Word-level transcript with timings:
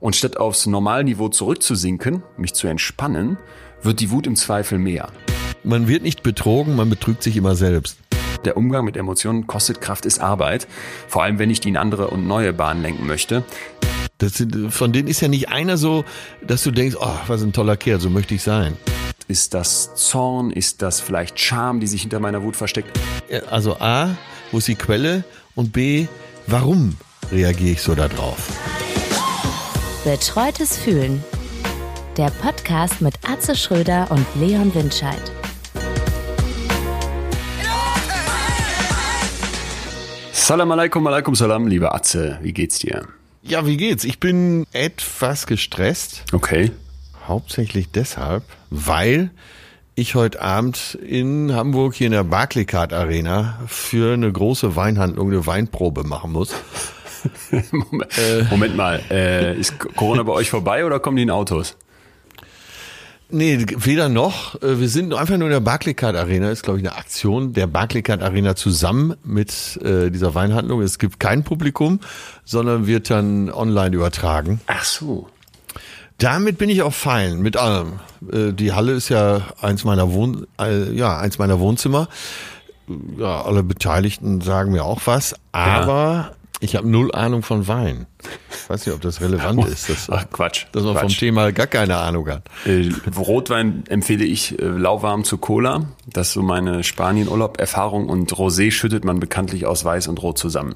Und 0.00 0.14
statt 0.14 0.36
aufs 0.36 0.66
Normalniveau 0.66 1.28
zurückzusinken, 1.28 2.22
mich 2.36 2.54
zu 2.54 2.68
entspannen, 2.68 3.36
wird 3.82 3.98
die 3.98 4.12
Wut 4.12 4.28
im 4.28 4.36
Zweifel 4.36 4.78
mehr. 4.78 5.10
Man 5.64 5.88
wird 5.88 6.04
nicht 6.04 6.22
betrogen, 6.22 6.76
man 6.76 6.88
betrügt 6.88 7.24
sich 7.24 7.36
immer 7.36 7.56
selbst. 7.56 7.98
Der 8.44 8.56
Umgang 8.56 8.84
mit 8.84 8.96
Emotionen 8.96 9.48
kostet 9.48 9.80
Kraft, 9.80 10.06
ist 10.06 10.20
Arbeit. 10.20 10.68
Vor 11.08 11.24
allem, 11.24 11.40
wenn 11.40 11.50
ich 11.50 11.58
die 11.58 11.70
in 11.70 11.76
andere 11.76 12.10
und 12.10 12.28
neue 12.28 12.52
Bahnen 12.52 12.80
lenken 12.80 13.08
möchte. 13.08 13.42
Das 14.18 14.34
sind, 14.34 14.72
von 14.72 14.92
denen 14.92 15.08
ist 15.08 15.20
ja 15.20 15.26
nicht 15.26 15.48
einer 15.48 15.76
so, 15.76 16.04
dass 16.46 16.62
du 16.62 16.70
denkst, 16.70 16.96
oh, 17.00 17.18
was 17.26 17.42
ein 17.42 17.52
toller 17.52 17.76
Kerl, 17.76 17.98
so 17.98 18.08
möchte 18.08 18.36
ich 18.36 18.42
sein. 18.42 18.76
Ist 19.26 19.52
das 19.52 19.96
Zorn? 19.96 20.52
Ist 20.52 20.80
das 20.80 21.00
vielleicht 21.00 21.40
Scham, 21.40 21.80
die 21.80 21.88
sich 21.88 22.02
hinter 22.02 22.20
meiner 22.20 22.44
Wut 22.44 22.54
versteckt? 22.54 22.96
Also 23.50 23.78
A, 23.80 24.16
wo 24.52 24.58
ist 24.58 24.68
die 24.68 24.76
Quelle? 24.76 25.24
Und 25.56 25.72
B, 25.72 26.06
warum 26.46 26.96
reagiere 27.32 27.72
ich 27.72 27.82
so 27.82 27.96
darauf? 27.96 28.48
Betreutes 30.08 30.78
Fühlen. 30.78 31.22
Der 32.16 32.30
Podcast 32.30 33.02
mit 33.02 33.16
Atze 33.28 33.54
Schröder 33.54 34.10
und 34.10 34.24
Leon 34.40 34.74
Windscheid. 34.74 35.20
Salam 40.32 40.72
alaikum, 40.72 41.06
alaikum 41.06 41.34
salam, 41.34 41.66
lieber 41.66 41.94
Atze. 41.94 42.38
Wie 42.40 42.54
geht's 42.54 42.78
dir? 42.78 43.06
Ja, 43.42 43.66
wie 43.66 43.76
geht's? 43.76 44.04
Ich 44.04 44.18
bin 44.18 44.66
etwas 44.72 45.46
gestresst. 45.46 46.24
Okay. 46.32 46.70
Hauptsächlich 47.26 47.90
deshalb, 47.90 48.44
weil 48.70 49.30
ich 49.94 50.14
heute 50.14 50.40
Abend 50.40 50.96
in 51.06 51.54
Hamburg 51.54 51.94
hier 51.94 52.06
in 52.06 52.12
der 52.14 52.24
Barclaycard 52.24 52.94
Arena 52.94 53.58
für 53.66 54.14
eine 54.14 54.32
große 54.32 54.74
Weinhandlung 54.74 55.28
eine 55.28 55.46
Weinprobe 55.46 56.02
machen 56.04 56.32
muss. 56.32 56.54
Moment, 57.72 58.50
Moment 58.50 58.76
mal, 58.76 59.00
äh, 59.10 59.58
ist 59.58 59.78
Corona 59.78 60.22
bei 60.22 60.32
euch 60.32 60.50
vorbei 60.50 60.84
oder 60.84 61.00
kommen 61.00 61.16
die 61.16 61.22
in 61.24 61.30
Autos? 61.30 61.76
Nee, 63.30 63.66
weder 63.76 64.08
noch. 64.08 64.60
Äh, 64.62 64.80
Wir 64.80 64.88
sind 64.88 65.12
einfach 65.12 65.36
nur 65.36 65.48
in 65.48 65.52
der 65.52 65.60
Barclaycard 65.60 66.16
Arena. 66.16 66.50
Ist, 66.50 66.62
glaube 66.62 66.78
ich, 66.78 66.86
eine 66.86 66.96
Aktion 66.96 67.52
der 67.52 67.66
Barclaycard 67.66 68.22
Arena 68.22 68.56
zusammen 68.56 69.16
mit 69.22 69.78
äh, 69.84 70.10
dieser 70.10 70.34
Weinhandlung. 70.34 70.80
Es 70.80 70.98
gibt 70.98 71.20
kein 71.20 71.44
Publikum, 71.44 72.00
sondern 72.44 72.86
wird 72.86 73.10
dann 73.10 73.50
online 73.50 73.94
übertragen. 73.94 74.60
Ach 74.66 74.84
so. 74.84 75.28
Damit 76.16 76.56
bin 76.56 76.70
ich 76.70 76.80
auch 76.82 76.94
fein, 76.94 77.40
mit 77.40 77.58
allem. 77.58 78.00
Äh, 78.32 78.52
Die 78.54 78.72
Halle 78.72 78.92
ist 78.92 79.10
ja 79.10 79.42
eins 79.60 79.84
meiner 79.84 80.10
Wohn 80.12 80.46
äh, 80.58 80.90
ja, 80.92 81.18
eins 81.18 81.38
meiner 81.38 81.60
Wohnzimmer. 81.60 82.08
Ja, 83.18 83.42
alle 83.42 83.62
Beteiligten 83.62 84.40
sagen 84.40 84.72
mir 84.72 84.84
auch 84.84 85.02
was, 85.04 85.34
aber 85.52 86.32
ich 86.60 86.74
habe 86.76 86.88
null 86.88 87.14
Ahnung 87.14 87.42
von 87.42 87.68
Wein. 87.68 88.06
Ich 88.50 88.68
weiß 88.68 88.86
nicht, 88.86 88.94
ob 88.94 89.00
das 89.00 89.20
relevant 89.20 89.64
ist, 89.68 89.88
dass, 89.88 90.10
Ach, 90.10 90.26
Quatsch. 90.30 90.66
dass 90.72 90.82
man 90.82 90.94
vom 90.94 91.02
Quatsch. 91.08 91.18
Thema 91.18 91.52
gar 91.52 91.66
keine 91.66 91.96
Ahnung 91.96 92.28
hat. 92.28 92.44
Äh, 92.66 92.90
Rotwein 93.16 93.84
empfehle 93.88 94.24
ich 94.24 94.58
äh, 94.58 94.64
lauwarm 94.64 95.24
zu 95.24 95.38
Cola. 95.38 95.86
Das 96.06 96.28
ist 96.28 96.32
so 96.34 96.42
meine 96.42 96.82
Spanien-Urlaub-Erfahrung. 96.82 98.08
Und 98.08 98.32
Rosé 98.32 98.70
schüttet 98.70 99.04
man 99.04 99.20
bekanntlich 99.20 99.66
aus 99.66 99.84
Weiß 99.84 100.08
und 100.08 100.20
Rot 100.22 100.38
zusammen. 100.38 100.74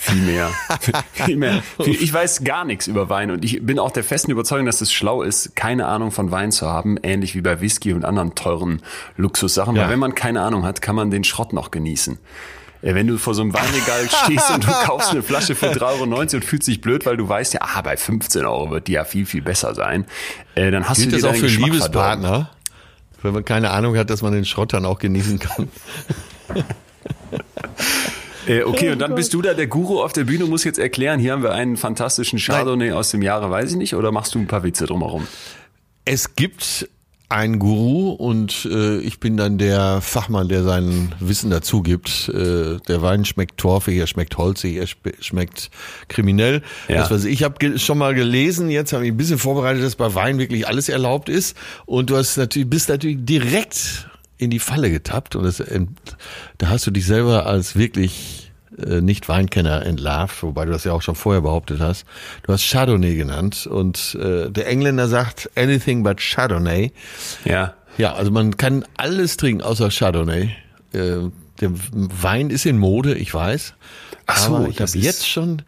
Viel 0.00 0.22
mehr. 0.22 0.48
viel 1.12 1.36
mehr. 1.36 1.62
Ich 1.84 2.10
weiß 2.10 2.42
gar 2.42 2.64
nichts 2.64 2.86
über 2.86 3.10
Wein 3.10 3.30
und 3.30 3.44
ich 3.44 3.64
bin 3.64 3.78
auch 3.78 3.90
der 3.90 4.02
festen 4.02 4.30
Überzeugung, 4.30 4.64
dass 4.64 4.80
es 4.80 4.90
schlau 4.90 5.22
ist, 5.22 5.54
keine 5.54 5.86
Ahnung 5.86 6.10
von 6.10 6.30
Wein 6.30 6.52
zu 6.52 6.66
haben, 6.66 6.96
ähnlich 7.02 7.34
wie 7.34 7.42
bei 7.42 7.60
Whisky 7.60 7.92
und 7.92 8.06
anderen 8.06 8.34
teuren 8.34 8.80
Luxussachen. 9.18 9.76
Ja. 9.76 9.82
Weil 9.82 9.90
wenn 9.90 9.98
man 9.98 10.14
keine 10.14 10.40
Ahnung 10.40 10.64
hat, 10.64 10.80
kann 10.80 10.96
man 10.96 11.10
den 11.10 11.22
Schrott 11.22 11.52
noch 11.52 11.70
genießen. 11.70 12.18
Wenn 12.82 13.06
du 13.06 13.18
vor 13.18 13.34
so 13.34 13.42
einem 13.42 13.52
Weinregal 13.52 14.08
stehst 14.24 14.50
und 14.50 14.64
du 14.64 14.68
kaufst 14.68 15.10
eine 15.10 15.22
Flasche 15.22 15.54
für 15.54 15.66
3,90 15.66 15.82
Euro 15.82 16.36
und 16.36 16.44
fühlst 16.44 16.68
dich 16.68 16.80
blöd, 16.80 17.04
weil 17.06 17.16
du 17.16 17.28
weißt 17.28 17.54
ja, 17.54 17.60
ah, 17.62 17.82
bei 17.82 17.96
15 17.96 18.44
Euro 18.44 18.70
wird 18.70 18.88
die 18.88 18.92
ja 18.92 19.04
viel, 19.04 19.26
viel 19.26 19.42
besser 19.42 19.74
sein, 19.74 20.06
äh, 20.54 20.70
dann 20.70 20.88
hast 20.88 20.98
Gilt 20.98 21.12
du 21.12 21.16
dir 21.16 21.22
das 21.22 21.30
auch 21.30 21.34
für 21.36 21.42
Geschmack 21.42 21.74
verdorben. 21.74 22.22
Liebespartner? 22.22 22.50
Wenn 23.22 23.34
man 23.34 23.44
keine 23.44 23.70
Ahnung 23.70 23.96
hat, 23.98 24.08
dass 24.08 24.22
man 24.22 24.32
den 24.32 24.46
Schrott 24.46 24.72
dann 24.72 24.86
auch 24.86 24.98
genießen 24.98 25.38
kann. 25.38 25.68
Äh, 28.46 28.62
okay, 28.62 28.90
und 28.90 28.98
dann 28.98 29.14
bist 29.14 29.34
du 29.34 29.42
da 29.42 29.54
der 29.54 29.66
Guru 29.66 30.02
auf 30.02 30.12
der 30.12 30.24
Bühne, 30.24 30.44
muss 30.46 30.64
jetzt 30.64 30.78
erklären, 30.78 31.20
hier 31.20 31.32
haben 31.32 31.42
wir 31.42 31.52
einen 31.52 31.76
fantastischen 31.76 32.38
Chardonnay 32.38 32.92
aus 32.92 33.10
dem 33.10 33.22
Jahre, 33.22 33.50
weiß 33.50 33.72
ich 33.72 33.76
nicht, 33.76 33.94
oder 33.94 34.10
machst 34.12 34.34
du 34.34 34.38
ein 34.38 34.46
paar 34.46 34.62
Witze 34.62 34.86
drumherum? 34.86 35.26
Es 36.04 36.34
gibt 36.34 36.88
einen 37.30 37.58
Guru 37.60 38.10
und 38.10 38.68
äh, 38.70 38.98
ich 38.98 39.20
bin 39.20 39.36
dann 39.36 39.56
der 39.56 40.00
Fachmann, 40.00 40.48
der 40.48 40.64
sein 40.64 41.14
Wissen 41.20 41.48
dazu 41.50 41.80
gibt. 41.80 42.28
Äh, 42.28 42.78
der 42.88 43.02
Wein 43.02 43.24
schmeckt 43.24 43.56
torfig, 43.56 43.96
er 43.96 44.08
schmeckt 44.08 44.36
holzig, 44.36 44.76
er 44.76 44.86
schmeckt 45.20 45.70
kriminell. 46.08 46.62
Ja. 46.88 46.96
Das 46.96 47.10
weiß 47.10 47.24
ich. 47.24 47.32
Ich 47.34 47.42
habe 47.44 47.78
schon 47.78 47.98
mal 47.98 48.14
gelesen, 48.14 48.68
jetzt 48.68 48.92
habe 48.92 49.06
ich 49.06 49.12
ein 49.12 49.16
bisschen 49.16 49.38
vorbereitet, 49.38 49.82
dass 49.84 49.94
bei 49.94 50.12
Wein 50.14 50.38
wirklich 50.38 50.66
alles 50.66 50.88
erlaubt 50.88 51.28
ist. 51.28 51.56
Und 51.86 52.10
du 52.10 52.16
hast 52.16 52.36
natürlich, 52.36 52.68
bist 52.68 52.88
natürlich 52.88 53.18
direkt 53.20 54.08
in 54.38 54.50
die 54.50 54.58
Falle 54.58 54.90
getappt 54.90 55.36
und 55.36 55.44
das, 55.44 55.60
ent- 55.60 55.90
da 56.58 56.68
hast 56.70 56.86
du 56.86 56.90
dich 56.90 57.06
selber 57.06 57.46
als 57.46 57.76
wirklich 57.76 58.49
äh, 58.86 59.00
nicht 59.00 59.28
Weinkenner 59.28 59.84
entlarvt, 59.86 60.42
wobei 60.42 60.64
du 60.64 60.72
das 60.72 60.84
ja 60.84 60.92
auch 60.92 61.02
schon 61.02 61.14
vorher 61.14 61.42
behauptet 61.42 61.80
hast. 61.80 62.04
Du 62.42 62.52
hast 62.52 62.62
Chardonnay 62.68 63.16
genannt 63.16 63.66
und 63.66 64.16
äh, 64.20 64.50
der 64.50 64.66
Engländer 64.68 65.08
sagt 65.08 65.50
anything 65.56 66.02
but 66.02 66.18
Chardonnay. 66.18 66.92
Ja. 67.44 67.74
Ja, 67.98 68.14
also 68.14 68.30
man 68.30 68.56
kann 68.56 68.84
alles 68.96 69.36
trinken 69.36 69.62
außer 69.62 69.90
Chardonnay. 69.90 70.50
Äh, 70.92 71.30
der 71.60 71.70
Wein 71.92 72.50
ist 72.50 72.64
in 72.66 72.78
Mode, 72.78 73.14
ich 73.14 73.34
weiß. 73.34 73.74
Ach 74.26 74.38
so, 74.38 74.56
aber 74.56 74.68
ich 74.68 74.80
habe 74.80 74.90
jetzt 74.98 75.28
schon 75.28 75.62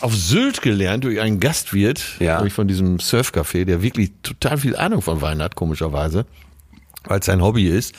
auf 0.00 0.14
Sylt 0.14 0.62
gelernt 0.62 1.04
durch 1.04 1.20
einen 1.20 1.38
Gastwirt, 1.40 2.02
Ja. 2.18 2.36
nämlich 2.36 2.52
von 2.54 2.66
diesem 2.68 2.98
Surfcafé, 2.98 3.64
der 3.64 3.82
wirklich 3.82 4.10
total 4.22 4.58
viel 4.58 4.76
Ahnung 4.76 5.02
von 5.02 5.20
Wein 5.22 5.40
hat, 5.42 5.54
komischerweise 5.54 6.26
weil 7.06 7.20
es 7.20 7.26
sein 7.26 7.42
Hobby 7.42 7.66
ist. 7.66 7.94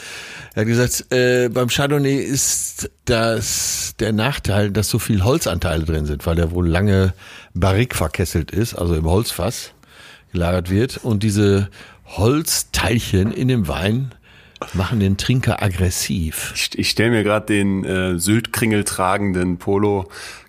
Er 0.56 0.62
hat 0.62 0.68
gesagt, 0.68 1.12
äh, 1.12 1.50
beim 1.50 1.68
Chardonnay 1.70 2.18
ist 2.18 2.90
das 3.06 3.96
der 4.00 4.14
Nachteil, 4.14 4.72
dass 4.72 4.90
so 4.90 5.00
viel 5.00 5.24
Holzanteile 5.24 5.86
drin 5.86 6.06
sind, 6.06 6.26
weil 6.26 6.36
der 6.36 6.52
wohl 6.52 6.68
lange 6.68 7.14
barrik 7.54 7.96
verkesselt 7.96 8.52
ist, 8.52 8.74
also 8.74 8.96
im 8.96 9.06
Holzfass 9.06 9.74
gelagert 10.32 10.70
wird. 10.70 10.98
Und 10.98 11.24
diese 11.24 11.70
Holzteilchen 12.06 13.32
in 13.32 13.48
dem 13.48 13.68
Wein 13.68 14.14
machen 14.74 15.00
den 15.00 15.18
Trinker 15.18 15.62
aggressiv. 15.62 16.54
Ich, 16.56 16.78
ich 16.78 16.90
stelle 16.90 17.12
mir 17.12 17.24
gerade 17.24 17.46
den 17.46 17.84
äh, 17.84 18.18
Syltkringel 18.18 18.84
tragenden 18.84 19.58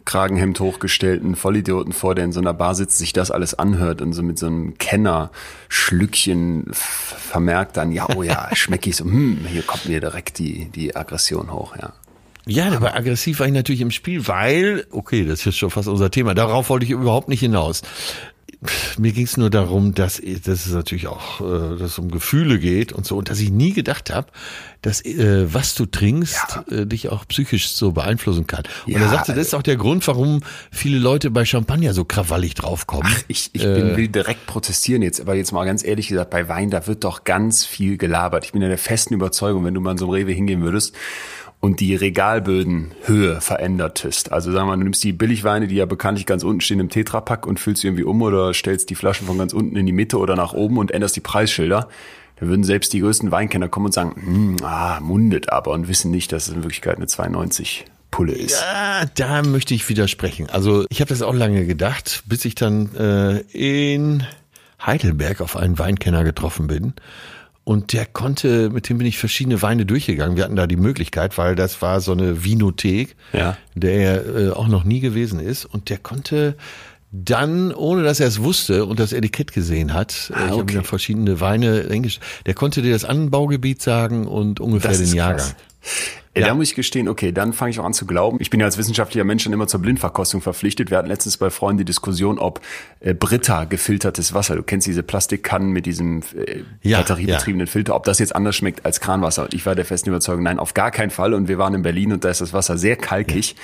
Polo-Kragenhemd 0.09 0.61
hochgestellten 0.61 1.37
Vollidioten 1.37 1.93
vor, 1.93 2.15
der 2.15 2.25
in 2.25 2.33
so 2.33 2.41
einer 2.41 2.55
Bar 2.55 2.75
sitzt, 2.75 2.97
sich 2.99 3.13
das 3.13 3.31
alles 3.31 3.55
anhört 3.55 4.01
und 4.01 4.15
so 4.15 4.23
mit 4.23 4.39
so 4.39 4.47
einem 4.47 4.79
Kenner-Schlückchen 4.79 6.67
vermerkt 6.73 7.77
dann, 7.77 7.93
ja, 7.93 8.07
oh 8.17 8.23
ja, 8.23 8.49
schmeck 8.55 8.87
ich 8.87 8.97
so, 8.97 9.05
hm, 9.05 9.45
hier 9.47 9.63
kommt 9.63 9.87
mir 9.87 10.01
direkt 10.01 10.39
die, 10.39 10.71
die 10.71 10.97
Aggression 10.97 11.53
hoch, 11.53 11.77
ja. 11.77 11.93
Ja, 12.47 12.73
aber 12.73 12.95
aggressiv 12.95 13.41
war 13.41 13.47
ich 13.47 13.53
natürlich 13.53 13.83
im 13.83 13.91
Spiel, 13.91 14.27
weil, 14.27 14.87
okay, 14.91 15.27
das 15.27 15.45
ist 15.45 15.59
schon 15.59 15.69
fast 15.71 15.87
unser 15.87 16.11
Thema, 16.11 16.35
darauf 16.35 16.71
wollte 16.71 16.87
ich 16.87 16.93
überhaupt 16.93 17.29
nicht 17.29 17.41
hinaus. 17.41 17.83
Mir 18.99 19.13
ging 19.13 19.25
es 19.25 19.37
nur 19.37 19.51
darum, 19.51 19.95
dass, 19.95 20.21
dass 20.21 20.67
es 20.67 20.73
natürlich 20.73 21.07
auch 21.07 21.41
äh, 21.41 21.79
dass 21.79 21.93
es 21.93 21.99
um 21.99 22.11
Gefühle 22.11 22.59
geht 22.59 22.93
und 22.93 23.07
so, 23.07 23.17
und 23.17 23.31
dass 23.31 23.39
ich 23.39 23.51
nie 23.51 23.73
gedacht 23.73 24.11
habe, 24.11 24.29
dass 24.83 25.05
äh, 25.05 25.53
was 25.53 25.75
du 25.75 25.87
trinkst, 25.87 26.61
äh, 26.71 26.85
dich 26.85 27.09
auch 27.09 27.27
psychisch 27.29 27.69
so 27.69 27.93
beeinflussen 27.93 28.49
kann. 28.49 28.65
Und 28.87 28.93
Ja, 28.95 29.01
er 29.01 29.09
sagte, 29.11 29.33
das 29.35 29.49
ist 29.49 29.55
auch 29.55 29.63
der 29.63 29.77
Grund, 29.77 30.07
warum 30.09 30.41
viele 30.73 30.99
Leute 30.99 31.31
bei 31.31 31.45
Champagner 31.45 31.95
so 31.95 32.05
krawallig 32.05 32.55
draufkommen. 32.55 33.13
Ich, 33.29 33.51
ich 33.53 33.63
bin, 33.63 33.97
will 33.97 34.09
direkt 34.09 34.47
protestieren 34.47 35.03
jetzt, 35.03 35.21
aber 35.21 35.35
jetzt 35.35 35.53
mal 35.53 35.65
ganz 35.65 35.85
ehrlich 35.85 36.09
gesagt, 36.09 36.31
bei 36.31 36.49
Wein, 36.49 36.71
da 36.71 36.87
wird 36.87 37.05
doch 37.05 37.25
ganz 37.25 37.65
viel 37.65 37.97
gelabert. 37.97 38.45
Ich 38.45 38.53
bin 38.53 38.63
ja 38.63 38.69
der 38.69 38.79
festen 38.79 39.15
Überzeugung, 39.15 39.65
wenn 39.65 39.75
du 39.75 39.81
mal 39.81 39.93
in 39.93 39.99
so 39.99 40.07
einem 40.07 40.15
Rewe 40.15 40.33
hingehen 40.33 40.63
würdest 40.63 40.95
und 41.61 41.81
die 41.81 41.97
Regalbödenhöhe 41.97 43.41
verändertest. 43.41 44.33
Also 44.33 44.53
sagen 44.53 44.67
wir 44.67 44.73
mal, 44.73 44.77
du 44.77 44.85
nimmst 44.85 45.03
die 45.03 45.13
Billigweine, 45.13 45.67
die 45.67 45.75
ja 45.75 45.87
bekanntlich 45.87 46.27
ganz 46.27 46.45
unten 46.45 46.61
stehen 46.61 46.81
im 46.81 46.89
Tetrapack 46.89 47.47
und 47.47 47.59
füllst 47.59 47.83
sie 47.83 47.89
irgendwie 47.89 48.05
um 48.05 48.23
oder 48.23 48.55
stellst 48.55 48.91
die 48.91 48.95
Flaschen 48.95 49.27
von 49.27 49.38
ganz 49.38 49.53
unten 49.53 49.77
in 49.77 49.87
die 49.87 49.93
Mitte 49.93 50.19
oder 50.19 50.37
nach 50.37 50.53
oben 50.53 50.79
und 50.79 50.93
änderst 50.93 51.17
die 51.17 51.21
Preisschilder. 51.21 51.88
Da 52.38 52.47
würden 52.47 52.62
selbst 52.62 52.93
die 52.93 53.00
größten 53.00 53.32
Weinkenner 53.32 53.69
kommen 53.69 53.87
und 53.87 53.93
sagen, 53.93 54.15
hm, 54.15 54.56
ah, 54.62 55.00
mundet 55.00 55.50
aber 55.50 55.73
und 55.73 55.88
wissen 55.88 56.12
nicht, 56.12 56.31
dass 56.31 56.47
es 56.47 56.55
in 56.55 56.62
Wirklichkeit 56.62 56.97
eine 56.97 57.09
290 57.09 57.87
Pulle 58.12 58.32
ist. 58.32 58.61
Ja, 58.61 59.05
da 59.17 59.43
möchte 59.43 59.75
ich 59.75 59.88
widersprechen. 59.88 60.49
Also 60.50 60.87
ich 60.88 61.00
habe 61.00 61.09
das 61.09 61.23
auch 61.23 61.35
lange 61.35 61.67
gedacht, 61.67 62.23
bis 62.27 62.44
ich 62.44 62.55
dann 62.55 62.94
äh, 62.94 63.41
in 63.53 64.25
Heidelberg 64.85 65.41
auf 65.41 65.56
einen 65.56 65.79
Weinkenner 65.79 66.23
getroffen 66.25 66.69
bin. 66.69 66.94
Und 67.69 67.93
der 67.93 68.06
konnte, 68.06 68.70
mit 68.70 68.88
dem 68.88 68.97
bin 68.97 69.06
ich 69.06 69.19
verschiedene 69.19 69.61
Weine 69.61 69.85
durchgegangen. 69.85 70.38
Wir 70.38 70.44
hatten 70.44 70.56
da 70.56 70.67
die 70.67 70.76
Möglichkeit, 70.79 71.37
weil 71.37 71.55
das 71.55 71.82
war 71.82 72.00
so 72.00 72.12
eine 72.12 72.43
Vinothek, 72.43 73.15
Ja. 73.35 73.59
der 73.75 73.93
er 73.93 74.37
äh, 74.37 74.50
auch 74.53 74.69
noch 74.69 74.85
nie 74.85 75.00
gewesen 75.00 75.38
ist. 75.38 75.67
Und 75.67 75.91
der 75.91 75.99
konnte 75.99 76.56
dann, 77.12 77.75
ohne 77.75 78.05
dass 78.05 78.20
er 78.20 78.26
es 78.26 78.43
wusste 78.43 78.87
und 78.87 78.99
das 78.99 79.12
Etikett 79.12 79.53
gesehen 79.53 79.93
hat, 79.93 80.31
äh, 80.31 80.32
ich 80.32 80.38
habe 80.38 80.55
okay. 80.55 80.73
ihm 80.73 80.76
dann 80.76 80.85
verschiedene 80.85 81.41
Weine 81.43 81.85
der 82.47 82.55
konnte 82.55 82.81
dir 82.81 82.93
das 82.93 83.05
Anbaugebiet 83.05 83.82
sagen 83.82 84.26
und 84.26 84.61
ungefähr 84.61 84.97
den 84.97 85.12
Jahrgang. 85.12 85.37
krass. 85.37 85.56
Ey, 86.35 86.43
ja. 86.43 86.49
Da 86.49 86.55
muss 86.55 86.69
ich 86.69 86.75
gestehen, 86.75 87.09
okay, 87.09 87.33
dann 87.33 87.53
fange 87.53 87.71
ich 87.71 87.81
auch 87.81 87.85
an 87.85 87.95
zu 87.95 88.07
glauben. 88.07 88.37
Ich 88.41 88.51
bin 88.51 88.61
ja 88.61 88.67
als 88.67 88.79
wissenschaftlicher 88.79 89.25
Mensch 89.25 89.43
schon 89.43 89.53
immer 89.53 89.67
zur 89.67 89.81
Blindverkostung 89.81 90.41
verpflichtet. 90.41 90.91
Wir 90.91 90.99
hatten 90.99 91.09
letztens 91.09 91.37
bei 91.37 91.51
Freunden 91.51 91.79
die 91.79 91.85
Diskussion, 91.85 92.39
ob 92.39 92.61
äh, 93.01 93.15
Brita 93.15 93.65
gefiltertes 93.65 94.35
Wasser, 94.35 94.55
du 94.55 94.63
kennst 94.63 94.87
diese 94.87 95.03
Plastikkannen 95.03 95.71
mit 95.71 95.87
diesem 95.87 96.23
äh, 96.37 96.63
ja, 96.83 96.99
batteriebetriebenen 96.99 97.67
ja. 97.67 97.71
Filter, 97.71 97.95
ob 97.97 98.05
das 98.05 98.19
jetzt 98.19 98.37
anders 98.37 98.55
schmeckt 98.57 98.85
als 98.85 99.01
Kranwasser. 99.01 99.45
Und 99.45 99.55
ich 99.55 99.67
war 99.67 99.75
der 99.75 99.85
festen 99.85 100.11
Überzeugung, 100.11 100.45
nein, 100.45 100.59
auf 100.59 100.75
gar 100.75 100.91
keinen 100.91 101.11
Fall. 101.11 101.35
Und 101.35 101.49
wir 101.49 101.59
waren 101.59 101.75
in 101.75 101.83
Berlin 101.83 102.13
und 102.13 102.25
da 102.25 102.29
ist 102.29 102.41
das 102.41 102.53
Wasser 102.53 102.79
sehr 102.79 102.97
kalkig. 102.97 103.57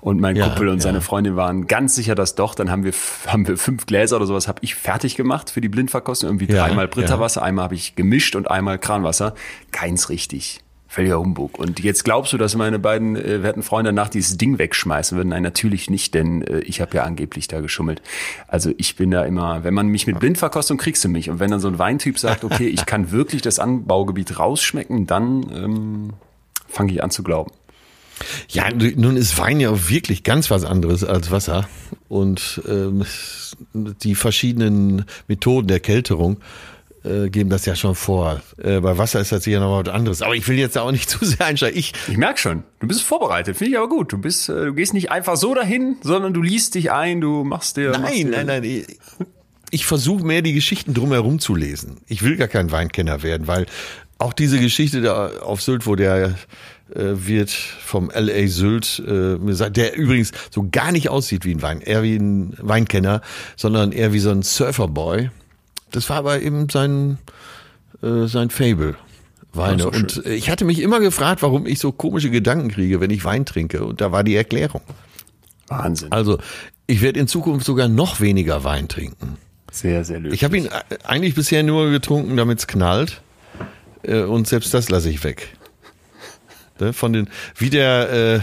Und 0.00 0.20
mein 0.20 0.38
Kumpel 0.38 0.68
und 0.68 0.80
seine 0.80 1.00
Freundin 1.00 1.36
waren 1.36 1.66
ganz 1.66 1.94
sicher, 1.94 2.14
dass 2.14 2.34
doch. 2.34 2.54
Dann 2.54 2.70
haben 2.70 2.84
wir 2.84 2.92
haben 3.26 3.46
wir 3.46 3.56
fünf 3.56 3.86
Gläser 3.86 4.16
oder 4.16 4.26
sowas 4.26 4.46
habe 4.46 4.60
ich 4.62 4.74
fertig 4.74 5.16
gemacht 5.16 5.50
für 5.50 5.60
die 5.60 5.68
Blindverkostung. 5.68 6.28
Irgendwie 6.28 6.46
dreimal 6.46 6.86
Brita-Wasser, 6.88 7.42
einmal 7.42 7.64
habe 7.64 7.74
ich 7.74 7.96
gemischt 7.96 8.36
und 8.36 8.50
einmal 8.50 8.78
Kranwasser. 8.78 9.34
Keins 9.72 10.08
richtig 10.08 10.60
völliger 10.90 11.20
Humbug. 11.20 11.56
Und 11.56 11.78
jetzt 11.78 12.04
glaubst 12.04 12.32
du, 12.32 12.36
dass 12.36 12.56
meine 12.56 12.80
beiden 12.80 13.14
äh, 13.14 13.44
werten 13.44 13.62
Freunde 13.62 13.92
nach 13.92 14.08
dieses 14.08 14.38
Ding 14.38 14.58
wegschmeißen 14.58 15.16
würden? 15.16 15.28
Nein, 15.28 15.44
natürlich 15.44 15.88
nicht, 15.88 16.14
denn 16.14 16.42
äh, 16.42 16.58
ich 16.62 16.80
habe 16.80 16.96
ja 16.96 17.04
angeblich 17.04 17.46
da 17.46 17.60
geschummelt. 17.60 18.02
Also 18.48 18.72
ich 18.76 18.96
bin 18.96 19.12
da 19.12 19.24
immer, 19.24 19.62
wenn 19.62 19.72
man 19.72 19.86
mich 19.86 20.08
mit 20.08 20.18
Blindverkostung 20.18 20.78
kriegst 20.78 21.04
du 21.04 21.08
mich. 21.08 21.30
Und 21.30 21.38
wenn 21.38 21.52
dann 21.52 21.60
so 21.60 21.68
ein 21.68 21.78
Weintyp 21.78 22.18
sagt, 22.18 22.42
okay, 22.42 22.66
ich 22.74 22.86
kann 22.86 23.12
wirklich 23.12 23.40
das 23.40 23.60
Anbaugebiet 23.60 24.40
rausschmecken, 24.40 25.06
dann 25.06 25.46
ähm, 25.54 26.10
fange 26.66 26.92
ich 26.92 27.04
an 27.04 27.12
zu 27.12 27.22
glauben. 27.22 27.52
Ja, 28.48 28.68
nun 28.72 29.16
ist 29.16 29.38
Wein 29.38 29.60
ja 29.60 29.88
wirklich 29.88 30.24
ganz 30.24 30.50
was 30.50 30.64
anderes 30.64 31.04
als 31.04 31.30
Wasser. 31.30 31.68
Und 32.08 32.62
ähm, 32.68 33.06
die 33.74 34.16
verschiedenen 34.16 35.04
Methoden 35.28 35.68
der 35.68 35.78
Kälterung 35.78 36.38
äh, 37.04 37.30
geben 37.30 37.50
das 37.50 37.66
ja 37.66 37.74
schon 37.74 37.94
vor. 37.94 38.42
Äh, 38.62 38.80
bei 38.80 38.98
Wasser 38.98 39.20
ist 39.20 39.32
das 39.32 39.44
sicher 39.44 39.60
noch 39.60 39.84
was 39.84 39.92
anderes. 39.92 40.22
Aber 40.22 40.34
ich 40.34 40.46
will 40.48 40.58
jetzt 40.58 40.76
auch 40.76 40.92
nicht 40.92 41.08
zu 41.10 41.24
sehr 41.24 41.46
einsteigen. 41.46 41.78
Ich, 41.78 41.92
ich 42.08 42.16
merke 42.16 42.38
schon, 42.38 42.64
du 42.80 42.88
bist 42.88 43.02
vorbereitet, 43.02 43.56
finde 43.56 43.72
ich 43.72 43.78
aber 43.78 43.88
gut. 43.88 44.12
Du 44.12 44.18
bist, 44.18 44.48
äh, 44.48 44.66
du 44.66 44.74
gehst 44.74 44.94
nicht 44.94 45.10
einfach 45.10 45.36
so 45.36 45.54
dahin, 45.54 45.96
sondern 46.02 46.34
du 46.34 46.42
liest 46.42 46.74
dich 46.74 46.92
ein, 46.92 47.20
du 47.20 47.44
machst 47.44 47.76
dir. 47.76 47.90
Nein, 47.90 48.02
machst 48.02 48.16
dir 48.16 48.30
nein, 48.30 48.46
nein. 48.46 48.64
Ich, 48.64 48.86
ich 49.70 49.86
versuche 49.86 50.24
mehr 50.24 50.42
die 50.42 50.52
Geschichten 50.52 50.94
drumherum 50.94 51.38
zu 51.38 51.54
lesen. 51.54 51.98
Ich 52.08 52.22
will 52.22 52.36
gar 52.36 52.48
kein 52.48 52.70
Weinkenner 52.70 53.22
werden, 53.22 53.46
weil 53.46 53.66
auch 54.18 54.32
diese 54.32 54.58
Geschichte 54.58 55.00
da 55.00 55.28
auf 55.40 55.62
Sylt, 55.62 55.86
wo 55.86 55.96
der 55.96 56.34
äh, 56.94 57.14
wird 57.14 57.50
vom 57.50 58.10
LA 58.14 58.48
Sylt 58.48 59.02
äh, 59.06 59.36
mir 59.36 59.54
sagt, 59.54 59.76
der 59.76 59.96
übrigens 59.96 60.32
so 60.50 60.66
gar 60.70 60.92
nicht 60.92 61.08
aussieht 61.08 61.44
wie 61.44 61.54
ein 61.54 61.62
Wein, 61.62 61.80
eher 61.80 62.02
wie 62.02 62.16
ein 62.16 62.54
Weinkenner, 62.60 63.22
sondern 63.56 63.92
eher 63.92 64.12
wie 64.12 64.18
so 64.18 64.30
ein 64.30 64.42
Surferboy 64.42 65.30
das 65.90 66.08
war 66.10 66.16
aber 66.18 66.40
eben 66.40 66.68
sein, 66.68 67.18
äh, 68.02 68.26
sein 68.26 68.50
Fable. 68.50 68.96
Weine. 69.52 69.90
Und 69.90 70.24
ich 70.26 70.48
hatte 70.48 70.64
mich 70.64 70.80
immer 70.80 71.00
gefragt, 71.00 71.42
warum 71.42 71.66
ich 71.66 71.80
so 71.80 71.90
komische 71.90 72.30
Gedanken 72.30 72.70
kriege, 72.70 73.00
wenn 73.00 73.10
ich 73.10 73.24
Wein 73.24 73.44
trinke. 73.44 73.84
Und 73.84 74.00
da 74.00 74.12
war 74.12 74.22
die 74.22 74.36
Erklärung. 74.36 74.82
Wahnsinn. 75.66 76.12
Also, 76.12 76.38
ich 76.86 77.00
werde 77.00 77.18
in 77.18 77.26
Zukunft 77.26 77.66
sogar 77.66 77.88
noch 77.88 78.20
weniger 78.20 78.64
Wein 78.64 78.88
trinken. 78.88 79.36
Sehr, 79.72 80.04
sehr 80.04 80.18
löblich. 80.18 80.34
Ich 80.34 80.44
habe 80.44 80.56
ihn 80.56 80.68
eigentlich 81.04 81.34
bisher 81.34 81.62
nur 81.62 81.90
getrunken, 81.90 82.36
damit 82.36 82.60
es 82.60 82.66
knallt. 82.66 83.22
Äh, 84.02 84.22
und 84.22 84.46
selbst 84.46 84.74
das 84.74 84.88
lasse 84.88 85.10
ich 85.10 85.22
weg. 85.24 85.56
Ne, 86.80 86.92
von 86.92 87.12
den, 87.12 87.28
wie 87.56 87.70
der 87.70 88.10
äh, 88.10 88.40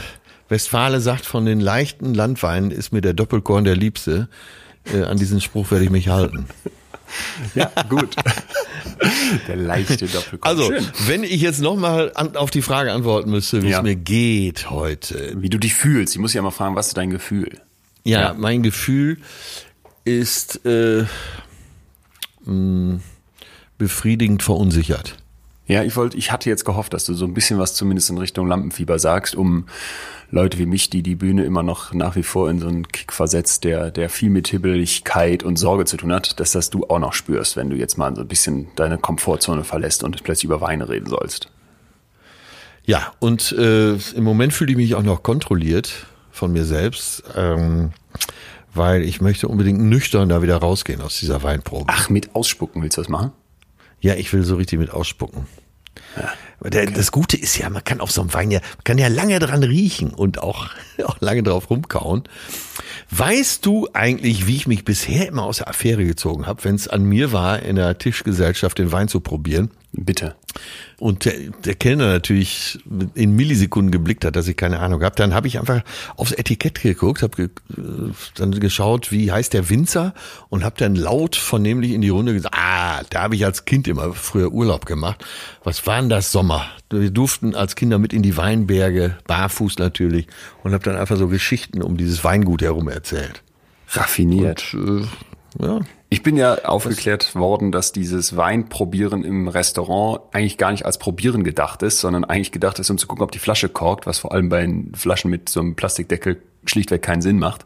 Westfale 0.50 1.02
sagt, 1.02 1.26
von 1.26 1.46
den 1.46 1.60
leichten 1.60 2.14
Landweinen 2.14 2.72
ist 2.72 2.94
mir 2.94 3.02
der 3.02 3.14
Doppelkorn 3.14 3.64
der 3.64 3.76
Liebste. 3.76 4.30
Äh, 4.94 5.04
an 5.04 5.18
diesen 5.18 5.42
Spruch 5.42 5.72
werde 5.72 5.86
ich 5.86 5.90
mich 5.90 6.08
halten. 6.10 6.46
Ja, 7.56 7.72
gut. 7.90 8.16
Der 9.48 9.56
leichte 9.56 10.08
Doppelkopf. 10.08 10.48
Also, 10.48 10.72
Schön. 10.72 10.86
wenn 11.06 11.24
ich 11.24 11.42
jetzt 11.42 11.62
nochmal 11.62 12.12
auf 12.36 12.52
die 12.52 12.62
Frage 12.62 12.92
antworten 12.92 13.30
müsste, 13.30 13.62
wie 13.64 13.70
ja. 13.70 13.78
es 13.78 13.84
mir 13.84 13.96
geht 13.96 14.70
heute. 14.70 15.34
Wie 15.38 15.50
du 15.50 15.58
dich 15.58 15.74
fühlst. 15.74 16.16
Ich 16.16 16.20
muss 16.20 16.34
ja 16.34 16.42
mal 16.42 16.52
fragen, 16.52 16.76
was 16.76 16.88
ist 16.88 16.98
dein 16.98 17.10
Gefühl? 17.10 17.62
Ja, 18.04 18.22
ja. 18.22 18.34
mein 18.34 18.64
Gefühl 18.64 19.18
ist 20.06 20.66
äh, 20.66 21.06
mh, 22.46 22.54
mm, 22.54 23.02
befriedigend 23.78 24.44
verunsichert. 24.44 25.18
Ja, 25.68 25.84
ich 25.84 25.96
wollte, 25.98 26.18
ich 26.18 26.32
hatte 26.32 26.50
jetzt 26.50 26.64
gehofft, 26.64 26.94
dass 26.94 27.06
du 27.06 27.14
so 27.14 27.26
ein 27.26 27.34
bisschen 27.34 27.60
was 27.60 27.74
zumindest 27.74 28.10
in 28.10 28.18
Richtung 28.18 28.48
Lampenfieber 28.48 29.00
sagst, 29.00 29.36
um 29.36 29.68
Leute 30.30 30.58
wie 30.58 30.66
mich, 30.66 30.90
die 30.90 31.04
die 31.04 31.16
Bühne 31.16 31.46
immer 31.46 31.64
noch 31.64 31.94
nach 31.94 32.16
wie 32.16 32.24
vor 32.24 32.50
in 32.50 32.60
so 32.60 32.68
einen 32.68 32.88
Kick 32.88 33.14
versetzt, 33.14 33.64
der, 33.64 33.92
der 33.92 34.10
viel 34.10 34.30
mit 34.30 34.50
Hibbeligkeit 34.50 35.44
und 35.44 35.58
Sorge 35.58 35.86
zu 35.86 35.96
tun 35.96 36.12
hat, 36.12 36.40
dass 36.40 36.52
das 36.52 36.70
du 36.70 36.86
auch 36.88 37.00
noch 37.00 37.14
spürst, 37.14 37.56
wenn 37.56 37.70
du 37.70 37.78
jetzt 37.78 37.98
mal 37.98 38.14
so 38.14 38.22
ein 38.22 38.28
bisschen 38.28 38.68
deine 38.76 38.98
Komfortzone 38.98 39.64
verlässt 39.64 40.04
und 40.04 40.22
plötzlich 40.24 40.46
über 40.46 40.60
Weine 40.60 40.90
reden 40.90 41.08
sollst. 41.08 41.50
Ja, 42.86 43.14
und 43.20 43.52
äh, 43.54 43.94
im 43.94 44.24
Moment 44.24 44.54
fühle 44.54 44.72
ich 44.72 44.78
mich 44.78 44.96
auch 44.96 45.04
noch 45.04 45.24
kontrolliert 45.24 46.08
von 46.32 46.52
mir 46.52 46.66
selbst, 46.66 47.24
ähm, 47.36 47.92
weil 48.74 49.02
ich 49.04 49.22
möchte 49.22 49.48
unbedingt 49.48 49.82
nüchtern 49.82 50.30
da 50.30 50.42
wieder 50.42 50.58
rausgehen 50.58 51.02
aus 51.02 51.20
dieser 51.20 51.44
Weinprobe. 51.44 51.86
Ach, 51.88 52.10
mit 52.10 52.36
Ausspucken 52.36 52.82
willst 52.82 52.98
du 52.98 53.02
das 53.02 53.10
machen? 53.10 53.32
Ja, 54.00 54.16
ich 54.16 54.32
will 54.32 54.44
so 54.44 54.56
richtig 54.56 54.80
mit 54.80 54.92
ausspucken. 54.92 55.48
Ja. 56.16 56.34
Der, 56.70 56.84
okay. 56.84 56.94
Das 56.96 57.12
Gute 57.12 57.38
ist 57.38 57.58
ja, 57.58 57.70
man 57.70 57.84
kann 57.84 58.02
auf 58.02 58.12
so 58.12 58.22
einem 58.22 58.34
Wein 58.34 58.50
ja, 58.50 58.60
man 58.60 58.84
kann 58.84 58.98
ja 58.98 59.08
lange 59.10 59.38
dran 59.40 59.64
riechen 59.64 60.12
und 60.12 60.40
auch, 60.40 60.70
auch 61.06 61.18
lange 61.20 61.44
drauf 61.44 61.70
rumkauen. 61.70 62.24
Weißt 63.12 63.66
du 63.66 63.88
eigentlich, 63.94 64.48
wie 64.48 64.56
ich 64.56 64.68
mich 64.68 64.84
bisher 64.84 65.28
immer 65.28 65.44
aus 65.44 65.58
der 65.58 65.70
Affäre 65.70 66.06
gezogen 66.06 66.48
habe, 66.48 66.64
wenn 66.64 66.76
es 66.76 66.88
an 66.88 67.04
mir 67.04 67.32
war, 67.32 67.62
in 67.62 67.76
der 67.76 67.98
Tischgesellschaft 67.98 68.80
den 68.80 68.92
Wein 68.92 69.08
zu 69.08 69.20
probieren? 69.20 69.72
Bitte. 69.94 70.36
Und 71.00 71.26
der, 71.26 71.34
der 71.64 71.76
Kellner 71.76 72.08
natürlich 72.08 72.80
in 73.16 73.36
Millisekunden 73.36 73.92
geblickt 73.92 74.26
hat, 74.26 74.36
dass 74.36 74.48
ich 74.48 74.58
keine 74.58 74.80
Ahnung 74.80 75.02
habe. 75.04 75.16
Dann 75.16 75.34
habe 75.34 75.48
ich 75.48 75.60
einfach 75.60 75.82
aufs 76.18 76.34
Etikett 76.34 76.82
geguckt, 76.82 77.24
habe 77.24 77.36
ge 77.36 77.50
dann 78.36 78.52
geschaut, 78.52 79.12
wie 79.12 79.32
heißt 79.32 79.54
der 79.54 79.70
Winzer 79.70 80.14
und 80.50 80.64
habe 80.64 80.76
dann 80.78 80.96
laut 80.96 81.36
vernehmlich 81.36 81.94
in 81.94 82.02
die 82.02 82.10
Runde 82.10 82.34
gesagt, 82.34 82.56
ah, 82.58 83.02
da 83.10 83.24
habe 83.24 83.36
ich 83.36 83.46
als 83.46 83.66
Kind 83.66 83.88
immer 83.88 84.14
früher 84.14 84.52
Urlaub 84.52 84.86
gemacht. 84.86 85.24
Was 85.64 85.88
war 85.88 86.00
denn 86.00 86.10
das 86.10 86.32
Sommer? 86.32 86.66
Wir 86.90 87.12
durften 87.12 87.56
als 87.56 87.76
Kinder 87.76 87.98
mit 87.98 88.14
in 88.14 88.24
die 88.24 88.38
Weinberge, 88.38 89.18
barfuß 89.26 89.78
natürlich, 89.78 90.28
und 90.64 90.74
habe 90.74 90.84
dann 90.84 90.98
einfach 90.98 91.18
so 91.18 91.28
Geschichten 91.28 91.82
um 91.82 91.98
dieses 91.98 92.24
Weingut 92.24 92.62
herum 92.62 92.90
erzählt. 92.90 93.44
Raffiniert. 93.90 94.74
Und, 94.74 95.08
äh, 95.60 95.66
ja, 95.66 95.80
ich 96.10 96.24
bin 96.24 96.38
ja 96.38 96.56
aufgeklärt 96.64 97.36
worden, 97.36 97.72
dass 97.72 97.92
dieses 97.92 98.38
Weinprobieren 98.38 99.26
im 99.26 99.50
Restaurant 99.50 100.22
eigentlich 100.32 100.58
gar 100.58 100.72
nicht 100.72 100.86
als 100.86 100.98
Probieren 100.98 101.44
gedacht 101.44 101.84
ist, 101.84 102.00
sondern 102.00 102.24
eigentlich 102.24 102.54
gedacht 102.54 102.80
ist, 102.80 102.90
um 102.90 102.98
zu 102.98 103.08
gucken, 103.08 103.24
ob 103.24 103.32
die 103.32 103.40
Flasche 103.40 103.68
korkt, 103.68 104.06
was 104.06 104.20
vor 104.20 104.32
allem 104.32 104.48
bei 104.48 104.68
Flaschen 104.94 105.30
mit 105.30 105.50
so 105.50 105.60
einem 105.60 105.76
Plastikdeckel 105.76 106.42
schlichtweg 106.66 107.02
keinen 107.02 107.22
Sinn 107.22 107.40
macht. 107.40 107.66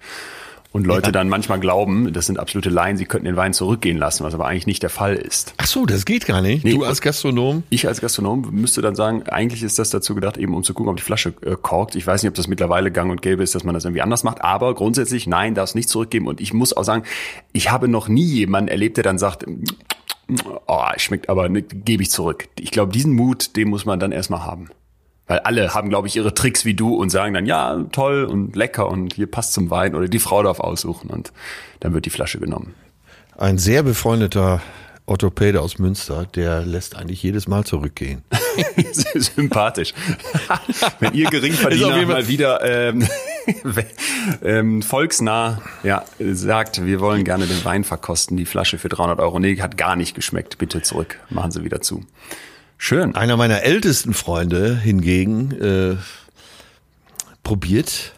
Und 0.74 0.88
Leute 0.88 1.08
ja. 1.08 1.12
dann 1.12 1.28
manchmal 1.28 1.60
glauben, 1.60 2.14
das 2.14 2.28
sind 2.28 2.40
absolute 2.40 2.70
Laien, 2.70 2.96
sie 2.96 3.04
könnten 3.04 3.26
den 3.26 3.36
Wein 3.36 3.54
zurückgehen 3.54 3.98
lassen, 3.98 4.24
was 4.24 4.34
aber 4.34 4.46
eigentlich 4.46 4.68
nicht 4.68 4.82
der 4.82 4.90
Fall 4.90 5.16
ist. 5.16 5.54
Ach 5.58 5.66
so, 5.66 5.86
das 5.86 6.06
geht 6.06 6.26
gar 6.26 6.42
nicht. 6.42 6.64
Nee, 6.64 6.76
du 6.76 6.86
als 6.86 7.02
Gastronom? 7.02 7.64
Ich 7.70 7.88
als 7.88 8.00
Gastronom 8.00 8.48
müsste 8.52 8.82
dann 8.82 8.96
sagen, 8.96 9.24
eigentlich 9.24 9.64
ist 9.64 9.78
das 9.80 9.90
dazu 9.90 10.16
gedacht, 10.16 10.38
eben 10.38 10.56
um 10.56 10.64
zu 10.64 10.74
gucken, 10.74 10.90
ob 10.90 10.96
die 10.96 11.04
Flasche 11.04 11.34
äh, 11.42 11.58
korkt. 11.62 11.96
Ich 11.96 12.08
weiß 12.08 12.24
nicht, 12.24 12.30
ob 12.30 12.36
das 12.36 12.48
mittlerweile 12.48 12.90
gang 12.90 13.12
und 13.12 13.22
gäbe 13.22 13.44
ist, 13.44 13.54
dass 13.54 13.66
man 13.66 13.74
das 13.74 13.84
irgendwie 13.84 14.02
anders 14.02 14.24
macht, 14.24 14.42
aber 14.44 14.74
grundsätzlich, 14.74 15.28
nein, 15.28 15.56
darf 15.56 15.70
es 15.70 15.76
nicht 15.76 15.90
zurückgeben. 15.90 16.28
Und 16.28 16.40
ich 16.40 16.54
muss 16.54 16.76
auch 16.76 16.86
sagen, 16.86 17.04
ich 17.52 17.70
habe 17.70 17.90
noch 17.90 18.08
nie 18.08 18.24
jemanden 18.24 18.70
erlebt, 18.70 18.96
der 18.96 19.04
dann 19.04 19.18
sagt, 19.18 19.46
oh, 20.68 20.84
schmeckt 20.96 21.28
aber, 21.28 21.50
ne, 21.50 21.64
gebe 21.64 22.02
ich 22.02 22.12
zurück. 22.12 22.48
Ich 22.58 22.72
glaube, 22.72 22.94
diesen 22.94 23.14
Mut, 23.14 23.58
den 23.58 23.70
muss 23.70 23.84
man 23.84 24.00
dann 24.00 24.14
erstmal 24.14 24.46
haben. 24.46 24.70
Weil 25.32 25.40
alle 25.40 25.74
haben, 25.74 25.88
glaube 25.88 26.10
ich, 26.10 26.18
ihre 26.18 26.34
Tricks 26.34 26.66
wie 26.66 26.74
du 26.74 26.94
und 26.94 27.10
sagen 27.10 27.34
dann, 27.34 27.46
ja, 27.46 27.86
toll 27.94 28.26
und 28.26 28.58
lecker 28.58 28.90
und 28.90 29.14
hier 29.14 29.32
passt 29.32 29.54
zum 29.54 29.70
Wein 29.70 29.96
oder 29.96 30.10
die 30.10 30.20
Frau 30.20 30.44
darf 30.44 30.60
aussuchen 30.60 31.10
und 31.10 31.32
dann 31.80 31.94
wird 31.94 32.06
die 32.06 32.10
Flasche 32.10 32.38
genommen. 32.38 32.76
Ein 33.38 33.58
sehr 33.58 33.82
befreundeter 33.84 34.62
Orthopäde 35.06 35.62
aus 35.62 35.80
Münster, 35.80 36.26
der 36.36 36.66
lässt 36.66 36.98
eigentlich 36.98 37.24
jedes 37.24 37.48
Mal 37.48 37.64
zurückgehen. 37.64 38.24
Sympathisch. 39.16 39.94
Wenn 41.00 41.14
ihr 41.14 41.30
Geringverdiener 41.30 42.06
mal 42.08 42.28
wieder 42.28 42.90
ähm, 42.90 43.08
ähm, 44.44 44.82
volksnah 44.82 45.62
ja, 45.84 46.04
sagt, 46.20 46.86
wir 46.86 47.00
wollen 47.00 47.24
gerne 47.24 47.48
den 47.48 47.64
Wein 47.64 47.86
verkosten, 47.86 48.36
die 48.36 48.46
Flasche 48.46 48.78
für 48.78 48.90
300 48.90 49.22
Euro. 49.22 49.40
Nee, 49.40 49.62
hat 49.62 49.78
gar 49.78 49.96
nicht 49.96 50.14
geschmeckt. 50.14 50.58
Bitte 50.58 50.82
zurück. 50.82 51.20
Machen 51.30 51.52
Sie 51.52 51.64
wieder 51.64 51.80
zu. 51.80 52.04
Schön. 52.84 53.14
Einer 53.14 53.38
meiner 53.38 53.62
ältesten 53.62 54.16
Freunde 54.16 54.76
hingegen 54.76 55.52
äh, 55.52 55.98
probiert 57.44 58.14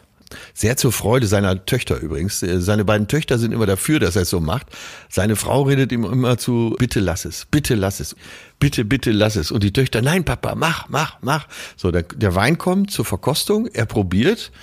sehr 0.53 0.77
zur 0.77 0.93
Freude 0.93 1.27
seiner 1.27 1.65
Töchter 1.65 1.97
übrigens. 1.97 2.41
Äh, 2.41 2.61
seine 2.61 2.85
beiden 2.85 3.09
Töchter 3.09 3.37
sind 3.37 3.51
immer 3.51 3.65
dafür, 3.65 3.99
dass 3.99 4.15
er 4.15 4.21
es 4.21 4.29
so 4.29 4.39
macht. 4.39 4.67
Seine 5.09 5.35
Frau 5.35 5.63
redet 5.63 5.91
ihm 5.91 6.05
immer 6.05 6.37
zu, 6.37 6.77
bitte 6.79 7.01
lass 7.01 7.25
es, 7.25 7.45
bitte 7.51 7.75
lass 7.75 7.99
es, 7.99 8.15
bitte, 8.57 8.85
bitte 8.85 9.11
lass 9.11 9.35
es. 9.35 9.51
Und 9.51 9.63
die 9.63 9.73
Töchter, 9.73 10.01
nein, 10.01 10.23
Papa, 10.23 10.55
mach, 10.55 10.87
mach, 10.87 11.17
mach. 11.19 11.45
So, 11.75 11.91
der, 11.91 12.03
der 12.03 12.33
Wein 12.33 12.57
kommt 12.57 12.89
zur 12.89 13.03
Verkostung, 13.03 13.67
er 13.67 13.85
probiert, 13.85 14.53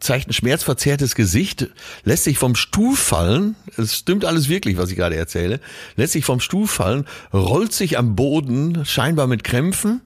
zeigt 0.00 0.28
ein 0.28 0.32
schmerzverzerrtes 0.32 1.14
Gesicht, 1.14 1.68
lässt 2.04 2.24
sich 2.24 2.38
vom 2.38 2.54
Stuhl 2.54 2.96
fallen, 2.96 3.56
es 3.76 3.96
stimmt 3.96 4.24
alles 4.24 4.48
wirklich, 4.48 4.76
was 4.76 4.90
ich 4.90 4.96
gerade 4.96 5.16
erzähle, 5.16 5.60
lässt 5.96 6.12
sich 6.12 6.24
vom 6.24 6.40
Stuhl 6.40 6.66
fallen, 6.66 7.06
rollt 7.32 7.72
sich 7.72 7.98
am 7.98 8.16
Boden, 8.16 8.84
scheinbar 8.84 9.26
mit 9.26 9.44
Krämpfen, 9.44 10.00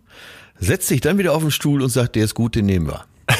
setzt 0.58 0.88
sich 0.88 1.00
dann 1.00 1.18
wieder 1.18 1.32
auf 1.32 1.42
den 1.42 1.50
Stuhl 1.50 1.82
und 1.82 1.90
sagt, 1.90 2.16
der 2.16 2.24
ist 2.24 2.34
gut, 2.34 2.54
den 2.54 2.66
nehmen 2.66 2.86
wir. 2.88 3.04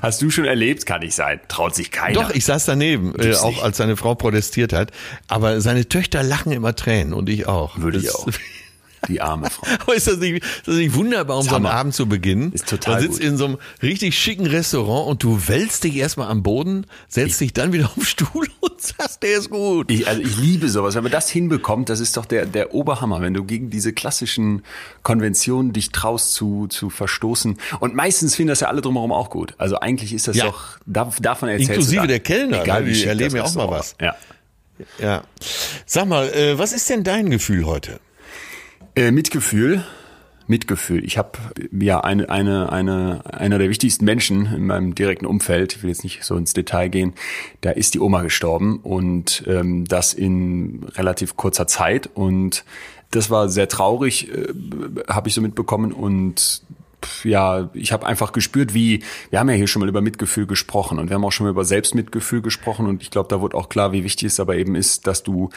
Hast 0.00 0.20
du 0.22 0.30
schon 0.30 0.44
erlebt? 0.46 0.84
Kann 0.86 1.00
nicht 1.00 1.14
sein. 1.14 1.40
Traut 1.48 1.74
sich 1.74 1.90
keiner. 1.90 2.14
Doch, 2.14 2.30
ich 2.30 2.44
saß 2.44 2.64
daneben, 2.64 3.14
äh, 3.18 3.34
auch 3.36 3.62
als 3.62 3.76
seine 3.76 3.96
Frau 3.96 4.14
protestiert 4.14 4.72
hat. 4.72 4.90
Aber 5.28 5.60
seine 5.60 5.88
Töchter 5.88 6.22
lachen 6.22 6.50
immer 6.52 6.74
Tränen 6.74 7.12
und 7.12 7.28
ich 7.28 7.46
auch. 7.46 7.78
Würde 7.78 7.98
ich 7.98 8.04
Das- 8.06 8.14
auch. 8.16 8.28
Die 9.08 9.20
arme 9.20 9.50
Frau. 9.50 9.66
Aber 9.80 9.94
ist 9.94 10.06
das 10.06 10.18
nicht, 10.18 10.44
ist 10.44 10.66
das 10.68 10.76
nicht 10.76 10.94
wunderbar, 10.94 11.38
um 11.38 11.42
so 11.48 11.54
einen. 11.56 11.66
Abend 11.66 11.94
zu 11.94 12.06
beginnen? 12.06 12.52
Ist 12.52 12.68
total 12.68 12.96
Du 12.96 13.02
sitzt 13.02 13.18
gut. 13.20 13.28
in 13.28 13.36
so 13.36 13.44
einem 13.46 13.58
richtig 13.82 14.16
schicken 14.18 14.46
Restaurant 14.46 15.08
und 15.08 15.22
du 15.22 15.48
wälzt 15.48 15.84
dich 15.84 15.96
erstmal 15.96 16.28
am 16.30 16.42
Boden, 16.42 16.86
setzt 17.08 17.40
dich 17.40 17.52
dann 17.52 17.72
wieder 17.72 17.86
auf 17.88 17.94
den 17.94 18.04
Stuhl 18.04 18.46
und 18.60 18.80
sagst, 18.80 19.22
der 19.22 19.38
ist 19.38 19.50
gut. 19.50 19.90
Ich, 19.90 20.06
also 20.06 20.20
ich 20.22 20.36
liebe 20.38 20.68
sowas. 20.68 20.94
Wenn 20.94 21.02
man 21.02 21.12
das 21.12 21.28
hinbekommt, 21.30 21.88
das 21.88 22.00
ist 22.00 22.16
doch 22.16 22.26
der, 22.26 22.46
der 22.46 22.74
Oberhammer, 22.74 23.20
wenn 23.20 23.34
du 23.34 23.44
gegen 23.44 23.70
diese 23.70 23.92
klassischen 23.92 24.62
Konventionen 25.02 25.72
dich 25.72 25.90
traust 25.90 26.32
zu, 26.34 26.66
zu 26.68 26.90
verstoßen. 26.90 27.58
Und 27.80 27.94
meistens 27.94 28.36
finden 28.36 28.48
das 28.50 28.60
ja 28.60 28.68
alle 28.68 28.80
drumherum 28.82 29.12
auch 29.12 29.30
gut. 29.30 29.54
Also 29.58 29.78
eigentlich 29.80 30.12
ist 30.12 30.28
das 30.28 30.36
Ja. 30.36 30.46
doch, 30.46 30.78
da, 30.86 31.10
davon 31.20 31.48
erzählst 31.48 31.70
Inklusive 31.70 32.06
der 32.06 32.20
Kellner, 32.20 32.62
Egal 32.62 32.82
ne? 32.82 32.86
wie 32.88 32.92
Die 32.92 33.04
erleben 33.04 33.36
ja 33.36 33.44
auch 33.44 33.54
mal 33.54 33.68
was. 33.70 33.94
Ja. 34.00 34.14
Ja. 34.98 35.22
Sag 35.86 36.08
mal, 36.08 36.28
äh, 36.32 36.58
was 36.58 36.72
ist 36.72 36.88
denn 36.90 37.04
dein 37.04 37.30
Gefühl 37.30 37.66
heute? 37.66 38.00
Äh, 38.94 39.10
Mitgefühl. 39.10 39.84
Mitgefühl. 40.48 41.04
Ich 41.04 41.16
habe 41.16 41.38
ja 41.70 42.00
eine, 42.00 42.28
eine, 42.28 42.70
eine, 42.70 43.22
einer 43.32 43.58
der 43.58 43.70
wichtigsten 43.70 44.04
Menschen 44.04 44.46
in 44.46 44.66
meinem 44.66 44.94
direkten 44.94 45.24
Umfeld, 45.24 45.76
ich 45.76 45.82
will 45.82 45.88
jetzt 45.88 46.04
nicht 46.04 46.24
so 46.24 46.36
ins 46.36 46.52
Detail 46.52 46.88
gehen, 46.88 47.14
da 47.62 47.70
ist 47.70 47.94
die 47.94 48.00
Oma 48.00 48.22
gestorben 48.22 48.80
und 48.80 49.44
ähm, 49.46 49.86
das 49.86 50.12
in 50.12 50.84
relativ 50.94 51.36
kurzer 51.36 51.66
Zeit. 51.66 52.10
Und 52.12 52.64
das 53.12 53.30
war 53.30 53.48
sehr 53.48 53.68
traurig, 53.68 54.30
äh, 54.30 54.48
habe 55.08 55.28
ich 55.28 55.34
so 55.34 55.40
mitbekommen. 55.40 55.92
Und 55.92 56.62
ja, 57.24 57.70
ich 57.72 57.92
habe 57.92 58.04
einfach 58.04 58.32
gespürt, 58.32 58.74
wie, 58.74 59.02
wir 59.30 59.38
haben 59.38 59.48
ja 59.48 59.56
hier 59.56 59.68
schon 59.68 59.80
mal 59.80 59.88
über 59.88 60.02
Mitgefühl 60.02 60.46
gesprochen 60.46 60.98
und 60.98 61.08
wir 61.08 61.14
haben 61.14 61.24
auch 61.24 61.32
schon 61.32 61.46
mal 61.46 61.50
über 61.50 61.64
Selbstmitgefühl 61.64 62.42
gesprochen 62.42 62.86
und 62.86 63.02
ich 63.02 63.10
glaube, 63.10 63.28
da 63.28 63.40
wurde 63.40 63.56
auch 63.56 63.68
klar, 63.68 63.92
wie 63.92 64.04
wichtig 64.04 64.26
es 64.26 64.40
aber 64.40 64.56
eben 64.56 64.74
ist, 64.74 65.06
dass 65.06 65.22
du 65.22 65.50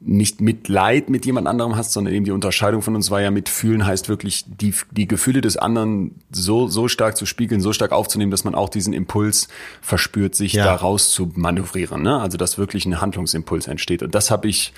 nicht 0.00 0.40
Mitleid 0.40 1.08
mit 1.08 1.24
jemand 1.26 1.46
anderem 1.48 1.74
hast, 1.74 1.92
sondern 1.92 2.12
eben 2.14 2.24
die 2.24 2.30
Unterscheidung 2.30 2.82
von 2.82 2.94
uns 2.94 3.10
war 3.10 3.20
ja 3.22 3.30
mitfühlen 3.30 3.86
heißt 3.86 4.08
wirklich 4.08 4.44
die, 4.46 4.74
die 4.90 5.08
Gefühle 5.08 5.40
des 5.40 5.56
anderen 5.56 6.14
so, 6.30 6.68
so 6.68 6.86
stark 6.86 7.16
zu 7.16 7.24
spiegeln, 7.26 7.60
so 7.60 7.72
stark 7.72 7.92
aufzunehmen, 7.92 8.30
dass 8.30 8.44
man 8.44 8.54
auch 8.54 8.68
diesen 8.68 8.92
Impuls 8.92 9.48
verspürt, 9.80 10.34
sich 10.34 10.52
Ja. 10.52 10.64
da 10.66 10.74
raus 10.74 11.10
zu 11.10 11.32
manövrieren, 11.34 12.02
ne? 12.02 12.20
Also 12.20 12.36
dass 12.36 12.58
wirklich 12.58 12.84
ein 12.86 13.00
Handlungsimpuls 13.00 13.66
entsteht. 13.68 14.02
Und 14.02 14.14
das 14.14 14.30
habe 14.30 14.48
ich 14.48 14.74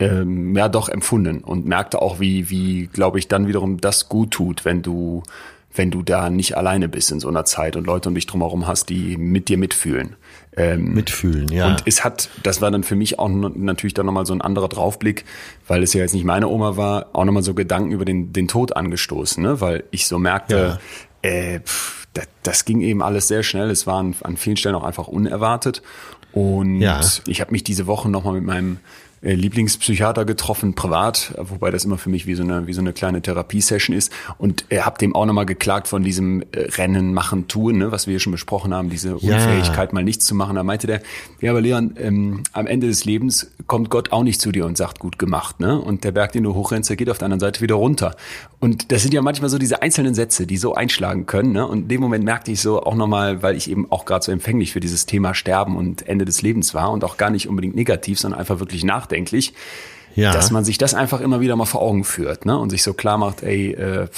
ähm, 0.00 0.54
ja 0.56 0.68
doch 0.68 0.88
empfunden 0.88 1.38
und 1.40 1.66
merkte 1.66 2.00
auch, 2.00 2.20
wie, 2.20 2.50
wie, 2.50 2.86
glaube 2.92 3.18
ich, 3.18 3.26
dann 3.26 3.48
wiederum 3.48 3.80
das 3.80 4.08
gut 4.08 4.30
tut, 4.32 4.64
wenn 4.64 4.82
du, 4.82 5.22
wenn 5.78 5.90
du 5.90 6.02
da 6.02 6.28
nicht 6.28 6.56
alleine 6.56 6.88
bist 6.88 7.10
in 7.12 7.20
so 7.20 7.28
einer 7.28 7.44
Zeit 7.44 7.76
und 7.76 7.86
Leute 7.86 8.08
um 8.08 8.14
dich 8.14 8.26
drumherum 8.26 8.66
hast, 8.66 8.88
die 8.88 9.16
mit 9.16 9.48
dir 9.48 9.56
mitfühlen. 9.56 10.16
Ähm, 10.56 10.92
Mitfühlen, 10.92 11.48
ja. 11.52 11.68
und 11.68 11.82
es 11.86 12.02
hat, 12.02 12.28
das 12.42 12.60
war 12.60 12.70
dann 12.72 12.82
für 12.82 12.96
mich 12.96 13.18
auch 13.20 13.28
natürlich 13.28 13.94
dann 13.94 14.06
nochmal 14.06 14.26
so 14.26 14.32
ein 14.32 14.40
anderer 14.40 14.68
Draufblick, 14.68 15.24
weil 15.68 15.84
es 15.84 15.94
ja 15.94 16.00
jetzt 16.00 16.14
nicht 16.14 16.24
meine 16.24 16.48
Oma 16.48 16.76
war, 16.76 17.06
auch 17.12 17.24
nochmal 17.24 17.44
so 17.44 17.54
Gedanken 17.54 17.92
über 17.92 18.04
den, 18.04 18.32
den 18.32 18.48
Tod 18.48 18.76
angestoßen, 18.76 19.40
ne? 19.40 19.60
weil 19.60 19.84
ich 19.92 20.08
so 20.08 20.18
merkte, 20.18 20.80
äh, 21.22 21.60
pff, 21.60 22.08
das, 22.12 22.26
das 22.42 22.64
ging 22.64 22.80
eben 22.80 23.02
alles 23.02 23.28
sehr 23.28 23.44
schnell. 23.44 23.70
Es 23.70 23.86
war 23.86 23.98
an, 23.98 24.16
an 24.22 24.36
vielen 24.36 24.56
Stellen 24.56 24.74
auch 24.74 24.82
einfach 24.84 25.06
unerwartet. 25.06 25.82
Und 26.32 26.80
Ja. 26.80 27.00
ich 27.26 27.40
habe 27.40 27.52
mich 27.52 27.62
diese 27.62 27.86
Woche 27.86 28.08
nochmal 28.08 28.34
mit 28.34 28.44
meinem 28.44 28.78
Lieblingspsychiater 29.22 30.24
getroffen, 30.24 30.74
privat, 30.74 31.34
wobei 31.38 31.70
das 31.70 31.84
immer 31.84 31.98
für 31.98 32.10
mich 32.10 32.26
wie 32.26 32.34
so 32.34 32.42
eine, 32.42 32.66
wie 32.66 32.72
so 32.72 32.80
eine 32.80 32.92
kleine 32.92 33.20
Therapiesession 33.20 33.96
ist. 33.96 34.12
Und 34.38 34.64
äh, 34.70 34.80
habe 34.80 34.98
dem 34.98 35.14
auch 35.14 35.26
nochmal 35.26 35.46
geklagt 35.46 35.88
von 35.88 36.02
diesem 36.02 36.42
äh, 36.52 36.60
Rennen, 36.76 37.14
Machen, 37.14 37.48
Tun, 37.48 37.78
ne, 37.78 37.92
was 37.92 38.06
wir 38.06 38.12
hier 38.12 38.20
schon 38.20 38.32
besprochen 38.32 38.72
haben, 38.72 38.90
diese 38.90 39.16
Ja. 39.20 39.36
Unfähigkeit, 39.36 39.92
mal 39.92 40.04
nichts 40.04 40.24
zu 40.24 40.34
machen. 40.34 40.56
Da 40.56 40.62
meinte 40.62 40.86
der, 40.86 41.02
ja, 41.40 41.50
aber 41.50 41.60
Leon, 41.60 41.94
ähm, 41.98 42.42
am 42.52 42.66
Ende 42.66 42.86
des 42.86 43.04
Lebens 43.04 43.50
kommt 43.66 43.90
Gott 43.90 44.12
auch 44.12 44.22
nicht 44.22 44.40
zu 44.40 44.52
dir 44.52 44.66
und 44.66 44.76
sagt, 44.76 44.98
gut 44.98 45.18
gemacht. 45.18 45.60
Ne? 45.60 45.80
Und 45.80 46.04
der 46.04 46.12
Berg, 46.12 46.32
den 46.32 46.44
du 46.44 46.54
hochrennst, 46.54 46.88
der 46.90 46.96
geht 46.96 47.10
auf 47.10 47.18
der 47.18 47.26
anderen 47.26 47.40
Seite 47.40 47.60
wieder 47.60 47.74
runter. 47.74 48.14
Und 48.60 48.90
das 48.92 49.02
sind 49.02 49.14
ja 49.14 49.22
manchmal 49.22 49.50
so 49.50 49.58
diese 49.58 49.82
einzelnen 49.82 50.14
Sätze, 50.14 50.46
die 50.46 50.56
so 50.56 50.74
einschlagen 50.74 51.26
können. 51.26 51.52
Ne? 51.52 51.66
Und 51.66 51.82
in 51.82 51.88
dem 51.88 52.00
Moment 52.00 52.24
merkte 52.24 52.50
ich 52.50 52.60
so 52.60 52.82
auch 52.82 52.94
nochmal, 52.94 53.42
weil 53.42 53.56
ich 53.56 53.70
eben 53.70 53.90
auch 53.90 54.04
gerade 54.04 54.24
so 54.24 54.32
empfänglich 54.32 54.72
für 54.72 54.80
dieses 54.80 55.06
Thema 55.06 55.34
Sterben 55.34 55.76
und 55.76 56.06
Ende 56.08 56.24
des 56.24 56.42
Lebens 56.42 56.74
war 56.74 56.90
und 56.90 57.04
auch 57.04 57.16
gar 57.16 57.30
nicht 57.30 57.48
unbedingt 57.48 57.76
negativ, 57.76 58.18
sondern 58.18 58.40
einfach 58.40 58.58
wirklich 58.58 58.84
nachdenklich, 59.08 59.54
Ja. 60.14 60.32
dass 60.32 60.50
man 60.50 60.64
sich 60.64 60.78
das 60.78 60.94
einfach 60.94 61.20
immer 61.20 61.40
wieder 61.40 61.56
mal 61.56 61.66
vor 61.66 61.82
Augen 61.82 62.04
führt 62.04 62.44
ne? 62.44 62.58
und 62.58 62.70
sich 62.70 62.82
so 62.82 62.94
klar 62.94 63.18
macht, 63.18 63.42
ey, 63.42 63.72
äh, 63.72 64.08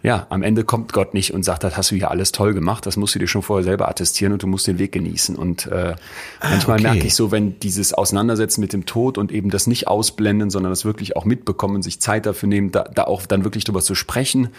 ja, 0.00 0.26
am 0.30 0.42
Ende 0.42 0.62
kommt 0.62 0.92
Gott 0.92 1.12
nicht 1.12 1.34
und 1.34 1.44
sagt, 1.44 1.64
das 1.64 1.76
hast 1.76 1.90
du 1.90 1.96
hier 1.96 2.10
alles 2.10 2.30
toll 2.30 2.54
gemacht, 2.54 2.86
das 2.86 2.96
musst 2.96 3.16
du 3.16 3.18
dir 3.18 3.26
schon 3.26 3.42
vorher 3.42 3.64
selber 3.64 3.88
attestieren 3.88 4.32
und 4.32 4.42
du 4.42 4.46
musst 4.46 4.66
den 4.68 4.78
Weg 4.78 4.92
genießen. 4.92 5.34
Und 5.34 5.66
äh, 5.66 5.96
manchmal 6.40 6.78
okay. 6.78 6.84
merke 6.84 7.06
ich 7.06 7.16
so, 7.16 7.32
wenn 7.32 7.58
dieses 7.58 7.94
Auseinandersetzen 7.94 8.60
mit 8.60 8.72
dem 8.72 8.86
Tod 8.86 9.18
und 9.18 9.32
eben 9.32 9.50
das 9.50 9.66
nicht 9.66 9.88
ausblenden, 9.88 10.50
sondern 10.50 10.70
das 10.70 10.84
wirklich 10.84 11.16
auch 11.16 11.24
mitbekommen, 11.24 11.82
sich 11.82 12.00
Zeit 12.00 12.26
dafür 12.26 12.48
nehmen, 12.48 12.70
da, 12.70 12.84
da 12.84 13.04
auch 13.04 13.26
dann 13.26 13.42
wirklich 13.42 13.64
drüber 13.64 13.80
zu 13.80 13.96
sprechen, 13.96 14.50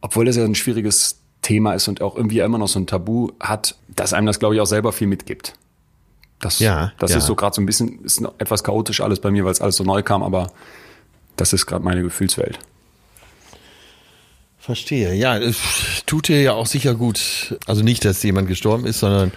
obwohl 0.00 0.24
das 0.24 0.34
ja 0.34 0.44
ein 0.44 0.56
schwieriges 0.56 1.20
Thema 1.40 1.74
ist 1.74 1.86
und 1.86 2.00
auch 2.00 2.16
irgendwie 2.16 2.40
immer 2.40 2.58
noch 2.58 2.68
so 2.68 2.80
ein 2.80 2.88
Tabu 2.88 3.28
hat, 3.38 3.76
dass 3.94 4.12
einem 4.12 4.26
das, 4.26 4.40
glaube 4.40 4.56
ich, 4.56 4.60
auch 4.60 4.66
selber 4.66 4.92
viel 4.92 5.06
mitgibt. 5.06 5.54
Das, 6.40 6.58
Ja, 6.58 6.92
das 6.98 7.12
ja. 7.12 7.18
ist 7.18 7.26
so 7.26 7.34
gerade 7.34 7.54
so 7.54 7.62
ein 7.62 7.66
bisschen, 7.66 8.04
ist 8.04 8.22
etwas 8.38 8.62
chaotisch 8.64 9.00
alles 9.00 9.20
bei 9.20 9.30
mir, 9.30 9.44
weil 9.44 9.52
es 9.52 9.60
alles 9.60 9.76
so 9.76 9.84
neu 9.84 10.02
kam, 10.02 10.22
aber 10.22 10.50
das 11.36 11.52
ist 11.52 11.66
gerade 11.66 11.84
meine 11.84 12.02
Gefühlswelt. 12.02 12.58
Verstehe. 14.58 15.14
Ja, 15.14 15.36
es 15.36 15.58
tut 16.06 16.28
dir 16.28 16.40
ja 16.40 16.52
auch 16.52 16.66
sicher 16.66 16.94
gut. 16.94 17.58
Also 17.66 17.82
nicht, 17.82 18.04
dass 18.04 18.22
jemand 18.22 18.48
gestorben 18.48 18.86
ist, 18.86 19.00
sondern 19.00 19.30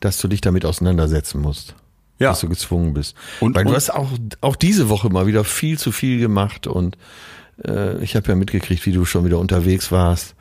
dass 0.00 0.18
du 0.18 0.28
dich 0.28 0.40
damit 0.40 0.64
auseinandersetzen 0.64 1.40
musst. 1.40 1.74
Ja. 2.18 2.30
Dass 2.30 2.40
du 2.40 2.48
gezwungen 2.48 2.94
bist. 2.94 3.14
Und- 3.40 3.54
Weil 3.54 3.64
du 3.64 3.70
und- 3.70 3.76
hast 3.76 3.90
auch, 3.90 4.08
auch 4.40 4.56
diese 4.56 4.88
Woche 4.88 5.10
mal 5.10 5.26
wieder 5.26 5.44
viel 5.44 5.78
zu 5.78 5.92
viel 5.92 6.18
gemacht 6.18 6.66
und 6.66 6.96
äh, 7.64 8.02
ich 8.02 8.16
habe 8.16 8.28
ja 8.28 8.34
mitgekriegt, 8.34 8.84
wie 8.86 8.92
du 8.92 9.04
schon 9.04 9.24
wieder 9.24 9.38
unterwegs 9.38 9.92
warst. 9.92 10.34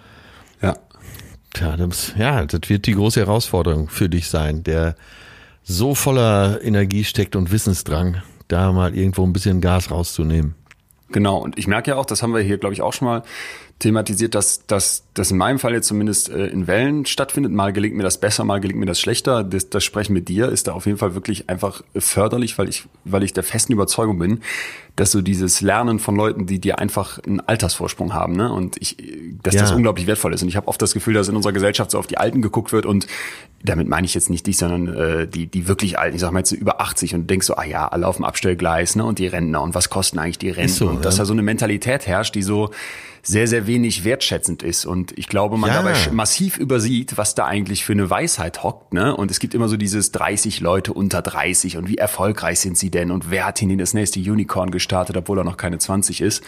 Ja. 0.62 0.78
Tja, 1.54 1.76
das, 1.78 2.14
ja, 2.18 2.46
das 2.46 2.70
wird 2.70 2.86
die 2.86 2.94
große 2.96 3.20
Herausforderung 3.20 3.90
für 3.90 4.08
dich 4.08 4.30
sein, 4.30 4.64
der 4.64 4.96
so 5.64 5.96
voller 5.96 6.62
Energie 6.64 7.04
steckt 7.04 7.36
und 7.36 7.52
Wissensdrang, 7.52 8.22
da 8.48 8.72
mal 8.72 8.96
irgendwo 8.96 9.24
ein 9.24 9.34
bisschen 9.34 9.62
Gas 9.62 9.92
rauszunehmen. 9.92 10.56
Genau, 11.12 11.38
und 11.38 11.58
ich 11.58 11.68
merke 11.68 11.92
ja 11.92 11.98
auch, 11.98 12.06
das 12.06 12.22
haben 12.22 12.34
wir 12.34 12.42
hier, 12.42 12.58
glaube 12.58 12.74
ich, 12.74 12.82
auch 12.82 12.94
schon 12.94 13.08
mal 13.08 13.24
thematisiert, 13.80 14.36
dass, 14.36 14.66
dass 14.68 15.04
das 15.14 15.32
in 15.32 15.38
meinem 15.38 15.58
Fall 15.58 15.74
jetzt 15.74 15.88
zumindest 15.88 16.30
äh, 16.30 16.48
in 16.48 16.68
Wellen 16.68 17.06
stattfindet. 17.06 17.54
Mal 17.54 17.72
gelingt 17.72 17.96
mir 17.96 18.04
das 18.04 18.20
besser, 18.20 18.44
mal 18.44 18.60
gelingt 18.60 18.80
mir 18.80 18.86
das 18.86 19.00
schlechter. 19.00 19.44
Das, 19.44 19.70
das 19.70 19.86
Sprechen 19.86 20.14
mit 20.14 20.28
dir 20.28 20.50
ist 20.50 20.68
da 20.68 20.74
auf 20.74 20.86
jeden 20.86 20.98
Fall 20.98 21.16
wirklich 21.16 21.50
einfach 21.50 21.82
förderlich, 21.96 22.58
weil 22.58 22.68
ich, 22.68 22.84
weil 23.06 23.24
ich 23.24 23.32
der 23.32 23.44
festen 23.44 23.72
Überzeugung 23.72 24.20
bin, 24.20 24.42
dass 24.98 25.12
so 25.12 25.22
dieses 25.22 25.62
Lernen 25.62 26.00
von 26.00 26.18
Leuten, 26.18 26.46
die 26.46 26.60
dir 26.60 26.78
einfach 26.78 27.20
einen 27.20 27.40
Altersvorsprung 27.40 28.14
haben, 28.14 28.36
ne? 28.36 28.52
Und 28.52 28.76
ich, 28.82 28.98
dass 29.42 29.56
das 29.56 29.70
Ja. 29.70 29.76
unglaublich 29.78 30.08
wertvoll 30.08 30.34
ist. 30.34 30.44
Und 30.44 30.50
ich 30.50 30.58
habe 30.58 30.68
oft 30.68 30.82
das 30.82 30.94
Gefühl, 30.94 31.14
dass 31.14 31.30
in 31.30 31.38
unserer 31.38 31.54
Gesellschaft 31.54 31.92
so 31.92 32.00
auf 32.00 32.08
die 32.08 32.18
Alten 32.18 32.42
geguckt 32.42 32.74
wird 32.74 32.86
und 32.86 33.08
damit 33.64 33.88
meine 33.88 34.06
ich 34.06 34.14
jetzt 34.14 34.30
nicht 34.30 34.46
dich, 34.46 34.58
sondern 34.58 34.94
äh, 34.94 35.28
die, 35.28 35.48
die 35.48 35.68
wirklich 35.70 35.98
Alten, 35.98 36.16
ich 36.16 36.22
sag 36.22 36.32
mal 36.32 36.40
jetzt 36.40 36.50
so 36.50 36.56
über 36.56 36.82
80 36.82 37.16
und 37.16 37.30
denkst 37.30 37.48
so, 37.48 37.56
ah 37.56 37.64
ja, 37.64 37.88
alle 37.88 38.08
auf 38.08 38.18
dem 38.18 38.26
Abstellgleis, 38.26 38.98
ne? 38.98 39.06
Und 39.06 39.20
die 39.20 39.28
Rentner 39.28 39.62
und 39.62 39.74
was 39.74 39.90
kosten 39.90 40.20
eigentlich 40.20 40.38
die 40.38 40.50
Renten? 40.50 40.74
so, 40.74 40.90
und 40.90 41.06
dass 41.06 41.16
ja. 41.16 41.22
da 41.22 41.26
so 41.26 41.34
eine 41.34 41.44
Mentalität 41.44 42.06
herrscht, 42.06 42.36
die 42.36 42.44
so 42.44 42.72
sehr, 43.22 43.48
sehr 43.48 43.68
wenig 43.68 44.04
wertschätzend 44.04 44.64
ist. 44.64 44.86
Und 44.86 45.18
ich 45.18 45.28
glaube, 45.28 45.58
man 45.58 45.70
Ja. 45.70 45.82
dabei 45.82 45.96
massiv 46.12 46.58
übersieht, 46.58 47.18
was 47.18 47.36
da 47.36 47.46
eigentlich 47.46 47.84
für 47.84 47.94
eine 47.94 48.10
Weisheit 48.10 48.64
hockt. 48.64 48.94
Ne? 48.94 49.16
Und 49.16 49.32
es 49.32 49.40
gibt 49.40 49.54
immer 49.54 49.68
so 49.70 49.78
dieses 49.78 50.12
30 50.12 50.60
Leute 50.62 50.94
unter 50.94 51.22
30 51.22 51.78
und 51.78 51.88
wie 51.88 51.98
erfolgreich 51.98 52.60
sind 52.60 52.78
sie 52.78 52.90
denn 52.92 53.12
und 53.12 53.32
wer 53.32 53.46
hat 53.46 53.62
ihnen 53.62 53.78
das 53.78 53.94
nächste 53.94 54.20
Unicorn 54.20 54.72
gestartet, 54.72 55.18
obwohl 55.18 55.38
er 55.40 55.44
noch 55.44 55.58
keine 55.58 55.78
20 55.78 56.22
ist. 56.22 56.44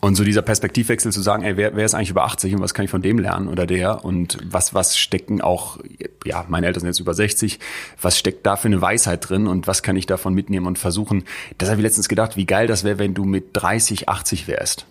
Und 0.00 0.14
so 0.14 0.22
dieser 0.22 0.42
Perspektivwechsel 0.42 1.10
zu 1.10 1.20
sagen, 1.22 1.42
ey, 1.42 1.56
wer, 1.56 1.74
wer 1.74 1.84
ist 1.84 1.94
eigentlich 1.94 2.10
über 2.10 2.24
80 2.24 2.54
und 2.54 2.60
was 2.60 2.72
kann 2.72 2.84
ich 2.84 2.90
von 2.90 3.02
dem 3.02 3.18
lernen 3.18 3.48
oder 3.48 3.66
der 3.66 4.04
und 4.04 4.38
was, 4.44 4.72
was 4.72 4.96
stecken 4.96 5.40
auch, 5.40 5.78
ja, 6.24 6.44
meine 6.48 6.68
Eltern 6.68 6.82
sind 6.82 6.88
jetzt 6.90 7.00
über 7.00 7.14
60, 7.14 7.58
was 8.00 8.16
steckt 8.16 8.46
da 8.46 8.54
für 8.54 8.68
eine 8.68 8.80
Weisheit 8.80 9.28
drin 9.28 9.48
und 9.48 9.66
was 9.66 9.82
kann 9.82 9.96
ich 9.96 10.06
davon 10.06 10.34
mitnehmen 10.34 10.66
und 10.66 10.78
versuchen. 10.78 11.24
Das 11.58 11.68
habe 11.68 11.80
ich 11.80 11.82
letztens 11.82 12.08
gedacht, 12.08 12.36
wie 12.36 12.46
geil 12.46 12.68
das 12.68 12.84
wäre, 12.84 13.00
wenn 13.00 13.14
du 13.14 13.24
mit 13.24 13.48
30, 13.54 14.08
80 14.08 14.46
wärst. 14.46 14.86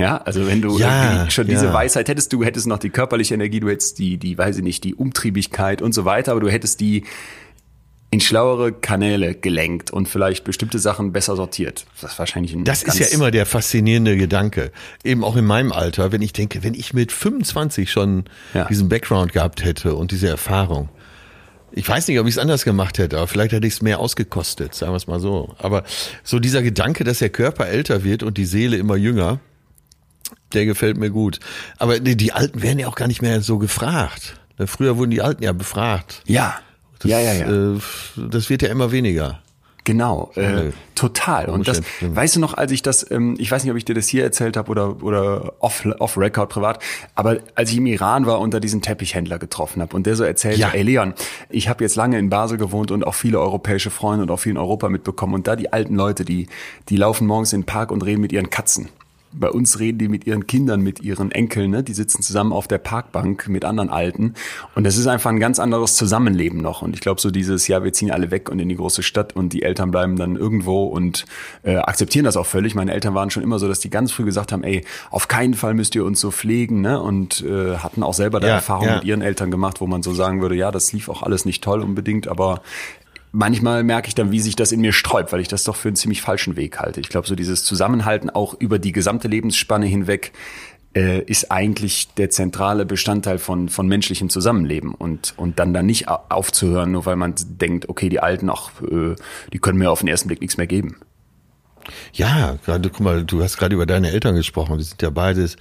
Ja, 0.00 0.16
also 0.18 0.46
wenn 0.46 0.60
du 0.62 0.78
Ja, 0.78 1.28
schon 1.30 1.46
ja. 1.46 1.54
diese 1.54 1.72
Weisheit 1.72 2.08
hättest, 2.08 2.32
du 2.32 2.42
hättest 2.44 2.66
noch 2.66 2.78
die 2.78 2.90
körperliche 2.90 3.34
Energie, 3.34 3.60
du 3.60 3.68
hättest 3.68 3.98
die, 3.98 4.16
die, 4.18 4.36
weiß 4.36 4.56
ich 4.58 4.62
nicht, 4.64 4.82
die 4.84 4.94
Umtriebigkeit 4.94 5.82
und 5.82 5.92
so 5.94 6.04
weiter, 6.04 6.32
aber 6.32 6.40
du 6.40 6.48
hättest 6.50 6.80
die 6.80 7.04
in 8.12 8.20
schlauere 8.20 8.72
Kanäle 8.72 9.36
gelenkt 9.36 9.92
und 9.92 10.08
vielleicht 10.08 10.42
bestimmte 10.42 10.80
Sachen 10.80 11.12
besser 11.12 11.36
sortiert. 11.36 11.86
Das 12.00 12.12
ist 12.12 12.18
wahrscheinlich 12.18 12.52
ein 12.54 12.64
Das 12.64 12.82
ist 12.82 12.98
ja 12.98 13.06
immer 13.06 13.30
der 13.30 13.46
faszinierende 13.46 14.16
Gedanke. 14.16 14.72
Eben 15.04 15.22
auch 15.22 15.36
in 15.36 15.44
meinem 15.44 15.70
Alter, 15.70 16.10
wenn 16.10 16.20
ich 16.20 16.32
denke, 16.32 16.64
wenn 16.64 16.74
ich 16.74 16.92
mit 16.92 17.12
25 17.12 17.88
schon 17.88 18.24
Ja. 18.52 18.64
diesen 18.64 18.88
Background 18.88 19.32
gehabt 19.32 19.62
hätte 19.64 19.94
und 19.94 20.10
diese 20.10 20.26
Erfahrung. 20.28 20.88
Ich 21.70 21.88
weiß 21.88 22.08
nicht, 22.08 22.18
ob 22.18 22.26
ich 22.26 22.34
es 22.34 22.38
anders 22.38 22.64
gemacht 22.64 22.98
hätte, 22.98 23.16
aber 23.18 23.28
vielleicht 23.28 23.52
hätte 23.52 23.64
ich 23.68 23.74
es 23.74 23.80
mehr 23.82 24.00
ausgekostet, 24.00 24.74
sagen 24.74 24.90
wir 24.90 24.96
es 24.96 25.06
mal 25.06 25.20
so. 25.20 25.54
Aber 25.58 25.84
so 26.24 26.40
dieser 26.40 26.62
Gedanke, 26.62 27.04
dass 27.04 27.20
der 27.20 27.28
Körper 27.30 27.68
älter 27.68 28.02
wird 28.02 28.24
und 28.24 28.38
die 28.38 28.44
Seele 28.44 28.76
immer 28.76 28.96
jünger, 28.96 29.38
Der 30.52 30.66
gefällt 30.66 30.96
mir 30.96 31.10
gut. 31.10 31.40
Aber 31.78 32.00
die, 32.00 32.16
die 32.16 32.32
Alten 32.32 32.62
werden 32.62 32.78
ja 32.78 32.88
auch 32.88 32.96
gar 32.96 33.08
nicht 33.08 33.22
mehr 33.22 33.40
so 33.40 33.58
gefragt. 33.58 34.36
Früher 34.66 34.98
wurden 34.98 35.10
die 35.10 35.22
Alten 35.22 35.42
ja 35.42 35.52
befragt. 35.52 36.22
Ja. 36.26 36.58
Das, 36.98 37.10
ja, 37.10 37.20
ja, 37.20 37.32
ja. 37.32 37.74
Äh, 37.74 37.78
das 38.30 38.50
wird 38.50 38.62
ja 38.62 38.68
immer 38.68 38.92
weniger. 38.92 39.40
Genau, 39.84 40.30
äh, 40.34 40.72
total. 40.94 41.46
Und 41.46 41.66
das, 41.66 41.80
weißt 42.02 42.36
du 42.36 42.40
noch, 42.40 42.52
als 42.52 42.70
ich 42.70 42.82
das, 42.82 43.10
ähm, 43.10 43.34
ich 43.38 43.50
weiß 43.50 43.64
nicht, 43.64 43.70
ob 43.70 43.78
ich 43.78 43.86
dir 43.86 43.94
das 43.94 44.08
hier 44.08 44.22
erzählt 44.22 44.58
habe 44.58 44.70
oder 44.70 45.02
oder 45.02 45.54
off 45.60 45.86
off 45.98 46.18
Record 46.18 46.50
privat, 46.50 46.82
aber 47.14 47.38
als 47.54 47.70
ich 47.70 47.78
im 47.78 47.86
Iran 47.86 48.26
war 48.26 48.40
und 48.40 48.52
da 48.52 48.60
diesen 48.60 48.82
Teppichhändler 48.82 49.38
getroffen 49.38 49.80
habe 49.80 49.96
und 49.96 50.06
der 50.06 50.16
so 50.16 50.22
erzählt, 50.24 50.58
Ja. 50.58 50.68
ey 50.72 50.82
Leon, 50.82 51.14
ich 51.48 51.68
habe 51.70 51.82
jetzt 51.82 51.96
lange 51.96 52.18
in 52.18 52.28
Basel 52.28 52.58
gewohnt 52.58 52.90
und 52.90 53.06
auch 53.06 53.14
viele 53.14 53.40
europäische 53.40 53.90
Freunde 53.90 54.24
und 54.24 54.30
auch 54.30 54.36
viel 54.38 54.52
in 54.52 54.58
Europa 54.58 54.90
mitbekommen 54.90 55.32
und 55.32 55.46
da 55.46 55.56
die 55.56 55.72
alten 55.72 55.96
Leute, 55.96 56.26
die 56.26 56.48
die 56.90 56.96
laufen 56.96 57.26
morgens 57.26 57.54
in 57.54 57.62
den 57.62 57.66
Park 57.66 57.90
und 57.90 58.04
reden 58.04 58.20
mit 58.20 58.32
ihren 58.32 58.50
Katzen. 58.50 58.90
Bei 59.32 59.48
uns 59.48 59.78
reden 59.78 59.98
die 59.98 60.08
mit 60.08 60.26
ihren 60.26 60.46
Kindern, 60.46 60.80
mit 60.80 61.00
ihren 61.00 61.30
Enkeln, 61.30 61.70
ne? 61.70 61.82
die 61.82 61.94
sitzen 61.94 62.22
zusammen 62.22 62.52
auf 62.52 62.66
der 62.66 62.78
Parkbank 62.78 63.48
mit 63.48 63.64
anderen 63.64 63.88
Alten. 63.88 64.34
Und 64.74 64.84
das 64.84 64.96
ist 64.96 65.06
einfach 65.06 65.30
ein 65.30 65.38
ganz 65.38 65.58
anderes 65.58 65.94
Zusammenleben 65.94 66.60
noch. 66.60 66.82
Und 66.82 66.94
ich 66.94 67.00
glaube, 67.00 67.20
so 67.20 67.30
dieses, 67.30 67.68
ja, 67.68 67.84
wir 67.84 67.92
ziehen 67.92 68.10
alle 68.10 68.30
weg 68.30 68.50
und 68.50 68.58
in 68.58 68.68
die 68.68 68.76
große 68.76 69.02
Stadt 69.02 69.36
und 69.36 69.52
die 69.52 69.62
Eltern 69.62 69.90
bleiben 69.90 70.16
dann 70.16 70.36
irgendwo 70.36 70.84
und 70.84 71.26
äh, 71.62 71.76
akzeptieren 71.76 72.24
das 72.24 72.36
auch 72.36 72.46
völlig. 72.46 72.74
Meine 72.74 72.92
Eltern 72.92 73.14
waren 73.14 73.30
schon 73.30 73.42
immer 73.42 73.58
so, 73.58 73.68
dass 73.68 73.78
die 73.78 73.90
ganz 73.90 74.10
früh 74.10 74.24
gesagt 74.24 74.52
haben, 74.52 74.64
ey, 74.64 74.84
auf 75.10 75.28
keinen 75.28 75.54
Fall 75.54 75.74
müsst 75.74 75.94
ihr 75.94 76.04
uns 76.04 76.20
so 76.20 76.30
pflegen, 76.30 76.80
ne? 76.80 77.00
Und 77.00 77.42
äh, 77.42 77.76
hatten 77.76 78.02
auch 78.02 78.14
selber 78.14 78.40
da 78.40 78.48
Ja, 78.48 78.54
Erfahrungen 78.54 78.88
ja. 78.88 78.96
mit 78.96 79.04
ihren 79.04 79.22
Eltern 79.22 79.50
gemacht, 79.50 79.80
wo 79.80 79.86
man 79.86 80.02
so 80.02 80.12
sagen 80.12 80.42
würde, 80.42 80.56
ja, 80.56 80.70
das 80.70 80.92
lief 80.92 81.08
auch 81.08 81.22
alles 81.22 81.44
nicht 81.44 81.62
toll 81.62 81.82
unbedingt, 81.82 82.26
aber 82.26 82.62
manchmal 83.32 83.82
merke 83.84 84.08
ich 84.08 84.14
dann, 84.14 84.30
wie 84.30 84.40
sich 84.40 84.56
das 84.56 84.72
in 84.72 84.80
mir 84.80 84.92
sträubt, 84.92 85.32
weil 85.32 85.40
ich 85.40 85.48
das 85.48 85.64
doch 85.64 85.76
für 85.76 85.88
einen 85.88 85.96
ziemlich 85.96 86.22
falschen 86.22 86.56
Weg 86.56 86.78
halte. 86.78 87.00
Ich 87.00 87.08
glaube, 87.08 87.26
so 87.26 87.34
dieses 87.34 87.64
Zusammenhalten 87.64 88.30
auch 88.30 88.54
über 88.58 88.78
die 88.78 88.92
gesamte 88.92 89.28
Lebensspanne 89.28 89.86
hinweg 89.86 90.32
äh, 90.96 91.22
ist 91.22 91.52
eigentlich 91.52 92.08
der 92.14 92.30
zentrale 92.30 92.84
Bestandteil 92.84 93.38
von, 93.38 93.68
von 93.68 93.86
menschlichem 93.86 94.28
Zusammenleben 94.28 94.94
und, 94.94 95.34
und 95.36 95.58
dann 95.58 95.72
da 95.72 95.82
nicht 95.82 96.08
au- 96.08 96.18
aufzuhören, 96.28 96.90
nur 96.90 97.06
weil 97.06 97.16
man 97.16 97.34
denkt, 97.36 97.88
okay, 97.88 98.08
die 98.08 98.20
Alten, 98.20 98.50
ach, 98.50 98.70
äh, 98.82 99.14
die 99.52 99.58
können 99.60 99.78
mir 99.78 99.90
auf 99.90 100.00
den 100.00 100.08
ersten 100.08 100.26
Blick 100.28 100.40
nichts 100.40 100.56
mehr 100.56 100.66
geben. 100.66 100.96
Ja, 102.12 102.58
gerade, 102.64 102.88
guck 102.90 103.00
mal, 103.00 103.24
du 103.24 103.42
hast 103.42 103.56
gerade 103.56 103.74
über 103.74 103.86
deine 103.86 104.10
Eltern 104.10 104.34
gesprochen. 104.34 104.78
Die 104.78 104.84
sind 104.84 105.00
ja 105.02 105.10
beides 105.10 105.56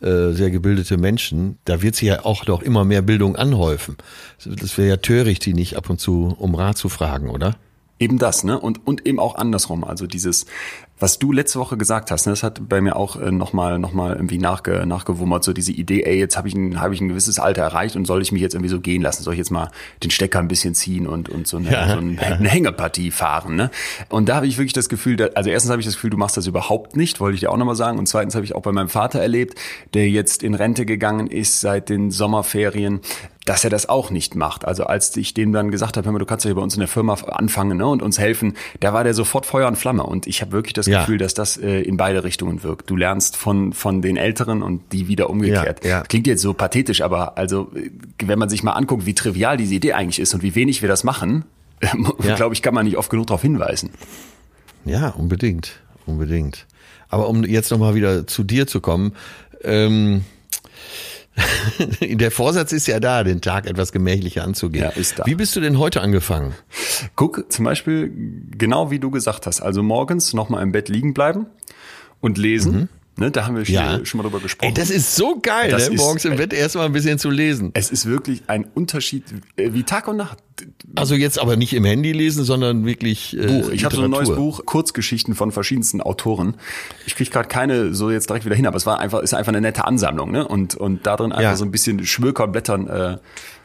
äh, 0.00 0.30
sehr 0.32 0.50
gebildete 0.50 0.96
Menschen. 0.96 1.58
Da 1.64 1.82
wird 1.82 1.96
sich 1.96 2.08
ja 2.08 2.24
auch 2.24 2.46
noch 2.46 2.62
immer 2.62 2.84
mehr 2.84 3.02
Bildung 3.02 3.36
anhäufen. 3.36 3.96
Das 4.44 4.76
wäre 4.78 4.88
ja 4.88 4.96
töricht, 4.96 5.44
die 5.46 5.54
nicht 5.54 5.76
ab 5.76 5.90
und 5.90 6.00
zu 6.00 6.34
um 6.38 6.54
Rat 6.54 6.78
zu 6.78 6.88
fragen, 6.88 7.30
oder? 7.30 7.56
Eben 7.98 8.18
das, 8.18 8.42
ne? 8.42 8.58
Und, 8.58 8.86
und 8.86 9.06
eben 9.06 9.20
auch 9.20 9.36
andersrum. 9.36 9.84
Also 9.84 10.06
dieses, 10.06 10.46
was 10.98 11.18
du 11.18 11.32
letzte 11.32 11.58
Woche 11.58 11.76
gesagt 11.76 12.10
hast, 12.10 12.26
ne, 12.26 12.32
das 12.32 12.42
hat 12.42 12.68
bei 12.68 12.80
mir 12.80 12.96
auch 12.96 13.16
äh, 13.16 13.32
nochmal 13.32 13.78
noch 13.78 13.92
mal 13.92 14.14
irgendwie 14.14 14.38
nachge, 14.38 14.86
nachgewummert, 14.86 15.42
so 15.42 15.52
diese 15.52 15.72
Idee, 15.72 16.02
ey, 16.04 16.18
jetzt 16.18 16.36
habe 16.36 16.46
ich, 16.46 16.54
ein, 16.54 16.80
hab 16.80 16.92
ich 16.92 17.00
ein 17.00 17.08
gewisses 17.08 17.38
Alter 17.38 17.62
erreicht 17.62 17.96
und 17.96 18.04
soll 18.04 18.22
ich 18.22 18.30
mich 18.30 18.40
jetzt 18.40 18.54
irgendwie 18.54 18.70
so 18.70 18.80
gehen 18.80 19.02
lassen? 19.02 19.22
Soll 19.24 19.34
ich 19.34 19.38
jetzt 19.38 19.50
mal 19.50 19.70
den 20.02 20.10
Stecker 20.10 20.38
ein 20.38 20.48
bisschen 20.48 20.74
ziehen 20.74 21.06
und, 21.06 21.28
und 21.28 21.46
so 21.48 21.56
eine, 21.56 21.70
Ja, 21.72 21.88
so 21.88 21.98
ein, 21.98 22.18
eine 22.18 22.48
Hängepartie 22.48 23.10
fahren, 23.10 23.56
ne? 23.56 23.70
Und 24.08 24.28
da 24.28 24.36
habe 24.36 24.46
ich 24.46 24.56
wirklich 24.56 24.72
das 24.72 24.88
Gefühl, 24.88 25.16
da, 25.16 25.26
also 25.34 25.50
erstens 25.50 25.70
habe 25.70 25.80
ich 25.80 25.86
das 25.86 25.96
Gefühl, 25.96 26.10
du 26.10 26.16
machst 26.16 26.36
das 26.36 26.46
überhaupt 26.46 26.96
nicht, 26.96 27.20
wollte 27.20 27.34
ich 27.34 27.40
dir 27.40 27.50
auch 27.50 27.56
nochmal 27.56 27.76
sagen. 27.76 27.98
Und 27.98 28.06
zweitens 28.06 28.34
habe 28.34 28.44
ich 28.44 28.54
auch 28.54 28.62
bei 28.62 28.72
meinem 28.72 28.88
Vater 28.88 29.20
erlebt, 29.20 29.58
der 29.94 30.08
jetzt 30.08 30.42
in 30.42 30.54
Rente 30.54 30.86
gegangen 30.86 31.26
ist 31.26 31.60
seit 31.60 31.88
den 31.88 32.12
Sommerferien, 32.12 33.00
dass 33.44 33.62
er 33.62 33.68
das 33.70 33.88
auch 33.88 34.10
nicht 34.10 34.34
macht. 34.34 34.64
Also 34.64 34.84
als 34.84 35.14
ich 35.16 35.34
dem 35.34 35.52
dann 35.52 35.70
gesagt 35.70 35.96
habe, 35.96 36.06
hör 36.06 36.12
mal, 36.12 36.18
du 36.18 36.24
kannst 36.24 36.46
ja 36.46 36.54
bei 36.54 36.62
uns 36.62 36.74
in 36.74 36.80
der 36.80 36.88
Firma 36.88 37.14
anfangen 37.14 37.76
ne, 37.76 37.86
und 37.86 38.00
uns 38.02 38.18
helfen, 38.18 38.54
da 38.80 38.92
war 38.94 39.04
der 39.04 39.12
sofort 39.12 39.44
Feuer 39.44 39.68
und 39.68 39.76
Flamme. 39.76 40.02
Und 40.04 40.26
ich 40.26 40.40
habe 40.40 40.52
wirklich 40.52 40.72
das 40.72 40.86
Ja. 40.86 41.00
Gefühl, 41.00 41.18
dass 41.18 41.34
das 41.34 41.56
äh, 41.58 41.80
in 41.82 41.96
beide 41.98 42.24
Richtungen 42.24 42.62
wirkt. 42.62 42.88
Du 42.88 42.96
lernst 42.96 43.36
von, 43.36 43.72
von 43.74 44.00
den 44.00 44.16
Älteren 44.16 44.62
und 44.62 44.92
die 44.92 45.08
wieder 45.08 45.28
umgekehrt. 45.28 45.84
Ja, 45.84 45.90
ja. 45.90 46.00
Klingt 46.02 46.26
jetzt 46.26 46.40
so 46.42 46.54
pathetisch, 46.54 47.02
aber 47.02 47.36
also 47.36 47.70
äh, 47.74 47.90
wenn 48.24 48.38
man 48.38 48.48
sich 48.48 48.62
mal 48.62 48.72
anguckt, 48.72 49.04
wie 49.04 49.14
trivial 49.14 49.56
diese 49.58 49.74
Idee 49.74 49.92
eigentlich 49.92 50.20
ist 50.20 50.32
und 50.34 50.42
wie 50.42 50.54
wenig 50.54 50.80
wir 50.80 50.88
das 50.88 51.04
machen, 51.04 51.44
Ja. 52.22 52.36
glaube 52.36 52.54
ich, 52.54 52.62
kann 52.62 52.72
man 52.72 52.86
nicht 52.86 52.96
oft 52.96 53.10
genug 53.10 53.26
darauf 53.26 53.42
hinweisen. 53.42 53.90
Ja, 54.86 55.08
unbedingt, 55.10 55.80
unbedingt. 56.06 56.66
Aber 57.08 57.28
um 57.28 57.44
jetzt 57.44 57.70
nochmal 57.70 57.94
wieder 57.94 58.26
zu 58.26 58.42
dir 58.42 58.66
zu 58.66 58.80
kommen, 58.80 59.12
ähm, 59.62 60.24
der 62.00 62.30
Vorsatz 62.30 62.72
ist 62.72 62.86
ja 62.86 63.00
da, 63.00 63.24
den 63.24 63.40
Tag 63.40 63.66
etwas 63.66 63.92
gemächlicher 63.92 64.44
anzugehen. 64.44 64.84
Ja, 64.84 64.90
ist 64.90 65.18
da. 65.18 65.26
Wie 65.26 65.34
bist 65.34 65.56
du 65.56 65.60
denn 65.60 65.78
heute 65.78 66.00
angefangen? 66.00 66.54
Guck, 67.16 67.50
zum 67.50 67.64
Beispiel, 67.64 68.12
genau 68.56 68.90
wie 68.90 68.98
du 68.98 69.10
gesagt 69.10 69.46
hast, 69.46 69.60
also 69.60 69.82
morgens 69.82 70.32
nochmal 70.32 70.62
im 70.62 70.72
Bett 70.72 70.88
liegen 70.88 71.14
bleiben 71.14 71.46
und 72.20 72.38
lesen. 72.38 72.88
Ne, 73.16 73.30
da 73.30 73.46
haben 73.46 73.56
wir 73.56 73.64
schon. 73.64 73.74
Ja. 73.76 74.04
schon 74.04 74.18
mal 74.18 74.24
drüber 74.24 74.40
gesprochen. 74.40 74.68
Ey, 74.68 74.74
das 74.74 74.90
ist 74.90 75.14
so 75.14 75.38
geil, 75.40 75.70
Das 75.70 75.88
ne? 75.88 75.94
ist- 75.94 76.00
morgens 76.00 76.24
im 76.24 76.36
Bett 76.36 76.52
erstmal 76.52 76.86
ein 76.86 76.92
bisschen 76.92 77.18
zu 77.18 77.30
lesen. 77.30 77.70
es 77.74 77.90
ist 77.90 78.06
wirklich 78.06 78.42
ein 78.48 78.64
Unterschied 78.74 79.24
äh, 79.56 79.72
wie 79.72 79.84
Tag 79.84 80.08
und 80.08 80.16
Nacht. 80.16 80.38
Also 80.96 81.14
jetzt 81.14 81.38
aber 81.40 81.56
nicht 81.56 81.72
im 81.74 81.84
Handy 81.84 82.12
lesen, 82.12 82.44
sondern 82.44 82.84
wirklich 82.86 83.36
äh, 83.38 83.46
Buch. 83.46 83.70
Ich 83.70 83.84
habe 83.84 83.94
so 83.94 84.02
ein 84.02 84.10
neues. 84.10 84.30
Buch, 84.30 84.64
Kurzgeschichten 84.66 85.34
von 85.34 85.52
verschiedensten 85.52 86.00
Autoren. 86.00 86.56
Ich 87.06 87.14
kriege 87.16 87.30
gerade 87.30 87.48
keine 87.48 87.94
so 87.94 88.10
jetzt 88.10 88.28
direkt 88.30 88.44
wieder 88.46 88.54
hin, 88.56 88.66
aber 88.66 88.76
es 88.76 88.86
war 88.86 88.98
einfach, 89.00 89.20
ist 89.20 89.34
einfach 89.34 89.50
eine 89.52 89.60
nette 89.60 89.84
Ansammlung, 89.84 90.30
ne? 90.30 90.46
Und 90.46 90.74
und 90.76 91.06
da 91.06 91.16
drin 91.16 91.32
einfach 91.32 91.42
Ja. 91.42 91.56
so 91.56 91.64
ein 91.64 91.70
bisschen 91.70 91.98
Blättern. 92.52 92.88
Äh, 92.88 93.18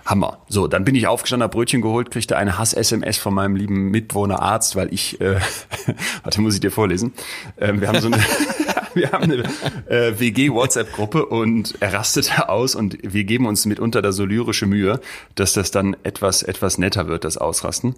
Hammer. 0.05 0.39
So, 0.47 0.67
dann 0.67 0.85
bin 0.85 0.95
ich 0.95 1.05
aufgestanden, 1.05 1.43
hab 1.43 1.51
Brötchen 1.51 1.81
geholt, 1.83 2.09
kriegte 2.09 2.35
eine 2.35 2.57
Hass-SMS 2.57 3.17
von 3.19 3.31
meinem 3.33 3.55
lieben 3.55 3.91
Mitwohner 3.91 4.41
Arzt, 4.41 4.75
weil 4.75 4.91
ich, 4.91 5.21
äh, 5.21 5.35
warte, 6.23 6.41
muss 6.41 6.55
ich 6.55 6.61
dir 6.61 6.71
vorlesen. 6.71 7.13
Ähm, 7.59 7.79
wir 7.79 7.89
haben 7.89 7.99
so 8.01 8.07
eine, 8.07 8.17
wir 8.93 9.11
haben 9.11 9.23
eine 9.23 9.43
äh, 9.87 10.19
WG-WhatsApp-Gruppe 10.19 11.25
und 11.25 11.75
er 11.79 11.93
rastete 11.93 12.49
aus 12.49 12.75
und 12.75 12.97
wir 13.01 13.23
geben 13.23 13.45
uns 13.45 13.65
mitunter 13.65 14.01
da 14.01 14.11
so 14.11 14.25
lyrische 14.25 14.65
Mühe, 14.65 14.99
dass 15.35 15.53
das 15.53 15.71
dann 15.71 15.95
etwas, 16.03 16.43
etwas 16.43 16.77
netter 16.77 17.07
wird, 17.07 17.23
das 17.23 17.37
Ausrasten. 17.37 17.95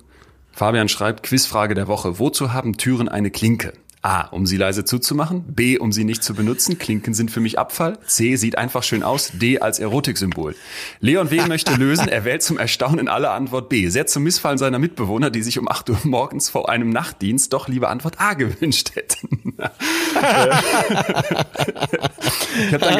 Fabian 0.52 0.90
schreibt, 0.90 1.24
Quizfrage 1.24 1.76
der 1.76 1.88
Woche. 1.88 2.20
Wozu 2.20 2.54
haben 2.54 2.78
Türen 2.78 3.08
eine 3.08 3.32
Klinke? 3.32 3.74
A, 4.04 4.22
um 4.28 4.48
sie 4.48 4.58
leise 4.58 4.84
zuzumachen. 4.84 5.44
B, 5.48 5.78
um 5.78 5.92
sie 5.92 6.04
nicht 6.04 6.24
zu 6.24 6.34
benutzen. 6.34 6.80
Klinken 6.80 7.14
sind 7.14 7.30
für 7.30 7.40
mich 7.40 7.60
Abfall. 7.60 8.00
C, 8.08 8.36
sieht 8.36 8.58
einfach 8.58 8.82
schön 8.82 9.04
aus. 9.04 9.32
D, 9.34 9.60
als 9.60 9.78
Erotiksymbol. 9.80 10.56
Leon 11.02 11.30
W. 11.30 11.46
möchte 11.48 11.76
lösen. 11.76 12.08
Er 12.08 12.26
wählt 12.26 12.42
zum 12.42 12.58
Erstaunen 12.58 13.08
alle 13.08 13.30
Antwort 13.30 13.70
B. 13.70 13.90
Sehr 13.90 14.08
zum 14.08 14.24
Missfallen 14.24 14.58
seiner 14.58 14.80
Mitbewohner, 14.80 15.30
die 15.30 15.44
sich 15.44 15.60
um 15.60 15.70
8 15.70 15.92
Uhr 15.92 16.00
morgens 16.04 16.50
vor 16.50 16.70
einem 16.70 16.90
Nachtdienst 16.90 17.54
doch 17.54 17.68
lieber 17.68 17.90
Antwort 17.90 18.20
A 18.20 18.34
gewünscht 18.34 18.96
hätten. 18.96 19.54
Ich 22.68 22.74
habe 22.74 22.86
dann, 22.86 22.96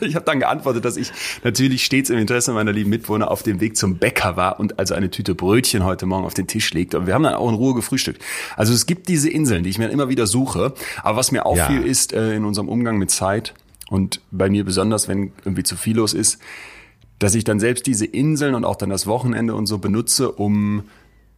ge 0.00 0.14
hab 0.14 0.24
dann 0.24 0.40
geantwortet, 0.40 0.84
dass 0.84 0.96
ich 0.96 1.10
natürlich 1.44 1.84
stets 1.84 2.10
im 2.10 2.18
Interesse 2.18 2.52
meiner 2.52 2.72
lieben 2.72 2.90
Mitwohner 2.90 3.30
auf 3.30 3.42
dem 3.42 3.60
Weg 3.60 3.76
zum 3.76 3.96
Bäcker 3.96 4.36
war 4.36 4.60
und 4.60 4.78
also 4.78 4.94
eine 4.94 5.10
Tüte 5.10 5.34
Brötchen 5.34 5.84
heute 5.84 6.06
Morgen 6.06 6.24
auf 6.24 6.34
den 6.34 6.46
Tisch 6.46 6.72
legte. 6.74 6.98
Und 6.98 7.06
wir 7.06 7.14
haben 7.14 7.22
dann 7.22 7.34
auch 7.34 7.48
in 7.48 7.54
Ruhe 7.54 7.74
gefrühstückt. 7.74 8.22
Also 8.56 8.72
es 8.72 8.86
gibt 8.86 9.08
diese 9.08 9.30
Inseln, 9.30 9.64
die 9.68 9.72
ich 9.72 9.78
mir 9.78 9.88
immer 9.90 10.08
wieder 10.08 10.26
suche. 10.26 10.72
Aber 11.02 11.18
was 11.18 11.30
mir 11.30 11.44
auffiel, 11.44 11.80
Ja. 11.82 11.86
ist 11.86 12.14
äh, 12.14 12.34
in 12.34 12.46
unserem 12.46 12.70
Umgang 12.70 12.96
mit 12.96 13.10
Zeit 13.10 13.52
und 13.90 14.22
bei 14.30 14.48
mir 14.48 14.64
besonders, 14.64 15.08
wenn 15.08 15.32
irgendwie 15.44 15.62
zu 15.62 15.76
viel 15.76 15.96
los 15.96 16.14
ist, 16.14 16.38
dass 17.18 17.34
ich 17.34 17.44
dann 17.44 17.60
selbst 17.60 17.86
diese 17.86 18.06
Inseln 18.06 18.54
und 18.54 18.64
auch 18.64 18.76
dann 18.76 18.88
das 18.88 19.06
Wochenende 19.06 19.54
und 19.54 19.66
so 19.66 19.76
benutze, 19.76 20.32
um 20.32 20.84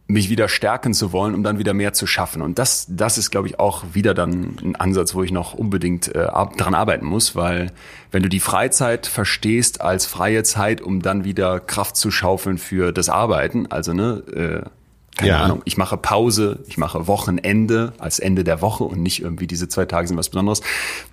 mich 0.07 0.29
wieder 0.29 0.47
stärken 0.47 0.93
zu 0.93 1.11
wollen, 1.11 1.35
um 1.35 1.43
dann 1.43 1.59
wieder 1.59 1.73
mehr 1.73 1.91
zu 1.93 2.07
schaffen. 2.07 2.41
Und 2.41 2.57
das, 2.57 2.85
das 2.89 3.17
ist, 3.17 3.31
glaube 3.31 3.47
ich, 3.47 3.59
auch 3.59 3.83
wieder 3.93 4.13
dann 4.13 4.55
ein 4.63 4.75
Ansatz, 4.77 5.13
wo 5.13 5.23
ich 5.23 5.31
noch 5.31 5.53
unbedingt 5.53 6.15
äh, 6.15 6.19
ab, 6.19 6.55
daran 6.57 6.73
arbeiten 6.73 7.05
muss, 7.05 7.35
weil 7.35 7.71
wenn 8.11 8.23
du 8.23 8.29
die 8.29 8.39
Freizeit 8.39 9.07
verstehst 9.07 9.81
als 9.81 10.05
freie 10.05 10.43
Zeit, 10.43 10.79
um 10.81 11.01
dann 11.01 11.23
wieder 11.25 11.59
Kraft 11.59 11.97
zu 11.97 12.11
schaufeln 12.11 12.57
für 12.57 12.91
das 12.93 13.09
Arbeiten, 13.09 13.67
also 13.67 13.93
ne, 13.93 14.63
äh, 14.65 14.69
keine 15.17 15.29
Ja. 15.29 15.43
Ahnung, 15.43 15.61
ich 15.65 15.77
mache 15.77 15.97
Pause, 15.97 16.59
ich 16.67 16.77
mache 16.77 17.07
Wochenende 17.07 17.93
als 17.97 18.19
Ende 18.19 18.43
der 18.43 18.61
Woche 18.61 18.83
und 18.85 19.01
nicht 19.03 19.21
irgendwie 19.21 19.47
diese 19.47 19.67
zwei 19.67 19.85
Tage 19.85 20.07
sind 20.07 20.17
was 20.17 20.29
Besonderes, 20.29 20.61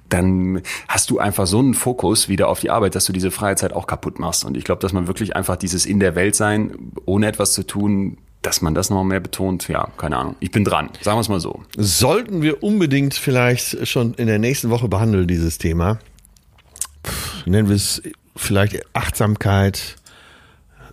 dann 0.09 0.63
hast 0.87 1.11
du 1.11 1.19
einfach 1.19 1.47
so 1.47 1.59
einen 1.59 1.75
Fokus 1.75 2.29
wieder 2.29 2.49
auf 2.49 2.61
die 2.61 2.71
Arbeit, 2.71 2.95
dass 2.95 3.05
du 3.07 3.13
diese 3.13 3.31
freie 3.31 3.57
Zeit 3.57 3.73
auch 3.73 3.87
kaputt 3.87 4.19
machst. 4.19 4.45
Und 4.45 4.57
ich 4.57 4.65
glaube, 4.65 4.81
dass 4.81 4.93
man 4.93 5.07
wirklich 5.07 5.37
einfach 5.37 5.57
dieses 5.57 5.85
in 5.85 6.01
der 6.01 6.15
Welt 6.15 6.35
sein, 6.37 6.93
ohne 7.05 7.27
etwas 7.27 7.53
zu 7.53 7.65
tun, 7.67 8.19
dass 8.41 8.63
man 8.63 8.73
das 8.75 8.89
noch 8.89 9.03
mehr 9.03 9.19
betont, 9.21 9.67
ja, 9.69 9.89
keine 9.99 10.17
Ahnung. 10.17 10.37
Ich 10.39 10.53
bin 10.53 10.65
dran, 10.65 10.91
sagen 11.03 11.17
wir 11.17 11.23
es 11.23 11.29
mal 11.29 11.41
so. 11.41 11.63
Sollten 11.77 12.41
wir 12.41 12.63
unbedingt 12.63 13.15
vielleicht 13.15 13.87
schon 13.89 14.15
in 14.15 14.29
der 14.29 14.39
nächsten 14.39 14.71
Woche 14.71 14.89
behandeln, 14.89 15.27
dieses 15.27 15.59
Thema. 15.59 15.99
Pff, 17.05 17.47
nennen 17.47 17.69
wir 17.69 17.75
es 17.77 18.01
vielleicht 18.37 18.81
Achtsamkeit, 18.95 19.97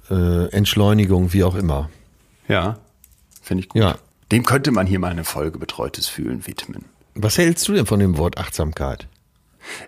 äh, 0.10 0.48
Entschleunigung, 0.50 1.34
wie 1.34 1.44
auch 1.44 1.56
immer. 1.56 1.90
Ja, 2.48 2.78
finde 3.46 3.64
ich 3.64 3.70
gut. 3.70 3.82
Ja. 3.82 3.98
Dem 4.32 4.44
könnte 4.44 4.72
man 4.72 4.88
hier 4.88 5.00
mal 5.00 5.12
eine 5.12 5.24
Folge 5.24 5.60
Betreutes 5.60 6.08
Fühlen 6.08 6.48
widmen. 6.48 6.86
Was 7.14 7.38
hältst 7.38 7.68
du 7.68 7.74
denn 7.74 7.86
von 7.86 8.00
dem 8.00 8.18
Wort 8.18 8.38
Achtsamkeit? 8.38 9.08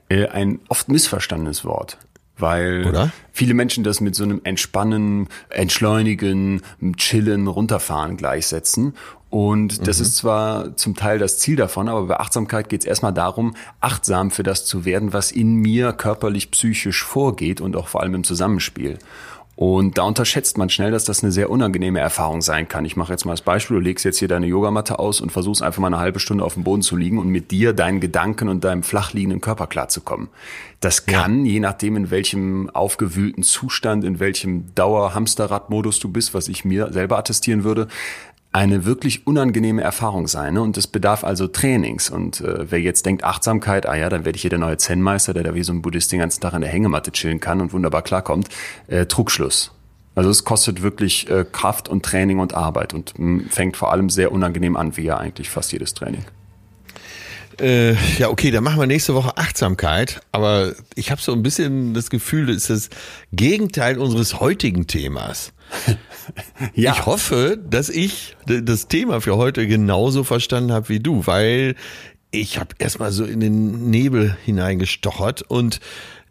Äh, 0.10 0.28
ein 0.28 0.60
oft 0.70 0.89
missverstandenes 0.89 1.65
Wort. 1.65 1.98
weil 2.39 2.86
Oder? 2.88 3.12
viele 3.32 3.56
Menschen 3.56 3.84
das 3.84 4.00
mit 4.00 4.15
so 4.15 4.24
einem 4.24 4.41
Entspannen, 4.43 5.28
Entschleunigen, 5.50 6.62
Chillen, 6.98 7.48
Runterfahren 7.48 8.15
gleichsetzen. 8.15 8.93
Und 9.30 9.88
das 9.88 10.00
ist 10.00 10.15
zwar 10.15 10.78
zum 10.78 10.96
Teil 10.96 11.20
das 11.20 11.38
Ziel 11.39 11.58
davon, 11.58 11.89
aber 11.89 12.06
bei 12.06 12.20
Achtsamkeit 12.20 12.70
geht 12.70 12.82
es 12.82 12.88
erstmal 12.88 13.13
darum, 13.13 13.56
achtsam 13.82 14.32
für 14.32 14.43
das 14.43 14.65
zu 14.65 14.86
werden, 14.86 15.12
was 15.12 15.32
in 15.32 15.56
mir 15.56 15.91
körperlich, 15.91 16.52
psychisch 16.52 17.04
vorgeht 17.04 17.60
und 17.60 17.76
auch 17.76 17.89
vor 17.89 18.02
allem 18.02 18.15
im 18.15 18.24
Zusammenspiel. 18.24 19.00
Und 19.58 19.98
da 19.98 20.04
unterschätzt 20.04 20.60
man 20.60 20.70
schnell, 20.70 20.91
dass 20.91 21.04
das 21.04 21.24
eine 21.24 21.32
sehr 21.32 21.50
unangenehme 21.50 22.00
Erfahrung 22.00 22.43
sein 22.43 22.67
kann. 22.67 22.86
Ich 22.86 22.96
mache 22.96 23.12
jetzt 23.12 23.26
mal 23.26 23.34
das 23.34 23.41
Beispiel, 23.41 23.78
du 23.78 23.82
legst 23.82 24.06
jetzt 24.06 24.20
hier 24.20 24.28
deine 24.28 24.46
Yogamatte 24.46 25.00
aus 25.00 25.20
und 25.20 25.32
versuchst 25.32 25.63
einfach 25.63 25.82
mal 25.82 25.88
eine 25.88 25.98
halbe 25.98 26.20
Stunde 26.20 26.43
auf 26.43 26.54
dem 26.54 26.63
Boden 26.63 26.84
zu 26.84 26.96
liegen 26.96 27.17
und 27.17 27.30
mit 27.30 27.50
dir, 27.50 27.74
deinen 27.74 28.00
Gedanken 28.00 28.50
und 28.50 28.63
deinem 28.63 28.84
flach 28.84 29.13
liegenden 29.13 29.41
Körper 29.41 29.65
klarzukommen. 29.65 30.28
Das 30.80 31.08
kann, 31.08 31.43
je 31.43 31.60
nachdem 31.60 31.96
in 31.96 32.12
welchem 32.12 32.70
aufgewühlten 32.70 33.41
Zustand, 33.41 34.04
in 34.04 34.20
welchem 34.20 34.76
Dauer-Hamsterrad-Modus 34.76 36.00
du 36.02 36.10
bist, 36.10 36.36
was 36.36 36.50
ich 36.50 36.63
mir 36.63 36.93
selber 36.93 37.17
attestieren 37.17 37.63
würde, 37.63 37.88
eine 38.58 38.86
wirklich 38.86 39.28
unangenehme 39.28 39.84
Erfahrung 39.84 40.28
sein. 40.28 40.56
Ne? 40.56 40.63
Und 40.63 40.78
es 40.78 40.88
bedarf 40.88 41.24
also 41.24 41.48
Trainings. 41.48 42.10
Und 42.10 42.41
äh, 42.41 42.72
wer 42.72 42.82
jetzt 42.82 43.06
denkt, 43.06 43.24
Achtsamkeit, 43.24 43.86
ah 43.86 43.96
ja, 43.96 44.10
dann 44.10 44.26
werde 44.26 44.36
ich 44.36 44.41
hier 44.41 44.50
der 44.50 44.58
neue 44.58 44.78
Zen-Meister, 44.78 45.36
der 45.36 45.43
da 45.43 45.54
wie 45.54 45.62
so 45.62 45.72
ein 45.72 45.84
Buddhist 45.84 46.12
den 46.12 46.20
ganzen 46.20 46.41
Tag 46.41 46.54
in 46.54 46.62
der 46.62 46.72
Hängematte 46.72 47.12
chillen 47.12 47.39
kann 47.39 47.62
und 47.62 47.72
wunderbar 47.72 48.02
klarkommt, 48.02 48.50
äh, 48.88 49.06
Trugschluss. 49.06 49.72
Also 50.15 50.32
es 50.32 50.43
kostet 50.43 50.82
wirklich 50.82 51.30
äh, 51.30 51.46
Kraft 51.52 51.88
und 51.88 52.04
Training 52.04 52.39
und 52.39 52.56
Arbeit 52.56 52.96
und 52.96 53.13
mh, 53.20 53.43
fängt 53.52 53.78
vor 53.78 53.91
allem 53.91 54.10
sehr 54.10 54.32
unangenehm 54.32 54.76
an, 54.76 54.98
wie 54.98 55.04
ja 55.04 55.17
eigentlich 55.17 55.52
fast 55.52 55.72
jedes 55.72 55.93
Training. 55.93 56.26
Äh, 57.62 57.93
ja, 58.17 58.30
okay, 58.30 58.50
dann 58.50 58.63
machen 58.63 58.80
wir 58.80 58.88
nächste 58.88 59.13
Woche 59.13 59.38
Achtsamkeit. 59.38 60.22
Aber 60.32 60.74
ich 60.96 61.12
habe 61.12 61.22
so 61.22 61.32
ein 61.32 61.43
bisschen 61.43 61.93
das 61.93 62.10
Gefühl, 62.10 62.48
das 62.48 62.72
ist 62.72 62.91
das 62.91 63.00
Gegenteil 63.34 64.00
unseres 64.00 64.39
heutigen 64.39 64.88
Themas. 64.88 65.54
Ja. 66.74 66.94
Ich 66.94 67.06
hoffe, 67.06 67.58
dass 67.70 67.90
ich 67.90 68.36
das 68.46 68.88
Thema 68.88 69.22
für 69.22 69.38
heute 69.38 69.68
genauso 69.68 70.24
verstanden 70.24 70.72
habe 70.72 70.90
wie 70.90 71.00
du, 71.00 71.26
weil 71.26 71.76
ich 72.32 72.60
habe 72.60 72.76
erstmal 72.80 73.12
so 73.12 73.24
in 73.26 73.40
den 73.40 73.90
Nebel 73.90 74.38
hineingestochert 74.46 75.44
und 75.44 75.80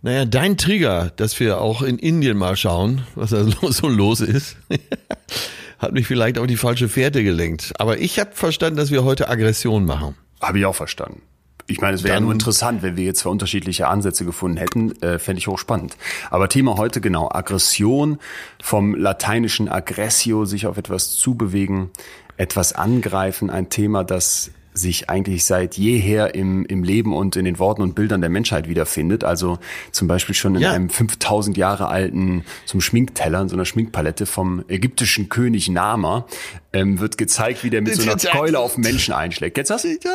naja, 0.03 0.25
dein 0.25 0.57
Trigger, 0.57 1.11
dass 1.17 1.41
wir 1.41 1.61
auch 1.61 1.83
in 1.83 1.99
Indien 1.99 2.37
mal 2.37 2.57
schauen, 2.57 3.03
was 3.15 3.31
da 3.31 3.45
so 3.71 3.89
los 3.89 4.21
ist, 4.21 4.57
hat 5.79 5.93
mich 5.93 6.07
vielleicht 6.07 6.39
auf 6.39 6.47
die 6.47 6.57
falsche 6.57 6.89
Fährte 6.89 7.25
gelenkt. 7.25 7.73
Aber 7.79 7.99
ich 7.99 8.19
habe 8.21 8.31
verstanden, 8.33 8.77
dass 8.77 8.91
wir 8.91 9.05
heute 9.05 9.29
Aggression 9.29 9.85
machen. 9.85 10.15
Habe 10.41 10.59
ich 10.59 10.67
auch 10.67 10.75
verstanden. 10.75 11.23
Ich 11.69 11.81
meine, 11.81 11.95
es 11.97 12.05
wäre 12.05 12.15
ja 12.15 12.21
nur 12.21 12.33
interessant, 12.33 12.83
wenn 12.83 12.97
wir 12.97 13.05
jetzt 13.05 13.21
zwei 13.21 13.31
unterschiedliche 13.31 13.89
Ansätze 13.89 14.25
gefunden 14.25 14.57
hätten, 14.57 14.93
äh, 15.03 15.19
fände 15.19 15.39
ich 15.39 15.49
hochspannend. 15.49 15.97
Aber 16.31 16.49
Thema 16.49 16.77
heute 16.77 17.01
genau, 17.01 17.29
Aggression, 17.31 18.19
vom 18.63 18.95
lateinischen 18.95 19.69
aggressio, 19.69 20.45
sich 20.45 20.67
auf 20.67 20.77
etwas 20.79 21.13
zubewegen, 21.13 21.91
etwas 22.37 22.73
angreifen, 22.73 23.51
ein 23.51 23.69
Thema, 23.69 24.05
das 24.05 24.51
sich 24.75 25.09
eigentlich 25.09 25.45
seit 25.45 25.77
jeher 25.79 26.35
im, 26.35 26.67
im 26.67 26.85
Leben 26.85 27.15
und 27.15 27.35
in 27.37 27.47
den 27.47 27.59
Worten 27.59 27.81
und 27.81 27.95
Bildern 27.95 28.21
der 28.21 28.29
Menschheit 28.29 28.69
wiederfindet. 28.69 29.25
Also 29.25 29.59
zum 29.91 30.07
Beispiel 30.07 30.35
schon 30.35 30.55
in 30.55 30.61
Ja. 30.61 30.73
einem 30.73 30.91
5000 30.91 31.57
Jahre 31.57 31.89
alten, 31.89 32.45
einem 32.71 32.81
Schminkteller, 32.83 33.41
in 33.41 33.49
so 33.49 33.57
einer 33.57 33.65
Schminkpalette 33.65 34.27
vom 34.27 34.63
ägyptischen 34.69 35.31
König 35.31 35.69
Nama, 35.71 36.27
ähm, 36.75 37.01
wird 37.01 37.17
gezeigt, 37.17 37.65
wie 37.65 37.71
der 37.71 37.81
mit 37.81 37.95
so 38.01 38.03
einer 38.03 38.17
Keule 38.17 38.59
auf 38.59 38.77
Menschen 38.77 39.15
einschlägt. 39.15 39.55
Kennst 39.55 39.71
du 39.71 39.75
das? 39.75 39.85
Ja, 39.85 40.11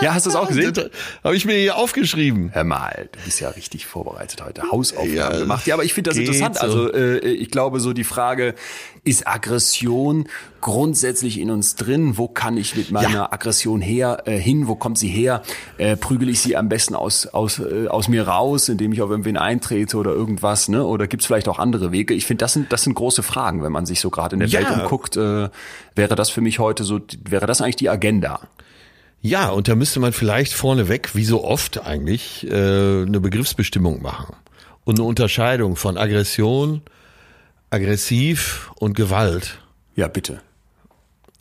hast 0.00 0.26
du 0.26 0.30
das 0.30 0.36
auch 0.38 0.48
gesehen? 0.48 0.72
Habe 1.24 1.36
ich 1.36 1.44
mir 1.44 1.54
hier 1.54 1.76
aufgeschrieben. 1.76 2.50
Hör 2.52 2.64
mal, 2.64 3.08
du 3.12 3.18
bist 3.24 3.40
ja 3.40 3.50
richtig 3.50 3.86
vorbereitet 3.86 4.42
heute. 4.44 4.62
Hausaufgaben 4.70 5.14
Ja, 5.14 5.30
gemacht. 5.38 5.66
Ja, 5.66 5.74
aber 5.74 5.84
ich 5.84 5.94
finde 5.94 6.10
das 6.10 6.18
interessant. 6.18 6.56
so. 6.56 6.62
Also 6.62 6.92
äh, 6.92 7.18
ich 7.18 7.50
glaube 7.50 7.80
so 7.80 7.92
die 7.92 8.04
Frage, 8.04 8.54
ist 9.04 9.26
Aggression 9.26 10.28
grundsätzlich 10.60 11.38
in 11.40 11.50
uns 11.50 11.74
drin? 11.74 12.16
Wo 12.16 12.28
kann 12.28 12.56
ich 12.56 12.76
mit 12.76 12.90
meiner 12.90 13.10
Ja. 13.10 13.32
Aggression 13.32 13.80
her 13.80 14.22
äh, 14.26 14.36
hin? 14.38 14.68
Wo 14.68 14.76
kommt 14.76 14.96
sie 14.98 15.08
her? 15.08 15.42
Äh, 15.76 15.96
prügel 15.96 16.28
ich 16.28 16.40
sie 16.40 16.56
am 16.56 16.68
besten 16.68 16.94
aus, 16.94 17.26
aus, 17.26 17.58
äh, 17.58 17.88
aus 17.88 18.08
mir 18.08 18.26
raus, 18.28 18.68
indem 18.68 18.92
ich 18.92 19.02
auf 19.02 19.10
irgendwen 19.10 19.36
eintrete 19.36 19.96
oder 19.96 20.12
irgendwas? 20.12 20.68
Ne? 20.68 20.84
Oder 20.84 21.06
gibt 21.06 21.22
es 21.22 21.26
vielleicht 21.26 21.48
auch 21.48 21.58
andere 21.58 21.92
Wege? 21.92 22.14
Ich 22.14 22.26
finde, 22.26 22.42
das 22.44 22.52
sind, 22.54 22.72
das 22.72 22.82
sind 22.84 22.94
große 22.94 23.22
Fragen, 23.22 23.62
wenn 23.62 23.72
man 23.72 23.86
sich 23.86 24.00
so 24.00 24.08
gerade 24.10 24.34
in 24.36 24.40
der 24.40 24.48
Ja. 24.48 24.60
Welt 24.60 24.70
umguckt. 24.82 25.16
Äh, 25.16 25.48
wäre 25.94 26.14
das 26.14 26.30
für 26.30 26.40
mich 26.40 26.58
heute 26.60 26.84
so, 26.84 27.00
wäre 27.28 27.46
das 27.46 27.60
eigentlich 27.60 27.76
die 27.76 27.90
Agenda? 27.90 28.40
Ja, 29.22 29.50
und 29.50 29.68
da 29.68 29.76
müsste 29.76 30.00
man 30.00 30.12
vielleicht 30.12 30.52
vorneweg, 30.52 31.14
wie 31.14 31.24
so 31.24 31.44
oft 31.44 31.86
eigentlich, 31.86 32.44
äh, 32.50 33.02
eine 33.02 33.20
Begriffsbestimmung 33.20 34.02
machen. 34.02 34.34
Und 34.84 34.98
eine 34.98 35.06
Unterscheidung 35.06 35.76
von 35.76 35.96
Aggression, 35.96 36.82
aggressiv 37.70 38.72
und 38.74 38.96
Gewalt. 38.96 39.60
Ja, 39.94 40.08
bitte. 40.08 40.40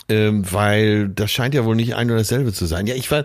Ähm, 0.09 0.43
weil 0.51 1.09
das 1.09 1.31
scheint 1.31 1.55
ja 1.55 1.65
wohl 1.65 1.75
nicht 1.75 1.95
ein 1.95 2.11
und 2.11 2.17
dasselbe 2.17 2.53
zu 2.53 2.67
sein. 2.67 2.85
Ja, 2.85 2.93
ich 2.93 3.09
war, 3.09 3.23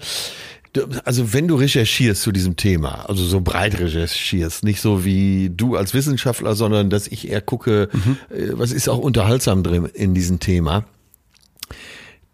also 1.05 1.35
wenn 1.35 1.49
du 1.49 1.57
recherchierst 1.57 2.23
zu 2.23 2.33
diesem 2.33 2.57
Thema, 2.57 3.05
also 3.09 3.25
so 3.25 3.43
breit 3.43 3.79
recherchierst, 3.79 4.65
nicht 4.65 4.81
so 4.81 5.05
wie 5.05 5.51
du 5.55 5.77
als 5.77 5.93
Wissenschaftler, 5.93 6.55
sondern 6.55 6.89
dass 6.89 7.09
ich 7.09 7.29
eher 7.29 7.43
gucke, 7.43 7.91
äh, 8.31 8.53
was 8.53 8.73
ist 8.73 8.89
auch 8.89 8.99
unterhaltsam 8.99 9.63
drin 9.63 9.87
in 9.93 10.15
diesem 10.15 10.41
Thema, 10.41 10.85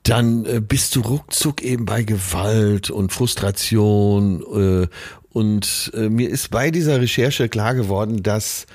dann 0.03 0.45
äh, 0.47 0.61
bist 0.61 0.97
du 0.97 1.01
ruckzuck 1.01 1.62
eben 1.62 1.85
bei 1.85 2.03
Gewalt 2.03 2.91
und 2.91 3.12
Frustration. 3.12 4.43
Äh, 4.43 4.88
und 5.31 5.93
äh, 5.95 6.09
mir 6.09 6.29
ist 6.29 6.51
bei 6.51 6.71
dieser 6.71 7.01
Recherche 7.01 7.49
klar 7.49 7.75
geworden, 7.75 8.23
dass 8.23 8.67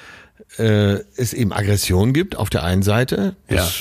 äh, 0.58 1.00
es 1.16 1.34
eben 1.34 1.52
Aggression 1.52 2.14
gibt 2.14 2.36
auf 2.36 2.50
der 2.50 2.64
einen 2.64 2.84
Seite. 2.84 3.36
Das 3.48 3.76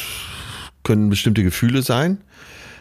können 0.82 1.08
bestimmte 1.08 1.42
Gefühle 1.42 1.82
sein. 1.82 2.18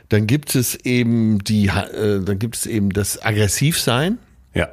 Dann 0.09 0.27
gibt 0.27 0.55
es 0.55 0.75
eben 0.75 1.39
die, 1.39 1.67
äh, 1.67 2.21
dann 2.23 2.39
gibt 2.39 2.55
es 2.55 2.65
eben 2.65 2.91
das 2.91 3.23
Aggressivsein. 3.23 4.17
Ja. 4.53 4.69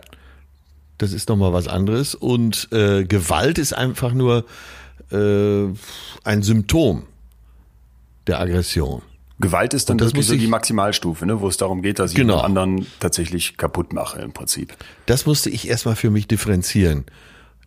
Das 0.99 1.13
ist 1.13 1.29
nochmal 1.29 1.53
was 1.53 1.69
anderes. 1.69 2.15
Und 2.15 2.69
äh, 2.73 3.05
Gewalt 3.05 3.59
ist 3.59 3.73
einfach 3.73 4.13
nur 4.13 4.45
äh, 5.11 5.65
ein 6.25 6.43
Symptom 6.43 7.05
der 8.27 8.41
Aggression. 8.41 9.03
Gewalt 9.43 9.75
ist 9.75 9.91
dann 9.91 9.99
das 9.99 10.09
wirklich 10.09 10.27
so 10.27 10.35
die 10.35 10.45
ich- 10.45 10.49
Maximalstufe, 10.49 11.27
ne, 11.27 11.41
wo 11.43 11.49
es 11.49 11.59
darum 11.59 11.83
geht, 11.83 11.99
dass 11.99 12.13
ich 12.13 12.17
Genau. 12.17 12.37
den 12.39 12.45
anderen 12.47 12.87
tatsächlich 13.01 13.59
kaputt 13.59 13.93
mache 13.93 14.21
im 14.23 14.33
Prinzip. 14.33 14.75
Das 15.05 15.27
musste 15.27 15.51
ich 15.51 15.69
erstmal 15.69 15.97
für 15.97 16.09
mich 16.11 16.27
differenzieren. 16.29 17.05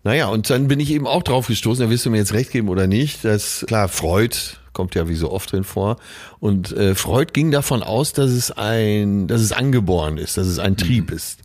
Naja, 0.03 0.27
und 0.27 0.49
dann 0.49 0.67
bin 0.67 0.79
ich 0.79 0.91
eben 0.91 1.05
auch 1.07 1.23
drauf 1.23 1.47
gestoßen, 1.47 1.83
da 1.85 1.89
wirst 1.91 2.05
du 2.05 2.09
mir 2.11 2.17
jetzt 2.17 2.33
recht 2.33 2.51
geben 2.51 2.69
oder 2.69 2.87
nicht, 2.87 3.23
dass 3.25 3.63
klar, 3.67 3.87
Freud 3.89 4.35
kommt 4.73 4.93
ja 4.93 5.07
wie 5.07 5.15
so 5.15 5.31
oft 5.31 5.51
drin 5.51 5.63
vor. 5.63 5.97
Und 6.39 6.71
äh, 6.73 6.95
Freud 6.95 7.31
ging 7.33 7.49
davon 7.51 7.81
aus, 7.81 8.13
dass 8.13 8.29
es 8.31 8.51
ein, 8.51 9.27
dass 9.27 9.41
es 9.41 9.51
angeboren 9.51 10.17
ist, 10.17 10.37
dass 10.37 10.47
es 10.47 10.59
ein 10.59 10.77
Trieb 10.77 11.11
ist. 11.11 11.39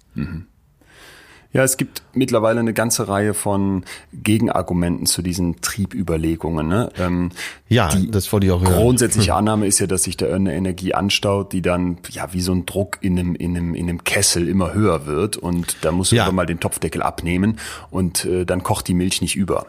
Ja, 1.53 1.65
es 1.65 1.77
gibt 1.77 2.03
mittlerweile 2.15 2.61
eine 2.61 2.73
ganze 2.73 3.09
Reihe 3.09 3.35
von 3.35 3.85
Gegenargumenten 4.13 5.07
zu 5.07 5.21
diesen 5.21 5.61
Triebüberlegungen. 5.61 6.69
Ne? 6.69 6.91
Ähm, 6.97 7.31
Ja, 7.69 7.89
die 7.89 8.09
das 8.09 8.33
wollte 8.33 8.47
ich 8.47 8.53
auch 8.53 8.61
hören. 8.63 8.73
Grundsätzliche 8.75 9.35
Annahme 9.35 9.67
ist 9.67 9.81
ja, 9.81 9.89
dass 9.89 10.05
sich 10.05 10.17
da 10.17 10.33
eine 10.33 10.55
Energie 10.55 10.95
anstaut, 10.95 11.53
die 11.53 11.61
dann 11.61 11.99
ja 12.11 12.33
wie 12.33 12.41
so 12.41 12.53
ein 12.53 12.67
Druck 12.67 12.99
in 13.01 13.19
einem, 13.19 13.35
in 13.35 13.57
einem, 13.57 13.75
in 13.75 13.89
einem 13.89 14.05
Kessel 14.05 14.49
immer 14.49 14.75
höher 14.75 15.07
wird 15.07 15.37
und 15.37 15.77
da 15.81 15.91
musst 15.91 16.13
du 16.13 16.17
Ja. 16.17 16.31
mal 16.31 16.47
den 16.47 16.61
Topfdeckel 16.61 17.03
abnehmen 17.03 17.59
und 17.91 18.25
äh, 18.27 18.45
dann 18.47 18.63
kocht 18.63 18.87
die 18.87 18.95
Milch 18.95 19.21
nicht 19.21 19.35
über. 19.35 19.67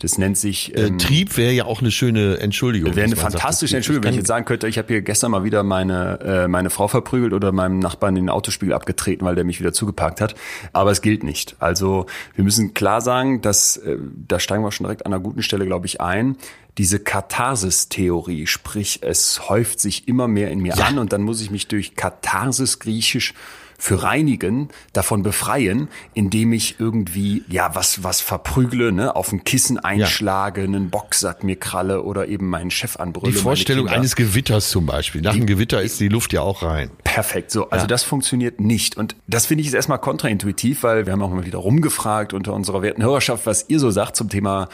Das 0.00 0.18
nennt 0.18 0.38
sich 0.38 0.74
Äh, 0.76 0.86
ähm, 0.86 0.98
Trieb 0.98 1.36
wäre 1.36 1.52
ja 1.52 1.64
auch 1.64 1.80
eine 1.80 1.90
schöne 1.90 2.38
Entschuldigung. 2.38 2.94
Wäre 2.94 3.06
eine 3.06 3.16
sagt, 3.16 3.32
fantastische 3.32 3.72
das- 3.72 3.78
Entschuldigung, 3.78 4.04
wenn 4.04 4.12
ich 4.14 4.18
jetzt 4.18 4.28
sagen 4.28 4.44
könnte, 4.44 4.68
ich 4.68 4.78
habe 4.78 4.88
hier 4.88 5.02
gestern 5.02 5.30
mal 5.32 5.44
wieder 5.44 5.62
meine, 5.62 6.20
äh, 6.20 6.48
meine 6.48 6.70
Frau 6.70 6.88
verprügelt 6.88 7.32
oder 7.32 7.52
meinem 7.52 7.78
Nachbarn 7.78 8.14
den 8.14 8.28
Autospiegel 8.30 8.74
abgetreten, 8.74 9.24
weil 9.24 9.34
der 9.34 9.44
mich 9.44 9.58
wieder 9.60 9.72
zugeparkt 9.72 10.20
hat. 10.20 10.34
Aber 10.72 10.90
es 10.90 11.02
gilt 11.02 11.24
nicht. 11.24 11.56
Also 11.58 12.06
wir 12.34 12.44
müssen 12.44 12.74
klar 12.74 13.00
sagen, 13.00 13.40
dass 13.40 13.76
äh, 13.78 13.96
da 14.28 14.38
steigen 14.40 14.62
wir 14.62 14.72
schon 14.72 14.84
direkt 14.84 15.04
an 15.06 15.12
einer 15.12 15.22
guten 15.22 15.42
Stelle, 15.42 15.66
glaube 15.66 15.86
ich, 15.86 16.00
ein. 16.00 16.36
Diese 16.78 17.00
Katharsis-Theorie, 17.00 18.46
sprich, 18.46 19.00
es 19.02 19.48
häuft 19.48 19.80
sich 19.80 20.06
immer 20.06 20.28
mehr 20.28 20.50
in 20.50 20.60
mir 20.60 20.74
Ja. 20.76 20.84
an 20.86 20.98
und 20.98 21.12
dann 21.12 21.22
muss 21.22 21.40
ich 21.40 21.50
mich 21.50 21.66
durch 21.66 21.96
Katharsis 21.96 22.78
griechisch 22.78 23.34
für 23.80 24.02
reinigen, 24.02 24.68
davon 24.92 25.22
befreien, 25.22 25.88
indem 26.12 26.52
ich 26.52 26.80
irgendwie, 26.80 27.44
ja, 27.48 27.74
was, 27.76 28.02
was 28.02 28.20
verprügle, 28.20 28.90
ne, 28.90 29.14
auf 29.14 29.30
ein 29.32 29.44
Kissen 29.44 29.78
einschlage, 29.78 30.62
einen 30.62 30.90
Boxsack 30.90 31.44
mir 31.44 31.54
kralle 31.54 32.02
oder 32.02 32.26
eben 32.26 32.48
meinen 32.50 32.72
Chef 32.72 32.96
anbrülle. 32.96 33.32
Die 33.32 33.38
Vorstellung 33.38 33.88
eines 33.88 34.16
Gewitters 34.16 34.70
zum 34.70 34.84
Beispiel. 34.84 35.20
Nach 35.20 35.32
einem 35.32 35.46
Gewitter 35.46 35.80
ist 35.80 36.00
die 36.00 36.08
Luft 36.08 36.32
ja 36.32 36.40
auch 36.40 36.62
rein. 36.62 36.90
Perfekt, 37.04 37.52
so. 37.52 37.70
Also 37.70 37.84
Ja. 37.84 37.86
das 37.86 38.02
funktioniert 38.02 38.60
nicht. 38.60 38.96
Und 38.96 39.14
das 39.28 39.46
finde 39.46 39.60
ich 39.60 39.68
jetzt 39.68 39.74
erstmal 39.76 40.00
kontraintuitiv, 40.00 40.82
weil 40.82 41.06
wir 41.06 41.12
haben 41.12 41.22
auch 41.22 41.30
mal 41.30 41.46
wieder 41.46 41.58
rumgefragt 41.58 42.32
unter 42.34 42.54
unserer 42.54 42.82
werten 42.82 43.02
Hörerschaft, 43.02 43.46
was 43.46 43.66
ihr 43.68 43.78
so 43.78 43.90
sagt 43.92 44.16
zum 44.16 44.28
Thema 44.28 44.68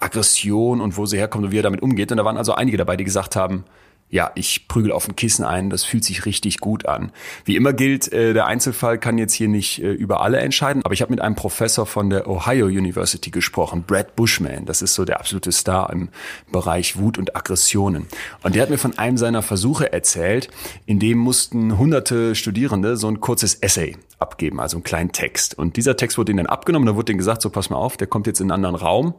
Aggression 0.00 0.80
und 0.80 0.96
wo 0.96 1.06
sie 1.06 1.16
herkommt 1.16 1.44
und 1.44 1.52
wie 1.52 1.58
er 1.58 1.62
damit 1.62 1.82
umgeht. 1.82 2.10
Und 2.10 2.18
da 2.18 2.24
waren 2.24 2.36
also 2.36 2.54
einige 2.54 2.76
dabei, 2.76 2.96
die 2.96 3.04
gesagt 3.04 3.36
haben, 3.36 3.64
ja, 4.10 4.30
ich 4.34 4.68
prügel 4.68 4.92
auf 4.92 5.08
ein 5.08 5.16
Kissen 5.16 5.44
ein, 5.44 5.70
das 5.70 5.84
fühlt 5.84 6.04
sich 6.04 6.24
richtig 6.24 6.58
gut 6.58 6.86
an. 6.86 7.12
Wie 7.44 7.56
immer 7.56 7.72
gilt, 7.72 8.12
äh, 8.12 8.32
der 8.32 8.46
Einzelfall 8.46 8.98
kann 8.98 9.18
jetzt 9.18 9.34
hier 9.34 9.48
nicht 9.48 9.82
äh, 9.82 9.92
über 9.92 10.22
alle 10.22 10.38
entscheiden, 10.38 10.82
aber 10.84 10.94
ich 10.94 11.02
habe 11.02 11.12
mit 11.12 11.20
einem 11.20 11.34
Professor 11.34 11.84
von 11.84 12.08
der 12.08 12.28
Ohio 12.28 12.66
University 12.66 13.30
gesprochen, 13.30 13.84
Brad 13.86 14.16
Bushman, 14.16 14.64
das 14.64 14.82
ist 14.82 14.94
so 14.94 15.04
der 15.04 15.20
absolute 15.20 15.52
Star 15.52 15.90
im 15.92 16.08
Bereich 16.50 16.96
Wut 16.98 17.18
und 17.18 17.36
Aggressionen. 17.36 18.06
Und 18.42 18.54
der 18.54 18.62
hat 18.62 18.70
mir 18.70 18.78
von 18.78 18.98
einem 18.98 19.18
seiner 19.18 19.42
Versuche 19.42 19.92
erzählt, 19.92 20.48
in 20.86 20.98
dem 20.98 21.18
mussten 21.18 21.76
hunderte 21.78 22.34
Studierende 22.34 22.96
so 22.96 23.08
ein 23.08 23.20
kurzes 23.20 23.56
Essay 23.56 23.96
abgeben, 24.18 24.60
also 24.60 24.78
einen 24.78 24.84
kleinen 24.84 25.12
Text. 25.12 25.56
Und 25.56 25.76
dieser 25.76 25.96
Text 25.96 26.18
wurde 26.18 26.32
ihnen 26.32 26.38
dann 26.38 26.46
abgenommen, 26.46 26.86
da 26.86 26.96
wurde 26.96 27.06
denen 27.06 27.18
gesagt, 27.18 27.42
so 27.42 27.50
pass 27.50 27.70
mal 27.70 27.76
auf, 27.76 27.96
der 27.96 28.06
kommt 28.06 28.26
jetzt 28.26 28.40
in 28.40 28.50
einen 28.50 28.64
anderen 28.64 28.76
Raum 28.76 29.14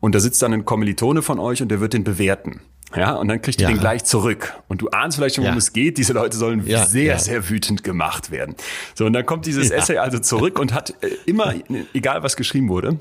und 0.00 0.14
da 0.14 0.20
sitzt 0.20 0.42
dann 0.42 0.52
ein 0.52 0.64
Kommilitone 0.64 1.22
von 1.22 1.38
euch 1.38 1.62
und 1.62 1.68
der 1.70 1.80
wird 1.80 1.94
den 1.94 2.04
bewerten. 2.04 2.60
Ja, 2.96 3.14
und 3.14 3.28
dann 3.28 3.42
kriegt 3.42 3.60
ihr 3.60 3.68
Ja. 3.68 3.74
den 3.74 3.80
gleich 3.80 4.04
zurück. 4.04 4.54
Und 4.68 4.80
du 4.82 4.88
ahnst 4.90 5.16
vielleicht 5.16 5.34
schon, 5.36 5.44
worum 5.44 5.54
Ja. 5.56 5.58
es 5.58 5.72
geht. 5.72 5.98
Diese 5.98 6.12
Leute 6.12 6.36
sollen 6.36 6.66
Ja, 6.66 6.84
sehr, 6.86 7.18
sehr 7.18 7.48
wütend 7.48 7.82
gemacht 7.84 8.30
werden. 8.30 8.54
So, 8.94 9.06
und 9.06 9.12
dann 9.12 9.26
kommt 9.26 9.46
dieses. 9.46 9.70
Essay 9.70 9.98
also 9.98 10.18
zurück 10.18 10.58
und 10.58 10.72
hat 10.72 10.90
äh, 11.02 11.08
immer, 11.26 11.54
egal 11.92 12.22
was 12.22 12.36
geschrieben 12.36 12.68
wurde, 12.68 12.98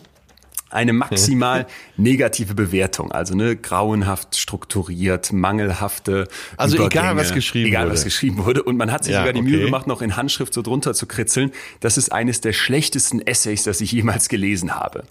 eine 0.73 0.93
maximal 0.93 1.67
negative 1.97 2.53
Bewertung, 2.55 3.11
also 3.11 3.35
ne 3.35 3.55
grauenhaft 3.55 4.35
strukturiert, 4.37 5.31
mangelhafte 5.31 6.27
Also 6.57 6.85
egal, 6.85 7.15
was 7.15 7.33
geschrieben 7.33 7.67
egal, 7.67 7.85
wurde. 7.85 7.93
was 7.93 8.03
geschrieben 8.03 8.43
wurde 8.43 8.63
und 8.63 8.77
man 8.77 8.91
hat 8.91 9.03
sich 9.03 9.13
Ja, 9.13 9.19
sogar 9.19 9.33
die 9.33 9.41
Mühe 9.41 9.55
okay. 9.57 9.65
gemacht, 9.65 9.87
noch 9.87 10.01
in 10.01 10.15
Handschrift 10.17 10.53
so 10.53 10.61
drunter 10.61 10.93
zu 10.93 11.05
kritzeln. 11.05 11.51
Das 11.79 11.97
ist 11.97 12.11
eines 12.11 12.41
der 12.41 12.53
schlechtesten 12.53 13.21
Essays, 13.21 13.63
das 13.63 13.81
ich 13.81 13.91
jemals 13.91 14.29
gelesen 14.29 14.75
habe. 14.75 15.03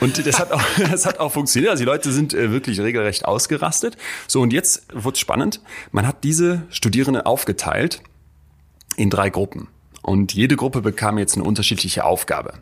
Und 0.00 0.24
das 0.26 0.38
hat 0.38 0.52
auch, 0.52 0.62
das 0.90 1.06
hat 1.06 1.18
auch 1.20 1.32
funktioniert. 1.32 1.70
Also 1.70 1.82
die 1.82 1.86
Leute 1.86 2.12
sind 2.12 2.34
äh, 2.34 2.50
wirklich 2.52 2.80
regelrecht 2.80 3.24
ausgerastet. 3.24 3.96
So 4.26 4.40
und 4.42 4.52
jetzt 4.52 4.86
wird's 4.92 5.20
spannend. 5.20 5.60
Man 5.92 6.06
hat 6.06 6.24
diese 6.24 6.62
Studierenden 6.70 7.22
aufgeteilt 7.22 8.02
in 8.96 9.10
drei 9.10 9.30
Gruppen. 9.30 9.68
Und 10.08 10.32
jede 10.32 10.56
Gruppe 10.56 10.80
bekam 10.80 11.18
jetzt 11.18 11.36
eine 11.36 11.44
unterschiedliche 11.44 12.02
Aufgabe. 12.06 12.54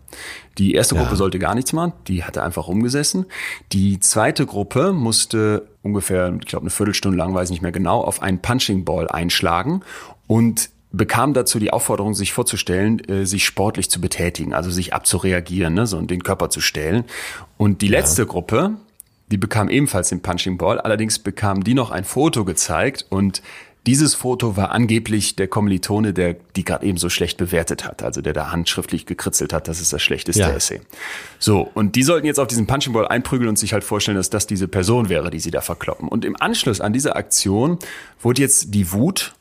Die 0.58 0.74
erste 0.74 0.96
Ja. 0.96 1.02
Gruppe 1.02 1.14
sollte 1.14 1.38
gar 1.38 1.54
nichts 1.54 1.72
machen, 1.72 1.92
die 2.08 2.24
hatte 2.24 2.42
einfach 2.42 2.66
rumgesessen. 2.66 3.26
Die 3.72 4.00
zweite 4.00 4.46
Gruppe 4.46 4.92
musste 4.92 5.68
ungefähr, 5.82 6.34
ich 6.40 6.48
glaube, 6.48 6.64
eine 6.64 6.70
Viertelstunde 6.70 7.16
lang, 7.16 7.34
weiß 7.34 7.50
nicht 7.50 7.62
mehr 7.62 7.70
genau, 7.70 8.00
auf 8.00 8.20
einen 8.20 8.40
Punching 8.40 8.84
Ball 8.84 9.06
einschlagen 9.08 9.82
und 10.26 10.70
bekam 10.90 11.34
dazu 11.34 11.60
die 11.60 11.72
Aufforderung, 11.72 12.14
sich 12.14 12.32
vorzustellen, 12.32 12.98
äh, 13.08 13.26
sich 13.26 13.44
sportlich 13.44 13.90
zu 13.90 14.00
betätigen, 14.00 14.52
also 14.52 14.68
sich 14.72 14.92
abzureagieren, 14.92 15.72
ne, 15.72 15.86
so 15.86 15.98
und 15.98 16.10
den 16.10 16.24
Körper 16.24 16.50
zu 16.50 16.60
stellen. 16.60 17.04
Und 17.58 17.80
die 17.80 17.88
letzte 17.88 18.26
Gruppe, 18.26 18.72
die 19.30 19.36
bekam 19.36 19.68
ebenfalls 19.68 20.08
den 20.08 20.20
Punching 20.20 20.58
Ball, 20.58 20.80
allerdings 20.80 21.20
bekam 21.20 21.62
die 21.62 21.74
noch 21.74 21.92
ein 21.92 22.02
Foto 22.02 22.44
gezeigt 22.44 23.06
und 23.08 23.40
dieses 23.86 24.14
Foto 24.14 24.56
war 24.56 24.72
angeblich 24.72 25.36
der 25.36 25.48
Kommilitone, 25.48 26.12
der 26.12 26.34
die 26.56 26.64
gerade 26.64 26.84
eben 26.84 26.98
so 26.98 27.08
schlecht 27.08 27.38
bewertet 27.38 27.84
hat, 27.84 28.02
also 28.02 28.20
der 28.20 28.32
da 28.32 28.50
handschriftlich 28.50 29.06
gekritzelt 29.06 29.52
hat, 29.52 29.68
das 29.68 29.80
ist 29.80 29.92
das 29.92 30.02
schlechteste 30.02 30.42
Ja. 30.42 30.50
Essay. 30.50 30.80
So, 31.38 31.70
und 31.74 31.94
die 31.94 32.02
sollten 32.02 32.26
jetzt 32.26 32.40
auf 32.40 32.48
diesen 32.48 32.66
Punching 32.66 32.92
Ball 32.92 33.06
einprügeln 33.06 33.48
und 33.48 33.58
sich 33.58 33.72
halt 33.72 33.84
vorstellen, 33.84 34.16
dass 34.16 34.30
das 34.30 34.46
diese 34.46 34.66
Person 34.66 35.08
wäre, 35.08 35.30
die 35.30 35.38
sie 35.38 35.50
da 35.50 35.60
verkloppen. 35.60 36.08
Und 36.08 36.24
im 36.24 36.36
Anschluss 36.40 36.80
an 36.80 36.92
diese 36.92 37.14
Aktion 37.14 37.78
wurde 38.20 38.42
jetzt 38.42 38.74
die 38.74 38.92
Wut 38.92 39.34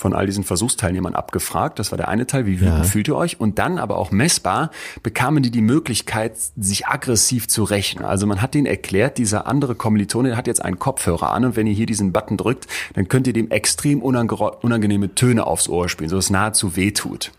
von 0.00 0.14
all 0.14 0.26
diesen 0.26 0.42
Versuchsteilnehmern 0.44 1.14
abgefragt. 1.14 1.78
Das 1.78 1.92
war 1.92 1.96
der 1.98 2.08
eine 2.08 2.26
Teil, 2.26 2.46
wie 2.46 2.60
wütend 2.60 2.78
Ja. 2.78 2.82
fühlt 2.84 3.06
ihr 3.08 3.16
euch? 3.16 3.38
Und 3.38 3.58
dann 3.58 3.78
aber 3.78 3.98
auch 3.98 4.10
messbar 4.10 4.70
bekamen 5.02 5.42
die 5.42 5.50
die 5.50 5.60
Möglichkeit, 5.60 6.32
sich 6.56 6.86
aggressiv 6.86 7.46
zu 7.48 7.64
rächen. 7.64 8.02
Also 8.04 8.26
man 8.26 8.40
hat 8.42 8.54
denen 8.54 8.66
erklärt, 8.66 9.18
dieser 9.18 9.46
andere 9.46 9.74
Kommilitone 9.74 10.36
hat 10.36 10.46
jetzt 10.46 10.64
einen 10.64 10.78
Kopfhörer 10.78 11.32
an 11.32 11.44
und 11.44 11.56
wenn 11.56 11.66
ihr 11.66 11.74
hier 11.74 11.86
diesen 11.86 12.12
Button 12.12 12.36
drückt, 12.36 12.66
dann 12.94 13.08
könnt 13.08 13.26
ihr 13.26 13.32
dem 13.32 13.50
extrem 13.50 14.00
unange- 14.02 14.56
unangenehme 14.62 15.14
Töne 15.14 15.46
aufs 15.46 15.68
Ohr 15.68 15.88
spielen, 15.88 16.08
so 16.10 16.16
dass 16.16 16.26
es 16.26 16.30
nahezu 16.30 16.76
wehtut. 16.76 17.30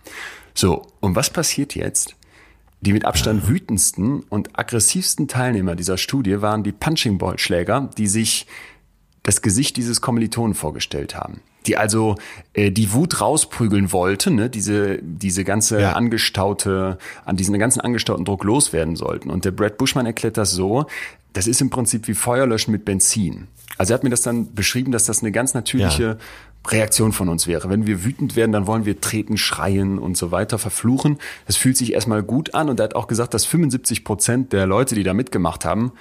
So, 0.53 0.85
und 0.99 1.15
was 1.15 1.29
passiert 1.29 1.75
jetzt? 1.75 2.15
Die 2.81 2.93
mit 2.93 3.05
Abstand 3.05 3.47
wütendsten 3.47 4.21
und 4.21 4.57
aggressivsten 4.57 5.27
Teilnehmer 5.27 5.75
dieser 5.75 5.97
Studie 5.97 6.41
waren 6.41 6.63
die 6.63 6.71
Punching 6.71 7.17
Ball 7.17 7.37
Schläger, 7.37 7.89
die 7.97 8.07
sich 8.07 8.47
das 9.23 9.41
Gesicht 9.41 9.77
dieses 9.77 10.01
Kommilitonen 10.01 10.55
vorgestellt 10.55 11.15
haben. 11.15 11.41
Die 11.67 11.77
also 11.77 12.15
äh, 12.53 12.71
die 12.71 12.91
Wut 12.93 13.21
rausprügeln 13.21 13.91
wollten, 13.91 14.35
ne? 14.35 14.49
diese, 14.49 14.99
diese 15.01 15.43
ganze 15.43 15.79
Ja. 15.81 15.93
angestaute, 15.93 16.97
an 17.25 17.37
diesen 17.37 17.57
ganzen 17.59 17.81
angestauten 17.81 18.25
Druck 18.25 18.43
loswerden 18.43 18.95
sollten. 18.95 19.29
Und 19.29 19.45
der 19.45 19.51
Brad 19.51 19.77
Bushman 19.77 20.05
erklärt 20.05 20.37
das 20.37 20.51
so, 20.51 20.85
das 21.33 21.47
ist 21.47 21.61
im 21.61 21.69
Prinzip 21.69 22.07
wie 22.07 22.13
Feuerlöschen 22.13 22.71
mit 22.71 22.83
Benzin. 22.83 23.47
Also 23.77 23.93
er 23.93 23.95
hat 23.95 24.03
mir 24.03 24.09
das 24.09 24.21
dann 24.21 24.53
beschrieben, 24.53 24.91
dass 24.91 25.05
das 25.05 25.21
eine 25.21 25.31
ganz 25.31 25.53
natürliche 25.53 26.03
Ja. 26.03 26.17
Reaktion 26.67 27.11
von 27.11 27.27
uns 27.29 27.47
wäre. 27.47 27.69
Wenn 27.69 27.87
wir 27.87 28.03
wütend 28.03 28.35
werden, 28.35 28.51
dann 28.51 28.67
wollen 28.67 28.85
wir 28.85 29.01
treten, 29.01 29.37
schreien 29.37 29.97
und 29.97 30.15
so 30.15 30.31
weiter, 30.31 30.59
verfluchen. 30.59 31.17
Das 31.47 31.55
fühlt 31.55 31.75
sich 31.77 31.93
erstmal 31.93 32.21
gut 32.21 32.53
an 32.53 32.69
und 32.69 32.79
er 32.79 32.83
hat 32.83 32.95
auch 32.95 33.07
gesagt, 33.07 33.33
dass 33.33 33.45
75 33.45 34.03
Prozent 34.03 34.53
der 34.53 34.67
Leute, 34.67 34.93
die 34.93 35.01
da 35.03 35.13
mitgemacht 35.15 35.65
haben, 35.65 35.91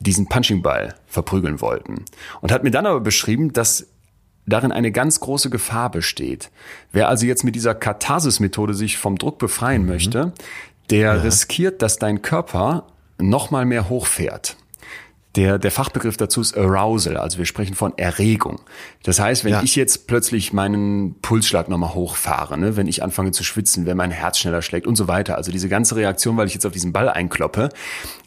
diesen 0.00 0.26
Punchingball 0.28 0.96
verprügeln 1.06 1.60
wollten. 1.60 2.04
Und 2.40 2.50
hat 2.50 2.64
mir 2.64 2.72
dann 2.72 2.86
aber 2.86 2.98
beschrieben, 3.00 3.52
dass 3.52 3.86
darin 4.46 4.72
eine 4.72 4.92
ganz 4.92 5.20
große 5.20 5.50
Gefahr 5.50 5.90
besteht. 5.90 6.50
Wer 6.92 7.08
also 7.08 7.26
jetzt 7.26 7.44
mit 7.44 7.54
dieser 7.54 7.74
Katharsis-Methode 7.74 8.74
sich 8.74 8.98
vom 8.98 9.16
Druck 9.16 9.38
befreien 9.38 9.86
möchte, 9.86 10.32
der 10.90 11.24
riskiert, 11.24 11.82
dass 11.82 11.98
dein 11.98 12.22
Körper 12.22 12.86
noch 13.18 13.50
mal 13.50 13.64
mehr 13.64 13.88
hochfährt. 13.88 14.56
Der, 15.34 15.58
der 15.58 15.70
Fachbegriff 15.70 16.18
dazu 16.18 16.42
ist 16.42 16.58
Arousal, 16.58 17.16
also 17.16 17.38
wir 17.38 17.46
sprechen 17.46 17.74
von 17.74 17.96
Erregung. 17.96 18.60
Das 19.02 19.18
heißt, 19.18 19.44
wenn 19.44 19.52
Ja. 19.52 19.62
ich 19.62 19.76
jetzt 19.76 20.06
plötzlich 20.06 20.52
meinen 20.52 21.14
Pulsschlag 21.22 21.70
nochmal 21.70 21.94
hochfahre, 21.94 22.58
ne, 22.58 22.76
wenn 22.76 22.86
ich 22.86 23.02
anfange 23.02 23.30
zu 23.30 23.42
schwitzen, 23.42 23.86
wenn 23.86 23.96
mein 23.96 24.10
Herz 24.10 24.38
schneller 24.38 24.60
schlägt 24.60 24.86
und 24.86 24.96
so 24.96 25.08
weiter, 25.08 25.36
also 25.38 25.50
diese 25.50 25.70
ganze 25.70 25.96
Reaktion, 25.96 26.36
weil 26.36 26.48
ich 26.48 26.54
jetzt 26.54 26.66
auf 26.66 26.72
diesen 26.72 26.92
Ball 26.92 27.08
einkloppe, 27.08 27.70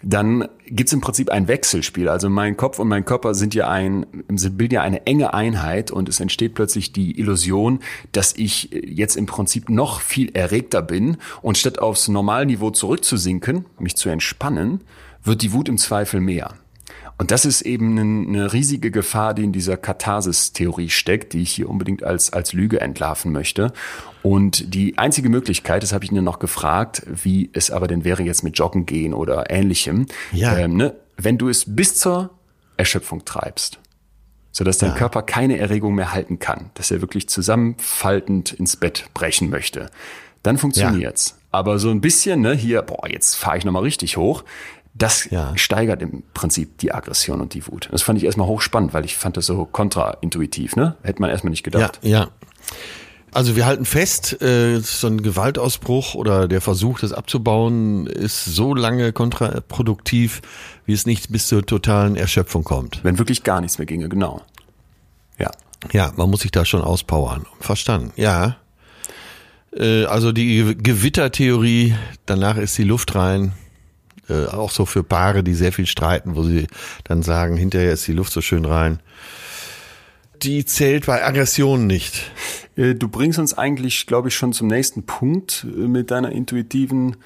dann 0.01 0.47
gibt's 0.65 0.93
im 0.93 1.01
Prinzip 1.01 1.29
ein 1.29 1.47
Wechselspiel. 1.47 2.09
Also 2.09 2.27
mein 2.27 2.57
Kopf 2.57 2.79
und 2.79 2.87
mein 2.87 3.05
Körper 3.05 3.35
sind 3.35 3.53
ja 3.53 3.69
ein, 3.69 4.07
sind 4.33 4.57
bilden 4.57 4.73
ja 4.73 4.81
eine 4.81 5.05
enge 5.05 5.35
Einheit 5.35 5.91
und 5.91 6.09
es 6.09 6.19
entsteht 6.19 6.55
plötzlich 6.55 6.91
die 6.91 7.19
Illusion, 7.19 7.81
dass 8.13 8.33
ich 8.35 8.71
jetzt 8.71 9.15
im 9.15 9.27
Prinzip 9.27 9.69
noch 9.69 10.01
viel 10.01 10.35
erregter 10.35 10.81
bin 10.81 11.17
und 11.43 11.59
statt 11.59 11.77
aufs 11.77 12.07
Normalniveau 12.07 12.71
zurückzusinken, 12.71 13.65
mich 13.77 13.95
zu 13.95 14.09
entspannen, 14.09 14.81
wird 15.23 15.43
die 15.43 15.53
Wut 15.53 15.69
im 15.69 15.77
Zweifel 15.77 16.19
mehr. 16.19 16.55
Und 17.17 17.31
das 17.31 17.45
ist 17.45 17.61
eben 17.61 17.97
eine, 17.97 18.51
riesige 18.51 18.91
Gefahr, 18.91 19.33
die 19.33 19.45
in 19.45 19.53
dieser 19.53 19.77
Katharsis-Theorie 19.77 20.89
steckt, 20.89 21.31
die 21.33 21.41
ich 21.41 21.51
hier 21.51 21.69
unbedingt 21.69 22.03
als, 22.03 22.33
als 22.33 22.51
Lüge 22.51 22.81
entlarven 22.81 23.31
möchte. 23.31 23.71
Und 24.21 24.73
die 24.73 24.97
einzige 24.97 25.29
Möglichkeit, 25.29 25.81
das 25.83 25.93
habe 25.93 26.03
ich 26.03 26.11
ihn 26.11 26.23
noch 26.23 26.39
gefragt, 26.39 27.03
wie 27.07 27.49
es 27.53 27.71
aber 27.71 27.87
denn 27.87 28.03
wäre 28.03 28.23
jetzt 28.23 28.43
mit 28.43 28.57
Joggen 28.57 28.85
gehen 28.85 29.13
oder 29.13 29.49
ähnlichem, 29.49 30.07
Ja. 30.33 30.57
ähm, 30.57 30.75
ne, 30.75 30.95
wenn 31.15 31.37
du 31.37 31.47
es 31.47 31.63
bis 31.75 31.95
zur 31.95 32.31
Erschöpfung 32.75 33.23
treibst, 33.23 33.79
sodass 34.51 34.77
dein 34.79 34.95
Körper 34.95 35.21
keine 35.21 35.57
Erregung 35.57 35.95
mehr 35.95 36.11
halten 36.11 36.39
kann, 36.39 36.71
dass 36.73 36.91
er 36.91 36.99
wirklich 36.99 37.29
zusammenfaltend 37.29 38.51
ins 38.51 38.75
Bett 38.75 39.05
brechen 39.13 39.49
möchte, 39.49 39.89
dann 40.43 40.57
funktioniert's. 40.57 41.37
Aber 41.51 41.79
so 41.79 41.89
ein 41.89 42.01
bisschen, 42.01 42.41
ne, 42.41 42.53
hier, 42.53 42.81
boah, 42.81 43.07
jetzt 43.07 43.35
fahre 43.35 43.57
ich 43.57 43.63
nochmal 43.63 43.83
richtig 43.83 44.17
hoch, 44.17 44.43
das 44.97 45.29
Ja. 45.29 45.51
steigert 45.57 46.01
im 46.01 46.23
Prinzip 46.33 46.77
die 46.79 46.91
Aggression 46.93 47.41
und 47.41 47.53
die 47.53 47.67
Wut. 47.67 47.89
Das 47.91 48.01
fand 48.01 48.17
ich 48.17 48.23
erstmal 48.25 48.47
hochspannend, 48.47 48.93
weil 48.93 49.05
ich 49.05 49.15
fand 49.17 49.35
das 49.37 49.45
so 49.45 49.65
kontraintuitiv, 49.65 50.75
ne? 50.75 50.95
Hätte 51.03 51.21
man 51.21 51.29
erstmal 51.29 51.51
nicht 51.51 51.65
Ja, 51.67 51.71
gedacht. 51.71 51.99
ja. 52.01 52.29
Also 53.33 53.57
wir 53.57 53.65
halten 53.65 53.83
fest, 53.83 54.41
äh, 54.41 54.79
so 54.79 55.07
ein 55.07 55.21
Gewaltausbruch 55.21 56.15
oder 56.15 56.47
der 56.47 56.61
Versuch, 56.61 56.99
das 57.01 57.11
abzubauen, 57.11 58.07
ist 58.07 58.45
so 58.45 58.73
lange 58.73 59.11
kontraproduktiv, 59.11 60.41
wie 60.85 60.93
es 60.93 61.05
nicht 61.05 61.29
bis 61.33 61.47
zur 61.47 61.65
totalen 61.65 62.15
Erschöpfung 62.15 62.63
kommt. 62.63 63.03
Wenn 63.03 63.17
wirklich 63.17 63.43
gar 63.43 63.59
nichts 63.59 63.77
mehr 63.77 63.85
ginge, 63.85 64.07
genau. 64.07 64.41
Ja. 65.37 65.51
Ja, 65.91 66.13
man 66.15 66.29
muss 66.29 66.39
sich 66.41 66.51
da 66.51 66.63
schon 66.63 66.81
auspowern. 66.81 67.45
Verstanden. 67.59 68.13
Ja. 68.15 68.55
Äh, 69.75 70.05
also 70.05 70.31
die 70.31 70.77
Gewittertheorie, 70.77 71.93
danach 72.25 72.55
ist 72.55 72.77
die 72.77 72.85
Luft 72.85 73.15
rein. 73.15 73.51
Äh, 74.29 74.45
auch 74.47 74.71
so 74.71 74.85
für 74.85 75.03
Paare, 75.03 75.43
die 75.43 75.53
sehr 75.53 75.71
viel 75.71 75.85
streiten, 75.85 76.35
wo 76.35 76.43
sie 76.43 76.67
dann 77.03 77.21
sagen, 77.21 77.57
hinterher 77.57 77.93
ist 77.93 78.07
die 78.07 78.13
Luft 78.13 78.33
so 78.33 78.41
schön 78.41 78.65
rein. 78.65 78.99
Die 80.41 80.65
zählt 80.65 81.05
bei 81.05 81.23
Aggressionen 81.23 81.87
nicht. 81.87 82.31
Äh, 82.75 82.95
Du 82.95 83.07
bringst 83.07 83.39
uns 83.39 83.53
eigentlich, 83.57 84.05
glaube 84.05 84.29
ich, 84.29 84.35
schon 84.35 84.53
zum 84.53 84.67
nächsten 84.67 85.05
Punkt 85.05 85.65
äh, 85.65 85.87
mit 85.87 86.11
deiner 86.11 86.31
intuitiven 86.31 87.17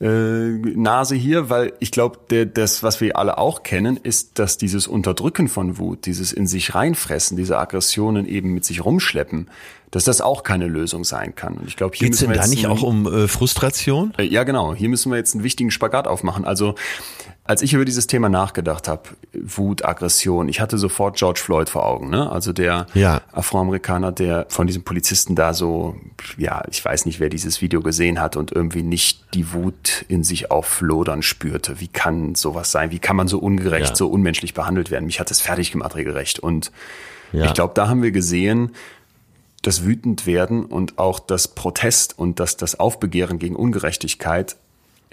äh, 0.00 0.06
Nase 0.06 1.14
hier, 1.14 1.50
weil 1.50 1.72
ich 1.80 1.90
glaube, 1.90 2.18
das, 2.46 2.82
was 2.82 3.00
wir 3.00 3.16
alle 3.16 3.38
auch 3.38 3.62
kennen, 3.62 3.96
ist, 4.02 4.38
dass 4.38 4.58
dieses 4.58 4.86
Unterdrücken 4.86 5.48
von 5.48 5.78
Wut, 5.78 6.06
dieses 6.06 6.32
in 6.32 6.46
sich 6.46 6.74
reinfressen, 6.74 7.36
diese 7.36 7.58
Aggressionen 7.58 8.26
eben 8.26 8.52
mit 8.52 8.64
sich 8.64 8.84
rumschleppen, 8.84 9.48
dass 9.90 10.04
das 10.04 10.20
auch 10.20 10.42
keine 10.42 10.66
Lösung 10.66 11.04
sein 11.04 11.34
kann. 11.36 11.54
Und 11.54 11.68
ich 11.68 11.76
glaube, 11.76 11.94
hier 11.96 12.08
Geht's 12.08 12.18
denn 12.18 12.32
da 12.32 12.46
nicht 12.46 12.64
einen- 12.66 12.76
auch 12.76 12.82
um 12.82 13.06
äh, 13.06 13.28
Frustration? 13.28 14.12
Äh, 14.18 14.24
Ja, 14.24 14.42
genau. 14.42 14.74
Hier 14.74 14.88
müssen 14.88 15.12
wir 15.12 15.16
jetzt 15.18 15.34
einen 15.34 15.44
wichtigen 15.44 15.70
Spagat 15.70 16.08
aufmachen. 16.08 16.44
Also 16.44 16.74
Als 17.46 17.60
ich 17.60 17.74
über 17.74 17.84
dieses 17.84 18.06
Thema 18.06 18.30
nachgedacht 18.30 18.88
habe, 18.88 19.02
Wut, 19.34 19.84
Aggression, 19.84 20.48
ich 20.48 20.60
hatte 20.62 20.78
sofort 20.78 21.16
George 21.18 21.40
Floyd 21.44 21.68
vor 21.68 21.84
Augen, 21.84 22.08
ne? 22.08 22.30
Also 22.32 22.54
der 22.54 22.86
Ja. 22.94 23.20
Afroamerikaner, 23.32 24.12
der 24.12 24.46
von 24.48 24.66
diesem 24.66 24.82
Polizisten 24.82 25.34
da 25.36 25.52
so, 25.52 25.94
ja, 26.38 26.62
ich 26.70 26.82
weiß 26.82 27.04
nicht, 27.04 27.20
wer 27.20 27.28
dieses 27.28 27.60
Video 27.60 27.82
gesehen 27.82 28.18
hat 28.18 28.38
und 28.38 28.50
irgendwie 28.50 28.82
nicht 28.82 29.26
die 29.34 29.52
Wut 29.52 30.06
in 30.08 30.24
sich 30.24 30.50
auflodern 30.50 31.20
spürte. 31.20 31.80
Wie 31.80 31.88
kann 31.88 32.34
sowas 32.34 32.72
sein? 32.72 32.90
Wie 32.92 32.98
kann 32.98 33.14
man 33.16 33.28
so 33.28 33.38
ungerecht, 33.40 33.90
Ja. 33.90 33.94
so 33.96 34.08
unmenschlich 34.08 34.54
behandelt 34.54 34.90
werden? 34.90 35.04
Mich 35.04 35.20
hat 35.20 35.28
das 35.28 35.42
fertig 35.42 35.70
gemacht, 35.70 35.96
regelrecht. 35.96 36.38
Und 36.38 36.72
Ja. 37.32 37.44
ich 37.44 37.52
glaube, 37.52 37.74
da 37.74 37.88
haben 37.88 38.02
wir 38.02 38.10
gesehen, 38.10 38.70
das 39.60 39.84
wütend 39.84 40.24
werden 40.24 40.64
und 40.64 40.98
auch 40.98 41.20
das 41.20 41.48
Protest 41.48 42.18
und 42.18 42.40
das, 42.40 42.56
das 42.56 42.80
Aufbegehren 42.80 43.38
gegen 43.38 43.54
Ungerechtigkeit 43.56 44.56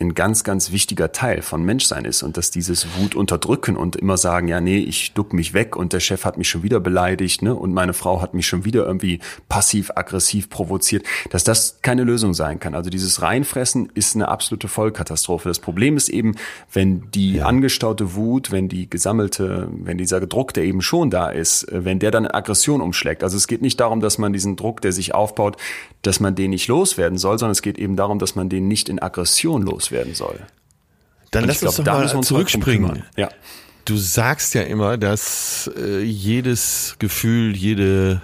ein 0.02 0.16
ganz, 0.16 0.44
ganz 0.44 0.72
wichtiger 0.72 1.12
Teil 1.12 1.42
von 1.42 1.64
Menschsein 1.64 2.06
ist 2.06 2.24
und 2.24 2.36
dass 2.38 2.52
dieses 2.52 2.88
Wut 2.98 3.16
unterdrücken 3.16 3.78
und 3.78 3.96
immer 3.96 4.18
sagen, 4.18 4.48
ja, 4.48 4.60
nee, 4.60 4.80
ich 4.80 5.14
duck 5.14 5.34
mich 5.34 5.54
weg 5.54 5.76
und 5.76 5.94
der 5.94 6.00
Chef 6.00 6.26
hat 6.26 6.38
mich 6.38 6.50
schon 6.50 6.64
wieder 6.64 6.80
beleidigt, 6.80 7.42
ne, 7.42 7.56
und 7.56 7.74
meine 7.74 7.94
Frau 7.94 8.22
hat 8.22 8.34
mich 8.34 8.48
schon 8.48 8.66
wieder 8.66 8.86
irgendwie 8.86 9.20
passiv-aggressiv 9.48 10.50
provoziert, 10.50 11.06
dass 11.30 11.44
das 11.44 11.80
keine 11.82 12.04
Lösung 12.04 12.34
sein 12.34 12.60
kann. 12.60 12.76
Also 12.76 12.90
dieses 12.90 13.22
Reinfressen 13.22 13.90
ist 13.94 14.16
eine 14.16 14.28
absolute 14.28 14.68
Vollkatastrophe. 14.68 15.48
Das 15.48 15.60
Problem 15.60 15.98
ist 15.98 16.10
eben, 16.10 16.36
wenn 16.74 17.10
die 17.12 17.42
angestaute 17.42 18.16
Wut, 18.16 18.52
wenn 18.52 18.68
die 18.68 18.90
gesammelte, 18.90 19.68
wenn 19.72 19.98
dieser 19.98 20.20
Druck, 20.22 20.54
der 20.54 20.64
eben 20.64 20.82
schon 20.82 21.10
da 21.10 21.30
ist, 21.30 21.64
äh, 21.72 21.86
wenn 21.86 22.00
der 22.00 22.12
dann 22.12 22.26
in 22.26 22.32
Aggression 22.32 22.82
umschlägt. 22.82 23.24
Also 23.24 23.38
es 23.38 23.48
geht 23.48 23.62
nicht 23.62 23.80
darum, 23.80 24.02
dass 24.02 24.18
man 24.18 24.34
diesen 24.34 24.56
Druck, 24.56 24.82
der 24.82 24.92
sich 24.92 25.14
aufbaut, 25.14 25.58
dass 26.02 26.20
man 26.20 26.36
den 26.36 26.50
nicht 26.50 26.68
loswerden 26.68 27.18
soll, 27.18 27.38
sondern 27.38 27.52
es 27.52 27.62
geht 27.62 27.78
eben 27.78 27.96
darum, 27.96 28.20
dass 28.20 28.36
man 28.36 28.50
den 28.50 28.68
nicht 28.68 28.90
in 28.90 29.00
Aggression 29.00 29.62
loswerden 29.62 29.91
soll. 30.16 30.40
Dann 31.32 31.44
Und 31.44 31.48
lass 31.48 31.64
uns 31.64 31.76
glaub, 31.76 31.86
doch 31.86 32.14
mal 32.14 32.24
zurückspringen. 32.24 33.04
Ja. 33.16 33.30
Du 33.86 33.98
sagst 33.98 34.54
ja 34.54 34.62
immer, 34.64 34.98
dass 34.98 35.70
äh, 35.78 36.02
jedes 36.02 36.96
Gefühl, 37.00 37.56
jede, 37.56 38.22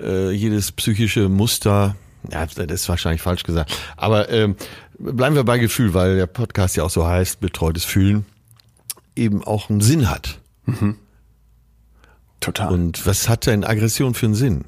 äh, 0.00 0.30
jedes 0.30 0.72
psychische 0.72 1.28
Muster, 1.28 1.96
ja, 2.30 2.46
das 2.46 2.82
ist 2.82 2.88
wahrscheinlich 2.88 3.20
falsch 3.20 3.42
gesagt, 3.42 3.76
aber 3.96 4.30
ähm, 4.30 4.56
bleiben 4.98 5.34
wir 5.34 5.44
bei 5.44 5.58
Gefühl, 5.58 5.94
weil 5.94 6.16
der 6.16 6.26
Podcast 6.26 6.76
ja 6.76 6.84
auch 6.84 6.90
so 6.90 7.06
heißt, 7.06 7.40
betreutes 7.40 7.84
Fühlen, 7.84 8.24
eben 9.16 9.44
auch 9.44 9.68
einen 9.68 9.80
Sinn 9.80 10.08
hat. 10.08 10.38
Total. 12.40 12.72
Und 12.72 13.06
was 13.06 13.28
hat 13.28 13.46
denn 13.46 13.64
Aggression 13.64 14.14
für 14.14 14.26
einen 14.26 14.34
Sinn? 14.34 14.64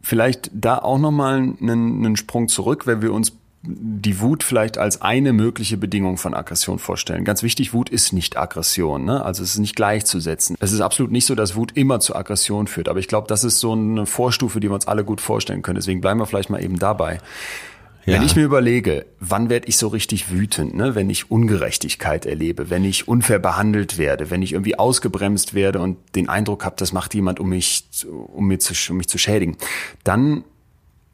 Vielleicht 0.00 0.50
da 0.52 0.78
auch 0.78 0.98
nochmal 0.98 1.36
einen, 1.36 1.60
einen 1.60 2.16
Sprung 2.16 2.48
zurück, 2.48 2.86
wenn 2.86 3.02
wir 3.02 3.12
uns 3.12 3.32
die 3.64 4.20
Wut 4.20 4.42
vielleicht 4.42 4.76
als 4.76 5.02
eine 5.02 5.32
mögliche 5.32 5.76
Bedingung 5.76 6.16
von 6.16 6.34
Aggression 6.34 6.80
vorstellen. 6.80 7.24
Ganz 7.24 7.44
wichtig, 7.44 7.72
Wut 7.72 7.90
ist 7.90 8.12
nicht 8.12 8.36
Aggression, 8.36 9.04
ne? 9.04 9.24
also 9.24 9.42
es 9.42 9.52
ist 9.52 9.58
nicht 9.58 9.76
gleichzusetzen. 9.76 10.56
Es 10.58 10.72
ist 10.72 10.80
absolut 10.80 11.12
nicht 11.12 11.26
so, 11.26 11.36
dass 11.36 11.54
Wut 11.54 11.72
immer 11.76 12.00
zu 12.00 12.16
Aggression 12.16 12.66
führt, 12.66 12.88
aber 12.88 12.98
ich 12.98 13.06
glaube, 13.06 13.28
das 13.28 13.44
ist 13.44 13.60
so 13.60 13.72
eine 13.72 14.06
Vorstufe, 14.06 14.58
die 14.58 14.68
wir 14.68 14.74
uns 14.74 14.88
alle 14.88 15.04
gut 15.04 15.20
vorstellen 15.20 15.62
können. 15.62 15.76
Deswegen 15.76 16.00
bleiben 16.00 16.18
wir 16.18 16.26
vielleicht 16.26 16.50
mal 16.50 16.62
eben 16.62 16.78
dabei. 16.78 17.20
Ja. 18.04 18.14
Wenn 18.14 18.22
ich 18.22 18.34
mir 18.34 18.42
überlege, 18.42 19.06
wann 19.20 19.48
werde 19.48 19.68
ich 19.68 19.76
so 19.76 19.86
richtig 19.86 20.32
wütend, 20.32 20.74
ne? 20.74 20.96
wenn 20.96 21.08
ich 21.08 21.30
Ungerechtigkeit 21.30 22.26
erlebe, 22.26 22.68
wenn 22.68 22.84
ich 22.84 23.06
unfair 23.06 23.38
behandelt 23.38 23.96
werde, 23.96 24.28
wenn 24.30 24.42
ich 24.42 24.54
irgendwie 24.54 24.76
ausgebremst 24.76 25.54
werde 25.54 25.78
und 25.78 25.98
den 26.16 26.28
Eindruck 26.28 26.64
habe, 26.64 26.74
das 26.76 26.92
macht 26.92 27.14
jemand, 27.14 27.38
um 27.38 27.50
mich, 27.50 27.84
um, 28.32 28.48
mir 28.48 28.58
zu, 28.58 28.74
um 28.90 28.96
mich 28.96 29.08
zu 29.08 29.18
schädigen, 29.18 29.56
dann 30.02 30.42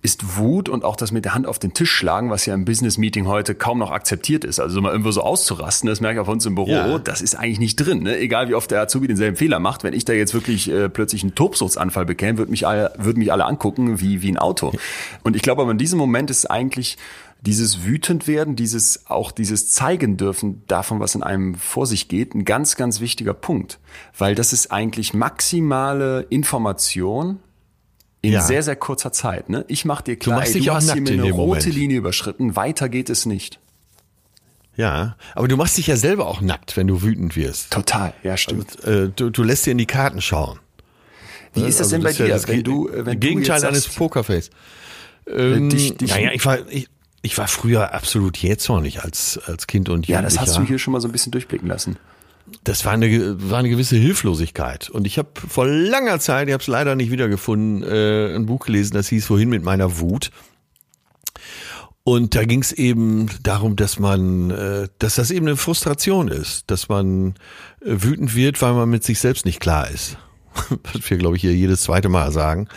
ist 0.01 0.37
Wut 0.37 0.69
und 0.69 0.85
auch 0.85 0.95
das 0.95 1.11
mit 1.11 1.25
der 1.25 1.35
Hand 1.35 1.47
auf 1.47 1.59
den 1.59 1.75
Tisch 1.75 1.91
schlagen, 1.91 2.31
was 2.31 2.47
ja 2.47 2.55
im 2.55 2.65
Business-Meeting 2.65 3.27
heute 3.27 3.57
kaum 3.57 3.79
noch 3.79 3.91
akzeptiert 3.91 4.45
ist. 4.45 4.61
Also 4.61 4.81
mal 4.81 4.91
irgendwo 4.91 5.11
so 5.11 5.23
auszurasten, 5.23 5.89
das 5.89 6.01
merke 6.01 6.17
ich 6.17 6.21
auch 6.21 6.27
bei 6.27 6.33
uns 6.33 6.47
im 6.47 6.55
Büro, 6.55 6.71
Ja. 6.71 6.99
das 6.99 7.21
ist 7.21 7.35
eigentlich 7.35 7.59
nicht 7.59 7.77
drin. 7.77 8.05
Ne? 8.05 8.17
Egal 8.17 8.49
wie 8.49 8.55
oft 8.55 8.71
der 8.71 8.81
Azubi 8.81 9.09
denselben 9.09 9.37
Fehler 9.37 9.59
macht, 9.59 9.83
wenn 9.83 9.95
ich 9.95 10.05
da 10.05 10.13
jetzt 10.13 10.35
wirklich 10.35 10.71
äh, 10.71 10.89
plötzlich 10.89 11.23
einen 11.25 11.35
Tobsuchtsanfall 11.35 12.05
bekäme, 12.07 12.39
würden 12.39 12.53
mich 12.53 12.65
alle, 12.67 12.93
würden 12.97 13.19
mich 13.19 13.33
alle 13.33 13.45
angucken 13.45 14.01
wie, 14.01 14.23
wie 14.23 14.31
ein 14.31 14.39
Auto. 14.39 14.73
Und 15.25 15.35
ich 15.35 15.43
glaube 15.43 15.63
aber 15.63 15.73
in 15.73 15.79
diesem 15.79 15.99
Moment 15.99 16.31
ist 16.31 16.49
eigentlich 16.49 16.97
dieses 17.41 17.85
wütend 17.85 18.27
werden, 18.27 18.57
dieses 18.57 19.07
auch 19.09 19.31
dieses 19.31 19.71
zeigen 19.71 20.17
dürfen 20.17 20.63
davon, 20.67 21.01
was 21.01 21.15
in 21.15 21.23
einem 21.23 21.55
vor 21.55 21.87
sich 21.87 22.09
geht, 22.09 22.35
ein 22.35 22.45
ganz, 22.45 22.77
ganz 22.77 23.01
wichtiger 23.01 23.35
Punkt. 23.35 23.79
Weil 24.17 24.35
das 24.35 24.53
ist 24.53 24.73
eigentlich 24.73 25.15
maximale 25.15 26.27
Information 26.31 27.39
in 28.21 28.33
Ja. 28.33 28.43
sehr, 28.43 28.63
sehr 28.63 28.77
kurzer 28.77 29.13
Zeit. 29.13 29.49
Ne? 29.49 29.65
Ich 29.69 29.85
mach 29.85 30.01
dir 30.01 30.17
klar, 30.17 30.39
machst 30.41 30.55
ey, 30.55 30.61
du 30.63 30.73
hast 30.73 30.93
hier 30.93 30.97
eine 30.97 31.23
rote 31.31 31.37
Moment. 31.59 31.65
Linie 31.75 31.99
überschritten, 31.99 32.57
weiter 32.57 32.89
geht 32.89 33.11
es 33.11 33.27
nicht. 33.27 33.59
Ja, 34.77 35.17
aber 35.35 35.49
du 35.49 35.57
machst 35.57 35.77
dich 35.77 35.89
ja 35.89 35.97
selber 35.97 36.27
auch 36.29 36.41
nackt, 36.41 36.77
wenn 36.77 36.87
du 36.87 37.03
wütend 37.03 37.35
wirst. 37.37 37.73
Total, 37.73 38.13
ja, 38.23 38.37
stimmt. 38.37 38.83
Äh, 38.85 39.09
du, 39.15 39.31
du 39.31 39.43
lässt 39.43 39.67
dir 39.67 39.73
in 39.73 39.79
die 39.79 39.87
Karten 39.87 40.21
schauen. 40.21 40.61
Wie 41.55 41.63
ist 41.63 41.81
das 41.81 41.87
Also 41.93 41.97
denn 41.97 42.03
bei 42.05 42.11
ja 42.13 42.27
dir, 42.27 42.29
das 42.33 42.47
wenn 42.47 42.63
du, 42.63 42.89
äh, 42.89 43.05
wenn 43.07 43.19
Gegenteil 43.19 43.61
du 43.61 43.67
eines 43.69 43.89
Pokerface. 43.89 44.51
Ähm, 45.27 45.69
dich- 45.71 45.97
dich- 45.97 46.11
naja, 46.11 46.31
ich 46.33 46.45
war, 46.47 46.59
ich, 46.69 46.89
ich 47.23 47.37
war 47.39 47.49
früher 47.49 47.93
absolut 47.93 48.37
jähzornig 48.39 49.03
als, 49.03 49.39
als 49.47 49.67
Kind 49.67 49.89
und 49.89 50.07
ja, 50.07 50.19
Jugendlicher. 50.19 50.23
das 50.45 50.49
hast 50.49 50.59
du 50.59 50.67
hier 50.67 50.79
schon 50.79 50.93
mal 50.93 51.01
so 51.01 51.09
ein 51.09 51.13
bisschen 51.13 51.33
durchblicken 51.33 51.67
lassen. 51.67 51.97
Das 52.65 52.85
war 52.85 52.93
eine, 52.93 53.51
war 53.51 53.59
eine 53.59 53.69
gewisse 53.69 53.97
Hilflosigkeit. 53.97 54.91
Und 54.91 55.07
ich 55.07 55.19
habe 55.19 55.31
vor 55.35 55.67
langer 55.67 56.21
Zeit, 56.21 56.49
ich 56.49 56.53
habe 56.53 56.63
es 56.63 56.67
leider 56.67 56.97
nicht 56.97 57.11
wiedergefunden, 57.11 57.83
äh, 57.83 58.35
ein 58.35 58.47
Buch 58.47 58.67
gelesen, 58.67 58.95
das 58.95 59.09
hieß 59.09 59.31
Wohin 59.31 59.49
mit 59.49 59.65
meiner 59.65 59.99
Wut. 59.99 60.31
Und 62.05 62.35
da 62.35 62.45
ging 62.45 62.63
es 62.63 62.73
eben 62.73 63.29
darum, 63.43 63.77
dass 63.77 63.99
man, 63.99 64.51
äh, 64.51 64.89
dass 64.99 65.17
das 65.17 65.31
eben 65.31 65.47
eine 65.47 65.57
Frustration 65.59 66.29
ist, 66.29 66.71
dass 66.71 66.89
man 66.89 67.35
äh, 67.83 67.97
wütend 68.03 68.35
wird, 68.35 68.63
weil 68.63 68.73
man 68.73 68.89
mit 68.89 69.05
sich 69.05 69.19
selbst 69.19 69.45
nicht 69.45 69.61
klar 69.61 69.91
ist. 69.91 70.17
Was 70.93 71.11
wir, 71.11 71.19
glaube 71.19 71.37
ich, 71.37 71.43
hier 71.43 71.55
jedes 71.55 71.83
zweite 71.83 72.09
Mal 72.09 72.33
sagen, 72.33 72.69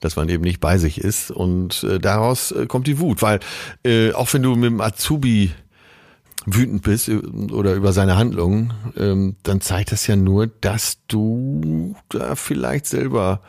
dass 0.00 0.16
man 0.16 0.30
eben 0.30 0.42
nicht 0.42 0.60
bei 0.60 0.78
sich 0.78 0.98
ist. 0.98 1.30
Und 1.30 1.84
äh, 1.84 1.98
daraus 1.98 2.50
äh, 2.50 2.66
kommt 2.66 2.86
die 2.86 2.98
Wut, 2.98 3.20
weil 3.20 3.40
äh, 3.84 4.12
auch 4.12 4.32
wenn 4.32 4.42
du 4.42 4.54
mit 4.54 4.70
dem 4.70 4.80
Azubi 4.80 5.52
wütend 6.54 6.82
bist 6.82 7.08
oder 7.08 7.74
über 7.74 7.92
seine 7.92 8.16
Handlungen, 8.16 8.72
ähm, 8.96 9.36
dann 9.42 9.60
zeigt 9.60 9.92
das 9.92 10.06
ja 10.06 10.16
nur, 10.16 10.46
dass 10.46 10.98
du 11.08 11.94
da 12.08 12.34
vielleicht 12.34 12.86
selber 12.86 13.40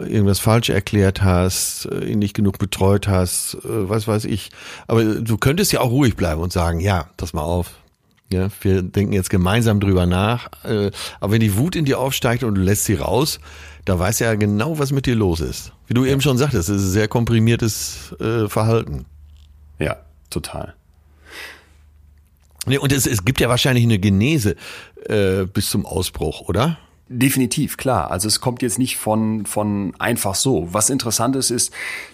irgendwas 0.00 0.40
falsch 0.40 0.70
erklärt 0.70 1.22
hast, 1.22 1.86
äh, 1.86 2.06
ihn 2.06 2.18
nicht 2.18 2.34
genug 2.34 2.58
betreut 2.58 3.06
hast, 3.06 3.54
äh, 3.64 3.88
was 3.88 4.08
weiß 4.08 4.24
ich. 4.24 4.50
Aber 4.86 5.04
du 5.04 5.36
könntest 5.36 5.72
ja 5.72 5.80
auch 5.80 5.90
ruhig 5.90 6.16
bleiben 6.16 6.40
und 6.40 6.52
sagen, 6.52 6.80
ja, 6.80 7.08
pass 7.16 7.32
mal 7.32 7.42
auf. 7.42 7.70
Ja, 8.30 8.48
wir 8.60 8.82
denken 8.82 9.14
jetzt 9.14 9.30
gemeinsam 9.30 9.80
drüber 9.80 10.04
nach. 10.04 10.50
Äh, 10.64 10.90
aber 11.20 11.32
wenn 11.32 11.40
die 11.40 11.56
Wut 11.56 11.76
in 11.76 11.84
dir 11.84 11.98
aufsteigt 11.98 12.42
und 12.42 12.56
du 12.56 12.60
lässt 12.60 12.84
sie 12.84 12.94
raus, 12.94 13.40
da 13.84 13.98
weiß 13.98 14.20
er 14.20 14.32
ja 14.32 14.34
genau, 14.34 14.78
was 14.78 14.92
mit 14.92 15.06
dir 15.06 15.14
los 15.14 15.40
ist. 15.40 15.72
Wie 15.86 15.94
du 15.94 16.04
eben 16.04 16.20
schon 16.20 16.36
sagtest, 16.36 16.68
es 16.68 16.76
ist 16.76 16.88
ein 16.88 16.92
sehr 16.92 17.08
komprimiertes 17.08 18.14
äh, 18.20 18.48
Verhalten. 18.48 19.06
Ja, 19.78 19.96
total. 20.28 20.74
Nee, 22.68 22.78
und 22.78 22.92
es, 22.92 23.06
es 23.06 23.24
gibt 23.24 23.40
ja 23.40 23.48
wahrscheinlich 23.48 23.84
eine 23.84 23.98
Genese 23.98 24.56
äh, 25.06 25.44
bis 25.44 25.70
zum 25.70 25.86
Ausbruch, 25.86 26.42
oder? 26.42 26.78
Definitiv, 27.08 27.76
klar. 27.78 28.10
Also 28.10 28.28
es 28.28 28.40
kommt 28.40 28.60
jetzt 28.60 28.78
nicht 28.78 28.98
von, 28.98 29.46
von 29.46 29.94
einfach 29.98 30.34
so. 30.34 30.68
Was 30.72 30.90
interessant 30.90 31.36
ist, 31.36 31.50
ist, 31.50 31.72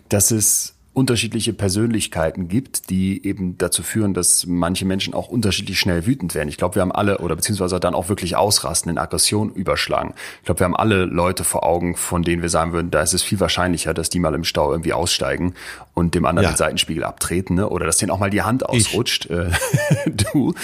dass 0.09 0.31
es 0.31 0.74
unterschiedliche 0.95 1.53
Persönlichkeiten 1.53 2.49
gibt, 2.49 2.89
die 2.89 3.27
eben 3.27 3.59
dazu 3.59 3.83
führen, 3.83 4.15
dass 4.15 4.47
manche 4.47 4.85
Menschen 4.87 5.13
auch 5.13 5.29
unterschiedlich 5.29 5.79
schnell 5.81 6.07
wütend 6.07 6.35
werden. 6.35 6.49
Ich 6.49 6.57
glaube, 6.57 6.77
wir 6.77 6.83
haben 6.83 6.93
alle, 6.93 7.19
oder 7.19 7.35
beziehungsweise 7.35 7.81
dann 7.81 7.95
auch 7.95 8.09
wirklich 8.09 8.37
ausrasten, 8.37 8.91
in 8.91 8.99
Aggression 8.99 9.53
überschlagen. 9.53 10.15
Ich 10.39 10.47
glaube, 10.47 10.61
wir 10.61 10.65
haben 10.65 10.77
alle 10.77 11.05
Leute 11.05 11.43
vor 11.43 11.65
Augen, 11.65 11.97
von 11.97 12.23
denen 12.23 12.43
wir 12.43 12.49
sagen 12.49 12.73
würden, 12.73 12.93
da 12.93 13.03
ist 13.03 13.13
es 13.13 13.23
viel 13.25 13.41
wahrscheinlicher, 13.41 13.93
dass 13.93 14.09
die 14.09 14.21
mal 14.21 14.35
im 14.35 14.45
Stau 14.45 14.71
irgendwie 14.71 14.93
aussteigen 14.93 15.55
und 15.95 16.15
dem 16.15 16.25
anderen 16.25 16.45
Ja. 16.45 16.53
den 16.53 16.57
Seitenspiegel 16.57 17.03
abtreten, 17.03 17.57
ne? 17.57 17.69
oder 17.69 17.87
dass 17.87 17.97
denen 17.99 18.11
auch 18.13 18.21
mal 18.21 18.31
die 18.31 18.43
Hand 18.43 18.65
ausrutscht. 18.65 19.27
Äh, 19.27 19.51
du, 20.07 20.55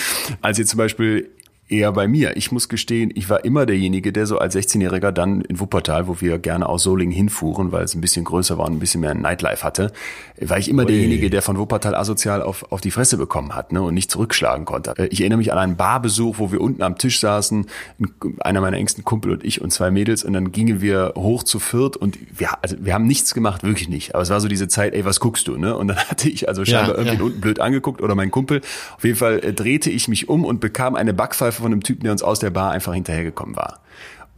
als 0.43 0.59
jetzt 0.59 0.71
zum 0.71 0.79
Beispiel 0.79 1.29
eher 1.71 1.93
bei 1.93 2.09
mir. 2.09 2.37
Ich 2.37 2.53
muss 2.53 2.69
gestehen, 2.69 3.11
ich 3.15 3.29
war 3.31 3.45
immer 3.45 3.67
derjenige, 3.67 4.13
der 4.13 4.27
so 4.27 4.39
als 4.39 4.55
16-Jähriger 4.57 5.13
dann 5.13 5.41
in 5.43 5.61
Wuppertal, 5.61 6.09
wo 6.09 6.21
wir 6.21 6.39
gerne 6.39 6.69
aus 6.69 6.83
Solingen 6.83 7.15
hinfuhren, 7.15 7.73
weil 7.73 7.85
es 7.85 7.95
ein 7.95 8.01
bisschen 8.01 8.25
größer 8.25 8.59
war 8.59 8.67
und 8.67 8.73
ein 8.75 8.79
bisschen 8.79 9.01
mehr 9.01 9.15
Nightlife 9.15 9.63
hatte, 9.65 9.93
war 10.41 10.59
ich 10.59 10.69
immer 10.69 10.83
Ui. 10.83 10.89
derjenige, 10.89 11.31
der 11.31 11.43
von 11.43 11.59
Wuppertal 11.59 11.95
asozial 11.95 12.43
auf, 12.43 12.71
auf 12.73 12.81
die 12.81 12.91
Fresse 12.91 13.17
bekommen 13.17 13.55
hat 13.55 13.73
ne, 13.73 13.83
und 13.83 13.95
nicht 13.95 14.11
zurückschlagen 14.11 14.65
konnte. 14.65 14.95
Äh, 14.97 15.07
Ich 15.09 15.21
erinnere 15.21 15.39
mich 15.39 15.53
an 15.53 15.59
einen 15.59 15.77
Barbesuch, 15.77 16.39
wo 16.39 16.51
wir 16.53 16.61
unten 16.61 16.83
am 16.83 16.99
Tisch 16.99 17.21
saßen, 17.21 17.67
ein- 18.01 18.13
einer 18.41 18.61
meiner 18.61 18.77
engsten 18.77 19.05
Kumpel 19.05 19.33
und 19.33 19.45
ich 19.45 19.61
und 19.61 19.71
zwei 19.73 19.91
Mädels 19.91 20.25
und 20.25 20.33
dann 20.33 20.53
gingen 20.53 20.81
wir 20.81 21.13
hoch 21.17 21.43
zu 21.43 21.59
viert 21.59 21.97
und 21.97 22.19
wir, 22.37 22.49
also 22.63 22.77
wir 22.81 22.95
haben 22.95 23.07
nichts 23.07 23.35
gemacht, 23.35 23.63
wirklich 23.63 23.89
nicht. 23.89 24.15
Aber 24.15 24.23
es 24.23 24.31
war 24.31 24.41
so 24.41 24.49
diese 24.49 24.69
Zeit, 24.69 24.95
ey, 24.95 25.05
was 25.05 25.21
guckst 25.21 25.47
du? 25.49 25.57
Ne? 25.57 25.77
Und 25.77 25.89
dann 25.89 25.97
hatte 26.09 26.29
ich 26.29 26.49
also 26.49 26.65
scheinbar 26.65 26.95
Ja, 26.97 26.99
irgendwie 27.03 27.17
ja. 27.19 27.23
unten 27.25 27.41
blöd 27.41 27.61
angeguckt 27.61 28.01
oder 28.03 28.15
mein 28.15 28.31
Kumpel. 28.31 28.61
Auf 28.97 29.05
jeden 29.05 29.17
Fall 29.17 29.39
äh, 29.45 29.53
drehte 29.53 29.91
ich 29.91 30.09
mich 30.09 30.29
um 30.29 30.45
und 30.45 30.61
bekam 30.61 30.95
eine 30.95 31.13
Backpfeife 31.15 31.60
von 31.61 31.73
einem 31.73 31.83
Typen, 31.83 32.05
der 32.05 32.13
uns 32.13 32.23
aus 32.23 32.39
der 32.39 32.51
Bar 32.51 32.73
einfach 32.73 32.95
hinterhergekommen 32.95 33.57
war. 33.57 33.81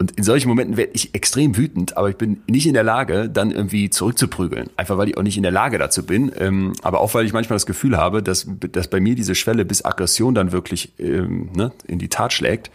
Und 0.03 0.11
in 0.13 0.25
solchen 0.25 0.49
Momenten 0.49 0.77
werde 0.77 0.93
ich 0.95 1.15
extrem 1.15 1.57
wütend, 1.57 1.97
aber 1.97 2.11
ich 2.11 2.17
bin 2.17 2.43
nicht 2.49 2.67
in 2.67 2.75
der 2.75 2.83
Lage, 2.83 3.31
dann 3.31 3.53
irgendwie 3.53 3.89
zurückzuprügeln. 3.89 4.69
Einfach 4.77 4.99
weil 4.99 5.09
ich 5.09 5.17
auch 5.17 5.23
nicht 5.23 5.37
in 5.37 5.45
der 5.45 5.53
Lage 5.53 5.79
dazu 5.79 6.05
bin. 6.05 6.33
Ähm, 6.39 6.73
aber 6.83 7.01
auch 7.01 7.15
weil 7.15 7.25
ich 7.25 7.33
manchmal 7.33 7.55
das 7.55 7.67
Gefühl 7.67 7.97
habe, 7.97 8.21
dass, 8.21 8.49
dass 8.73 8.89
bei 8.89 8.99
mir 8.99 9.15
diese 9.15 9.37
Schwelle 9.37 9.65
bis 9.65 9.85
Aggression 9.85 10.35
dann 10.35 10.51
wirklich 10.51 10.93
ähm, 10.99 11.51
ne, 11.55 11.71
in 11.87 12.01
die 12.01 12.09
Tat 12.09 12.33
schlägt, 12.33 12.73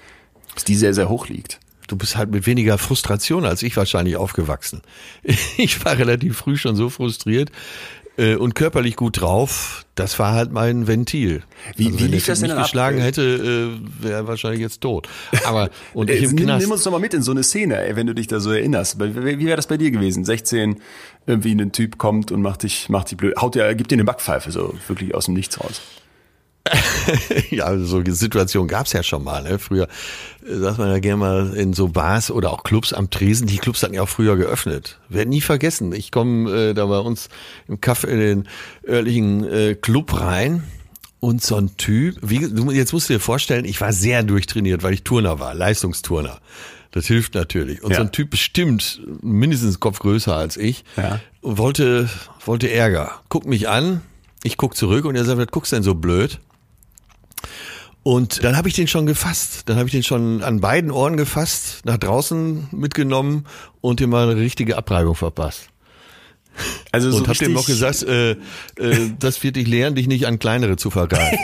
dass 0.53 0.63
die 0.63 0.75
sehr, 0.75 0.93
sehr 0.93 1.09
hoch 1.09 1.27
liegt. 1.27 1.59
Du 1.87 1.95
bist 1.95 2.17
halt 2.17 2.31
mit 2.31 2.45
weniger 2.45 2.77
Frustration 2.77 3.45
als 3.45 3.63
ich 3.63 3.75
wahrscheinlich 3.75 4.15
aufgewachsen. 4.17 4.81
Ich 5.57 5.83
war 5.83 5.97
relativ 5.97 6.37
früh 6.37 6.55
schon 6.55 6.75
so 6.75 6.89
frustriert, 6.89 7.51
äh, 8.17 8.35
und 8.35 8.55
körperlich 8.55 8.95
gut 8.95 9.21
drauf, 9.21 9.85
das 9.95 10.19
war 10.19 10.33
halt 10.33 10.51
mein 10.51 10.87
Ventil. 10.87 11.43
Wie, 11.75 11.87
also, 11.87 11.99
wie 11.99 12.03
lief 12.07 12.25
das 12.25 12.39
denn 12.39 12.51
mich 12.51 12.59
geschlagen 12.59 12.99
ab? 12.99 13.05
hätte, 13.05 13.21
äh, 13.21 14.03
wäre 14.03 14.27
wahrscheinlich 14.27 14.61
jetzt 14.61 14.81
tot. 14.81 15.07
Aber 15.45 15.69
und 15.93 16.09
ich 16.09 16.23
im 16.23 16.31
nimm, 16.31 16.45
Knast. 16.45 16.61
nimm 16.61 16.71
uns 16.71 16.83
doch 16.83 16.91
mal 16.91 16.99
mit 16.99 17.13
in 17.13 17.21
so 17.21 17.31
eine 17.31 17.43
Szene, 17.43 17.81
ey, 17.81 17.95
wenn 17.95 18.07
du 18.07 18.13
dich 18.13 18.27
da 18.27 18.39
so 18.39 18.51
erinnerst. 18.51 18.99
Wie, 18.99 19.15
wie 19.39 19.45
wäre 19.45 19.55
das 19.55 19.67
bei 19.67 19.77
dir 19.77 19.91
gewesen? 19.91 20.25
16, 20.25 20.81
irgendwie 21.25 21.51
ein 21.51 21.71
Typ 21.71 21.97
kommt 21.97 22.31
und 22.31 22.41
macht 22.41 22.63
dich, 22.63 22.89
macht 22.89 23.11
dich 23.11 23.17
blöd, 23.17 23.35
haut 23.39 23.55
dir, 23.55 23.73
gibt 23.75 23.91
dir 23.91 23.95
eine 23.95 24.03
Backpfeife 24.03 24.51
so 24.51 24.73
wirklich 24.87 25.13
aus 25.13 25.25
dem 25.25 25.33
Nichts 25.33 25.59
raus. 25.59 25.81
ja, 27.49 27.77
so 27.77 28.03
Situationen 28.05 28.67
gab's 28.67 28.93
ja 28.93 29.03
schon 29.03 29.23
mal. 29.23 29.43
Ne? 29.43 29.59
Früher 29.59 29.87
äh, 30.45 30.55
saß 30.55 30.77
man 30.77 30.89
ja 30.89 30.99
gerne 30.99 31.17
mal 31.17 31.53
in 31.55 31.73
so 31.73 31.87
Bars 31.87 32.31
oder 32.31 32.51
auch 32.51 32.63
Clubs 32.63 32.93
am 32.93 33.09
Tresen. 33.09 33.47
Die 33.47 33.57
Clubs 33.57 33.83
hatten 33.83 33.93
ja 33.93 34.01
auch 34.03 34.09
früher 34.09 34.37
geöffnet. 34.37 34.99
Werd 35.09 35.29
nie 35.29 35.41
vergessen. 35.41 35.93
Ich 35.93 36.11
komme 36.11 36.51
äh, 36.51 36.73
da 36.73 36.85
bei 36.85 36.99
uns 36.99 37.29
im 37.67 37.81
Kaffee 37.81 38.07
in 38.07 38.19
den 38.19 38.47
örtlichen 38.87 39.43
äh, 39.43 39.75
Club 39.75 40.19
rein 40.19 40.63
und 41.19 41.41
so 41.41 41.55
ein 41.55 41.75
Typ, 41.77 42.17
wie, 42.21 42.39
du, 42.39 42.71
jetzt 42.71 42.93
musst 42.93 43.09
du 43.09 43.13
dir 43.13 43.19
vorstellen, 43.19 43.65
ich 43.65 43.81
war 43.81 43.91
sehr 43.91 44.23
durchtrainiert, 44.23 44.83
weil 44.83 44.93
ich 44.93 45.03
Turner 45.03 45.39
war, 45.39 45.53
Leistungsturner. 45.53 46.39
Das 46.91 47.05
hilft 47.05 47.33
natürlich. 47.35 47.83
Und 47.83 47.91
ja. 47.91 47.97
so 47.97 48.03
ein 48.03 48.11
Typ 48.11 48.29
bestimmt 48.29 49.01
mindestens 49.21 49.79
Kopf 49.79 49.99
größer 49.99 50.35
als 50.35 50.57
ich, 50.57 50.83
ja. 50.95 51.19
wollte, 51.41 52.09
wollte 52.45 52.71
Ärger. 52.71 53.19
Guckt 53.29 53.45
mich 53.45 53.67
an, 53.67 54.01
ich 54.43 54.57
guck 54.57 54.75
zurück 54.75 55.05
und 55.05 55.15
er 55.15 55.25
sagt, 55.25 55.37
was 55.37 55.47
guckst 55.47 55.71
denn 55.71 55.83
so 55.83 55.95
blöd? 55.95 56.39
Und 58.03 58.43
dann 58.43 58.55
habe 58.55 58.69
ich 58.69 58.73
den 58.73 58.87
schon 58.87 59.05
gefasst. 59.05 59.63
Dann 59.65 59.77
habe 59.77 59.87
ich 59.87 59.91
den 59.91 60.03
schon 60.03 60.41
an 60.41 60.61
beiden 60.61 60.91
Ohren 60.91 61.17
gefasst, 61.17 61.81
nach 61.83 61.97
draußen 61.97 62.69
mitgenommen 62.71 63.45
und 63.81 63.99
ihm 63.99 64.11
mal 64.11 64.29
eine 64.29 64.39
richtige 64.39 64.77
Abreibung 64.77 65.15
verpasst. 65.15 65.67
Also 66.91 67.11
so 67.11 67.17
und 67.17 67.27
hab 67.27 67.37
dem 67.37 67.53
noch 67.53 67.65
gesagt, 67.65 68.03
äh, 68.03 68.31
äh, 68.31 68.37
das 69.19 69.43
wird 69.43 69.57
dich 69.57 69.67
lehren, 69.67 69.95
dich 69.95 70.07
nicht 70.07 70.25
an 70.25 70.39
kleinere 70.39 70.77
zu 70.77 70.89
vergreifen. 70.89 71.37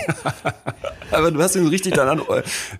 Aber 1.11 1.31
du 1.31 1.41
hast 1.41 1.55
ihn 1.55 1.63
so 1.63 1.69
richtig 1.69 1.93
dann 1.93 2.07
an, 2.07 2.21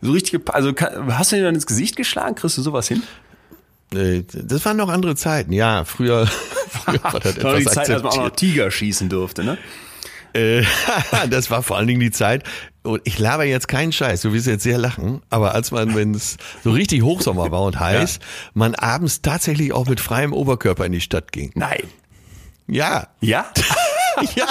so 0.02 0.12
richtig, 0.12 0.42
also 0.52 0.74
hast 1.10 1.32
du 1.32 1.36
ihn 1.36 1.44
dann 1.44 1.54
ins 1.54 1.68
Gesicht 1.68 1.96
geschlagen? 1.96 2.36
Kriegst 2.36 2.58
du 2.58 2.62
sowas 2.62 2.88
hin? 2.88 3.04
Das 3.92 4.66
waren 4.66 4.78
noch 4.78 4.90
andere 4.90 5.16
Zeiten, 5.16 5.52
ja. 5.52 5.86
Früher, 5.86 6.26
früher 6.70 7.04
war 7.04 7.20
das 7.20 7.36
etwas 7.38 7.58
die 7.60 7.66
Zeit, 7.66 7.90
als 7.90 8.04
man 8.04 8.12
auch 8.14 8.18
noch 8.18 8.30
Tiger 8.32 8.72
schießen 8.72 9.10
durfte, 9.10 9.44
ne? 9.44 9.58
Äh, 10.34 10.64
das 11.30 11.52
war 11.52 11.62
vor 11.62 11.78
allen 11.78 11.88
Dingen 11.88 12.00
die 12.00 12.10
Zeit, 12.10 12.44
ich 13.04 13.20
laber 13.20 13.46
jetzt 13.46 13.68
keinen 13.68 13.92
Scheiß, 13.92 14.22
du 14.22 14.34
wirst 14.34 14.48
jetzt 14.48 14.64
sehr 14.64 14.78
lachen, 14.78 15.22
aber 15.30 15.56
als 15.56 15.72
man, 15.72 15.96
wenn 15.96 16.14
es 16.14 16.38
so 16.64 16.72
richtig 16.72 17.02
Hochsommer 17.04 17.52
war 17.52 17.62
und 17.62 17.80
heiß, 17.80 18.16
ja. 18.16 18.28
man 18.54 18.76
abends 18.76 19.22
tatsächlich 19.22 19.72
auch 19.74 19.88
mit 19.88 20.00
freiem 20.00 20.34
Oberkörper 20.34 20.86
in 20.86 20.92
die 20.92 21.02
Stadt 21.02 21.32
ging. 21.32 21.52
Nein. 21.56 21.84
Ja. 22.68 23.08
Ja? 23.22 23.46
ja. 24.36 24.48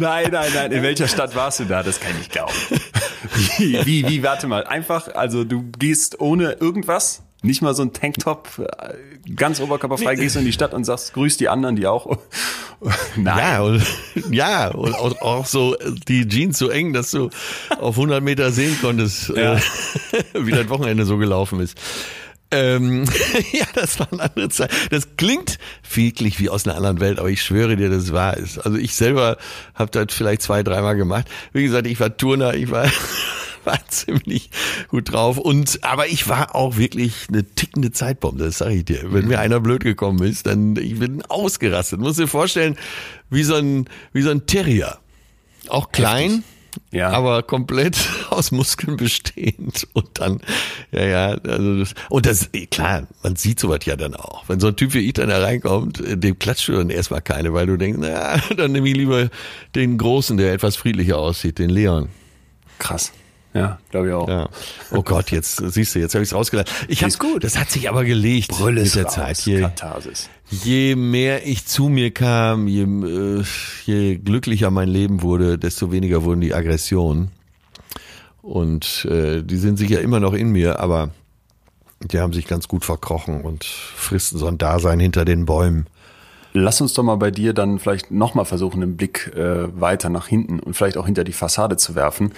nein, 0.00 0.30
nein, 0.30 0.50
nein. 0.54 0.72
In 0.72 0.82
welcher 0.82 1.08
Stadt 1.08 1.34
warst 1.34 1.60
du 1.60 1.64
da? 1.64 1.82
Das 1.82 2.00
kann 2.00 2.12
ich 2.20 2.28
glauben. 2.30 2.54
Wie, 3.58 3.84
wie, 3.84 4.08
wie, 4.08 4.22
warte 4.22 4.46
mal. 4.46 4.64
Einfach, 4.64 5.14
also 5.14 5.44
du 5.44 5.70
gehst 5.78 6.20
ohne 6.20 6.52
irgendwas 6.52 7.22
nicht 7.42 7.62
mal 7.62 7.74
so 7.74 7.82
ein 7.82 7.92
Tanktop, 7.92 8.48
äh, 8.58 9.32
ganz 9.34 9.60
oberkörperfrei, 9.60 10.14
gehst 10.14 10.34
du 10.36 10.40
in 10.40 10.44
die 10.44 10.52
Stadt 10.52 10.74
und 10.74 10.84
sagst, 10.84 11.14
grüß 11.14 11.36
die 11.36 11.48
anderen, 11.48 11.76
die 11.76 11.86
auch. 11.86 12.18
Nein. 13.16 13.38
Ja, 13.38 13.62
und, 13.62 13.82
ja, 14.30 14.68
und 14.68 14.94
auch, 14.94 15.20
auch 15.20 15.46
so 15.46 15.76
die 16.08 16.26
Jeans 16.28 16.58
so 16.58 16.68
eng, 16.68 16.92
dass 16.92 17.10
du 17.10 17.30
auf 17.78 17.96
100 17.96 18.22
Meter 18.22 18.50
sehen 18.50 18.76
konntest, 18.80 19.28
ja. 19.30 19.54
äh, 19.54 19.60
wie 20.34 20.52
das 20.52 20.68
Wochenende 20.68 21.04
so 21.04 21.16
gelaufen 21.16 21.60
ist. 21.60 21.76
Ähm, 22.52 23.04
ja, 23.52 23.66
das 23.74 24.00
war 24.00 24.08
eine 24.12 24.22
andere 24.22 24.48
Zeit. 24.48 24.70
Das 24.90 25.16
klingt 25.16 25.58
wirklich 25.94 26.40
wie 26.40 26.50
aus 26.50 26.66
einer 26.66 26.76
anderen 26.76 27.00
Welt, 27.00 27.18
aber 27.18 27.30
ich 27.30 27.42
schwöre 27.42 27.76
dir, 27.76 27.90
das 27.90 28.12
wahr 28.12 28.36
ist. 28.36 28.58
Also 28.58 28.76
ich 28.76 28.94
selber 28.94 29.36
habe 29.74 29.90
das 29.92 30.14
vielleicht 30.14 30.42
zwei, 30.42 30.62
dreimal 30.62 30.96
gemacht. 30.96 31.28
Wie 31.52 31.62
gesagt, 31.62 31.86
ich 31.86 32.00
war 32.00 32.16
Turner, 32.16 32.54
ich 32.54 32.70
war 32.70 32.90
war 33.64 33.78
ziemlich 33.88 34.50
gut 34.88 35.12
drauf. 35.12 35.38
Und 35.38 35.82
aber 35.82 36.08
ich 36.08 36.28
war 36.28 36.54
auch 36.54 36.76
wirklich 36.76 37.26
eine 37.28 37.44
tickende 37.44 37.92
Zeitbombe, 37.92 38.44
das 38.44 38.58
sage 38.58 38.74
ich 38.74 38.84
dir. 38.84 39.12
Wenn 39.12 39.28
mir 39.28 39.40
einer 39.40 39.60
blöd 39.60 39.82
gekommen 39.82 40.22
ist, 40.22 40.46
dann 40.46 40.76
ich 40.76 40.98
bin 40.98 41.22
ausgerastet. 41.22 42.00
Muss 42.00 42.16
dir 42.16 42.28
vorstellen, 42.28 42.76
wie 43.28 43.42
so 43.42 43.54
ein 43.54 43.88
wie 44.12 44.22
so 44.22 44.30
ein 44.30 44.46
Terrier. 44.46 44.98
Auch 45.68 45.92
klein. 45.92 46.30
Heftig. 46.30 46.44
Ja. 46.92 47.10
aber 47.10 47.42
komplett 47.42 47.98
aus 48.30 48.52
Muskeln 48.52 48.96
bestehend 48.96 49.86
und 49.92 50.08
dann, 50.14 50.40
ja, 50.92 51.04
ja, 51.04 51.28
also 51.30 51.78
das, 51.78 51.94
und 52.08 52.26
das, 52.26 52.50
klar, 52.70 53.06
man 53.22 53.36
sieht 53.36 53.60
sowas 53.60 53.80
ja 53.84 53.96
dann 53.96 54.14
auch. 54.14 54.48
Wenn 54.48 54.60
so 54.60 54.68
ein 54.68 54.76
Typ 54.76 54.94
wie 54.94 55.00
ich 55.00 55.14
dann 55.14 55.28
da 55.28 55.40
reinkommt, 55.40 56.02
dem 56.04 56.38
klatscht 56.38 56.68
du 56.68 56.72
dann 56.72 56.90
erstmal 56.90 57.22
keine, 57.22 57.52
weil 57.54 57.66
du 57.66 57.76
denkst, 57.76 57.98
na, 58.00 58.36
dann 58.56 58.72
nehme 58.72 58.88
ich 58.88 58.96
lieber 58.96 59.30
den 59.74 59.98
Großen, 59.98 60.36
der 60.36 60.52
etwas 60.52 60.76
friedlicher 60.76 61.18
aussieht, 61.18 61.58
den 61.58 61.70
Leon. 61.70 62.08
Krass. 62.78 63.12
Ja, 63.52 63.78
glaube 63.90 64.08
ich 64.08 64.12
auch. 64.14 64.28
Ja. 64.28 64.48
Oh 64.92 65.02
Gott, 65.02 65.32
jetzt 65.32 65.56
siehst 65.56 65.94
du, 65.94 65.98
jetzt 65.98 66.14
habe 66.14 66.22
ich 66.22 66.30
es 66.30 66.34
rausgelassen. 66.34 66.72
Ich 66.88 67.02
hab's 67.02 67.18
gut. 67.18 67.42
Das 67.42 67.58
hat 67.58 67.70
sich 67.70 67.88
aber 67.88 68.04
gelegt 68.04 68.48
Brille 68.48 68.82
mit 68.82 68.94
der 68.94 69.04
raus, 69.04 69.14
Zeit. 69.14 69.38
Je, 69.40 69.66
je 70.48 70.94
mehr 70.94 71.46
ich 71.46 71.66
zu 71.66 71.88
mir 71.88 72.12
kam, 72.12 72.68
je, 72.68 72.82
äh, 72.82 73.44
je 73.86 74.16
glücklicher 74.18 74.70
mein 74.70 74.88
Leben 74.88 75.22
wurde, 75.22 75.58
desto 75.58 75.90
weniger 75.90 76.22
wurden 76.22 76.40
die 76.40 76.54
Aggressionen. 76.54 77.32
Und 78.40 79.04
äh, 79.06 79.42
die 79.42 79.56
sind 79.56 79.78
sicher 79.78 80.00
immer 80.00 80.20
noch 80.20 80.32
in 80.32 80.50
mir, 80.50 80.78
aber 80.78 81.10
die 82.00 82.20
haben 82.20 82.32
sich 82.32 82.46
ganz 82.46 82.68
gut 82.68 82.84
verkrochen 82.84 83.42
und 83.42 83.64
fristen 83.64 84.38
so 84.38 84.46
ein 84.46 84.58
Dasein 84.58 85.00
hinter 85.00 85.24
den 85.24 85.44
Bäumen. 85.44 85.86
Lass 86.52 86.80
uns 86.80 86.94
doch 86.94 87.02
mal 87.02 87.16
bei 87.16 87.30
dir 87.30 87.52
dann 87.52 87.78
vielleicht 87.78 88.10
nochmal 88.10 88.44
versuchen, 88.44 88.80
den 88.80 88.96
Blick 88.96 89.32
äh, 89.36 89.80
weiter 89.80 90.08
nach 90.08 90.26
hinten 90.26 90.58
und 90.58 90.74
vielleicht 90.74 90.96
auch 90.96 91.06
hinter 91.06 91.22
die 91.22 91.32
Fassade 91.32 91.76
zu 91.76 91.94
werfen. 91.94 92.32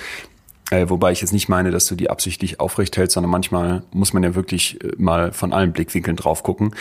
Äh, 0.72 0.88
wobei 0.88 1.12
ich 1.12 1.20
jetzt 1.20 1.34
nicht 1.34 1.50
meine, 1.50 1.70
dass 1.70 1.86
du 1.86 1.94
die 1.94 2.08
absichtlich 2.08 2.58
aufrecht 2.58 2.96
hältst, 2.96 3.12
sondern 3.12 3.30
manchmal 3.30 3.82
muss 3.92 4.14
man 4.14 4.22
ja 4.22 4.34
wirklich 4.34 4.82
äh, 4.82 4.92
mal 4.96 5.30
von 5.30 5.52
allen 5.52 5.74
Blickwinkeln 5.74 6.16
drauf 6.16 6.42
gucken. 6.42 6.74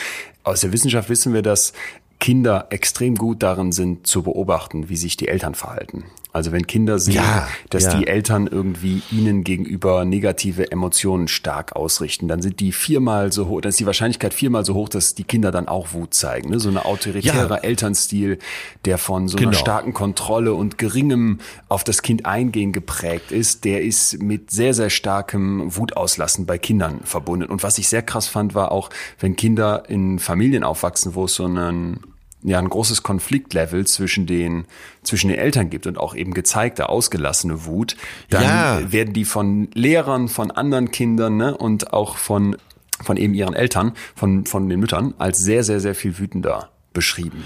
Aus 0.44 0.62
der 0.62 0.72
Wissenschaft 0.72 1.10
wissen 1.10 1.34
wir, 1.34 1.42
dass 1.42 1.74
Kinder 2.18 2.68
extrem 2.70 3.16
gut 3.16 3.42
darin 3.42 3.70
sind 3.70 4.06
zu 4.06 4.22
beobachten, 4.22 4.88
wie 4.88 4.96
sich 4.96 5.18
die 5.18 5.28
Eltern 5.28 5.54
verhalten. 5.54 6.04
Also 6.32 6.50
wenn 6.50 6.66
Kinder 6.66 6.98
sehen, 6.98 7.16
ja, 7.16 7.46
dass 7.68 7.84
ja. 7.84 7.94
die 7.94 8.06
Eltern 8.06 8.46
irgendwie 8.46 9.02
ihnen 9.10 9.44
gegenüber 9.44 10.06
negative 10.06 10.70
Emotionen 10.72 11.28
stark 11.28 11.76
ausrichten, 11.76 12.26
dann 12.26 12.40
sind 12.40 12.60
die 12.60 12.72
viermal 12.72 13.32
so 13.32 13.48
hoch, 13.48 13.60
dann 13.60 13.68
ist 13.68 13.80
die 13.80 13.86
Wahrscheinlichkeit 13.86 14.32
viermal 14.32 14.64
so 14.64 14.72
hoch, 14.72 14.88
dass 14.88 15.14
die 15.14 15.24
Kinder 15.24 15.50
dann 15.50 15.68
auch 15.68 15.92
Wut 15.92 16.14
zeigen. 16.14 16.48
Ne? 16.48 16.58
So 16.58 16.70
ein 16.70 16.78
autoritärer 16.78 17.56
ja. 17.56 17.62
Elternstil, 17.62 18.38
der 18.86 18.96
von 18.96 19.28
so 19.28 19.36
einer 19.36 19.48
genau. 19.48 19.58
starken 19.58 19.92
Kontrolle 19.92 20.54
und 20.54 20.78
geringem 20.78 21.38
auf 21.68 21.84
das 21.84 22.00
Kind 22.00 22.24
eingehen 22.24 22.72
geprägt 22.72 23.30
ist, 23.30 23.64
der 23.64 23.82
ist 23.82 24.22
mit 24.22 24.50
sehr, 24.50 24.72
sehr 24.72 24.88
starkem 24.88 25.76
Wutauslassen 25.76 26.46
bei 26.46 26.56
Kindern 26.56 27.00
verbunden. 27.04 27.46
Und 27.46 27.62
was 27.62 27.76
ich 27.76 27.88
sehr 27.88 28.02
krass 28.02 28.26
fand, 28.26 28.54
war 28.54 28.72
auch, 28.72 28.88
wenn 29.20 29.36
Kinder 29.36 29.84
in 29.88 30.18
Familien 30.18 30.64
aufwachsen, 30.64 31.14
wo 31.14 31.26
es 31.26 31.34
so 31.34 31.44
einen 31.44 32.11
ja 32.42 32.58
ein 32.58 32.68
großes 32.68 33.02
Konfliktlevel 33.02 33.86
zwischen 33.86 34.26
den 34.26 34.66
zwischen 35.02 35.28
den 35.28 35.38
Eltern 35.38 35.70
gibt 35.70 35.86
und 35.86 35.98
auch 35.98 36.14
eben 36.14 36.34
gezeigte 36.34 36.88
ausgelassene 36.88 37.64
Wut, 37.66 37.96
dann 38.30 38.42
ja. 38.42 38.92
werden 38.92 39.14
die 39.14 39.24
von 39.24 39.68
Lehrern, 39.74 40.28
von 40.28 40.50
anderen 40.50 40.90
Kindern 40.90 41.36
ne, 41.36 41.56
und 41.56 41.92
auch 41.92 42.16
von 42.16 42.56
von 43.02 43.16
eben 43.16 43.34
ihren 43.34 43.54
Eltern, 43.54 43.92
von 44.14 44.46
von 44.46 44.68
den 44.68 44.80
Müttern 44.80 45.14
als 45.18 45.38
sehr 45.38 45.64
sehr 45.64 45.80
sehr 45.80 45.94
viel 45.94 46.18
wütender 46.18 46.70
beschrieben. 46.92 47.44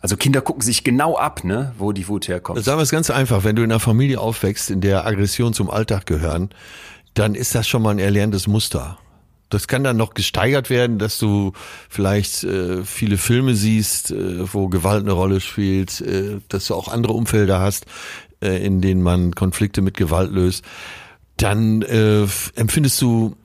Also 0.00 0.18
Kinder 0.18 0.42
gucken 0.42 0.60
sich 0.60 0.84
genau 0.84 1.16
ab, 1.16 1.44
ne, 1.44 1.74
wo 1.78 1.92
die 1.92 2.08
Wut 2.08 2.28
herkommt. 2.28 2.62
Sagen 2.62 2.78
wir 2.78 2.82
es 2.82 2.90
ganz 2.90 3.08
einfach, 3.08 3.42
wenn 3.42 3.56
du 3.56 3.62
in 3.62 3.72
einer 3.72 3.80
Familie 3.80 4.20
aufwächst, 4.20 4.70
in 4.70 4.82
der 4.82 5.06
Aggression 5.06 5.54
zum 5.54 5.70
Alltag 5.70 6.04
gehören, 6.04 6.50
dann 7.14 7.34
ist 7.34 7.54
das 7.54 7.66
schon 7.66 7.80
mal 7.80 7.90
ein 7.90 7.98
erlerntes 7.98 8.46
Muster. 8.46 8.98
Das 9.54 9.68
kann 9.68 9.84
dann 9.84 9.96
noch 9.96 10.14
gesteigert 10.14 10.68
werden, 10.68 10.98
dass 10.98 11.18
du 11.18 11.52
vielleicht 11.88 12.42
äh, 12.42 12.84
viele 12.84 13.18
Filme 13.18 13.54
siehst, 13.54 14.10
äh, 14.10 14.52
wo 14.52 14.68
Gewalt 14.68 15.04
eine 15.04 15.12
Rolle 15.12 15.40
spielt, 15.40 16.00
äh, 16.00 16.40
dass 16.48 16.66
du 16.66 16.74
auch 16.74 16.88
andere 16.88 17.12
Umfelder 17.12 17.60
hast, 17.60 17.86
äh, 18.42 18.64
in 18.66 18.80
denen 18.80 19.00
man 19.00 19.32
Konflikte 19.34 19.80
mit 19.80 19.96
Gewalt 19.96 20.32
löst. 20.32 20.64
Dann 21.36 21.82
äh, 21.82 22.26
empfindest 22.56 23.00
du 23.00 23.36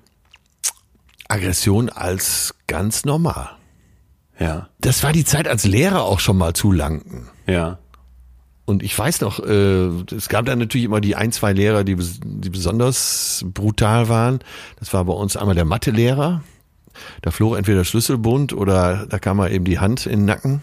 Aggression 1.27 1.89
als 1.89 2.55
ganz 2.65 3.05
normal. 3.05 3.51
Ja. 4.39 4.69
Das 4.81 5.03
war 5.03 5.13
die 5.13 5.25
Zeit 5.25 5.47
als 5.47 5.63
Lehrer 5.63 6.05
auch 6.05 6.19
schon 6.19 6.37
mal 6.37 6.53
zu 6.53 6.71
langten. 6.71 7.29
Ja. 7.45 7.77
Und 8.69 8.83
ich 8.83 8.97
weiß 8.97 9.21
noch, 9.21 9.39
äh, 9.39 9.87
es 10.15 10.29
gab 10.29 10.45
dann 10.45 10.59
natürlich 10.59 10.85
immer 10.85 11.01
die 11.01 11.15
ein, 11.15 11.31
zwei 11.31 11.53
Lehrer, 11.53 11.83
die, 11.83 11.97
die 11.97 12.49
besonders 12.51 13.43
brutal 13.47 14.09
waren. 14.09 14.41
Das 14.79 14.93
war 14.93 15.03
bei 15.05 15.13
uns 15.13 15.35
einmal 15.35 15.55
der 15.55 15.65
Mathelehrer. 15.65 16.43
Da 17.23 17.31
flog 17.31 17.57
entweder 17.57 17.83
Schlüsselbund 17.83 18.53
oder 18.53 19.07
da 19.07 19.17
kam 19.17 19.37
mal 19.37 19.51
eben 19.51 19.65
die 19.65 19.79
Hand 19.79 20.05
in 20.05 20.19
den 20.19 20.25
Nacken. 20.25 20.61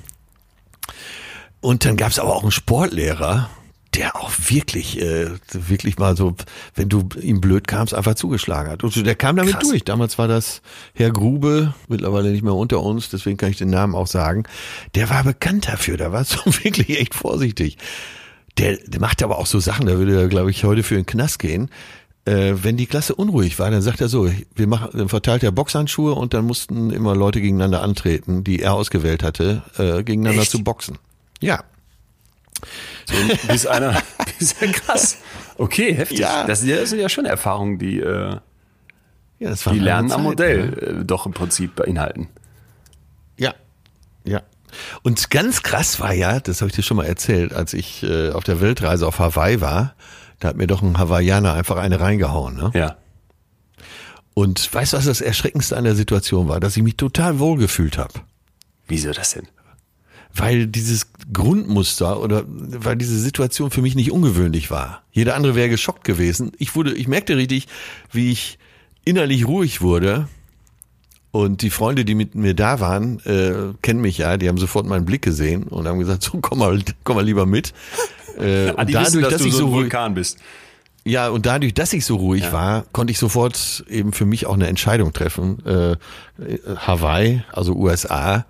Und 1.61 1.85
dann 1.85 1.97
gab 1.97 2.13
es 2.13 2.21
aber 2.21 2.37
auch 2.37 2.43
einen 2.43 2.53
Sportlehrer, 2.53 3.51
der 3.97 4.17
auch 4.17 4.31
wirklich, 4.49 5.01
äh, 5.01 5.31
wirklich 5.53 5.99
mal 5.99 6.17
so, 6.17 6.35
wenn 6.75 6.89
du 6.89 7.09
ihm 7.21 7.41
blöd 7.41 7.67
kamst, 7.67 7.95
einfach 7.95 8.15
zugeschlagen 8.15 8.71
hat. 8.71 8.85
Und 8.85 8.95
der 9.07 9.15
kam 9.15 9.37
damit 9.37 9.55
Krass. 9.55 9.69
durch. 9.69 9.85
Damals 9.85 10.19
war 10.19 10.29
das 10.29 10.61
Herr 10.95 11.11
Grube, 11.11 11.75
mittlerweile 11.89 12.31
nicht 12.31 12.43
mehr 12.43 12.55
unter 12.55 12.83
uns, 12.83 13.09
deswegen 13.09 13.37
kann 13.37 13.51
ich 13.51 13.57
den 13.57 13.71
Namen 13.71 13.95
auch 13.95 14.07
sagen. 14.07 14.45
Der 14.95 15.09
war 15.09 15.25
bekannt 15.25 15.69
dafür, 15.69 15.97
da 15.97 16.13
war 16.13 16.25
so 16.25 16.39
wirklich 16.63 17.01
echt 17.01 17.15
vorsichtig. 17.15 17.79
Der, 18.59 18.77
der 18.77 19.01
macht 19.01 19.23
aber 19.23 19.39
auch 19.39 19.47
so 19.47 19.61
Sachen, 19.61 19.87
da 19.87 19.99
würde 19.99 20.19
er, 20.19 20.29
glaube 20.29 20.51
ich, 20.51 20.65
heute 20.65 20.83
für 20.83 20.95
den 20.95 21.07
Knast 21.07 21.39
gehen. 21.39 21.71
Äh, 22.25 22.55
wenn 22.63 22.77
die 22.77 22.87
Klasse 22.87 23.15
unruhig 23.15 23.59
war, 23.59 23.71
dann 23.71 23.83
sagt 23.83 24.01
er 24.01 24.09
so, 24.09 24.29
wir 24.55 24.67
machen, 24.67 24.91
dann 24.95 25.09
verteilt 25.09 25.43
er 25.43 25.53
Boxhandschuhe 25.53 26.13
und 26.13 26.35
dann 26.35 26.45
mussten 26.45 26.91
immer 26.91 27.15
Leute 27.15 27.41
gegeneinander 27.41 27.83
antreten, 27.83 28.45
die 28.45 28.61
er 28.61 28.75
ausgewählt 28.75 29.23
hatte, 29.23 29.63
äh, 29.79 30.03
gegeneinander 30.03 30.43
Echt? 30.43 30.51
zu 30.51 30.65
boxen. 30.65 30.99
Ja. 31.41 31.63
So, 33.07 33.15
bis 33.49 33.67
einer, 33.67 34.03
bis 34.39 34.55
krass. 34.57 35.19
Okay, 35.59 35.95
heftig. 35.95 36.19
Ja. 36.19 36.45
Das, 36.45 36.65
das 36.65 36.91
sind 36.91 36.99
ja 36.99 37.09
schon 37.09 37.25
Erfahrungen, 37.25 37.79
die, 37.79 38.01
äh, 38.01 38.39
Ja, 39.39 39.51
das 39.51 39.65
war 39.65 39.73
die 39.73 39.79
Lernen 39.79 40.11
am 40.13 40.19
Zeit, 40.19 40.25
Modell 40.25 40.67
ne? 40.71 40.77
äh, 40.77 41.05
doch 41.05 41.27
im 41.27 41.33
Prinzip 41.33 41.77
beinhalten. 41.77 42.29
Ja, 43.39 43.55
ja. 44.25 44.43
Und 45.03 45.31
ganz 45.31 45.63
krass 45.63 46.01
war 46.01 46.13
ja, 46.13 46.41
das 46.41 46.61
habe 46.61 46.69
ich 46.71 46.77
dir 46.77 46.83
schon 46.83 46.97
mal 46.97 47.07
erzählt, 47.07 47.55
als 47.55 47.73
ich 47.73 48.03
äh, 48.03 48.31
auf 48.31 48.45
der 48.45 48.61
Weltreise 48.61 49.07
auf 49.07 49.19
Hawaii 49.19 49.61
war, 49.61 49.95
da 50.41 50.49
hat 50.49 50.57
mir 50.57 50.67
doch 50.67 50.83
ein 50.83 50.99
Hawaiianer 50.99 51.55
einfach 51.55 51.77
eine 51.77 52.01
reingehauen. 52.01 52.57
Ne? 52.57 52.71
Ja. 52.75 52.97
Und 54.35 54.73
weißt 54.75 54.93
du, 54.93 54.97
was 54.99 55.07
das 55.07 55.23
Erschreckendste 55.23 55.77
an 55.77 55.85
der 55.85 55.95
Situation 55.95 56.49
war? 56.49 56.61
Dass 56.61 56.77
ich 56.77 56.83
mich 56.83 56.97
total 56.99 57.39
wohlgefühlt 57.39 57.97
habe. 57.97 58.13
Wieso 58.87 59.13
das 59.13 59.31
denn? 59.31 59.49
Weil 60.37 60.67
dieses 60.67 61.07
Grundmuster 61.33 62.21
oder 62.21 62.45
weil 62.47 62.97
diese 62.97 63.19
Situation 63.19 63.71
für 63.71 63.81
mich 63.83 63.95
nicht 63.95 64.13
ungewöhnlich 64.13 64.71
war. 64.71 65.03
Jeder 65.13 65.35
andere 65.35 65.55
wäre 65.55 65.69
geschockt 65.69 66.05
gewesen. 66.05 66.53
Ich 66.59 66.75
wurde, 66.77 66.93
ich 66.95 67.09
merkte 67.09 67.37
richtig, 67.37 67.69
wie 68.13 68.31
ich 68.33 68.59
innerlich 69.05 69.47
ruhig 69.47 69.81
wurde. 69.81 70.29
Und 71.33 71.61
die 71.63 71.71
Freunde, 71.71 72.05
die 72.05 72.15
mit 72.15 72.35
mir 72.35 72.55
da 72.55 72.81
waren, 72.81 73.21
äh, 73.27 73.75
kennen 73.83 74.01
mich 74.01 74.19
ja, 74.19 74.37
die 74.39 74.49
haben 74.49 74.57
sofort 74.59 74.87
meinen 74.87 75.05
Blick 75.05 75.23
gesehen 75.23 75.65
und 75.65 75.87
haben 75.87 75.99
gesagt, 75.99 76.23
so 76.23 76.39
komm 76.41 76.61
mal, 76.61 76.81
komm 77.05 77.17
mal 77.17 77.25
lieber 77.25 77.47
mit. 77.47 77.73
Äh, 78.39 78.75
Ah, 78.77 78.85
die 78.85 78.95
und 78.95 79.01
wissen, 79.03 79.23
dadurch, 79.23 79.23
dass, 79.23 79.33
dass 79.33 79.43
du 79.43 79.49
ich 79.49 79.55
so 79.55 79.61
ein 79.61 79.65
ruhig, 79.73 79.83
Vulkan 79.85 80.13
bist. 80.13 80.37
ja, 81.05 81.31
und 81.31 81.47
dadurch, 81.47 81.73
dass 81.73 81.95
ich 81.95 82.05
so 82.05 82.17
ruhig 82.17 82.53
war, 82.53 82.85
konnte 82.93 83.11
ich 83.11 83.19
sofort 83.19 83.83
eben 83.89 84.13
für 84.13 84.27
mich 84.27 84.45
auch 84.45 84.53
eine 84.53 84.67
Entscheidung 84.67 85.15
treffen. 85.15 85.65
Äh, 85.65 85.97
Hawaii, 86.77 87.43
also 87.51 87.73
USA, 87.75 88.45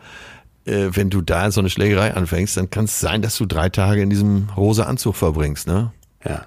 äh, 0.67 0.91
wenn 0.93 1.11
du 1.11 1.21
da 1.23 1.51
so 1.51 1.61
eine 1.61 1.71
Schlägerei 1.71 2.15
anfängst, 2.15 2.57
dann 2.57 2.71
kann 2.71 2.87
es 2.87 3.01
sein, 3.01 3.23
dass 3.23 3.37
du 3.37 3.47
drei 3.47 3.69
Tage 3.69 4.03
in 4.03 4.11
diesem 4.11 4.49
rosa 4.57 4.85
Anzug 4.85 5.17
verbringst, 5.17 5.67
ne? 5.67 5.93
Ja. 6.25 6.47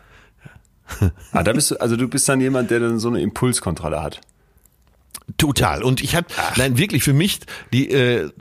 ah, 1.31 1.43
da 1.43 1.53
bist 1.53 1.71
du, 1.71 1.75
also 1.77 1.95
du 1.95 2.07
bist 2.07 2.27
dann 2.27 2.41
jemand, 2.41 2.71
der 2.71 2.79
dann 2.79 2.99
so 2.99 3.09
eine 3.09 3.21
Impulskontrolle 3.21 4.01
hat. 4.01 4.21
Total. 5.37 5.83
Und 5.83 6.01
ich 6.01 6.15
habe, 6.15 6.27
nein, 6.57 6.77
wirklich 6.77 7.03
für 7.03 7.13
mich 7.13 7.41
die 7.71 7.91
äh, 7.91 8.31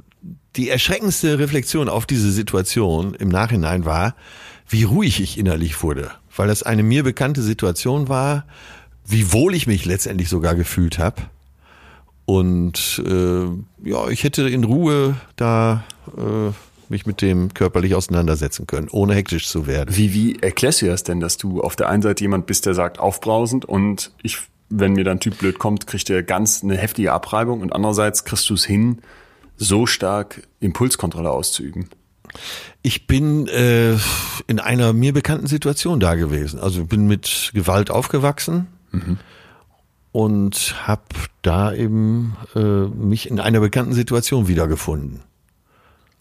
die 0.59 0.69
erschreckendste 0.71 1.39
Reflexion 1.39 1.89
auf 1.89 2.05
diese 2.05 2.33
Situation 2.33 3.15
im 3.15 3.29
Nachhinein 3.29 3.85
war, 3.85 4.17
wie 4.69 4.83
ruhig 4.83 5.21
ich 5.21 5.39
innerlich 5.39 5.83
wurde, 5.83 6.11
weil 6.37 6.49
das 6.49 6.65
eine 6.65 6.83
mir 6.83 7.05
bekannte 7.05 7.43
Situation 7.43 8.09
war, 8.09 8.45
wie 9.07 9.33
wohl 9.33 9.55
ich 9.55 9.67
mich 9.67 9.85
letztendlich 9.85 10.29
sogar 10.29 10.55
gefühlt 10.55 10.99
habe. 10.99 11.23
Und 12.29 13.03
äh, 13.07 13.89
ja, 13.89 14.09
ich 14.11 14.23
hätte 14.23 14.51
in 14.51 14.65
Ruhe 14.65 15.17
da 15.37 15.85
äh, 16.15 16.53
mich 16.91 17.07
mit 17.07 17.23
dem 17.23 17.55
körperlich 17.55 17.95
auseinandersetzen 17.95 18.67
können, 18.67 18.89
ohne 18.91 19.15
hektisch 19.15 19.49
zu 19.49 19.67
werden. 19.67 19.97
Wie, 19.97 20.13
wie 20.13 20.37
erklärst 20.39 20.83
du 20.83 20.87
das 20.89 21.05
denn, 21.05 21.21
dass 21.21 21.39
du 21.39 21.63
auf 21.63 21.75
der 21.75 21.89
einen 21.89 22.03
Seite 22.03 22.23
jemand 22.23 22.45
bist, 22.45 22.67
der 22.67 22.75
sagt 22.75 22.99
aufbrausend 22.99 23.65
und 23.65 24.13
ich, 24.23 24.37
wenn 24.69 24.93
mir 24.93 25.05
dann 25.05 25.17
ein 25.17 25.21
Typ 25.21 25.39
blöd 25.39 25.59
kommt, 25.59 25.87
kriegt 25.87 26.11
der 26.11 26.23
ganz 26.23 26.63
eine 26.63 26.77
heftige 26.77 27.15
Abreibung 27.15 27.63
und 27.63 27.73
andererseits 27.73 28.27
kriegst 28.27 28.51
du 28.51 28.55
es 28.55 28.65
hin, 28.67 28.99
so 29.57 29.87
stark 29.87 30.47
Impulskontrolle 30.61 31.31
auszuüben? 31.31 31.89
Ich 32.83 33.07
bin 33.07 33.49
äh, 33.49 33.97
in 34.49 34.61
einer 34.61 34.93
mir 34.93 35.15
bekannten 35.15 35.47
Situation 35.47 35.99
da 35.99 36.15
gewesen. 36.15 36.61
Also 36.61 36.85
bin 36.85 37.07
mit 37.07 37.53
Gewalt 37.55 37.91
aufgewachsen 37.91 38.67
und 40.13 40.75
habe 40.87 41.03
da 41.43 41.73
eben 41.73 42.37
äh, 42.55 42.61
mich 42.61 43.31
in 43.31 43.41
einer 43.41 43.61
bekannten 43.61 43.93
Situation 43.93 44.49
wiedergefunden. 44.49 45.21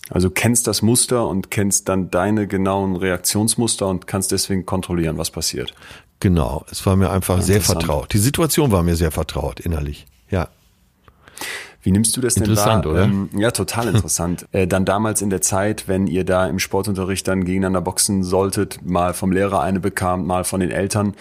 Also 0.10 0.30
kennst 0.30 0.68
das 0.68 0.82
Muster 0.82 1.28
und 1.28 1.52
kennst 1.52 1.90
dann 1.90 2.10
deine 2.10 2.48
genauen 2.48 2.96
Reaktionsmuster 2.96 3.88
und 3.88 4.08
kannst 4.08 4.32
deswegen 4.32 4.66
kontrollieren, 4.66 5.18
was 5.18 5.32
passiert. 5.32 5.74
Genau, 6.20 6.66
es 6.72 6.86
war 6.86 6.96
mir 6.96 7.12
einfach 7.12 7.42
sehr 7.42 7.58
Interessant. 7.58 7.84
vertraut. 7.84 8.14
Die 8.14 8.18
Situation 8.18 8.72
war 8.72 8.84
mir 8.84 8.96
sehr 8.96 9.12
vertraut 9.12 9.60
innerlich. 9.60 10.08
Ja. 10.30 10.48
Wie 11.84 11.92
nimmst 11.92 12.18
du 12.18 12.22
das 12.22 12.36
denn 12.36 12.44
Interessant, 12.44 12.86
wahr? 12.86 12.92
oder? 12.94 13.04
Ähm, 13.04 13.30
ja, 13.38 13.52
total 13.52 13.88
interessant. 13.94 14.48
äh, 14.52 14.66
dann 14.66 14.86
damals 14.86 15.22
in 15.22 15.30
der 15.30 15.42
Zeit, 15.42 15.88
wenn 15.88 16.08
ihr 16.08 16.24
da 16.24 16.48
im 16.48 16.60
Sportunterricht 16.60 17.28
dann 17.28 17.46
gegeneinander 17.46 17.82
boxen 17.82 18.24
solltet, 18.24 18.80
mal 18.84 19.14
vom 19.14 19.32
Lehrer 19.32 19.62
eine 19.62 19.80
bekamt, 19.80 20.26
mal 20.26 20.44
von 20.44 20.60
den 20.60 20.72
Eltern, 20.72 21.16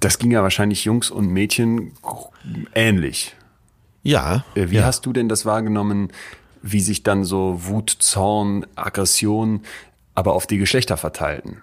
das 0.00 0.18
ging 0.18 0.30
ja 0.30 0.42
wahrscheinlich 0.42 0.84
Jungs 0.84 1.10
und 1.10 1.28
Mädchen 1.28 1.92
ähnlich. 2.74 3.34
Ja. 4.02 4.44
Äh, 4.54 4.70
Wie 4.70 4.76
ja. 4.76 4.84
hast 4.84 5.06
du 5.06 5.12
denn 5.12 5.28
das 5.28 5.44
wahrgenommen, 5.44 6.12
wie 6.62 6.80
sich 6.80 7.02
dann 7.02 7.24
so 7.24 7.60
Wut, 7.64 7.96
Zorn, 7.98 8.66
Aggression 8.74 9.62
aber 10.14 10.32
auf 10.32 10.46
die 10.46 10.58
Geschlechter 10.58 10.96
verteilten? 10.96 11.58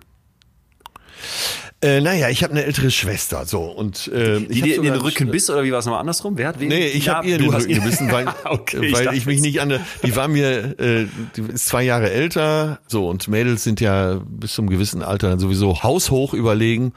Äh, 1.81 1.99
naja, 1.99 2.29
ich 2.29 2.41
habe 2.41 2.53
eine 2.53 2.63
ältere 2.63 2.89
Schwester, 2.89 3.45
so 3.45 3.63
und 3.63 4.07
äh, 4.07 4.37
ich 4.37 4.47
Die 4.47 4.61
dir 4.61 4.77
in 4.77 4.83
den 4.83 4.95
Rücken 4.95 5.29
biss 5.29 5.49
oder 5.49 5.63
wie 5.65 5.71
war 5.71 5.79
es 5.79 5.85
nochmal 5.85 5.99
andersrum? 5.99 6.37
Wer 6.37 6.47
hat 6.47 6.59
wen? 6.59 6.69
Nee, 6.69 6.87
ich 6.87 7.05
Ja, 7.05 7.15
habe 7.15 7.27
ihr 7.27 7.37
den 7.37 7.53
Rücken 7.53 7.73
gebissen, 7.73 8.11
weil, 8.11 8.27
okay, 8.45 8.93
weil 8.93 9.03
dachte 9.03 9.17
ich 9.17 9.25
mich 9.25 9.41
nicht 9.41 9.59
an 9.59 9.69
der, 9.69 9.81
die 10.03 10.15
war 10.15 10.27
mir, 10.29 10.79
äh, 10.79 11.05
die 11.35 11.41
ist 11.53 11.67
zwei 11.67 11.83
Jahre 11.83 12.09
älter, 12.09 12.79
so 12.87 13.09
und 13.09 13.27
Mädels 13.27 13.63
sind 13.63 13.81
ja 13.81 14.21
bis 14.25 14.53
zum 14.53 14.69
gewissen 14.69 15.03
Alter 15.03 15.29
dann 15.29 15.39
sowieso 15.39 15.83
haushoch 15.83 16.33
überlegen 16.33 16.93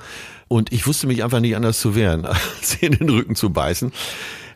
und 0.48 0.72
ich 0.72 0.86
wusste 0.86 1.06
mich 1.06 1.22
einfach 1.24 1.40
nicht 1.40 1.54
anders 1.56 1.78
zu 1.80 1.94
wehren, 1.94 2.24
als 2.60 2.74
in 2.80 2.92
den 2.92 3.08
Rücken 3.08 3.34
zu 3.34 3.50
beißen. 3.50 3.92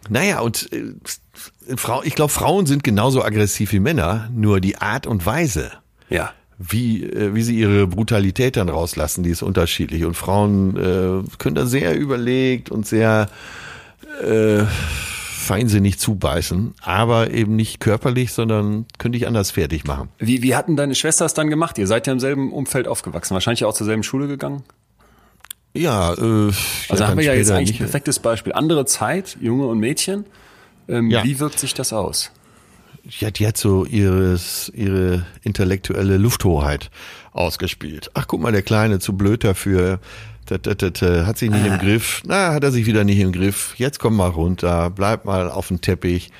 Naja, 0.08 0.40
und 0.40 0.70
äh, 0.72 1.76
Frau, 1.76 2.02
ich 2.02 2.14
glaube, 2.14 2.32
Frauen 2.32 2.66
sind 2.66 2.82
genauso 2.82 3.22
aggressiv 3.22 3.72
wie 3.72 3.80
Männer, 3.80 4.28
nur 4.34 4.60
die 4.60 4.76
Art 4.78 5.06
und 5.06 5.24
Weise, 5.26 5.70
Ja. 6.08 6.32
wie, 6.58 7.04
äh, 7.04 7.34
wie 7.34 7.42
sie 7.42 7.56
ihre 7.58 7.86
Brutalität 7.86 8.56
dann 8.56 8.68
rauslassen, 8.68 9.22
die 9.22 9.30
ist 9.30 9.42
unterschiedlich. 9.42 10.04
Und 10.04 10.14
Frauen 10.14 10.76
äh, 10.76 11.36
können 11.38 11.54
da 11.54 11.66
sehr 11.66 11.96
überlegt 11.96 12.70
und 12.70 12.86
sehr 12.86 13.28
äh, 14.24 14.64
feinsinnig 14.64 15.98
zubeißen, 15.98 16.74
aber 16.82 17.30
eben 17.30 17.56
nicht 17.56 17.80
körperlich, 17.80 18.32
sondern 18.32 18.86
können 18.98 19.12
dich 19.12 19.26
anders 19.26 19.50
fertig 19.50 19.84
machen. 19.84 20.08
Wie, 20.18 20.42
wie 20.42 20.54
hatten 20.54 20.76
deine 20.76 20.94
Schwester 20.94 21.24
es 21.26 21.34
dann 21.34 21.48
gemacht? 21.50 21.78
Ihr 21.78 21.86
seid 21.86 22.06
ja 22.06 22.12
im 22.12 22.20
selben 22.20 22.52
Umfeld 22.52 22.86
aufgewachsen, 22.88 23.34
wahrscheinlich 23.34 23.64
auch 23.64 23.74
zur 23.74 23.86
selben 23.86 24.02
Schule 24.04 24.28
gegangen. 24.28 24.62
Ja, 25.74 26.12
äh, 26.14 26.52
Also 26.88 27.06
haben 27.06 27.16
wir 27.18 27.24
ja 27.24 27.34
jetzt 27.34 27.50
eigentlich 27.50 27.76
ein 27.76 27.78
perfektes 27.78 28.18
Beispiel. 28.18 28.52
Andere 28.52 28.84
Zeit, 28.84 29.36
Junge 29.40 29.66
und 29.66 29.78
Mädchen. 29.78 30.24
Ähm, 30.88 31.10
Ja. 31.10 31.24
Wie 31.24 31.38
wirkt 31.40 31.58
sich 31.58 31.74
das 31.74 31.92
aus? 31.92 32.30
Ja, 33.04 33.30
die 33.30 33.46
hat 33.46 33.56
so 33.56 33.84
ihres, 33.84 34.70
ihre 34.74 35.26
intellektuelle 35.42 36.18
Lufthoheit 36.18 36.90
ausgespielt. 37.32 38.10
Ach, 38.14 38.26
guck 38.28 38.40
mal, 38.40 38.52
der 38.52 38.62
Kleine, 38.62 38.98
zu 39.00 39.14
blöd 39.16 39.42
dafür. 39.44 39.98
Dat, 40.46 40.66
dat, 40.66 40.82
dat, 40.82 41.02
äh, 41.02 41.24
hat 41.24 41.38
sich 41.38 41.50
nicht 41.50 41.64
im 41.64 41.78
Griff. 41.78 42.22
Na, 42.26 42.52
hat 42.52 42.62
er 42.64 42.70
sich 42.72 42.86
wieder 42.86 43.04
nicht 43.04 43.18
im 43.18 43.32
Griff. 43.32 43.74
Jetzt 43.76 43.98
komm 43.98 44.16
mal 44.16 44.28
runter, 44.28 44.90
bleib 44.90 45.24
mal 45.24 45.50
auf 45.50 45.68
dem 45.68 45.80
Teppich. 45.80 46.30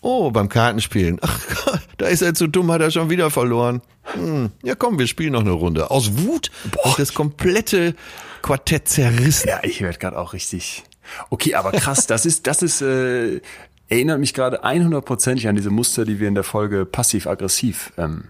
Oh, 0.00 0.30
beim 0.32 0.48
Kartenspielen. 0.48 1.18
Ach, 1.22 1.40
da 1.98 2.06
ist 2.06 2.22
er 2.22 2.34
zu 2.34 2.48
dumm, 2.48 2.70
hat 2.72 2.80
er 2.82 2.90
schon 2.90 3.08
wieder 3.08 3.30
verloren. 3.30 3.80
Hm, 4.14 4.50
ja, 4.64 4.74
komm, 4.74 4.98
wir 4.98 5.06
spielen 5.06 5.32
noch 5.32 5.40
eine 5.42 5.52
Runde. 5.52 5.90
Aus 5.90 6.18
Wut 6.18 6.50
ist 6.86 6.98
das 6.98 7.14
komplette 7.14 7.94
Quartett 8.42 8.88
zerrissen. 8.88 9.48
Ja, 9.48 9.60
ich 9.62 9.80
werde 9.80 9.98
gerade 9.98 10.18
auch 10.18 10.32
richtig. 10.32 10.84
Okay, 11.30 11.54
aber 11.54 11.72
krass, 11.72 12.06
das 12.06 12.26
ist, 12.26 12.46
das 12.46 12.62
ist, 12.62 12.80
äh, 12.82 13.40
erinnert 13.88 14.20
mich 14.20 14.34
gerade 14.34 14.64
100%ig 14.64 15.48
an 15.48 15.56
diese 15.56 15.70
Muster, 15.70 16.04
die 16.04 16.20
wir 16.20 16.28
in 16.28 16.34
der 16.34 16.44
Folge 16.44 16.84
passiv-aggressiv 16.86 17.92
ähm, 17.98 18.24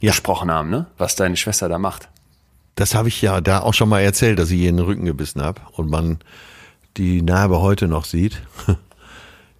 Ja. 0.00 0.10
besprochen 0.12 0.50
haben, 0.50 0.70
ne? 0.70 0.86
Was 0.96 1.16
deine 1.16 1.36
Schwester 1.36 1.68
da 1.68 1.78
macht. 1.78 2.08
Das 2.76 2.94
habe 2.94 3.08
ich 3.08 3.20
ja 3.22 3.40
da 3.40 3.60
auch 3.60 3.74
schon 3.74 3.88
mal 3.88 4.00
erzählt, 4.00 4.38
dass 4.38 4.50
ich 4.50 4.60
ihr 4.60 4.68
in 4.68 4.76
den 4.76 4.86
Rücken 4.86 5.04
gebissen 5.04 5.42
habe 5.42 5.60
und 5.72 5.90
man 5.90 6.18
die 6.96 7.22
Narbe 7.22 7.60
heute 7.60 7.88
noch 7.88 8.04
sieht. 8.04 8.40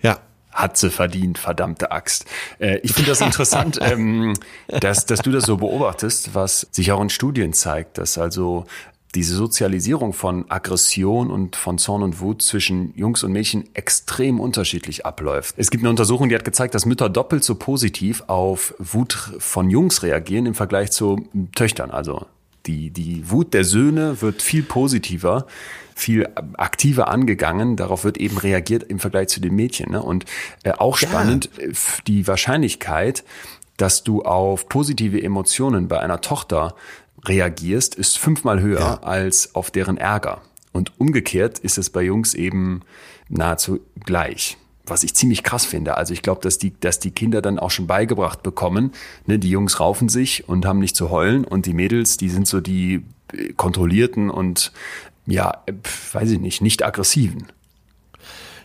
ja, 0.02 0.18
hat 0.52 0.76
sie 0.76 0.90
verdient, 0.90 1.38
verdammte 1.38 1.90
Axt. 1.90 2.26
Äh, 2.61 2.78
ich 2.84 2.92
finde 2.92 3.11
das 3.11 3.20
interessant, 3.20 3.78
ähm, 3.82 4.34
dass, 4.68 5.06
dass 5.06 5.20
du 5.20 5.32
das 5.32 5.44
so 5.44 5.56
beobachtest, 5.56 6.34
was 6.34 6.68
sich 6.70 6.92
auch 6.92 7.00
in 7.00 7.11
Studien 7.11 7.52
zeigt, 7.52 7.98
dass 7.98 8.18
also 8.18 8.66
diese 9.14 9.34
Sozialisierung 9.34 10.12
von 10.12 10.50
Aggression 10.50 11.30
und 11.30 11.56
von 11.56 11.78
Zorn 11.78 12.02
und 12.02 12.20
Wut 12.20 12.42
zwischen 12.42 12.92
Jungs 12.94 13.24
und 13.24 13.32
Mädchen 13.32 13.64
extrem 13.74 14.38
unterschiedlich 14.38 15.06
abläuft. 15.06 15.54
Es 15.56 15.70
gibt 15.70 15.82
eine 15.82 15.90
Untersuchung, 15.90 16.28
die 16.28 16.34
hat 16.34 16.44
gezeigt, 16.44 16.74
dass 16.74 16.84
Mütter 16.84 17.09
doppelt 17.09 17.42
so 17.42 17.54
positiv 17.54 18.22
auf 18.26 18.74
Wut 18.78 19.12
von 19.38 19.70
Jungs 19.70 20.02
reagieren 20.02 20.46
im 20.46 20.54
Vergleich 20.54 20.90
zu 20.90 21.26
Töchtern. 21.54 21.90
Also 21.90 22.26
die, 22.66 22.90
die 22.90 23.30
Wut 23.30 23.54
der 23.54 23.64
Söhne 23.64 24.20
wird 24.20 24.42
viel 24.42 24.62
positiver, 24.62 25.46
viel 25.94 26.28
aktiver 26.59 27.09
angegangen. 27.09 27.76
Darauf 27.76 28.04
wird 28.04 28.18
eben 28.18 28.36
reagiert 28.36 28.82
im 28.84 28.98
Vergleich 28.98 29.28
zu 29.28 29.40
den 29.40 29.54
Mädchen. 29.54 29.90
Ne? 29.90 30.02
Und 30.02 30.26
äh, 30.64 30.72
auch 30.72 30.98
spannend, 30.98 31.50
ja. 31.56 31.68
Äh, 31.68 31.72
die 32.06 32.26
Wahrscheinlichkeit, 32.26 33.24
dass 33.78 34.04
du 34.04 34.22
auf 34.22 34.68
positive 34.68 35.22
Emotionen 35.22 35.88
bei 35.88 35.98
einer 35.98 36.20
Tochter 36.20 36.74
reagierst, 37.24 37.94
ist 37.94 38.18
fünfmal 38.18 38.60
höher 38.60 38.80
ja. 38.80 39.02
als 39.02 39.54
auf 39.54 39.70
deren 39.70 39.96
Ärger. 39.96 40.42
Und 40.72 40.92
umgekehrt 40.98 41.58
ist 41.58 41.78
es 41.78 41.90
bei 41.90 42.02
Jungs 42.02 42.34
eben 42.34 42.82
nahezu 43.28 43.80
gleich. 44.04 44.56
Was 44.86 45.02
ich 45.02 45.14
ziemlich 45.14 45.42
krass 45.42 45.66
finde. 45.66 45.96
Also 45.96 46.14
ich 46.14 46.22
glaube, 46.22 46.40
dass 46.40 46.56
die, 46.56 46.72
dass 46.80 46.98
die 46.98 47.10
Kinder 47.10 47.42
dann 47.42 47.58
auch 47.58 47.70
schon 47.70 47.86
beigebracht 47.86 48.42
bekommen. 48.42 48.92
Ne, 49.26 49.38
die 49.38 49.50
Jungs 49.50 49.80
raufen 49.80 50.08
sich 50.08 50.48
und 50.48 50.64
haben 50.64 50.78
nicht 50.78 50.96
zu 50.96 51.10
heulen 51.10 51.44
und 51.44 51.66
die 51.66 51.74
Mädels, 51.74 52.16
die 52.16 52.30
sind 52.30 52.46
so 52.46 52.60
die 52.60 53.04
äh, 53.34 53.52
kontrollierten 53.54 54.30
und 54.30 54.72
ja, 55.26 55.62
weiß 56.12 56.30
ich 56.30 56.40
nicht, 56.40 56.62
nicht 56.62 56.82
aggressiven. 56.84 57.48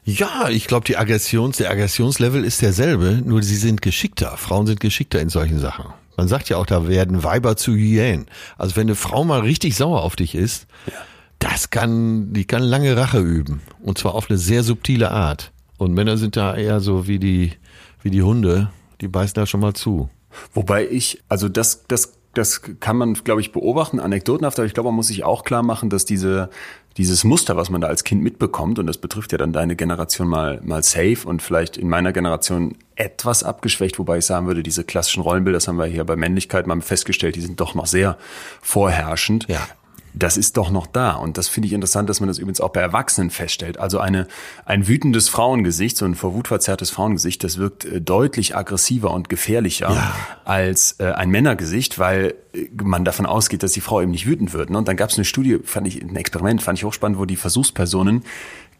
Ja, 0.06 0.50
ich 0.50 0.68
glaube, 0.68 0.86
die 0.86 0.98
Aggressions, 0.98 1.58
der 1.58 1.72
Aggressionslevel 1.72 2.44
ist 2.44 2.62
derselbe, 2.62 3.22
nur 3.26 3.42
sie 3.42 3.56
sind 3.56 3.82
geschickter. 3.82 4.36
Frauen 4.38 4.68
sind 4.68 4.80
geschickter 4.80 5.22
in 5.22 5.30
solchen 5.30 5.60
Sachen. 5.60 5.86
Man 6.18 6.28
sagt 6.28 6.50
ja 6.50 6.58
auch, 6.58 6.66
da 6.66 6.88
werden 6.88 7.24
Weiber 7.24 7.56
zu 7.56 7.74
Hyänen. 7.74 8.28
Also 8.58 8.76
wenn 8.76 8.88
eine 8.88 8.96
Frau 8.96 9.24
mal 9.24 9.42
richtig 9.42 9.76
sauer 9.76 10.04
auf 10.04 10.16
dich 10.16 10.36
ist, 10.36 10.68
ja. 10.86 10.94
das 11.40 11.70
kann, 11.70 12.34
die 12.34 12.46
kann 12.46 12.64
lange 12.64 12.96
Rache 12.96 13.20
üben. 13.20 13.62
Und 13.82 13.98
zwar 13.98 14.16
auf 14.16 14.30
eine 14.30 14.38
sehr 14.38 14.64
subtile 14.64 15.12
Art. 15.12 15.52
Und 15.78 15.94
Männer 15.94 16.18
sind 16.18 16.38
da 16.38 16.56
eher 16.56 16.80
so 16.80 17.08
wie 17.08 17.20
die, 17.20 17.54
wie 18.02 18.12
die 18.12 18.22
Hunde, 18.22 18.70
die 19.02 19.08
beißen 19.08 19.36
da 19.36 19.46
schon 19.46 19.60
mal 19.60 19.74
zu. 19.74 20.10
Wobei 20.54 20.88
ich, 20.88 21.22
also 21.30 21.50
das, 21.50 21.84
das 21.88 22.14
das 22.34 22.62
kann 22.80 22.98
man, 22.98 23.14
glaube 23.14 23.42
ich, 23.42 23.52
beobachten, 23.52 24.00
anekdotenhaft, 24.00 24.58
aber 24.58 24.66
ich 24.66 24.74
glaube, 24.74 24.90
man 24.90 24.96
muss 24.96 25.08
sich 25.08 25.24
auch 25.24 25.44
klar 25.44 25.62
machen, 25.62 25.90
dass 25.90 26.04
diese, 26.04 26.50
dieses 26.98 27.24
Muster, 27.24 27.56
was 27.56 27.70
man 27.70 27.80
da 27.80 27.88
als 27.88 28.04
Kind 28.04 28.24
mitbekommt, 28.24 28.80
und 28.80 28.88
das 28.88 28.98
betrifft 28.98 29.32
ja 29.32 29.38
dann 29.38 29.54
deine 29.54 29.76
Generation 29.76 30.28
mal, 30.28 30.60
mal 30.64 30.84
safe 30.84 31.20
und 31.26 31.42
vielleicht 31.42 31.78
in 31.78 31.90
meiner 31.90 32.12
Generation 32.12 32.76
etwas 32.96 33.44
abgeschwächt, 33.44 34.00
wobei 34.00 34.18
ich 34.18 34.26
sagen 34.26 34.48
würde, 34.48 34.64
diese 34.64 34.84
klassischen 34.84 35.22
Rollenbilder, 35.22 35.58
das 35.58 35.68
haben 35.68 35.78
wir 35.78 35.86
hier 35.86 36.04
bei 36.04 36.16
Männlichkeit 36.16 36.66
mal 36.66 36.82
festgestellt, 36.82 37.36
die 37.36 37.42
sind 37.42 37.60
doch 37.60 37.76
noch 37.76 37.86
sehr 37.86 38.18
vorherrschend. 38.62 39.48
Ja 39.48 39.68
das 40.14 40.38
ist 40.38 40.58
doch 40.58 40.70
noch 40.70 40.88
da. 40.88 41.14
Und 41.14 41.38
das 41.38 41.48
finde 41.48 41.68
ich 41.68 41.74
interessant, 41.74 42.10
dass 42.10 42.20
man 42.20 42.28
das 42.28 42.38
übrigens 42.38 42.62
auch 42.62 42.70
bei 42.70 42.82
Erwachsenen 42.82 43.30
feststellt. 43.30 43.80
Also 43.80 44.00
eine, 44.00 44.28
ein 44.66 44.88
wütendes 44.88 45.30
Frauengesicht, 45.30 45.98
so 45.98 46.06
ein 46.06 46.16
vor 46.16 46.34
Wut 46.34 46.48
verzerrtes 46.48 46.92
Frauengesicht, 46.92 47.44
das 47.44 47.58
wirkt 47.58 47.86
äh, 47.86 48.00
deutlich 48.00 48.56
aggressiver 48.56 49.12
und 49.12 49.30
gefährlicher 49.30 49.92
ja. 49.92 50.16
als 50.46 50.96
äh, 51.00 51.06
ein 51.06 51.30
Männergesicht, 51.30 51.98
weil 51.98 52.36
äh, 52.54 52.68
man 52.82 53.06
davon 53.06 53.26
ausgeht, 53.26 53.64
dass 53.64 53.72
die 53.72 53.82
Frau 53.82 54.02
eben 54.02 54.12
nicht 54.12 54.28
wütend 54.28 54.54
wird. 54.54 54.70
Ne? 54.70 54.78
Und 54.78 54.88
dann 54.88 54.98
gab 54.98 55.10
es 55.10 55.18
eine 55.18 55.26
Studie, 55.26 55.60
fand 55.64 55.88
ich, 55.88 56.02
ein 56.02 56.16
Experiment, 56.16 56.62
fand 56.62 56.78
ich 56.78 56.86
hochspannend, 56.86 57.18
wo 57.18 57.26
die 57.26 57.36
Versuchspersonen 57.36 58.24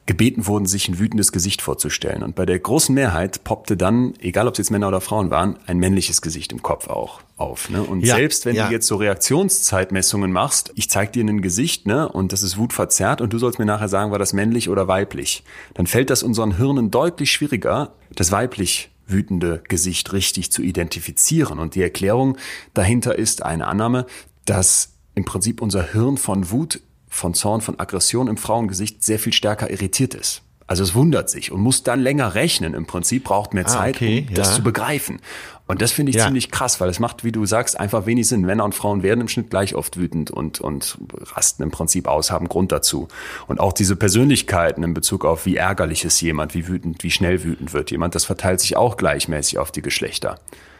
gebeten 0.06 0.48
wurden, 0.48 0.66
sich 0.66 0.90
ein 0.90 1.00
wütendes 1.00 1.32
Gesicht 1.32 1.62
vorzustellen. 1.62 2.24
Und 2.24 2.36
bei 2.36 2.46
der 2.46 2.60
großen 2.60 2.94
Mehrheit 2.94 3.44
poppte 3.44 3.78
dann, 3.78 4.14
egal 4.20 4.48
ob 4.48 4.54
es 4.54 4.58
jetzt 4.58 4.72
Männer 4.72 4.90
oder 4.90 5.00
Frauen 5.00 5.32
waren, 5.32 5.58
ein 5.66 5.78
männliches 5.78 6.22
Gesicht 6.22 6.52
im 6.52 6.62
Kopf 6.62 6.88
auch 6.88 7.22
auf. 7.38 7.70
Ne? 7.70 7.82
Und 7.82 8.02
ja, 8.02 8.16
selbst 8.16 8.46
wenn 8.46 8.56
ja. 8.56 8.68
du 8.68 8.74
jetzt 8.74 8.88
so 8.88 8.98
Reaktionszeitmessungen 8.98 10.32
machst, 10.32 10.74
ich 10.76 10.90
zeig 10.90 11.14
dir 11.14 11.24
ein 11.24 11.42
Gesicht, 11.42 11.88
ne, 11.88 12.10
und 12.10 12.34
das 12.34 12.44
ist 12.44 12.58
wutverzerrt 12.58 13.22
und 13.22 13.32
du 13.32 13.38
sollst 13.38 13.60
mir 13.60 13.66
nachher 13.66 13.88
sagen, 13.88 14.12
war 14.12 14.20
das 14.20 14.34
männlich 14.34 14.70
oder 14.70 14.88
weiblich, 14.88 15.44
dann 15.74 15.88
fällt 15.88 16.10
das 16.10 16.22
unseren 16.22 16.58
Hirnen 16.58 16.92
deutlich 16.92 17.32
schwieriger, 17.32 17.94
das 18.14 18.32
weiblich 18.32 18.92
wütende 19.08 19.62
Gesicht 19.68 20.12
richtig 20.14 20.52
zu 20.52 20.62
identifizieren. 20.62 21.60
Und 21.60 21.76
die 21.76 21.82
Erklärung 21.82 22.38
dahinter 22.74 23.18
ist 23.18 23.44
eine 23.44 23.68
Annahme, 23.68 24.06
dass 24.46 24.94
im 25.16 25.26
Prinzip 25.26 25.62
unser 25.62 25.92
Hirn 25.92 26.18
von 26.18 26.52
Wut 26.52 26.82
von 27.14 27.34
Zorn, 27.34 27.62
von 27.62 27.80
Aggression 27.80 28.28
im 28.28 28.38
Frauengesicht 28.38 29.04
sehr 29.04 29.20
viel 29.20 29.34
stärker 29.34 29.70
irritiert 29.70 30.16
ist. 30.16 30.42
Also 30.66 30.84
es 30.84 30.96
wundert 30.96 31.30
sich 31.30 31.52
und 31.52 31.62
muss 31.62 31.84
dann 31.84 32.00
länger 32.00 32.36
rechnen. 32.36 32.74
Im 32.74 32.86
Prinzip 32.86 33.26
braucht 33.26 33.54
mehr 33.54 33.66
ah, 33.66 33.70
Zeit, 33.70 33.98
okay, 33.98 34.26
um 34.28 34.34
das 34.34 34.56
zu 34.56 34.64
begreifen. 34.64 35.20
Und 35.68 35.82
das 35.82 35.92
finde 35.92 36.10
ich 36.10 36.16
ja. 36.16 36.26
ziemlich 36.26 36.52
krass, 36.52 36.82
weil 36.82 36.90
es 36.90 37.00
macht, 37.00 37.24
wie 37.24 37.32
du 37.32 37.46
sagst, 37.46 37.80
einfach 37.80 38.06
wenig 38.06 38.28
Sinn. 38.28 38.42
Männer 38.42 38.66
und 38.66 38.74
Frauen 38.74 39.04
werden 39.04 39.22
im 39.22 39.28
Schnitt 39.28 39.50
gleich 39.50 39.76
oft 39.76 39.98
wütend 39.98 40.32
und, 40.32 40.60
und 40.60 40.98
rasten 41.36 41.64
im 41.64 41.72
Prinzip 41.72 42.08
aus, 42.08 42.32
haben 42.32 42.50
Grund 42.50 42.72
dazu. 42.72 43.08
Und 43.48 43.60
auch 43.60 43.74
diese 43.74 43.96
Persönlichkeiten 43.96 44.84
in 44.84 44.94
Bezug 44.94 45.26
auf, 45.26 45.46
wie 45.46 45.58
ärgerlich 45.58 46.06
ist 46.06 46.20
jemand, 46.22 46.56
wie 46.56 46.68
wütend, 46.68 47.04
wie 47.04 47.12
schnell 47.12 47.44
wütend 47.44 47.74
wird 47.74 47.92
jemand, 47.92 48.16
das 48.16 48.26
verteilt 48.26 48.60
sich 48.60 48.76
auch 48.76 48.98
gleichmäßig 48.98 49.60
auf 49.60 49.72
die 49.72 49.82
Geschlechter. 49.82 50.40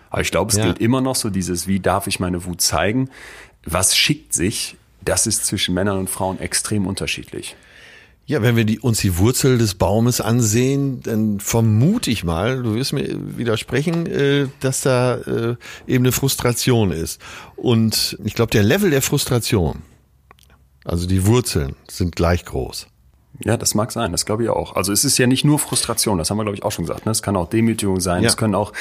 Aber 0.10 0.22
ich 0.22 0.32
glaube, 0.32 0.52
es 0.52 0.58
ja. 0.58 0.66
gilt 0.66 0.80
immer 0.80 1.02
noch 1.02 1.16
so 1.16 1.30
dieses, 1.30 1.68
wie 1.68 1.80
darf 1.80 2.08
ich 2.08 2.20
meine 2.20 2.46
Wut 2.46 2.62
zeigen? 2.62 3.10
Was 3.66 3.96
schickt 3.96 4.34
sich 4.34 4.78
das 5.06 5.28
ist 5.28 5.46
zwischen 5.46 5.74
Männern 5.74 5.98
und 5.98 6.10
Frauen 6.10 6.40
extrem 6.40 6.88
unterschiedlich. 6.88 7.56
Ja, 8.26 8.42
wenn 8.42 8.56
wir 8.56 8.64
die, 8.64 8.80
uns 8.80 9.00
die 9.00 9.18
Wurzel 9.18 9.58
des 9.58 9.76
Baumes 9.76 10.22
ansehen, 10.22 11.02
dann 11.02 11.42
vermute 11.42 12.10
ich 12.10 12.24
mal, 12.24 12.64
du 12.64 12.76
wirst 12.76 12.94
mir 12.94 13.06
widersprechen, 13.38 14.06
äh, 14.08 14.48
dass 14.62 14.80
da 14.82 15.16
äh, 15.16 15.56
eben 15.88 16.06
eine 16.06 16.14
Frustration 16.14 16.92
ist. 16.92 17.20
Und 17.58 18.18
ich 18.24 18.34
glaube, 18.34 18.52
der 18.52 18.64
Level 18.64 18.92
der 18.92 19.02
Frustration, 19.02 19.82
also 20.86 21.06
die 21.06 21.26
Wurzeln, 21.26 21.76
sind 21.90 22.16
gleich 22.16 22.46
groß. 22.46 22.88
Ja, 23.46 23.58
das 23.58 23.76
mag 23.76 23.92
sein, 23.92 24.12
das 24.12 24.26
glaube 24.26 24.44
ich 24.44 24.50
auch. 24.50 24.76
Also 24.76 24.94
es 24.94 25.04
ist 25.04 25.18
ja 25.18 25.28
nicht 25.28 25.44
nur 25.44 25.60
Frustration, 25.60 26.18
das 26.18 26.30
haben 26.30 26.38
wir, 26.38 26.44
glaube 26.44 26.56
ich, 26.56 26.64
auch 26.64 26.72
schon 26.72 26.86
gesagt. 26.86 27.06
Ne? 27.06 27.12
Es 27.12 27.22
kann 27.22 27.36
auch 27.36 27.50
Demütigung 27.50 28.00
sein, 28.00 28.24
ja. 28.24 28.30
es 28.30 28.38
können 28.38 28.56
auch 28.56 28.72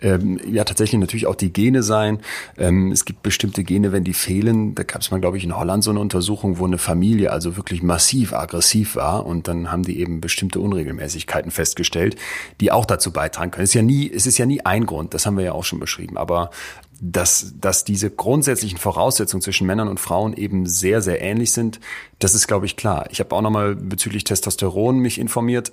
ähm, 0.00 0.40
ja 0.48 0.64
tatsächlich 0.64 1.00
natürlich 1.00 1.26
auch 1.26 1.34
die 1.34 1.52
Gene 1.52 1.82
sein. 1.82 2.20
Ähm, 2.56 2.92
es 2.92 3.04
gibt 3.04 3.22
bestimmte 3.22 3.64
Gene, 3.64 3.92
wenn 3.92 4.04
die 4.04 4.14
fehlen. 4.14 4.74
Da 4.74 4.84
gab 4.84 5.02
es 5.02 5.10
mal, 5.10 5.20
glaube 5.20 5.36
ich, 5.36 5.44
in 5.44 5.56
Holland 5.56 5.82
so 5.82 5.90
eine 5.90 6.00
Untersuchung, 6.00 6.58
wo 6.58 6.66
eine 6.66 6.78
Familie 6.78 7.32
also 7.32 7.56
wirklich 7.56 7.82
massiv 7.82 8.32
aggressiv 8.32 8.96
war 8.96 9.26
und 9.26 9.48
dann 9.48 9.72
haben 9.72 9.82
die 9.82 9.98
eben 9.98 10.20
bestimmte 10.20 10.60
Unregelmäßigkeiten 10.60 11.50
festgestellt, 11.50 12.16
die 12.60 12.70
auch 12.70 12.84
dazu 12.84 13.12
beitragen 13.12 13.50
können. 13.50 13.64
Es 13.64 13.70
ist 13.70 13.74
ja 13.74 13.82
nie, 13.82 14.10
es 14.10 14.26
ist 14.26 14.38
ja 14.38 14.46
nie 14.46 14.64
ein 14.64 14.86
Grund, 14.86 15.14
das 15.14 15.26
haben 15.26 15.36
wir 15.36 15.44
ja 15.44 15.52
auch 15.52 15.64
schon 15.64 15.80
beschrieben. 15.80 16.16
Aber 16.16 16.50
dass, 17.06 17.52
dass 17.60 17.84
diese 17.84 18.10
grundsätzlichen 18.10 18.78
Voraussetzungen 18.78 19.42
zwischen 19.42 19.66
Männern 19.66 19.88
und 19.88 20.00
Frauen 20.00 20.32
eben 20.32 20.66
sehr, 20.66 21.02
sehr 21.02 21.20
ähnlich 21.20 21.52
sind, 21.52 21.78
das 22.18 22.34
ist, 22.34 22.46
glaube 22.46 22.64
ich, 22.64 22.76
klar. 22.76 23.06
Ich 23.10 23.20
habe 23.20 23.34
auch 23.34 23.42
nochmal 23.42 23.74
bezüglich 23.74 24.24
Testosteron 24.24 24.98
mich 24.98 25.18
informiert. 25.18 25.72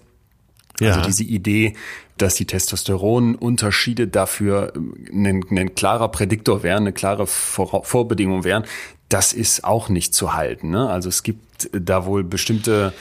Ja. 0.82 0.90
Also 0.90 1.02
diese 1.02 1.24
Idee, 1.24 1.76
dass 2.18 2.36
die 2.36 2.46
Testosteronunterschiede 2.46 4.08
dafür 4.08 4.74
ein, 4.76 5.46
ein 5.50 5.76
klarer 5.76 6.10
Prädiktor 6.10 6.64
wären, 6.64 6.84
eine 6.84 6.94
klare 6.94 7.28
Vor 7.28 7.86
Vorbedingung 7.86 8.44
wären, 8.44 8.66
das 9.08 9.32
ist 9.32 9.64
auch 9.64 9.88
nicht 9.88 10.14
zu 10.14 10.34
halten. 10.34 10.70
Ne? 10.70 10.90
Also 10.90 11.08
es 11.08 11.24
gibt 11.24 11.70
da 11.72 12.06
wohl 12.06 12.26
bestimmte 12.26 12.94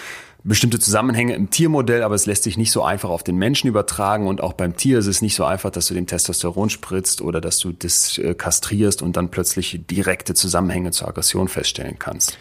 bestimmte 0.42 0.78
Zusammenhänge 0.78 1.34
im 1.34 1.50
Tiermodell, 1.50 2.02
aber 2.02 2.14
es 2.14 2.26
lässt 2.26 2.44
sich 2.44 2.56
nicht 2.56 2.70
so 2.70 2.82
einfach 2.82 3.10
auf 3.10 3.22
den 3.22 3.36
Menschen 3.36 3.68
übertragen 3.68 4.26
und 4.26 4.40
auch 4.40 4.54
beim 4.54 4.76
Tier 4.76 4.98
ist 4.98 5.06
es 5.06 5.22
nicht 5.22 5.34
so 5.34 5.44
einfach, 5.44 5.70
dass 5.70 5.88
du 5.88 5.94
dem 5.94 6.06
Testosteron 6.06 6.70
spritzt 6.70 7.20
oder 7.20 7.40
dass 7.40 7.58
du 7.58 7.72
das 7.72 8.16
äh, 8.18 8.34
kastrierst 8.34 9.02
und 9.02 9.16
dann 9.16 9.30
plötzlich 9.30 9.80
direkte 9.90 10.34
Zusammenhänge 10.34 10.92
zur 10.92 11.08
Aggression 11.08 11.48
feststellen 11.48 11.98
kannst. 11.98 12.38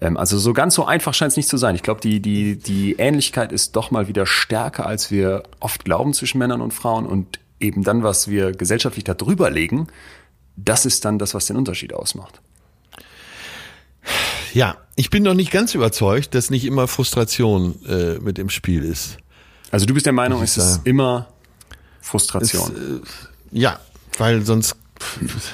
Ähm, 0.00 0.16
also 0.16 0.38
so 0.38 0.52
ganz 0.52 0.74
so 0.74 0.84
einfach 0.84 1.14
scheint 1.14 1.32
es 1.32 1.36
nicht 1.36 1.48
zu 1.48 1.56
sein. 1.56 1.74
Ich 1.74 1.82
glaube, 1.82 2.00
die, 2.00 2.20
die, 2.20 2.56
die 2.56 2.94
Ähnlichkeit 2.94 3.52
ist 3.52 3.76
doch 3.76 3.90
mal 3.90 4.08
wieder 4.08 4.26
stärker, 4.26 4.86
als 4.86 5.10
wir 5.10 5.44
oft 5.60 5.84
glauben 5.84 6.14
zwischen 6.14 6.38
Männern 6.38 6.60
und 6.60 6.74
Frauen 6.74 7.06
und 7.06 7.38
eben 7.60 7.82
dann, 7.82 8.02
was 8.02 8.28
wir 8.28 8.52
gesellschaftlich 8.52 9.04
da 9.04 9.14
drüber 9.14 9.50
legen, 9.50 9.88
das 10.56 10.86
ist 10.86 11.04
dann 11.04 11.18
das, 11.18 11.34
was 11.34 11.46
den 11.46 11.56
Unterschied 11.56 11.94
ausmacht. 11.94 12.40
Ja, 14.54 14.76
ich 14.96 15.10
bin 15.10 15.22
noch 15.22 15.34
nicht 15.34 15.50
ganz 15.50 15.74
überzeugt, 15.74 16.34
dass 16.34 16.50
nicht 16.50 16.64
immer 16.64 16.88
Frustration 16.88 17.84
äh, 17.86 18.18
mit 18.18 18.38
im 18.38 18.50
Spiel 18.50 18.84
ist. 18.84 19.18
Also 19.70 19.86
du 19.86 19.94
bist 19.94 20.06
der 20.06 20.12
Meinung, 20.12 20.42
es 20.42 20.56
ist 20.56 20.80
immer 20.84 21.28
Frustration. 22.00 23.02
Es, 23.02 23.08
äh, 23.54 23.58
ja, 23.60 23.80
weil 24.16 24.44
sonst 24.44 24.76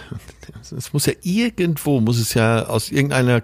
es 0.76 0.92
muss 0.92 1.06
ja 1.06 1.12
irgendwo 1.22 2.00
muss 2.00 2.18
es 2.18 2.34
ja 2.34 2.66
aus 2.66 2.90
irgendeiner 2.90 3.42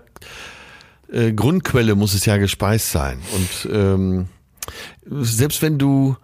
äh, 1.12 1.32
Grundquelle 1.32 1.94
muss 1.94 2.14
es 2.14 2.24
ja 2.24 2.36
gespeist 2.36 2.92
sein 2.92 3.20
und 3.34 3.72
ähm, 3.72 4.28
selbst 5.06 5.60
wenn 5.60 5.78
du 5.78 6.16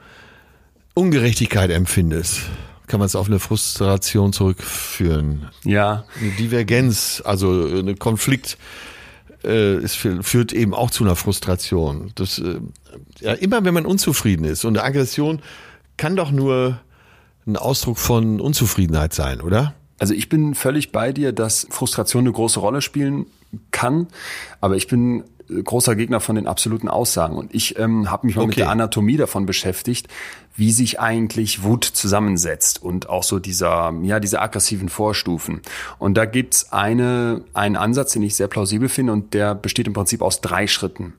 Ungerechtigkeit 0.94 1.70
empfindest, 1.70 2.40
kann 2.86 3.00
man 3.00 3.06
es 3.06 3.16
auf 3.16 3.26
eine 3.26 3.38
Frustration 3.38 4.32
zurückführen. 4.32 5.48
Ja. 5.64 6.04
Eine 6.20 6.30
Divergenz, 6.30 7.22
also 7.24 7.66
eine 7.66 7.96
Konflikt 7.96 8.56
äh, 9.46 9.76
es 9.76 9.94
führt 9.94 10.52
eben 10.52 10.74
auch 10.74 10.90
zu 10.90 11.04
einer 11.04 11.16
Frustration. 11.16 12.12
Das, 12.14 12.38
äh, 12.38 12.60
ja, 13.20 13.32
immer 13.32 13.64
wenn 13.64 13.74
man 13.74 13.86
unzufrieden 13.86 14.44
ist 14.44 14.64
und 14.64 14.78
Aggression 14.78 15.40
kann 15.96 16.16
doch 16.16 16.30
nur 16.30 16.80
ein 17.46 17.56
Ausdruck 17.56 17.98
von 17.98 18.40
Unzufriedenheit 18.40 19.14
sein, 19.14 19.40
oder? 19.40 19.74
Also 19.98 20.12
ich 20.12 20.28
bin 20.28 20.54
völlig 20.54 20.92
bei 20.92 21.12
dir, 21.12 21.32
dass 21.32 21.66
Frustration 21.70 22.24
eine 22.24 22.32
große 22.32 22.60
Rolle 22.60 22.82
spielen 22.82 23.26
kann, 23.70 24.08
aber 24.60 24.76
ich 24.76 24.88
bin 24.88 25.24
großer 25.48 25.96
Gegner 25.96 26.20
von 26.20 26.36
den 26.36 26.46
absoluten 26.46 26.88
Aussagen. 26.88 27.36
Und 27.36 27.54
ich 27.54 27.78
ähm, 27.78 28.10
habe 28.10 28.26
mich 28.26 28.36
mal 28.36 28.42
okay. 28.42 28.48
mit 28.48 28.58
der 28.58 28.70
Anatomie 28.70 29.16
davon 29.16 29.46
beschäftigt, 29.46 30.08
wie 30.56 30.72
sich 30.72 31.00
eigentlich 31.00 31.62
Wut 31.62 31.84
zusammensetzt 31.84 32.82
und 32.82 33.08
auch 33.08 33.22
so 33.22 33.38
dieser, 33.38 33.92
ja, 34.02 34.20
diese 34.20 34.40
aggressiven 34.40 34.88
Vorstufen. 34.88 35.60
Und 35.98 36.16
da 36.16 36.24
gibt's 36.24 36.72
eine, 36.72 37.44
einen 37.52 37.76
Ansatz, 37.76 38.12
den 38.12 38.22
ich 38.22 38.34
sehr 38.34 38.48
plausibel 38.48 38.88
finde 38.88 39.12
und 39.12 39.34
der 39.34 39.54
besteht 39.54 39.86
im 39.86 39.92
Prinzip 39.92 40.22
aus 40.22 40.40
drei 40.40 40.66
Schritten. 40.66 41.14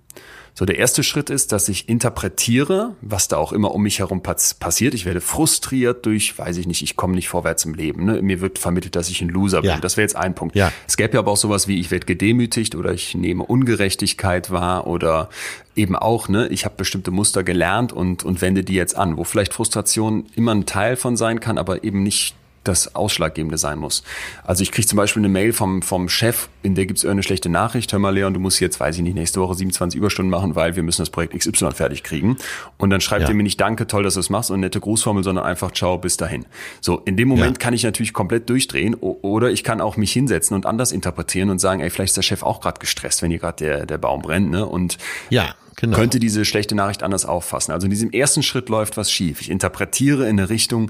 So, 0.58 0.66
der 0.66 0.80
erste 0.80 1.04
Schritt 1.04 1.30
ist, 1.30 1.52
dass 1.52 1.70
ich 1.70 1.88
interpretiere, 1.88 2.96
was 3.02 3.28
da 3.28 3.38
auch 3.38 3.54
immer 3.54 3.76
um 3.76 3.84
mich 3.84 4.00
herum 4.00 4.24
passiert. 4.24 4.96
Ich 4.96 5.06
werde 5.06 5.22
frustriert 5.22 6.04
durch, 6.08 6.36
weiß 6.36 6.58
ich 6.58 6.66
nicht, 6.66 6.82
ich 6.82 6.96
komme 6.96 7.14
nicht 7.14 7.30
vorwärts 7.30 7.64
im 7.66 7.76
Leben. 7.76 8.06
Ne? 8.06 8.24
Mir 8.24 8.42
wird 8.42 8.58
vermittelt, 8.58 8.96
dass 8.96 9.08
ich 9.12 9.22
ein 9.22 9.30
Loser 9.30 9.64
ja. 9.64 9.74
bin. 9.74 9.82
Das 9.82 9.98
wäre 9.98 10.04
jetzt 10.04 10.16
ein 10.16 10.34
Punkt. 10.34 10.56
Ja. 10.56 10.72
Es 10.88 10.98
gäbe 10.98 11.14
ja 11.14 11.20
aber 11.20 11.34
auch 11.34 11.38
sowas 11.38 11.68
wie, 11.68 11.80
ich 11.80 11.92
werde 11.92 12.08
gedemütigt 12.08 12.74
oder 12.74 12.92
ich 12.92 13.14
nehme 13.14 13.46
Ungerechtigkeit 13.46 14.50
wahr 14.50 14.88
oder 14.88 15.30
eben 15.76 15.96
auch, 15.96 16.28
ne, 16.28 16.48
ich 16.48 16.66
habe 16.66 16.74
bestimmte 16.76 17.12
Muster 17.12 17.44
gelernt 17.44 17.94
und, 17.94 18.24
und 18.24 18.42
wende 18.42 18.64
die 18.64 18.74
jetzt 18.74 18.98
an, 18.98 19.16
wo 19.16 19.26
vielleicht 19.26 19.54
Frustration 19.54 20.26
immer 20.34 20.56
ein 20.56 20.66
Teil 20.66 20.96
von 20.96 21.18
sein 21.18 21.40
kann, 21.40 21.60
aber 21.60 21.84
eben 21.84 22.02
nicht 22.02 22.34
das 22.68 22.96
Ausschlaggebende 22.96 23.58
sein 23.58 23.80
muss. 23.80 24.04
Also 24.44 24.64
ich 24.64 24.72
kriege 24.72 24.88
zum 24.88 24.98
Beispiel 24.98 25.22
eine 25.22 25.30
Mail 25.30 25.54
vom, 25.54 25.82
vom 25.82 26.10
Chef, 26.10 26.50
in 26.64 26.76
der 26.76 26.86
gibt 26.86 26.98
es 26.98 27.04
irgendeine 27.04 27.24
schlechte 27.24 27.50
Nachricht, 27.50 27.92
hör 27.92 28.00
mal 28.00 28.14
Leon, 28.14 28.34
du 28.34 28.40
musst 28.40 28.60
jetzt, 28.60 28.80
weiß 28.80 28.98
ich 28.98 29.02
nicht, 29.02 29.16
nächste 29.16 29.40
Woche 29.42 29.56
27 29.56 29.98
Überstunden 29.98 30.30
machen, 30.30 30.56
weil 30.56 30.76
wir 30.76 30.84
müssen 30.84 31.02
das 31.02 31.10
Projekt 31.10 31.38
XY 31.38 31.72
fertig 31.72 32.04
kriegen. 32.04 32.38
Und 32.78 32.90
dann 32.90 33.02
schreibt 33.02 33.24
ja. 33.24 33.30
er 33.30 33.34
mir 33.34 33.44
nicht, 33.44 33.60
danke, 33.60 33.88
toll, 33.88 34.04
dass 34.04 34.16
du 34.16 34.20
es 34.20 34.30
machst 34.30 34.52
und 34.52 34.60
nette 34.60 34.80
Grußformel, 34.80 35.24
sondern 35.24 35.46
einfach, 35.46 35.72
ciao, 35.72 35.98
bis 35.98 36.18
dahin. 36.18 36.46
So, 36.82 37.00
in 37.06 37.18
dem 37.18 37.28
Moment 37.28 37.58
ja. 37.58 37.64
kann 37.64 37.74
ich 37.74 37.84
natürlich 37.84 38.14
komplett 38.14 38.50
durchdrehen 38.50 38.96
oder 38.96 39.50
ich 39.52 39.64
kann 39.64 39.82
auch 39.82 39.98
mich 39.98 40.12
hinsetzen 40.12 40.56
und 40.56 40.66
anders 40.66 40.92
interpretieren 40.92 41.50
und 41.50 41.60
sagen, 41.60 41.82
ey, 41.82 41.90
vielleicht 41.90 42.12
ist 42.12 42.18
der 42.18 42.24
Chef 42.24 42.44
auch 42.44 42.62
gerade 42.62 42.80
gestresst, 42.80 43.22
wenn 43.22 43.32
hier 43.32 43.40
gerade 43.40 43.64
der, 43.64 43.86
der 43.86 43.98
Baum 43.98 44.22
brennt, 44.22 44.50
ne? 44.50 44.66
Und 44.66 44.98
ja. 45.30 45.56
Genau. 45.80 45.96
könnte 45.96 46.20
diese 46.20 46.44
schlechte 46.44 46.74
Nachricht 46.74 47.04
anders 47.04 47.24
auffassen. 47.26 47.72
Also 47.72 47.86
in 47.86 47.92
diesem 47.92 48.10
ersten 48.10 48.42
Schritt 48.42 48.68
läuft 48.68 48.98
was 48.98 49.12
schief. 49.12 49.42
Ich 49.42 49.52
interpretiere 49.52 50.24
in 50.24 50.40
eine 50.40 50.50
Richtung, 50.50 50.90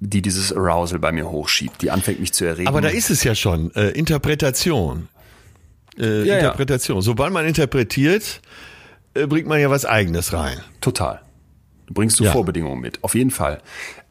die 0.00 0.22
dieses 0.22 0.52
Arousal 0.52 0.98
bei 0.98 1.12
mir 1.12 1.30
hochschiebt, 1.30 1.82
die 1.82 1.90
anfängt 1.90 2.20
mich 2.20 2.32
zu 2.32 2.46
erregen. 2.46 2.68
Aber 2.68 2.80
da 2.80 2.88
ist 2.88 3.10
es 3.10 3.22
ja 3.22 3.34
schon, 3.34 3.72
äh, 3.74 3.90
Interpretation. 3.90 5.08
Äh, 5.98 6.24
ja, 6.24 6.38
Interpretation. 6.38 6.96
Ja. 6.98 7.02
Sobald 7.02 7.32
man 7.32 7.46
interpretiert, 7.46 8.40
äh, 9.14 9.26
bringt 9.26 9.46
man 9.46 9.60
ja 9.60 9.70
was 9.70 9.84
Eigenes 9.84 10.32
rein. 10.32 10.58
Total. 10.80 11.20
Du 11.86 11.94
bringst 11.94 12.18
du 12.18 12.24
ja. 12.24 12.32
Vorbedingungen 12.32 12.80
mit, 12.80 13.04
auf 13.04 13.14
jeden 13.14 13.30
Fall. 13.30 13.60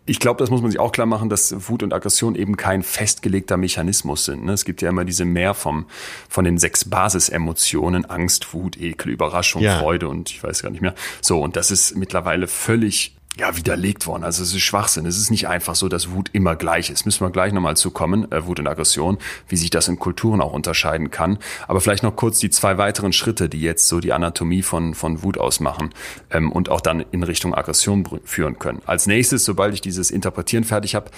Ich 0.05 0.19
glaube, 0.19 0.39
das 0.39 0.49
muss 0.49 0.61
man 0.61 0.71
sich 0.71 0.79
auch 0.79 0.91
klar 0.91 1.05
machen, 1.05 1.29
dass 1.29 1.69
Wut 1.69 1.83
und 1.83 1.93
Aggression 1.93 2.35
eben 2.35 2.57
kein 2.57 2.81
festgelegter 2.81 3.57
Mechanismus 3.57 4.25
sind. 4.25 4.43
Ne? 4.43 4.53
Es 4.53 4.65
gibt 4.65 4.81
ja 4.81 4.89
immer 4.89 5.05
diese 5.05 5.23
mehr 5.23 5.53
vom, 5.53 5.85
von 6.27 6.45
den 6.45 6.57
sechs 6.57 6.85
Basisemotionen, 6.89 8.05
Angst, 8.05 8.53
Wut, 8.53 8.75
Ekel, 8.75 9.11
Überraschung, 9.11 9.61
ja. 9.61 9.79
Freude 9.79 10.07
und 10.07 10.31
ich 10.31 10.43
weiß 10.43 10.63
gar 10.63 10.71
nicht 10.71 10.81
mehr. 10.81 10.95
So, 11.21 11.41
und 11.41 11.55
das 11.55 11.69
ist 11.69 11.95
mittlerweile 11.95 12.47
völlig 12.47 13.18
ja, 13.39 13.55
widerlegt 13.55 14.05
worden. 14.05 14.23
Also 14.23 14.43
es 14.43 14.53
ist 14.53 14.61
Schwachsinn. 14.61 15.05
Es 15.05 15.17
ist 15.17 15.31
nicht 15.31 15.47
einfach 15.47 15.75
so, 15.75 15.87
dass 15.87 16.11
Wut 16.11 16.29
immer 16.33 16.55
gleich 16.55 16.89
ist. 16.89 17.05
Müssen 17.05 17.25
wir 17.25 17.31
gleich 17.31 17.53
nochmal 17.53 17.77
zukommen, 17.77 18.31
äh, 18.31 18.45
Wut 18.45 18.59
und 18.59 18.67
Aggression, 18.67 19.17
wie 19.47 19.55
sich 19.55 19.69
das 19.69 19.87
in 19.87 19.97
Kulturen 19.97 20.41
auch 20.41 20.53
unterscheiden 20.53 21.09
kann. 21.09 21.39
Aber 21.67 21.81
vielleicht 21.81 22.03
noch 22.03 22.15
kurz 22.15 22.39
die 22.39 22.49
zwei 22.49 22.77
weiteren 22.77 23.13
Schritte, 23.13 23.49
die 23.49 23.61
jetzt 23.61 23.87
so 23.87 23.99
die 23.99 24.13
Anatomie 24.13 24.61
von, 24.61 24.93
von 24.93 25.23
Wut 25.23 25.37
ausmachen 25.37 25.91
ähm, 26.29 26.51
und 26.51 26.69
auch 26.69 26.81
dann 26.81 27.05
in 27.11 27.23
Richtung 27.23 27.55
Aggression 27.55 28.07
führen 28.25 28.59
können. 28.59 28.81
Als 28.85 29.07
nächstes, 29.07 29.45
sobald 29.45 29.73
ich 29.73 29.81
dieses 29.81 30.11
Interpretieren 30.11 30.65
fertig 30.65 30.95
habe, 30.95 31.09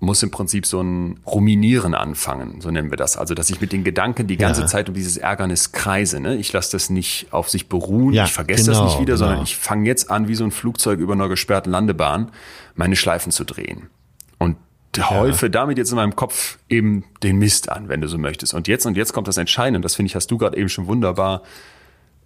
muss 0.00 0.22
im 0.22 0.30
Prinzip 0.30 0.64
so 0.64 0.82
ein 0.82 1.20
Ruminieren 1.26 1.94
anfangen, 1.94 2.62
so 2.62 2.70
nennen 2.70 2.90
wir 2.90 2.96
das. 2.96 3.18
Also, 3.18 3.34
dass 3.34 3.50
ich 3.50 3.60
mit 3.60 3.70
den 3.70 3.84
Gedanken 3.84 4.26
die 4.26 4.38
ganze 4.38 4.62
ja. 4.62 4.66
Zeit 4.66 4.88
um 4.88 4.94
dieses 4.94 5.18
Ärgernis 5.18 5.72
kreise. 5.72 6.20
Ne? 6.20 6.36
Ich 6.36 6.52
lasse 6.52 6.72
das 6.72 6.88
nicht 6.88 7.28
auf 7.32 7.50
sich 7.50 7.68
beruhen, 7.68 8.14
ja, 8.14 8.24
ich 8.24 8.32
vergesse 8.32 8.70
genau, 8.70 8.84
das 8.84 8.92
nicht 8.92 9.00
wieder, 9.02 9.14
genau. 9.14 9.26
sondern 9.26 9.42
ich 9.44 9.56
fange 9.56 9.86
jetzt 9.86 10.10
an, 10.10 10.26
wie 10.26 10.34
so 10.34 10.44
ein 10.44 10.50
Flugzeug 10.50 10.98
über 11.00 11.12
einer 11.12 11.28
gesperrten 11.28 11.70
Landebahn, 11.70 12.30
meine 12.74 12.96
Schleifen 12.96 13.30
zu 13.30 13.44
drehen. 13.44 13.90
Und 14.38 14.56
ja. 14.96 15.10
häufe 15.10 15.50
damit 15.50 15.76
jetzt 15.76 15.90
in 15.90 15.96
meinem 15.96 16.16
Kopf 16.16 16.58
eben 16.70 17.04
den 17.22 17.38
Mist 17.38 17.70
an, 17.70 17.90
wenn 17.90 18.00
du 18.00 18.08
so 18.08 18.16
möchtest. 18.16 18.54
Und 18.54 18.68
jetzt 18.68 18.86
und 18.86 18.96
jetzt 18.96 19.12
kommt 19.12 19.28
das 19.28 19.36
Entscheidende, 19.36 19.80
das 19.80 19.96
finde 19.96 20.08
ich, 20.08 20.16
hast 20.16 20.30
du 20.30 20.38
gerade 20.38 20.56
eben 20.56 20.70
schon 20.70 20.86
wunderbar 20.86 21.42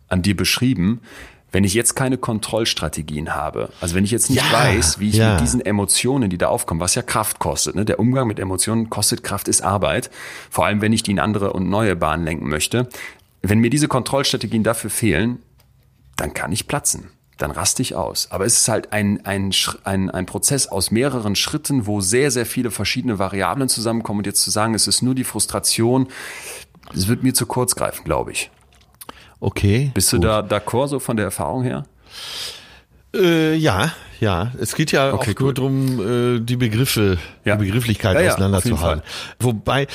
an 0.09 0.22
dir 0.22 0.37
beschrieben. 0.37 1.01
Wenn 1.55 1.62
ich 1.62 1.72
jetzt 1.72 1.94
keine 1.94 2.18
Kontrollstrategien 2.18 3.32
habe, 3.32 3.68
also 3.80 3.94
wenn 3.94 4.02
ich 4.02 4.11
jetzt 4.11 4.28
nicht 4.28 4.44
ja, 4.44 4.52
weiß, 4.52 4.98
wie 4.98 5.11
ich 5.11 5.14
ja. 5.14 5.34
mit 5.34 5.40
diesen 5.40 5.64
Emotionen, 5.64 6.28
die 6.28 6.36
da 6.36 6.48
aufkommen, 6.48 6.80
was 6.80 6.96
ja 6.96 7.02
Kraft 7.02 7.38
kostet, 7.38 7.76
ne? 7.76 7.84
der 7.84 8.00
Umgang 8.00 8.26
mit 8.26 8.40
Emotionen 8.40 8.90
kostet 8.90 9.22
Kraft, 9.22 9.46
ist 9.46 9.62
Arbeit, 9.62 10.11
vor 10.50 10.66
allem 10.66 10.80
wenn 10.80 10.92
ich 10.92 11.05
die 11.05 11.12
in 11.12 11.20
andere 11.20 11.52
und 11.52 11.70
neue 11.70 11.94
Bahnen 11.94 12.24
lenken 12.24 12.48
möchte. 12.48 12.88
Wenn 13.40 13.61
mir 13.61 13.70
diese 13.70 13.86
Kontrollstrategien 13.86 14.64
dafür 14.64 14.90
fehlen, 14.90 15.38
dann 16.16 16.34
kann 16.34 16.50
ich 16.50 16.66
platzen 16.66 17.11
dann 17.36 17.50
raste 17.50 17.82
ich 17.82 17.96
aus. 17.96 18.30
Aber 18.30 18.46
es 18.46 18.61
ist 18.61 18.68
halt 18.68 18.92
ein, 18.92 19.24
ein, 19.26 19.52
ein, 19.82 20.09
ein 20.09 20.24
Prozess 20.26 20.68
aus 20.68 20.90
mehreren 20.90 21.34
Schritten, 21.34 21.86
wo 21.86 22.00
sehr, 22.00 22.30
sehr 22.30 22.46
viele 22.46 22.70
verschiedene 22.70 23.18
Variablen 23.18 23.68
zusammenkommen. 23.68 24.18
Und 24.18 24.26
jetzt 24.26 24.42
zu 24.42 24.50
sagen, 24.50 24.74
es 24.74 24.86
ist 24.86 25.02
nur 25.02 25.16
die 25.16 25.24
Frustration, 25.24 26.07
das 26.92 27.09
wird 27.09 27.24
mir 27.24 27.34
zu 27.34 27.46
kurz 27.46 27.74
greifen, 27.74 28.05
glaube 28.05 28.30
ich. 28.30 28.50
Okay. 29.41 29.91
Bist 29.95 30.11
gut. 30.11 30.24
du 30.24 30.26
da 30.26 30.41
d'accord 30.41 30.89
so 30.89 30.99
von 30.99 31.16
der 31.16 31.26
Erfahrung 31.26 31.62
her? 31.62 31.85
Äh, 33.14 33.55
ja, 33.55 33.93
ja. 34.20 34.53
Es 34.59 34.74
geht 34.74 34.91
ja 34.91 35.12
okay, 35.12 35.35
auch 35.35 35.41
nur 35.41 35.55
darum, 35.55 36.01
äh, 36.01 36.41
die 36.41 36.57
Begriffe, 36.57 37.18
ja. 37.45 37.57
die 37.57 37.64
Begrifflichkeit 37.64 38.20
ja, 38.20 38.32
auseinanderzuhalten. 38.32 39.03
Wobei, 39.39 39.87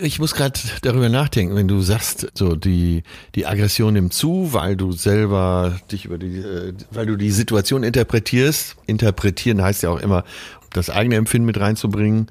ich 0.00 0.18
muss 0.18 0.34
gerade 0.34 0.58
darüber 0.82 1.08
nachdenken, 1.08 1.56
wenn 1.56 1.68
du 1.68 1.80
sagst, 1.80 2.28
so 2.34 2.56
die, 2.56 3.04
die 3.34 3.46
Aggression 3.46 3.94
nimmt 3.94 4.12
zu, 4.12 4.52
weil 4.52 4.76
du 4.76 4.92
selber 4.92 5.78
dich 5.90 6.04
über 6.04 6.18
die, 6.18 6.38
äh, 6.38 6.74
weil 6.90 7.06
du 7.06 7.16
die 7.16 7.30
Situation 7.30 7.82
interpretierst. 7.82 8.76
Interpretieren 8.86 9.62
heißt 9.62 9.82
ja 9.82 9.90
auch 9.90 10.00
immer, 10.00 10.24
das 10.72 10.90
eigene 10.90 11.16
Empfinden 11.16 11.46
mit 11.46 11.58
reinzubringen. 11.58 12.26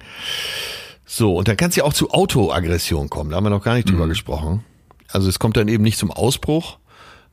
So, 1.06 1.36
und 1.36 1.48
dann 1.48 1.58
kann 1.58 1.70
es 1.70 1.76
ja 1.76 1.84
auch 1.84 1.94
zu 1.94 2.12
Autoaggression 2.12 3.10
kommen. 3.10 3.32
Da 3.32 3.38
haben 3.38 3.46
wir 3.46 3.50
noch 3.50 3.64
gar 3.64 3.74
nicht 3.74 3.88
mhm. 3.88 3.94
drüber 3.94 4.08
gesprochen. 4.08 4.64
Also 5.12 5.30
es 5.30 5.40
kommt 5.40 5.58
dann 5.58 5.68
eben 5.68 5.84
nicht 5.84 5.98
zum 5.98 6.12
Ausbruch, 6.12 6.78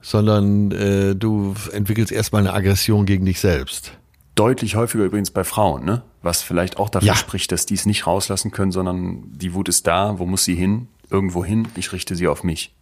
sondern 0.01 0.71
äh, 0.71 1.17
du 1.17 1.55
entwickelst 1.73 2.13
erstmal 2.13 2.43
eine 2.43 2.53
Aggression 2.53 3.07
gegen 3.07 3.25
dich 3.25 3.41
selbst. 3.41 3.93
Deutlich 4.35 4.77
häufiger 4.77 5.05
übrigens 5.05 5.31
bei 5.31 5.45
Frauen, 5.45 5.85
ne? 5.85 6.03
Was 6.23 6.43
vielleicht 6.43 6.79
auch 6.79 6.89
dafür 6.89 7.09
ja. 7.09 7.17
spricht, 7.17 7.53
dass 7.53 7.67
die 7.67 7.75
es 7.75 7.87
nicht 7.87 8.07
rauslassen 8.07 8.51
können, 8.51 8.73
sondern 8.73 9.23
die 9.27 9.55
Wut 9.55 9.69
ist 9.69 9.87
da, 9.87 10.19
wo 10.19 10.27
muss 10.27 10.45
sie 10.45 10.55
hin? 10.55 10.89
Irgendwo 11.11 11.45
hin, 11.45 11.69
ich 11.77 11.93
richte 11.93 12.17
sie 12.17 12.27
auf 12.29 12.43
mich. 12.43 12.75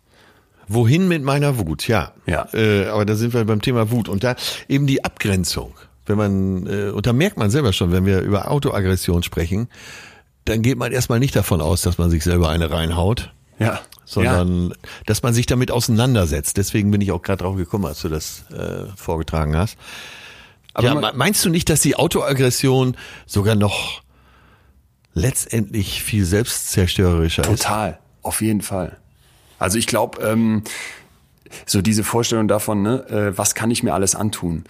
Wohin 0.68 1.08
mit 1.08 1.22
meiner 1.22 1.58
Wut, 1.58 1.88
ja. 1.88 2.12
Ja. 2.26 2.48
Äh, 2.54 2.86
aber 2.86 3.04
da 3.04 3.14
sind 3.14 3.34
wir 3.34 3.44
beim 3.44 3.60
Thema 3.60 3.90
Wut. 3.90 4.08
Und 4.08 4.24
da 4.24 4.36
eben 4.68 4.86
die 4.86 5.04
Abgrenzung. 5.04 5.74
Wenn 6.06 6.16
man, 6.16 6.66
äh, 6.66 6.90
und 6.90 7.06
da 7.06 7.12
merkt 7.12 7.36
man 7.36 7.50
selber 7.50 7.72
schon, 7.72 7.92
wenn 7.92 8.06
wir 8.06 8.20
über 8.20 8.50
Autoaggression 8.50 9.22
sprechen, 9.22 9.68
dann 10.44 10.62
geht 10.62 10.78
man 10.78 10.92
erstmal 10.92 11.18
nicht 11.18 11.36
davon 11.36 11.60
aus, 11.60 11.82
dass 11.82 11.98
man 11.98 12.10
sich 12.10 12.24
selber 12.24 12.48
eine 12.48 12.70
reinhaut. 12.70 13.32
Ja 13.62 13.80
sondern 14.12 14.70
ja. 14.70 14.76
dass 15.06 15.22
man 15.22 15.32
sich 15.32 15.46
damit 15.46 15.70
auseinandersetzt. 15.70 16.56
Deswegen 16.56 16.90
bin 16.90 17.00
ich 17.00 17.12
auch 17.12 17.22
gerade 17.22 17.42
drauf 17.42 17.56
gekommen, 17.56 17.86
als 17.86 18.02
du 18.02 18.08
das 18.08 18.44
äh, 18.50 18.86
vorgetragen 18.94 19.56
hast. 19.56 19.78
Aber 20.74 20.86
ja, 20.86 21.12
meinst 21.14 21.44
du 21.44 21.50
nicht, 21.50 21.68
dass 21.68 21.80
die 21.80 21.96
Autoaggression 21.96 22.96
sogar 23.26 23.54
noch 23.54 24.02
letztendlich 25.14 26.02
viel 26.02 26.24
selbstzerstörerischer 26.24 27.42
Total, 27.42 27.54
ist? 27.54 27.62
Total, 27.62 27.98
auf 28.22 28.40
jeden 28.40 28.62
Fall. 28.62 28.98
Also 29.58 29.78
ich 29.78 29.86
glaube, 29.86 30.22
ähm, 30.22 30.62
so 31.66 31.82
diese 31.82 32.04
Vorstellung 32.04 32.48
davon, 32.48 32.82
ne, 32.82 33.06
äh, 33.08 33.38
was 33.38 33.54
kann 33.54 33.70
ich 33.70 33.82
mir 33.82 33.92
alles 33.94 34.14
antun? 34.14 34.64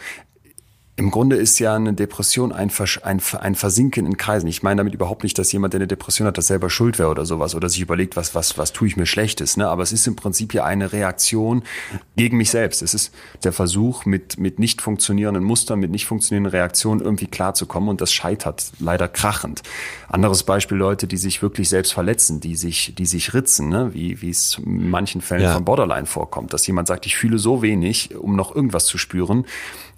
Im 0.94 1.10
Grunde 1.10 1.36
ist 1.36 1.58
ja 1.58 1.74
eine 1.74 1.94
Depression 1.94 2.52
ein, 2.52 2.70
ein, 3.02 3.22
ein 3.40 3.54
Versinken 3.54 4.04
in 4.04 4.18
Kreisen. 4.18 4.46
Ich 4.46 4.62
meine 4.62 4.80
damit 4.80 4.92
überhaupt 4.92 5.22
nicht, 5.22 5.38
dass 5.38 5.50
jemand, 5.50 5.72
der 5.72 5.78
eine 5.78 5.86
Depression 5.86 6.28
hat, 6.28 6.36
das 6.36 6.48
selber 6.48 6.68
schuld 6.68 6.98
wäre 6.98 7.08
oder 7.08 7.24
sowas 7.24 7.54
oder 7.54 7.70
sich 7.70 7.80
überlegt, 7.80 8.14
was, 8.14 8.34
was, 8.34 8.58
was 8.58 8.74
tue 8.74 8.88
ich 8.88 8.96
mir 8.98 9.06
Schlechtes. 9.06 9.56
Ne? 9.56 9.66
Aber 9.68 9.82
es 9.82 9.92
ist 9.92 10.06
im 10.06 10.16
Prinzip 10.16 10.52
ja 10.52 10.64
eine 10.64 10.92
Reaktion 10.92 11.62
gegen 12.16 12.36
mich 12.36 12.50
selbst. 12.50 12.82
Es 12.82 12.92
ist 12.92 13.10
der 13.42 13.54
Versuch, 13.54 14.04
mit, 14.04 14.38
mit 14.38 14.58
nicht 14.58 14.82
funktionierenden 14.82 15.42
Mustern, 15.42 15.80
mit 15.80 15.90
nicht 15.90 16.04
funktionierenden 16.04 16.52
Reaktionen 16.52 17.00
irgendwie 17.00 17.26
klarzukommen 17.26 17.88
und 17.88 18.02
das 18.02 18.12
scheitert 18.12 18.72
leider 18.78 19.08
krachend. 19.08 19.62
Anderes 20.08 20.42
Beispiel, 20.42 20.76
Leute, 20.76 21.06
die 21.06 21.16
sich 21.16 21.40
wirklich 21.40 21.70
selbst 21.70 21.94
verletzen, 21.94 22.40
die 22.40 22.54
sich, 22.54 22.94
die 22.94 23.06
sich 23.06 23.32
ritzen, 23.32 23.70
ne? 23.70 23.94
wie, 23.94 24.20
wie 24.20 24.28
es 24.28 24.58
in 24.58 24.90
manchen 24.90 25.22
Fällen 25.22 25.44
ja. 25.44 25.54
von 25.54 25.64
Borderline 25.64 26.04
vorkommt, 26.04 26.52
dass 26.52 26.66
jemand 26.66 26.86
sagt, 26.86 27.06
ich 27.06 27.16
fühle 27.16 27.38
so 27.38 27.62
wenig, 27.62 28.14
um 28.14 28.36
noch 28.36 28.54
irgendwas 28.54 28.84
zu 28.84 28.98
spüren 28.98 29.46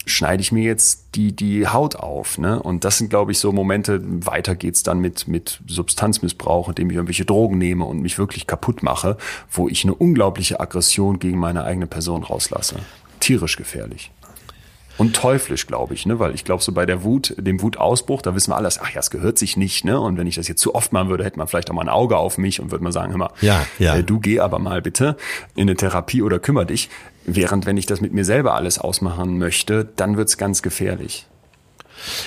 schneide 0.07 0.41
ich 0.41 0.53
mir 0.53 0.65
jetzt 0.65 1.15
die, 1.15 1.35
die 1.35 1.67
Haut 1.67 1.97
auf. 1.97 2.39
Ne? 2.39 2.63
Und 2.63 2.85
das 2.85 2.99
sind, 2.99 3.11
glaube 3.11 3.33
ich, 3.33 3.39
so 3.39 3.53
Momente, 3.53 4.01
weiter 4.05 4.55
geht's 4.55 4.83
dann 4.83 4.99
mit, 5.01 5.29
mit 5.29 5.61
Substanzmissbrauch, 5.67 6.69
indem 6.69 6.91
ich 6.91 6.97
irgendwelche 6.97 7.25
Drogen 7.25 7.59
nehme 7.59 7.85
und 7.85 8.01
mich 8.01 8.19
wirklich 8.19 8.47
kaputt 8.47 8.83
mache, 8.83 9.17
wo 9.51 9.69
ich 9.69 9.85
eine 9.85 9.95
unglaubliche 9.95 10.61
Aggression 10.61 11.19
gegen 11.19 11.39
meine 11.39 11.65
eigene 11.65 11.87
Person 11.87 12.23
rauslasse. 12.23 12.77
Tierisch 13.21 13.57
gefährlich. 13.57 14.11
Und 14.97 15.17
teuflisch, 15.17 15.67
glaube 15.67 15.95
ich, 15.95 16.07
ne? 16.07 16.19
Weil 16.19 16.35
ich 16.35 16.45
glaube, 16.45 16.63
so 16.63 16.73
bei 16.73 16.87
der 16.87 17.03
Wut, 17.03 17.35
dem 17.37 17.61
Wutausbruch, 17.61 18.23
da 18.23 18.35
wissen 18.35 18.53
wir 18.53 18.57
alles, 18.57 18.79
ach 18.81 18.91
ja, 18.91 19.01
es 19.01 19.11
gehört 19.11 19.39
sich 19.39 19.57
nicht, 19.57 19.85
ne? 19.85 20.01
Und 20.01 20.17
wenn 20.17 20.27
ich 20.27 20.37
das 20.37 20.47
jetzt 20.47 20.61
zu 20.61 20.75
oft 20.75 20.93
machen 20.93 21.09
würde, 21.09 21.25
hätte 21.25 21.39
man 21.39 21.49
vielleicht 21.49 21.71
auch 21.71 21.75
mal 21.75 21.83
ein 21.83 21.89
Auge 21.89 22.17
auf 22.17 22.39
mich 22.39 22.61
und 22.61 22.71
würde 22.71 22.85
mal 22.85 22.93
sagen, 22.93 23.11
hör 23.11 23.19
mal, 23.19 23.31
Ja, 23.41 23.67
ja. 23.79 23.97
Äh, 23.97 24.05
du 24.05 24.21
geh 24.21 24.41
aber 24.41 24.59
mal 24.59 24.83
bitte 24.83 25.17
in 25.55 25.63
eine 25.63 25.77
Therapie 25.77 26.23
oder 26.23 26.39
kümmere 26.39 26.67
dich. 26.67 26.89
Während 27.27 27.67
wenn 27.67 27.77
ich 27.77 27.87
das 27.87 28.01
mit 28.01 28.13
mir 28.13 28.25
selber 28.25 28.55
alles 28.55 28.79
ausmachen 28.79 29.39
möchte, 29.39 29.89
dann 29.97 30.17
wird's 30.17 30.37
ganz 30.37 30.63
gefährlich. 30.63 31.27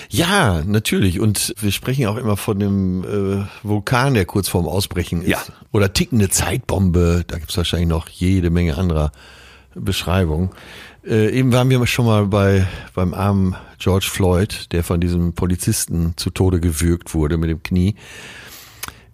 Ja, 0.09 0.63
natürlich. 0.65 1.19
Und 1.19 1.53
wir 1.59 1.71
sprechen 1.71 2.07
auch 2.07 2.17
immer 2.17 2.37
von 2.37 2.59
dem 2.59 3.03
äh, 3.03 3.45
Vulkan, 3.63 4.13
der 4.13 4.25
kurz 4.25 4.49
vorm 4.49 4.67
Ausbrechen 4.67 5.21
ist. 5.21 5.29
Ja. 5.29 5.39
Oder 5.71 5.93
tickende 5.93 6.29
Zeitbombe. 6.29 7.23
Da 7.27 7.37
gibt's 7.37 7.57
wahrscheinlich 7.57 7.89
noch 7.89 8.09
jede 8.09 8.49
Menge 8.49 8.77
anderer 8.77 9.11
Beschreibungen. 9.75 10.49
Äh, 11.07 11.31
eben 11.31 11.53
waren 11.53 11.69
wir 11.69 11.85
schon 11.87 12.05
mal 12.05 12.25
bei 12.25 12.67
beim 12.93 13.13
armen 13.13 13.55
George 13.79 14.07
Floyd, 14.11 14.67
der 14.73 14.83
von 14.83 14.99
diesem 14.99 15.33
Polizisten 15.33 16.13
zu 16.17 16.29
Tode 16.29 16.59
gewürgt 16.59 17.13
wurde 17.13 17.37
mit 17.37 17.49
dem 17.49 17.63
Knie. 17.63 17.95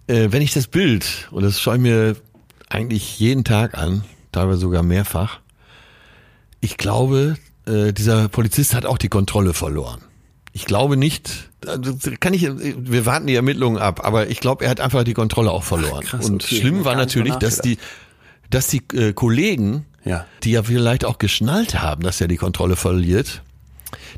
Äh, 0.06 0.28
wenn 0.30 0.42
ich 0.42 0.52
das 0.52 0.66
Bild, 0.66 1.28
und 1.30 1.44
das 1.44 1.60
schaue 1.60 1.76
ich 1.76 1.82
mir 1.82 2.16
eigentlich 2.68 3.18
jeden 3.20 3.44
Tag 3.44 3.78
an, 3.78 4.04
teilweise 4.32 4.60
sogar 4.60 4.82
mehrfach, 4.82 5.40
ich 6.60 6.76
glaube, 6.76 7.36
äh, 7.66 7.92
dieser 7.92 8.28
Polizist 8.28 8.74
hat 8.74 8.86
auch 8.86 8.98
die 8.98 9.08
Kontrolle 9.08 9.54
verloren. 9.54 10.00
Ich 10.52 10.64
glaube 10.64 10.96
nicht, 10.96 11.50
also 11.66 11.94
kann 12.20 12.34
ich, 12.34 12.42
wir 12.42 13.06
warten 13.06 13.26
die 13.26 13.34
Ermittlungen 13.34 13.78
ab, 13.78 14.04
aber 14.04 14.28
ich 14.28 14.40
glaube, 14.40 14.64
er 14.64 14.70
hat 14.70 14.80
einfach 14.80 15.04
die 15.04 15.14
Kontrolle 15.14 15.50
auch 15.50 15.64
verloren. 15.64 16.04
krass, 16.04 16.28
Und 16.28 16.44
okay, 16.44 16.56
schlimm 16.56 16.84
war 16.84 16.96
natürlich, 16.96 17.34
dass 17.34 17.58
die, 17.58 17.78
dass 18.50 18.68
die 18.68 18.82
äh, 18.94 19.12
Kollegen, 19.12 19.84
Ja. 20.04 20.26
die 20.42 20.50
ja 20.52 20.62
vielleicht 20.62 21.04
auch 21.04 21.18
geschnallt 21.18 21.80
haben, 21.80 22.02
dass 22.02 22.20
er 22.20 22.28
die 22.28 22.36
Kontrolle 22.36 22.76
verliert, 22.76 23.42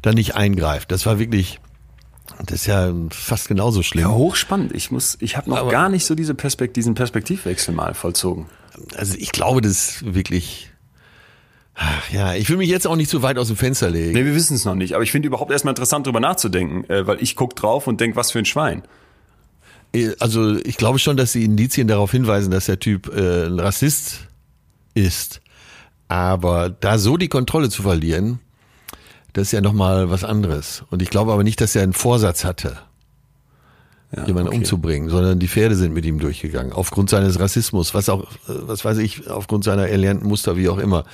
dann 0.02 0.14
nicht 0.14 0.34
eingreift. 0.34 0.90
Das 0.90 1.06
war 1.06 1.18
wirklich, 1.18 1.60
das 2.44 2.60
ist 2.62 2.66
ja 2.66 2.92
fast 3.10 3.48
genauso 3.48 3.82
schlimm. 3.82 4.02
Ja, 4.04 4.10
hochspannend. 4.10 4.74
Ich 4.74 4.90
muss, 4.90 5.16
ich 5.20 5.36
habe 5.36 5.48
noch 5.50 5.58
Aber- 5.58 5.70
gar 5.70 5.88
nicht 5.88 6.04
so 6.04 6.14
diese 6.14 6.34
Perspekt 6.34 6.76
diesen 6.76 6.94
Perspektivwechsel 6.94 7.72
mal 7.74 7.94
vollzogen. 7.94 8.46
Also 8.96 9.14
ich 9.16 9.32
glaube, 9.32 9.60
das 9.62 9.72
ist 9.72 10.14
wirklich, 10.14 10.70
ach 11.74 12.10
ja, 12.10 12.34
ich 12.34 12.48
will 12.50 12.56
mich 12.56 12.68
jetzt 12.68 12.86
auch 12.86 12.96
nicht 12.96 13.08
zu 13.10 13.22
weit 13.22 13.38
aus 13.38 13.46
dem 13.46 13.56
Fenster 13.56 13.88
legen. 13.88 14.12
Nee, 14.12 14.24
wir 14.24 14.34
wissen 14.34 14.54
es 14.54 14.64
noch 14.64 14.74
nicht. 14.74 14.94
Aber 14.94 15.02
ich 15.04 15.12
finde 15.12 15.28
überhaupt 15.28 15.50
erstmal 15.52 15.72
interessant, 15.72 16.06
drüber 16.06 16.20
nachzudenken, 16.20 16.84
äh, 16.90 17.06
weil 17.06 17.22
ich 17.22 17.36
guck 17.36 17.54
drauf 17.56 17.86
und 17.86 18.00
denk, 18.00 18.16
was 18.16 18.32
für 18.32 18.38
ein 18.40 18.44
Schwein. 18.44 18.82
Also 20.20 20.56
ich 20.58 20.76
glaube 20.76 20.98
schon, 20.98 21.16
dass 21.16 21.32
die 21.32 21.44
Indizien 21.44 21.88
darauf 21.88 22.10
hinweisen, 22.10 22.50
dass 22.50 22.66
der 22.66 22.78
Typ 22.78 23.08
äh, 23.16 23.46
ein 23.46 23.58
Rassist 23.58 24.26
ist. 24.92 25.40
Aber 26.08 26.70
da 26.70 26.98
so 26.98 27.16
die 27.16 27.28
Kontrolle 27.28 27.68
zu 27.68 27.82
verlieren, 27.82 28.38
das 29.32 29.48
ist 29.48 29.52
ja 29.52 29.60
nochmal 29.60 30.10
was 30.10 30.24
anderes. 30.24 30.84
Und 30.90 31.02
ich 31.02 31.10
glaube 31.10 31.32
aber 31.32 31.42
nicht, 31.44 31.60
dass 31.60 31.74
er 31.76 31.82
einen 31.82 31.92
Vorsatz 31.92 32.44
hatte, 32.44 32.78
Ja, 34.16 34.24
jemanden 34.26 34.48
okay. 34.48 34.58
umzubringen, 34.58 35.10
sondern 35.10 35.38
die 35.38 35.48
Pferde 35.48 35.74
sind 35.74 35.92
mit 35.92 36.04
ihm 36.06 36.18
durchgegangen. 36.18 36.72
Aufgrund 36.72 37.10
seines 37.10 37.38
Rassismus, 37.40 37.92
was 37.92 38.08
auch, 38.08 38.22
äh, 38.22 38.26
was 38.46 38.84
weiß 38.84 38.98
ich, 38.98 39.28
aufgrund 39.28 39.64
seiner 39.64 39.88
erlernten 39.88 40.28
Muster, 40.28 40.56
wie 40.56 40.68
auch 40.68 40.78
immer. 40.78 41.04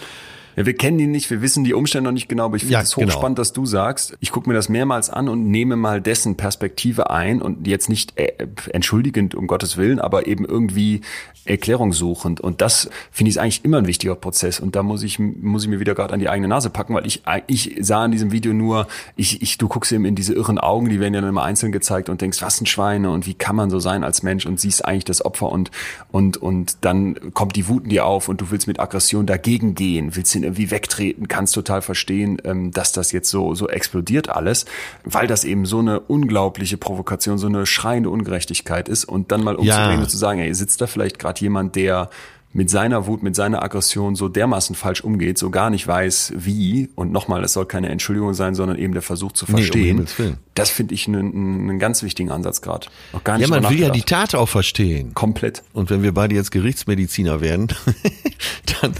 Ja, 0.56 0.66
wir 0.66 0.74
kennen 0.74 0.98
ihn 0.98 1.10
nicht, 1.10 1.30
wir 1.30 1.42
wissen 1.42 1.64
die 1.64 1.74
Umstände 1.74 2.08
noch 2.08 2.14
nicht 2.14 2.28
genau, 2.28 2.46
aber 2.46 2.56
ich 2.56 2.62
finde 2.62 2.74
Ja, 2.74 2.82
es 2.82 2.94
genau. 2.94 3.08
hochspannend, 3.08 3.38
dass 3.38 3.52
du 3.52 3.66
sagst, 3.66 4.16
ich 4.20 4.30
gucke 4.30 4.48
mir 4.48 4.54
das 4.54 4.68
mehrmals 4.68 5.10
an 5.10 5.28
und 5.28 5.46
nehme 5.48 5.76
mal 5.76 6.00
dessen 6.00 6.36
Perspektive 6.36 7.10
ein 7.10 7.40
und 7.40 7.66
jetzt 7.66 7.88
nicht 7.88 8.18
äh, 8.18 8.32
entschuldigend, 8.72 9.34
um 9.34 9.46
Gottes 9.46 9.76
Willen, 9.76 9.98
aber 9.98 10.26
eben 10.26 10.44
irgendwie 10.44 11.00
erklärungssuchend. 11.44 12.40
Und 12.40 12.60
das 12.60 12.88
finde 13.10 13.30
ich 13.30 13.40
eigentlich 13.40 13.64
immer 13.64 13.78
ein 13.78 13.86
wichtiger 13.86 14.14
Prozess. 14.14 14.60
Und 14.60 14.76
da 14.76 14.82
muss 14.82 15.02
ich, 15.02 15.18
muss 15.18 15.64
ich 15.64 15.68
mir 15.68 15.80
wieder 15.80 15.94
gerade 15.94 16.14
an 16.14 16.20
die 16.20 16.28
eigene 16.28 16.48
Nase 16.48 16.70
packen, 16.70 16.94
weil 16.94 17.06
ich, 17.06 17.22
ich 17.48 17.76
sah 17.80 18.04
in 18.04 18.12
diesem 18.12 18.30
Video 18.30 18.52
nur, 18.52 18.86
ich, 19.16 19.42
ich, 19.42 19.58
du 19.58 19.68
guckst 19.68 19.90
eben 19.92 20.04
in 20.04 20.14
diese 20.14 20.34
irren 20.34 20.58
Augen, 20.58 20.88
die 20.88 21.00
werden 21.00 21.14
ja 21.14 21.20
dann 21.20 21.30
immer 21.30 21.42
einzeln 21.42 21.72
gezeigt 21.72 22.08
und 22.08 22.20
denkst, 22.20 22.42
was 22.42 22.60
ein 22.60 22.66
Schweine 22.66 23.10
und 23.10 23.26
wie 23.26 23.34
kann 23.34 23.56
man 23.56 23.70
so 23.70 23.80
sein 23.80 24.04
als 24.04 24.22
Mensch 24.22 24.46
und 24.46 24.60
siehst 24.60 24.84
eigentlich 24.84 25.04
das 25.04 25.24
Opfer 25.24 25.50
und, 25.50 25.70
und, 26.12 26.36
und 26.36 26.76
dann 26.82 27.32
kommt 27.34 27.56
die 27.56 27.68
Wut 27.68 27.84
in 27.84 27.90
dir 27.90 28.06
auf 28.06 28.28
und 28.28 28.40
du 28.40 28.50
willst 28.50 28.68
mit 28.68 28.78
Aggression 28.78 29.26
dagegen 29.26 29.74
gehen, 29.74 30.14
willst 30.14 30.34
ihn 30.42 30.44
irgendwie 30.44 30.70
wegtreten, 30.70 31.28
kannst 31.28 31.54
total 31.54 31.82
verstehen, 31.82 32.38
ähm, 32.44 32.70
dass 32.70 32.92
das 32.92 33.12
jetzt 33.12 33.30
so, 33.30 33.54
so 33.54 33.68
explodiert 33.68 34.28
alles, 34.28 34.66
weil 35.04 35.26
das 35.26 35.44
eben 35.44 35.66
so 35.66 35.78
eine 35.78 36.00
unglaubliche 36.00 36.76
Provokation, 36.76 37.38
so 37.38 37.46
eine 37.46 37.66
schreiende 37.66 38.10
Ungerechtigkeit 38.10 38.88
ist 38.88 39.04
und 39.04 39.32
dann 39.32 39.42
mal 39.42 39.56
umzudrehen 39.56 40.00
und 40.00 40.10
zu 40.10 40.18
sagen, 40.18 40.40
ey, 40.40 40.52
sitzt 40.54 40.80
da 40.80 40.86
vielleicht 40.86 41.18
gerade 41.18 41.40
jemand, 41.40 41.76
der 41.76 42.10
mit 42.54 42.68
seiner 42.68 43.06
Wut, 43.06 43.22
mit 43.22 43.34
seiner 43.34 43.62
Aggression 43.62 44.14
so 44.14 44.28
dermaßen 44.28 44.76
falsch 44.76 45.02
umgeht, 45.02 45.38
so 45.38 45.50
gar 45.50 45.70
nicht 45.70 45.86
weiß, 45.86 46.34
wie. 46.36 46.90
Und 46.94 47.10
nochmal, 47.10 47.42
es 47.44 47.54
soll 47.54 47.66
keine 47.66 47.88
Entschuldigung 47.88 48.34
sein, 48.34 48.54
sondern 48.54 48.78
eben 48.78 48.92
der 48.92 49.02
Versuch 49.02 49.32
zu 49.32 49.46
um 49.46 49.54
verstehen. 49.54 49.86
Himmels 49.86 50.18
Willen. 50.18 50.36
das 50.54 50.70
finde 50.70 50.94
ich 50.94 51.08
einen, 51.08 51.70
einen 51.70 51.78
ganz 51.78 52.02
wichtigen 52.02 52.30
Ansatz 52.30 52.60
gerade. 52.60 52.88
Gar 53.24 53.38
Ja, 53.38 53.48
man 53.48 53.68
will 53.70 53.78
ja 53.78 53.90
die. 53.90 54.02
Tat 54.02 54.34
auch 54.34 54.48
verstehen. 54.48 55.14
komplett. 55.14 55.62
Und 55.72 55.88
wenn 55.88 56.02
wir 56.02 56.12
beide 56.12 56.34
jetzt 56.34 56.50
Gerichtsmediziner 56.50 57.40
wären, 57.40 57.68
dann 58.80 58.92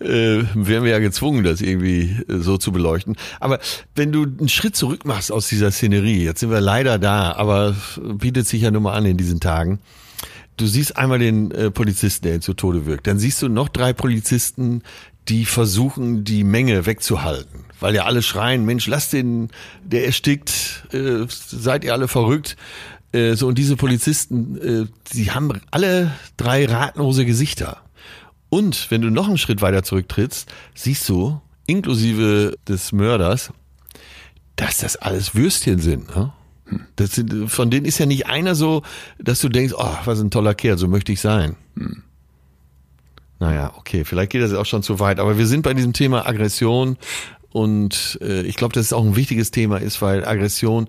äh, 0.00 0.44
wären 0.54 0.84
wir 0.84 0.90
ja 0.90 0.98
gezwungen, 0.98 1.44
das 1.44 1.60
irgendwie 1.60 2.16
äh, 2.28 2.38
so 2.38 2.56
zu 2.56 2.72
beleuchten. 2.72 3.16
Aber 3.38 3.60
wenn 3.94 4.10
du 4.10 4.24
einen 4.24 4.48
Schritt 4.48 4.74
zurück 4.74 5.04
machst 5.04 5.30
aus 5.30 5.48
dieser 5.48 5.70
Szenerie, 5.70 6.24
jetzt 6.24 6.40
sind 6.40 6.50
wir 6.50 6.60
leider 6.60 6.98
da, 6.98 7.32
aber 7.32 7.76
bietet 8.02 8.48
sich 8.48 8.62
ja 8.62 8.70
nur 8.70 8.80
mal 8.80 8.94
an 8.94 9.04
in 9.06 9.16
diesen 9.16 9.38
Tagen. 9.38 9.80
Du 10.58 10.66
siehst 10.66 10.96
einmal 10.96 11.20
den 11.20 11.50
äh, 11.52 11.70
Polizisten, 11.70 12.26
der 12.26 12.34
ihn 12.34 12.42
zu 12.42 12.52
Tode 12.52 12.84
wirkt. 12.84 13.06
Dann 13.06 13.18
siehst 13.18 13.40
du 13.40 13.48
noch 13.48 13.68
drei 13.68 13.92
Polizisten, 13.92 14.82
die 15.28 15.44
versuchen, 15.44 16.24
die 16.24 16.44
Menge 16.44 16.84
wegzuhalten. 16.84 17.64
Weil 17.80 17.94
ja 17.94 18.04
alle 18.04 18.22
schreien, 18.22 18.64
Mensch, 18.64 18.86
lass 18.88 19.08
den, 19.08 19.50
der 19.84 20.04
erstickt, 20.04 20.86
äh, 20.92 21.26
seid 21.28 21.84
ihr 21.84 21.92
alle 21.92 22.08
verrückt. 22.08 22.56
Äh, 23.12 23.34
so, 23.34 23.46
und 23.46 23.56
diese 23.56 23.76
Polizisten, 23.76 24.58
äh, 24.58 24.86
die 25.12 25.30
haben 25.30 25.60
alle 25.70 26.12
drei 26.36 26.66
ratlose 26.66 27.24
Gesichter. 27.24 27.78
Und 28.48 28.90
wenn 28.90 29.00
du 29.00 29.10
noch 29.10 29.28
einen 29.28 29.38
Schritt 29.38 29.62
weiter 29.62 29.82
zurücktrittst, 29.82 30.50
siehst 30.74 31.08
du, 31.08 31.40
inklusive 31.66 32.56
des 32.66 32.92
Mörders, 32.92 33.52
dass 34.56 34.78
das 34.78 34.96
alles 34.96 35.34
Würstchen 35.34 35.78
sind. 35.78 36.14
Ne? 36.16 36.32
Das 36.96 37.12
sind, 37.12 37.50
von 37.50 37.70
denen 37.70 37.86
ist 37.86 37.98
ja 37.98 38.06
nicht 38.06 38.26
einer 38.26 38.54
so, 38.54 38.82
dass 39.18 39.40
du 39.40 39.48
denkst, 39.48 39.74
oh, 39.76 39.96
was 40.04 40.20
ein 40.20 40.30
toller 40.30 40.54
Kerl, 40.54 40.78
so 40.78 40.88
möchte 40.88 41.12
ich 41.12 41.20
sein. 41.20 41.56
Naja, 43.40 43.72
okay, 43.76 44.04
vielleicht 44.04 44.32
geht 44.32 44.42
das 44.42 44.52
auch 44.52 44.66
schon 44.66 44.82
zu 44.82 44.98
weit, 44.98 45.20
aber 45.20 45.38
wir 45.38 45.46
sind 45.46 45.62
bei 45.62 45.74
diesem 45.74 45.92
Thema 45.92 46.26
Aggression 46.26 46.96
und 47.50 48.18
äh, 48.20 48.42
ich 48.42 48.56
glaube, 48.56 48.74
dass 48.74 48.86
es 48.86 48.92
auch 48.92 49.04
ein 49.04 49.16
wichtiges 49.16 49.50
Thema 49.50 49.78
ist, 49.78 50.02
weil 50.02 50.24
Aggression 50.24 50.88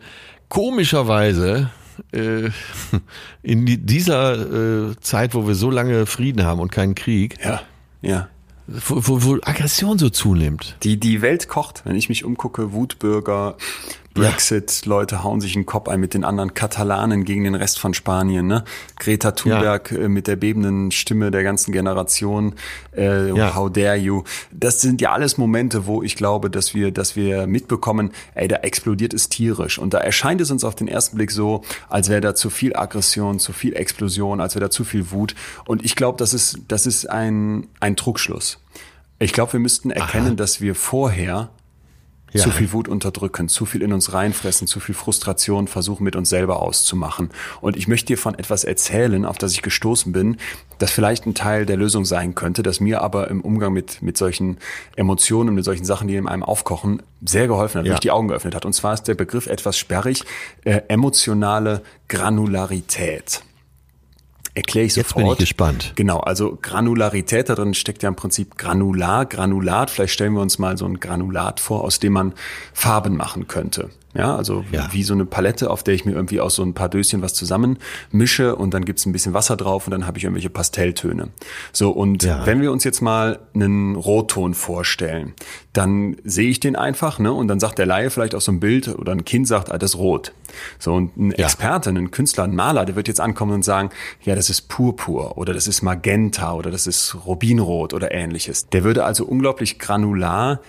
komischerweise 0.49 1.69
äh, 2.11 2.49
in 3.43 3.65
die, 3.65 3.77
dieser 3.77 4.89
äh, 4.89 4.95
Zeit, 4.99 5.35
wo 5.35 5.47
wir 5.47 5.55
so 5.55 5.69
lange 5.69 6.05
Frieden 6.05 6.43
haben 6.43 6.59
und 6.59 6.71
keinen 6.71 6.95
Krieg, 6.95 7.37
Ja, 7.43 7.61
ja. 8.01 8.27
wo, 8.67 8.95
wo, 9.07 9.23
wo 9.23 9.33
Aggression 9.43 9.99
so 9.99 10.09
zunimmt. 10.09 10.75
Die, 10.83 10.99
die 10.99 11.21
Welt 11.21 11.47
kocht, 11.47 11.83
wenn 11.85 11.95
ich 11.95 12.09
mich 12.09 12.25
umgucke, 12.25 12.73
Wutbürger, 12.73 13.57
Brexit, 14.13 14.85
Leute 14.85 15.23
hauen 15.23 15.39
sich 15.39 15.53
den 15.53 15.65
Kopf 15.65 15.87
ein 15.87 15.99
mit 15.99 16.13
den 16.13 16.23
anderen 16.23 16.53
Katalanen 16.53 17.23
gegen 17.25 17.43
den 17.43 17.55
Rest 17.55 17.79
von 17.79 17.93
Spanien, 17.93 18.47
ne? 18.47 18.63
Greta 18.97 19.31
Thunberg 19.31 19.91
äh, 19.91 20.09
mit 20.09 20.27
der 20.27 20.35
bebenden 20.35 20.91
Stimme 20.91 21.31
der 21.31 21.43
ganzen 21.43 21.71
Generation, 21.71 22.55
äh, 22.95 23.29
Ja. 23.29 23.55
how 23.55 23.71
dare 23.71 23.95
you. 23.95 24.23
Das 24.51 24.81
sind 24.81 24.99
ja 25.01 25.11
alles 25.11 25.37
Momente, 25.37 25.85
wo 25.85 26.03
ich 26.03 26.15
glaube, 26.15 26.49
dass 26.49 26.73
wir, 26.73 26.91
dass 26.91 27.15
wir 27.15 27.47
mitbekommen, 27.47 28.11
ey, 28.33 28.47
da 28.47 28.57
explodiert 28.57 29.13
es 29.13 29.29
tierisch. 29.29 29.77
Und 29.79 29.93
da 29.93 29.99
erscheint 29.99 30.41
es 30.41 30.51
uns 30.51 30.63
auf 30.63 30.75
den 30.75 30.87
ersten 30.87 31.15
Blick 31.15 31.31
so, 31.31 31.63
als 31.87 32.09
wäre 32.09 32.21
da 32.21 32.35
zu 32.35 32.49
viel 32.49 32.75
Aggression, 32.75 33.39
zu 33.39 33.53
viel 33.53 33.75
Explosion, 33.75 34.41
als 34.41 34.55
wäre 34.55 34.65
da 34.65 34.69
zu 34.71 34.83
viel 34.83 35.11
Wut. 35.11 35.35
Und 35.65 35.85
ich 35.85 35.95
glaube, 35.95 36.17
das 36.17 36.33
ist, 36.33 36.59
das 36.67 36.85
ist 36.85 37.09
ein, 37.09 37.67
ein 37.79 37.95
Trugschluss. 37.95 38.59
Ich 39.19 39.33
glaube, 39.33 39.53
wir 39.53 39.59
müssten 39.59 39.91
erkennen, 39.91 40.35
dass 40.37 40.61
wir 40.61 40.75
vorher 40.75 41.49
Ja. 42.31 42.43
zu 42.43 42.51
viel 42.51 42.71
Wut 42.73 42.87
unterdrücken, 42.87 43.49
zu 43.49 43.65
viel 43.65 43.81
in 43.81 43.91
uns 43.93 44.13
reinfressen, 44.13 44.67
zu 44.67 44.79
viel 44.79 44.93
Frustration 44.95 45.67
versuchen 45.67 46.03
mit 46.03 46.15
uns 46.15 46.29
selber 46.29 46.61
auszumachen. 46.61 47.29
Und 47.61 47.75
ich 47.75 47.87
möchte 47.87 48.07
dir 48.07 48.17
von 48.17 48.35
etwas 48.37 48.63
erzählen, 48.63 49.25
auf 49.25 49.37
das 49.37 49.53
ich 49.53 49.61
gestoßen 49.61 50.11
bin, 50.11 50.37
das 50.77 50.91
vielleicht 50.91 51.25
ein 51.25 51.33
Teil 51.33 51.65
der 51.65 51.75
Lösung 51.77 52.05
sein 52.05 52.35
könnte, 52.35 52.63
das 52.63 52.79
mir 52.79 53.01
aber 53.01 53.29
im 53.29 53.41
Umgang 53.41 53.73
mit, 53.73 54.01
mit 54.01 54.17
solchen 54.17 54.57
Emotionen, 54.95 55.53
mit 55.55 55.65
solchen 55.65 55.85
Sachen, 55.85 56.07
die 56.07 56.15
in 56.15 56.27
einem 56.27 56.43
aufkochen, 56.43 57.01
sehr 57.25 57.47
geholfen 57.47 57.79
hat, 57.79 57.85
Ja. 57.85 57.93
mich 57.93 57.99
die 57.99 58.11
Augen 58.11 58.27
geöffnet 58.29 58.55
hat. 58.55 58.65
Und 58.65 58.73
zwar 58.73 58.93
ist 58.93 59.03
der 59.03 59.15
Begriff 59.15 59.47
etwas 59.47 59.77
sperrig, 59.77 60.23
äh, 60.63 60.81
emotionale 60.87 61.81
Granularität. 62.07 63.41
Erkläre 64.53 64.85
ich 64.85 64.95
Jetzt 64.95 65.09
sofort. 65.09 65.23
bin 65.23 65.31
ich 65.33 65.39
gespannt. 65.39 65.93
Genau, 65.95 66.19
also 66.19 66.57
Granularität, 66.61 67.49
da 67.49 67.55
drin 67.55 67.73
steckt 67.73 68.03
ja 68.03 68.09
im 68.09 68.15
Prinzip 68.15 68.57
Granular, 68.57 69.25
Granulat. 69.25 69.89
Vielleicht 69.89 70.13
stellen 70.13 70.33
wir 70.33 70.41
uns 70.41 70.59
mal 70.59 70.77
so 70.77 70.85
ein 70.85 70.99
Granulat 70.99 71.59
vor, 71.59 71.83
aus 71.83 71.99
dem 71.99 72.13
man 72.13 72.33
Farben 72.73 73.15
machen 73.15 73.47
könnte. 73.47 73.89
Ja, 74.15 74.35
also 74.35 74.65
Ja. 74.71 74.87
wie 74.91 75.03
so 75.03 75.13
eine 75.13 75.25
Palette, 75.25 75.69
auf 75.69 75.83
der 75.83 75.93
ich 75.93 76.03
mir 76.03 76.13
irgendwie 76.13 76.39
aus 76.39 76.55
so 76.55 76.63
ein 76.63 76.73
paar 76.73 76.89
Döschen 76.89 77.21
was 77.21 77.33
zusammen 77.35 77.77
mische 78.11 78.55
und 78.55 78.73
dann 78.73 78.83
gibt's 78.85 79.05
ein 79.05 79.11
bisschen 79.11 79.33
Wasser 79.33 79.55
drauf 79.55 79.85
und 79.85 79.91
dann 79.91 80.07
habe 80.07 80.17
ich 80.17 80.23
irgendwelche 80.23 80.49
Pastelltöne. 80.49 81.29
So, 81.73 81.91
und 81.91 82.23
Ja. 82.23 82.45
wenn 82.45 82.61
wir 82.61 82.71
uns 82.71 82.83
jetzt 82.83 83.01
mal 83.01 83.39
einen 83.53 83.95
Rotton 83.95 84.55
vorstellen, 84.55 85.33
dann 85.73 86.17
sehe 86.23 86.49
ich 86.49 86.59
den 86.59 86.75
einfach, 86.75 87.19
ne? 87.19 87.31
Und 87.31 87.47
dann 87.47 87.59
sagt 87.59 87.77
der 87.77 87.85
Laie 87.85 88.09
vielleicht 88.09 88.33
auf 88.33 88.41
so 88.41 88.51
ein 88.51 88.59
Bild 88.59 88.87
oder 88.87 89.11
ein 89.11 89.25
Kind 89.25 89.47
sagt, 89.47 89.71
ah, 89.71 89.77
das 89.77 89.91
ist 89.91 89.97
rot. 89.99 90.33
So, 90.79 90.93
und 90.95 91.15
ein 91.15 91.31
Ja. 91.37 91.45
Experte, 91.45 91.91
ein 91.91 92.09
Künstler, 92.09 92.45
ein 92.45 92.55
Maler, 92.55 92.85
der 92.85 92.95
wird 92.95 93.07
jetzt 93.07 93.21
ankommen 93.21 93.53
und 93.53 93.63
sagen, 93.63 93.91
ja, 94.23 94.33
das 94.33 94.49
ist 94.49 94.61
Purpur 94.69 95.37
oder 95.37 95.53
das 95.53 95.67
ist 95.67 95.83
Magenta 95.83 96.53
oder 96.53 96.71
das 96.71 96.87
ist 96.87 97.15
Rubinrot 97.27 97.93
oder 97.93 98.11
ähnliches. 98.11 98.67
Der 98.69 98.83
würde 98.83 99.03
also 99.05 99.23
unglaublich 99.25 99.77
granular 99.77 100.61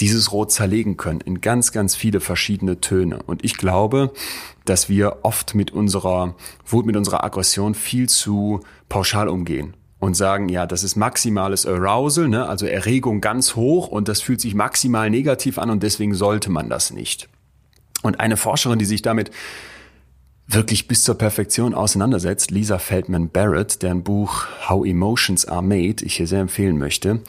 dieses 0.00 0.32
Rot 0.32 0.50
zerlegen 0.50 0.96
können 0.96 1.20
in 1.20 1.40
ganz, 1.40 1.72
ganz 1.72 1.94
viele 1.94 2.20
verschiedene 2.20 2.80
Töne. 2.80 3.22
Und 3.22 3.44
ich 3.44 3.56
glaube, 3.56 4.12
dass 4.64 4.88
wir 4.88 5.18
oft 5.22 5.54
mit 5.54 5.70
unserer 5.70 6.34
Wut, 6.66 6.86
mit 6.86 6.96
unserer 6.96 7.24
Aggression 7.24 7.74
viel 7.74 8.08
zu 8.08 8.60
pauschal 8.88 9.28
umgehen 9.28 9.74
und 9.98 10.14
sagen, 10.14 10.48
ja, 10.48 10.66
das 10.66 10.82
ist 10.82 10.96
maximales 10.96 11.66
Arousal, 11.66 12.28
ne? 12.28 12.48
also 12.48 12.66
Erregung 12.66 13.20
ganz 13.20 13.54
hoch 13.54 13.88
und 13.88 14.08
das 14.08 14.22
fühlt 14.22 14.40
sich 14.40 14.54
maximal 14.54 15.10
negativ 15.10 15.58
an 15.58 15.70
und 15.70 15.82
deswegen 15.82 16.14
sollte 16.14 16.50
man 16.50 16.70
das 16.70 16.90
nicht. 16.90 17.28
Und 18.02 18.18
eine 18.18 18.38
Forscherin, 18.38 18.78
die 18.78 18.86
sich 18.86 19.02
damit 19.02 19.30
wirklich 20.52 20.88
bis 20.88 21.04
zur 21.04 21.16
Perfektion 21.16 21.74
auseinandersetzt, 21.74 22.50
Lisa 22.50 22.78
Feldman 22.78 23.28
Barrett, 23.28 23.82
deren 23.82 24.02
Buch 24.02 24.46
How 24.68 24.84
Emotions 24.84 25.46
Are 25.46 25.62
Made, 25.62 26.04
ich 26.04 26.16
hier 26.16 26.26
sehr 26.26 26.40
empfehlen 26.40 26.76
möchte, 26.76 27.20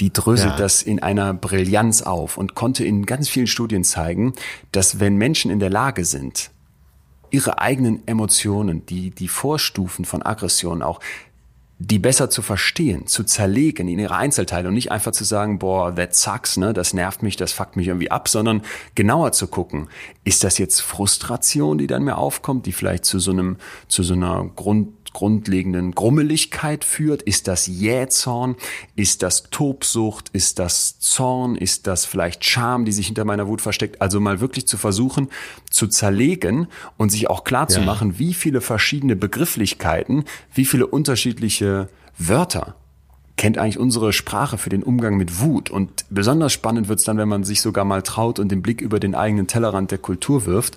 die 0.00 0.12
dröselt 0.12 0.52
Ja. 0.52 0.56
das 0.56 0.82
in 0.82 1.02
einer 1.02 1.34
Brillanz 1.34 2.02
auf 2.02 2.38
und 2.38 2.54
konnte 2.54 2.84
in 2.84 3.04
ganz 3.04 3.28
vielen 3.28 3.46
Studien 3.46 3.84
zeigen, 3.84 4.32
dass 4.72 4.98
wenn 4.98 5.16
Menschen 5.16 5.50
in 5.50 5.60
der 5.60 5.70
Lage 5.70 6.04
sind, 6.04 6.50
ihre 7.30 7.60
eigenen 7.60 8.06
Emotionen, 8.06 8.84
die, 8.86 9.10
die 9.10 9.28
Vorstufen 9.28 10.04
von 10.04 10.22
Aggression 10.22 10.82
auch, 10.82 11.00
die 11.82 11.98
besser 11.98 12.28
zu 12.28 12.42
verstehen, 12.42 13.06
zu 13.06 13.24
zerlegen 13.24 13.88
in 13.88 13.98
ihre 13.98 14.14
Einzelteile 14.14 14.68
und 14.68 14.74
nicht 14.74 14.92
einfach 14.92 15.12
zu 15.12 15.24
sagen, 15.24 15.58
boah, 15.58 15.94
that 15.94 16.14
sucks, 16.14 16.58
ne, 16.58 16.74
das 16.74 16.92
nervt 16.92 17.22
mich, 17.22 17.36
das 17.36 17.52
fuckt 17.52 17.74
mich 17.76 17.88
irgendwie 17.88 18.10
ab, 18.10 18.28
sondern 18.28 18.60
genauer 18.94 19.32
zu 19.32 19.46
gucken, 19.46 19.88
ist 20.22 20.44
das 20.44 20.58
jetzt 20.58 20.80
Frustration, 20.82 21.78
die 21.78 21.86
dann 21.86 22.04
mir 22.04 22.18
aufkommt, 22.18 22.66
die 22.66 22.72
vielleicht 22.72 23.06
zu 23.06 23.18
so 23.18 23.30
einem, 23.30 23.56
zu 23.88 24.02
so 24.02 24.12
einer 24.12 24.44
Grund, 24.56 24.92
grundlegenden 25.12 25.92
Grummeligkeit 25.94 26.84
führt? 26.84 27.22
Ist 27.22 27.48
das 27.48 27.66
Jähzorn? 27.66 28.56
Ist 28.96 29.22
das 29.22 29.44
Tobsucht? 29.50 30.30
Ist 30.32 30.58
das 30.58 30.98
Zorn? 30.98 31.56
Ist 31.56 31.86
das 31.86 32.04
vielleicht 32.04 32.44
Scham, 32.44 32.84
die 32.84 32.92
sich 32.92 33.06
hinter 33.06 33.24
meiner 33.24 33.46
Wut 33.48 33.60
versteckt? 33.60 34.00
Also 34.00 34.20
mal 34.20 34.40
wirklich 34.40 34.66
zu 34.66 34.76
versuchen, 34.76 35.28
zu 35.70 35.86
zerlegen 35.86 36.68
und 36.96 37.10
sich 37.10 37.28
auch 37.30 37.44
klar 37.44 37.68
zu 37.68 37.80
Ja. 37.80 37.86
machen, 37.86 38.18
wie 38.18 38.34
viele 38.34 38.60
verschiedene 38.60 39.16
Begrifflichkeiten, 39.16 40.24
wie 40.54 40.64
viele 40.64 40.86
unterschiedliche 40.86 41.88
Wörter 42.18 42.76
kennt 43.36 43.56
eigentlich 43.56 43.78
unsere 43.78 44.12
Sprache 44.12 44.58
für 44.58 44.68
den 44.68 44.82
Umgang 44.82 45.16
mit 45.16 45.40
Wut. 45.40 45.70
Und 45.70 46.04
besonders 46.10 46.52
spannend 46.52 46.88
wird's 46.88 47.04
dann, 47.04 47.16
wenn 47.16 47.28
man 47.28 47.42
sich 47.42 47.62
sogar 47.62 47.86
mal 47.86 48.02
traut 48.02 48.38
und 48.38 48.52
den 48.52 48.60
Blick 48.60 48.82
über 48.82 49.00
den 49.00 49.14
eigenen 49.14 49.46
Tellerrand 49.46 49.90
der 49.90 49.96
Kultur 49.98 50.44
wirft 50.44 50.76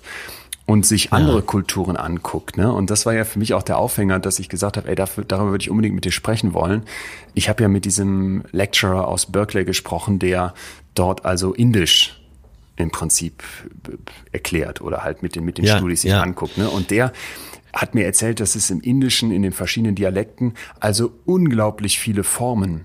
und 0.66 0.86
sich 0.86 1.12
andere 1.12 1.42
Kulturen 1.42 1.96
anguckt. 1.96 2.56
Ne? 2.56 2.72
Und 2.72 2.90
das 2.90 3.04
war 3.04 3.14
ja 3.14 3.24
für 3.24 3.38
mich 3.38 3.52
auch 3.52 3.62
der 3.62 3.76
Aufhänger, 3.76 4.18
dass 4.18 4.38
ich 4.38 4.48
gesagt 4.48 4.76
habe, 4.76 4.88
ey, 4.88 4.94
dafür, 4.94 5.24
darüber 5.24 5.50
würde 5.50 5.62
ich 5.62 5.70
unbedingt 5.70 5.94
mit 5.94 6.04
dir 6.04 6.12
sprechen 6.12 6.54
wollen. 6.54 6.84
Ich 7.34 7.48
habe 7.48 7.62
ja 7.62 7.68
mit 7.68 7.84
diesem 7.84 8.44
Lecturer 8.50 9.06
aus 9.06 9.26
Berkeley 9.26 9.64
gesprochen, 9.64 10.18
der 10.18 10.54
dort 10.94 11.26
also 11.26 11.52
Indisch 11.52 12.20
im 12.76 12.90
Prinzip 12.90 13.42
erklärt 14.32 14.80
oder 14.80 15.04
halt 15.04 15.22
mit 15.22 15.36
den, 15.36 15.44
mit 15.44 15.58
den 15.58 15.66
Ja, 15.66 15.76
Studis 15.76 16.02
sich 16.02 16.10
ja. 16.12 16.22
anguckt. 16.22 16.56
Ne? 16.56 16.68
Und 16.68 16.90
der 16.90 17.12
hat 17.72 17.94
mir 17.94 18.04
erzählt, 18.06 18.40
dass 18.40 18.54
es 18.54 18.70
im 18.70 18.80
Indischen, 18.80 19.32
in 19.32 19.42
den 19.42 19.52
verschiedenen 19.52 19.94
Dialekten, 19.94 20.54
also 20.80 21.12
unglaublich 21.26 21.98
viele 21.98 22.24
Formen 22.24 22.84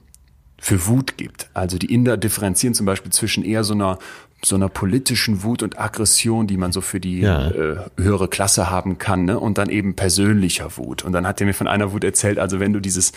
für 0.59 0.88
Wut 0.88 1.15
gibt. 1.17 1.49
Also 1.53 1.77
die 1.77 1.93
Inder 1.93 2.17
differenzieren 2.17 2.73
zum 2.73 2.86
Beispiel 2.86 3.11
zwischen 3.11 3.43
eher 3.43 3.63
so 3.63 3.73
einer 3.73 3.97
so 4.43 4.55
einer 4.55 4.69
politischen 4.69 5.43
Wut 5.43 5.63
und 5.63 5.79
Aggression, 5.79 6.47
die 6.47 6.57
man 6.57 6.71
so 6.71 6.81
für 6.81 6.99
die 6.99 7.19
Ja. 7.21 7.49
äh, 7.51 7.75
höhere 7.97 8.27
Klasse 8.29 8.69
haben 8.69 8.97
kann, 8.97 9.25
ne? 9.25 9.39
und 9.39 9.57
dann 9.57 9.69
eben 9.69 9.95
persönlicher 9.95 10.77
Wut. 10.77 11.03
Und 11.03 11.11
dann 11.11 11.27
hat 11.27 11.41
er 11.41 11.47
mir 11.47 11.53
von 11.53 11.67
einer 11.67 11.91
Wut 11.91 12.03
erzählt, 12.03 12.39
also 12.39 12.59
wenn 12.59 12.73
du 12.73 12.79
dieses 12.79 13.11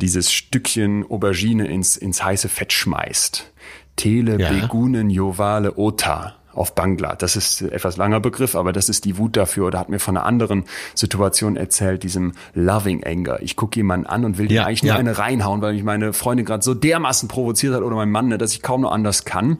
dieses 0.00 0.32
Stückchen 0.32 1.04
Aubergine 1.10 1.66
ins 1.66 1.96
ins 1.96 2.24
heiße 2.24 2.48
Fett 2.48 2.72
schmeißt, 2.72 3.50
Tele 3.96 4.38
Ja. 4.40 4.50
Begunen 4.52 5.10
Jovale 5.10 5.76
Ota 5.76 6.36
auf 6.54 6.74
Bangla. 6.74 7.14
Das 7.16 7.36
ist 7.36 7.62
etwas 7.62 7.96
langer 7.96 8.18
Begriff, 8.20 8.54
aber 8.56 8.72
das 8.72 8.88
ist 8.88 9.04
die 9.04 9.18
Wut 9.18 9.36
dafür. 9.36 9.66
Oder 9.66 9.78
hat 9.78 9.88
mir 9.88 9.98
von 10.00 10.16
einer 10.16 10.26
anderen 10.26 10.64
Situation 10.94 11.56
erzählt, 11.56 12.02
diesem 12.02 12.32
Loving 12.54 13.04
Anger. 13.04 13.40
Ich 13.42 13.56
gucke 13.56 13.78
jemanden 13.78 14.06
an 14.06 14.24
und 14.24 14.38
will 14.38 14.48
dir 14.48 14.54
Ja, 14.54 14.64
eigentlich 14.66 14.82
nur 14.82 14.92
ja. 14.92 14.98
eine 14.98 15.16
reinhauen, 15.18 15.60
weil 15.62 15.74
mich 15.74 15.84
meine 15.84 16.12
Freundin 16.12 16.46
gerade 16.46 16.62
so 16.64 16.74
dermaßen 16.74 17.28
provoziert 17.28 17.74
hat 17.74 17.82
oder 17.82 17.94
mein 17.96 18.10
Mann, 18.10 18.28
ne, 18.28 18.38
dass 18.38 18.52
ich 18.52 18.62
kaum 18.62 18.80
noch 18.80 18.90
anders 18.92 19.24
kann. 19.24 19.58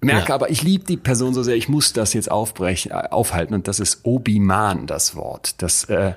Merke 0.00 0.28
Ja. 0.28 0.34
aber, 0.34 0.50
ich 0.50 0.62
liebe 0.62 0.84
die 0.84 0.96
Person 0.96 1.34
so 1.34 1.42
sehr, 1.42 1.56
ich 1.56 1.68
muss 1.68 1.92
das 1.92 2.12
jetzt 2.14 2.30
aufbrechen, 2.30 2.92
äh, 2.92 3.08
aufhalten. 3.10 3.54
Und 3.54 3.66
das 3.68 3.80
ist 3.80 4.00
Obi-Man, 4.04 4.86
das 4.86 5.16
Wort. 5.16 5.60
Das 5.60 5.84
äh, 5.84 6.12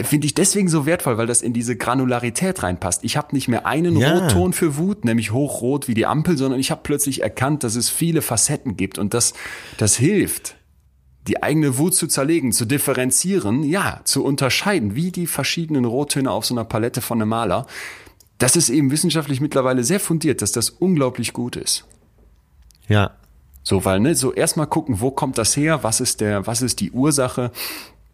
finde 0.00 0.26
ich 0.26 0.34
deswegen 0.34 0.68
so 0.68 0.86
wertvoll, 0.86 1.18
weil 1.18 1.26
das 1.26 1.42
in 1.42 1.52
diese 1.52 1.76
Granularität 1.76 2.62
reinpasst. 2.62 3.02
Ich 3.04 3.16
habe 3.16 3.34
nicht 3.34 3.48
mehr 3.48 3.66
einen 3.66 3.96
Ja. 3.96 4.12
Rotton 4.18 4.52
für 4.52 4.76
Wut, 4.76 5.04
nämlich 5.04 5.32
hochrot 5.32 5.88
wie 5.88 5.94
die 5.94 6.06
Ampel, 6.06 6.36
sondern 6.38 6.60
ich 6.60 6.70
habe 6.70 6.80
plötzlich 6.84 7.22
erkannt, 7.22 7.64
dass 7.64 7.74
es 7.74 7.88
viele 7.90 8.22
Facetten 8.22 8.76
gibt 8.76 8.98
und 8.98 9.12
das, 9.12 9.34
das 9.76 9.96
hilft 9.96 10.56
die 11.28 11.42
eigene 11.42 11.76
Wut 11.76 11.94
zu 11.94 12.06
zerlegen, 12.06 12.50
zu 12.50 12.64
differenzieren, 12.64 13.62
ja, 13.62 14.00
zu 14.04 14.24
unterscheiden, 14.24 14.94
wie 14.94 15.10
die 15.12 15.26
verschiedenen 15.26 15.84
Rottöne 15.84 16.30
auf 16.30 16.46
so 16.46 16.54
einer 16.54 16.64
Palette 16.64 17.02
von 17.02 17.20
einem 17.20 17.28
Maler. 17.28 17.66
Das 18.38 18.56
ist 18.56 18.70
eben 18.70 18.90
wissenschaftlich 18.90 19.40
mittlerweile 19.42 19.84
sehr 19.84 20.00
fundiert, 20.00 20.40
dass 20.40 20.52
das 20.52 20.70
unglaublich 20.70 21.34
gut 21.34 21.56
ist. 21.56 21.84
Ja. 22.90 23.12
So, 23.62 23.84
weil, 23.84 24.00
ne, 24.00 24.14
so 24.14 24.32
erstmal 24.32 24.66
gucken, 24.66 25.00
wo 25.00 25.12
kommt 25.12 25.38
das 25.38 25.56
her, 25.56 25.84
was 25.84 26.00
ist 26.00 26.20
der, 26.20 26.46
was 26.46 26.60
ist 26.60 26.80
die 26.80 26.90
Ursache? 26.90 27.52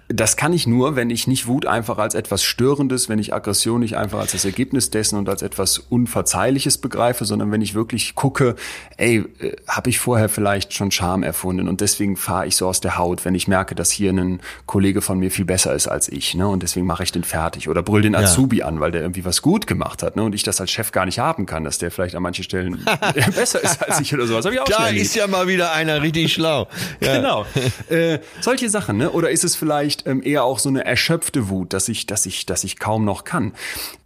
Das 0.09 0.37
kann 0.37 0.53
ich 0.53 0.67
nur, 0.67 0.95
wenn 0.95 1.11
ich 1.11 1.27
nicht 1.27 1.47
Wut 1.47 1.67
einfach 1.67 1.99
als 1.99 2.15
etwas 2.15 2.45
Störendes, 2.45 3.09
wenn 3.09 3.19
ich 3.19 3.35
Aggression 3.35 3.81
nicht 3.81 3.97
einfach 3.97 4.21
als 4.21 4.33
das 4.33 4.45
Ergebnis 4.45 4.91
dessen 4.91 5.19
und 5.19 5.29
als 5.29 5.43
etwas 5.43 5.79
Unverzeihliches 5.79 6.79
begreife, 6.79 7.25
sondern 7.25 7.51
wenn 7.51 7.61
ich 7.61 7.75
wirklich 7.75 8.15
gucke, 8.15 8.55
ey, 8.97 9.25
äh, 9.41 9.57
habe 9.67 9.91
ich 9.91 9.99
vorher 9.99 10.29
vielleicht 10.29 10.75
schon 10.75 10.91
Scham 10.91 11.23
erfunden 11.23 11.69
und 11.69 11.81
deswegen 11.81 12.17
fahre 12.17 12.47
ich 12.47 12.57
so 12.57 12.69
aus 12.69 12.81
der 12.81 12.99
Haut, 12.99 13.25
wenn 13.25 13.35
ich 13.35 13.49
merke, 13.49 13.75
dass 13.75 13.91
hier 13.91 14.13
ein 14.13 14.41
Kollege 14.67 15.03
von 15.03 15.19
mir 15.19 15.31
viel 15.31 15.45
besser 15.45 15.75
ist 15.75 15.89
als 15.89 16.09
ich, 16.09 16.35
ne, 16.35 16.47
und 16.47 16.63
deswegen 16.63 16.87
mache 16.87 17.03
ich 17.03 17.11
den 17.11 17.25
fertig 17.25 17.69
oder 17.69 17.83
brüll 17.83 18.03
den 18.03 18.15
Azubi 18.15 18.63
an, 18.63 18.79
weil 18.79 18.93
der 18.93 19.01
irgendwie 19.03 19.25
was 19.25 19.43
gut 19.43 19.67
gemacht 19.67 20.03
hat, 20.05 20.15
ne, 20.15 20.23
und 20.23 20.35
ich 20.35 20.45
das 20.45 20.61
als 20.61 20.71
Chef 20.71 20.93
gar 20.93 21.05
nicht 21.07 21.19
haben 21.19 21.47
kann, 21.47 21.65
dass 21.65 21.79
der 21.79 21.91
vielleicht 21.91 22.15
an 22.15 22.23
manchen 22.23 22.45
Stellen 22.45 22.85
besser 23.35 23.63
ist 23.63 23.83
als 23.83 24.01
ich 24.01 24.15
oder 24.15 24.27
sowas. 24.27 24.45
Hab 24.45 24.53
ich 24.53 24.61
auch 24.61 24.65
Da 24.67 24.89
ist 24.89 25.17
ja 25.17 25.27
mal 25.27 25.49
wieder 25.49 25.73
einer 25.73 26.03
richtig 26.03 26.33
schlau. 26.33 26.69
Ja. 27.01 27.17
Genau. 27.17 27.47
Äh, 27.89 28.21
solche 28.41 28.71
Sachen, 28.71 28.97
ne? 28.97 29.11
Oder 29.11 29.31
ist 29.31 29.45
es 29.45 29.55
vielleicht 29.55 29.96
ähm, 30.05 30.23
eher 30.23 30.45
auch 30.45 30.59
so 30.59 30.69
eine 30.69 30.85
erschöpfte 30.85 31.49
Wut, 31.49 31.73
dass 31.73 31.89
ich, 31.89 32.07
dass 32.07 32.27
ich, 32.27 32.45
dass 32.45 32.65
ich 32.65 32.79
kaum 32.79 33.05
noch 33.05 33.25
kann? 33.25 33.53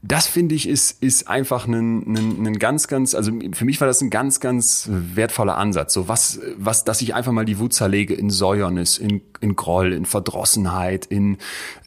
Das 0.03 0.27
finde 0.27 0.55
ich 0.55 0.69
ist, 0.69 1.03
ist 1.03 1.29
einfach 1.29 1.67
ein, 1.67 2.01
ein, 2.07 2.47
ein 2.47 2.59
ganz, 2.59 2.89
ganz, 2.89 3.15
also 3.15 3.33
für 3.53 3.65
mich 3.65 3.81
war 3.81 3.89
das 3.89 4.01
ein 4.01 4.11
ganz, 4.11 4.41
ganz 4.41 4.89
wertvoller 4.91 5.59
Ansatz. 5.59 5.93
So 5.93 6.09
was, 6.09 6.41
was, 6.57 6.85
dass 6.85 7.03
ich 7.03 7.15
einfach 7.15 7.33
mal 7.33 7.45
die 7.45 7.59
Wut 7.59 7.75
zerlege 7.75 8.15
in 8.15 8.31
Säuernis, 8.31 8.99
in, 8.99 9.21
in 9.41 9.57
Groll, 9.57 9.93
in 9.93 10.07
Verdrossenheit, 10.07 11.07
in 11.07 11.39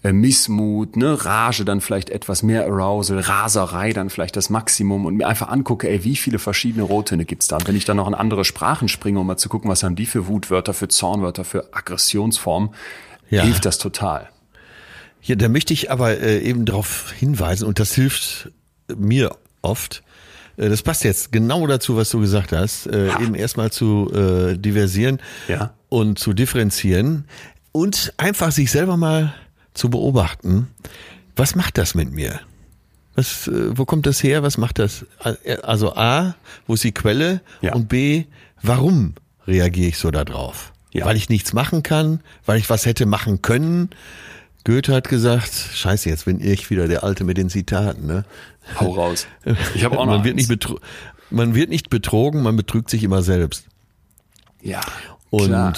äh, 0.03 0.11
Missmut, 0.11 0.95
ne, 0.95 1.25
Rage, 1.25 1.65
dann 1.65 1.81
vielleicht 1.81 2.09
etwas 2.09 2.43
mehr 2.43 2.65
Arousal, 2.65 3.19
Raserei, 3.19 3.93
dann 3.93 4.09
vielleicht 4.09 4.35
das 4.35 4.49
Maximum 4.49 5.05
und 5.05 5.15
mir 5.15 5.27
einfach 5.27 5.49
angucke, 5.49 5.89
ey, 5.89 6.03
wie 6.03 6.15
viele 6.15 6.39
verschiedene 6.39 6.83
Rottöne 6.83 7.25
gibt's 7.25 7.47
da? 7.47 7.57
Und 7.57 7.67
wenn 7.67 7.75
ich 7.75 7.85
dann 7.85 7.97
noch 7.97 8.07
in 8.07 8.13
andere 8.13 8.45
Sprachen 8.45 8.89
springe, 8.89 9.19
um 9.19 9.27
mal 9.27 9.37
zu 9.37 9.49
gucken, 9.49 9.69
was 9.69 9.83
haben 9.83 9.95
die 9.95 10.05
für 10.05 10.27
Wutwörter, 10.27 10.73
für 10.73 10.87
Zornwörter, 10.87 11.43
für 11.45 11.73
Aggressionsformen, 11.73 12.69
Ja. 13.33 13.43
hilft 13.43 13.65
das 13.65 13.77
total. 13.77 14.29
Ja, 15.21 15.35
da 15.35 15.47
möchte 15.47 15.73
ich 15.73 15.89
aber 15.91 16.19
äh, 16.19 16.39
eben 16.39 16.65
darauf 16.65 17.11
hinweisen, 17.13 17.65
und 17.65 17.79
das 17.79 17.93
hilft 17.93 18.51
mir 18.93 19.35
oft. 19.61 20.03
Äh, 20.57 20.69
das 20.69 20.81
passt 20.83 21.03
jetzt 21.03 21.31
genau 21.31 21.65
dazu, 21.67 21.95
was 21.95 22.09
du 22.09 22.19
gesagt 22.19 22.51
hast. 22.51 22.87
Äh, 22.87 23.07
eben 23.21 23.33
erstmal 23.35 23.71
zu 23.71 24.11
äh, 24.13 24.57
diversieren 24.57 25.19
Ja. 25.47 25.73
und 25.89 26.19
zu 26.19 26.33
differenzieren 26.33 27.25
und 27.71 28.13
einfach 28.17 28.51
sich 28.51 28.69
selber 28.69 28.97
mal 28.97 29.33
zu 29.73 29.89
beobachten, 29.89 30.67
was 31.35 31.55
macht 31.55 31.77
das 31.77 31.95
mit 31.95 32.11
mir? 32.11 32.39
Was, 33.15 33.47
äh, 33.47 33.77
wo 33.77 33.85
kommt 33.85 34.05
das 34.05 34.21
her? 34.23 34.43
Was 34.43 34.57
macht 34.57 34.77
das? 34.79 35.05
Also 35.63 35.95
A, 35.95 36.35
wo 36.67 36.73
ist 36.73 36.83
die 36.83 36.91
Quelle? 36.91 37.41
Ja. 37.61 37.73
Und 37.73 37.87
B, 37.87 38.25
warum 38.61 39.13
reagiere 39.47 39.87
ich 39.89 39.97
so 39.97 40.11
darauf? 40.11 40.72
Ja. 40.93 41.05
Weil 41.05 41.17
ich 41.17 41.27
nichts 41.27 41.53
machen 41.53 41.83
kann, 41.83 42.21
weil 42.45 42.59
ich 42.59 42.69
was 42.69 42.85
hätte 42.85 43.05
machen 43.05 43.41
können. 43.41 43.89
Goethe 44.63 44.93
hat 44.93 45.09
gesagt, 45.09 45.51
scheiße, 45.51 46.07
jetzt 46.07 46.25
bin 46.25 46.39
ich 46.39 46.69
wieder 46.69 46.87
der 46.87 47.03
Alte 47.03 47.23
mit 47.25 47.37
den 47.37 47.49
Zitaten, 47.49 48.05
ne? 48.05 48.23
Hau 48.79 48.91
raus. 48.91 49.27
Ich 49.75 49.83
habe 49.83 49.97
auch 49.99 50.05
noch 50.05 50.17
man 50.17 50.23
wird, 50.23 50.35
nicht 50.35 50.49
man 51.31 51.55
wird 51.55 51.69
nicht 51.69 51.89
betrogen, 51.89 52.43
man 52.43 52.55
betrügt 52.55 52.89
sich 52.89 53.03
immer 53.03 53.23
selbst. 53.23 53.65
Ja. 54.61 54.79
Und 55.31 55.47
Klar. 55.47 55.73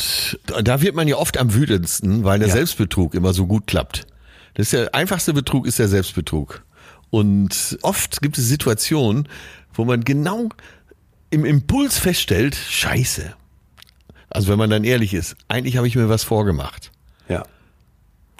da 0.63 0.81
wird 0.81 0.95
man 0.95 1.07
ja 1.07 1.15
oft 1.15 1.37
am 1.37 1.53
wütendsten, 1.53 2.25
weil 2.25 2.39
der 2.39 2.49
Ja. 2.49 2.55
Selbstbetrug 2.55 3.15
immer 3.15 3.33
so 3.33 3.47
gut 3.47 3.67
klappt. 3.67 4.05
Das 4.53 4.67
ist 4.67 4.73
der 4.73 4.93
einfachste 4.93 5.33
Betrug 5.33 5.65
ist 5.65 5.79
der 5.79 5.87
Selbstbetrug. 5.87 6.63
Und 7.09 7.77
oft 7.81 8.21
gibt 8.21 8.37
es 8.37 8.47
Situationen, 8.49 9.29
wo 9.73 9.85
man 9.85 10.03
genau 10.03 10.49
im 11.29 11.45
Impuls 11.45 11.97
feststellt, 11.97 12.55
scheiße. 12.55 13.33
Also 14.35 14.49
wenn 14.49 14.57
man 14.57 14.69
dann 14.69 14.83
ehrlich 14.83 15.13
ist, 15.13 15.35
eigentlich 15.47 15.77
habe 15.77 15.87
ich 15.87 15.95
mir 15.95 16.09
was 16.09 16.23
vorgemacht. 16.23 16.91
Ja. 17.27 17.43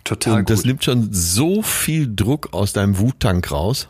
Total 0.03 0.39
Und 0.39 0.49
das 0.49 0.59
gut. 0.59 0.65
nimmt 0.67 0.83
schon 0.83 1.09
so 1.11 1.61
viel 1.63 2.13
Druck 2.15 2.53
aus 2.53 2.73
deinem 2.73 2.99
Wuttank 2.99 3.51
raus. 3.51 3.89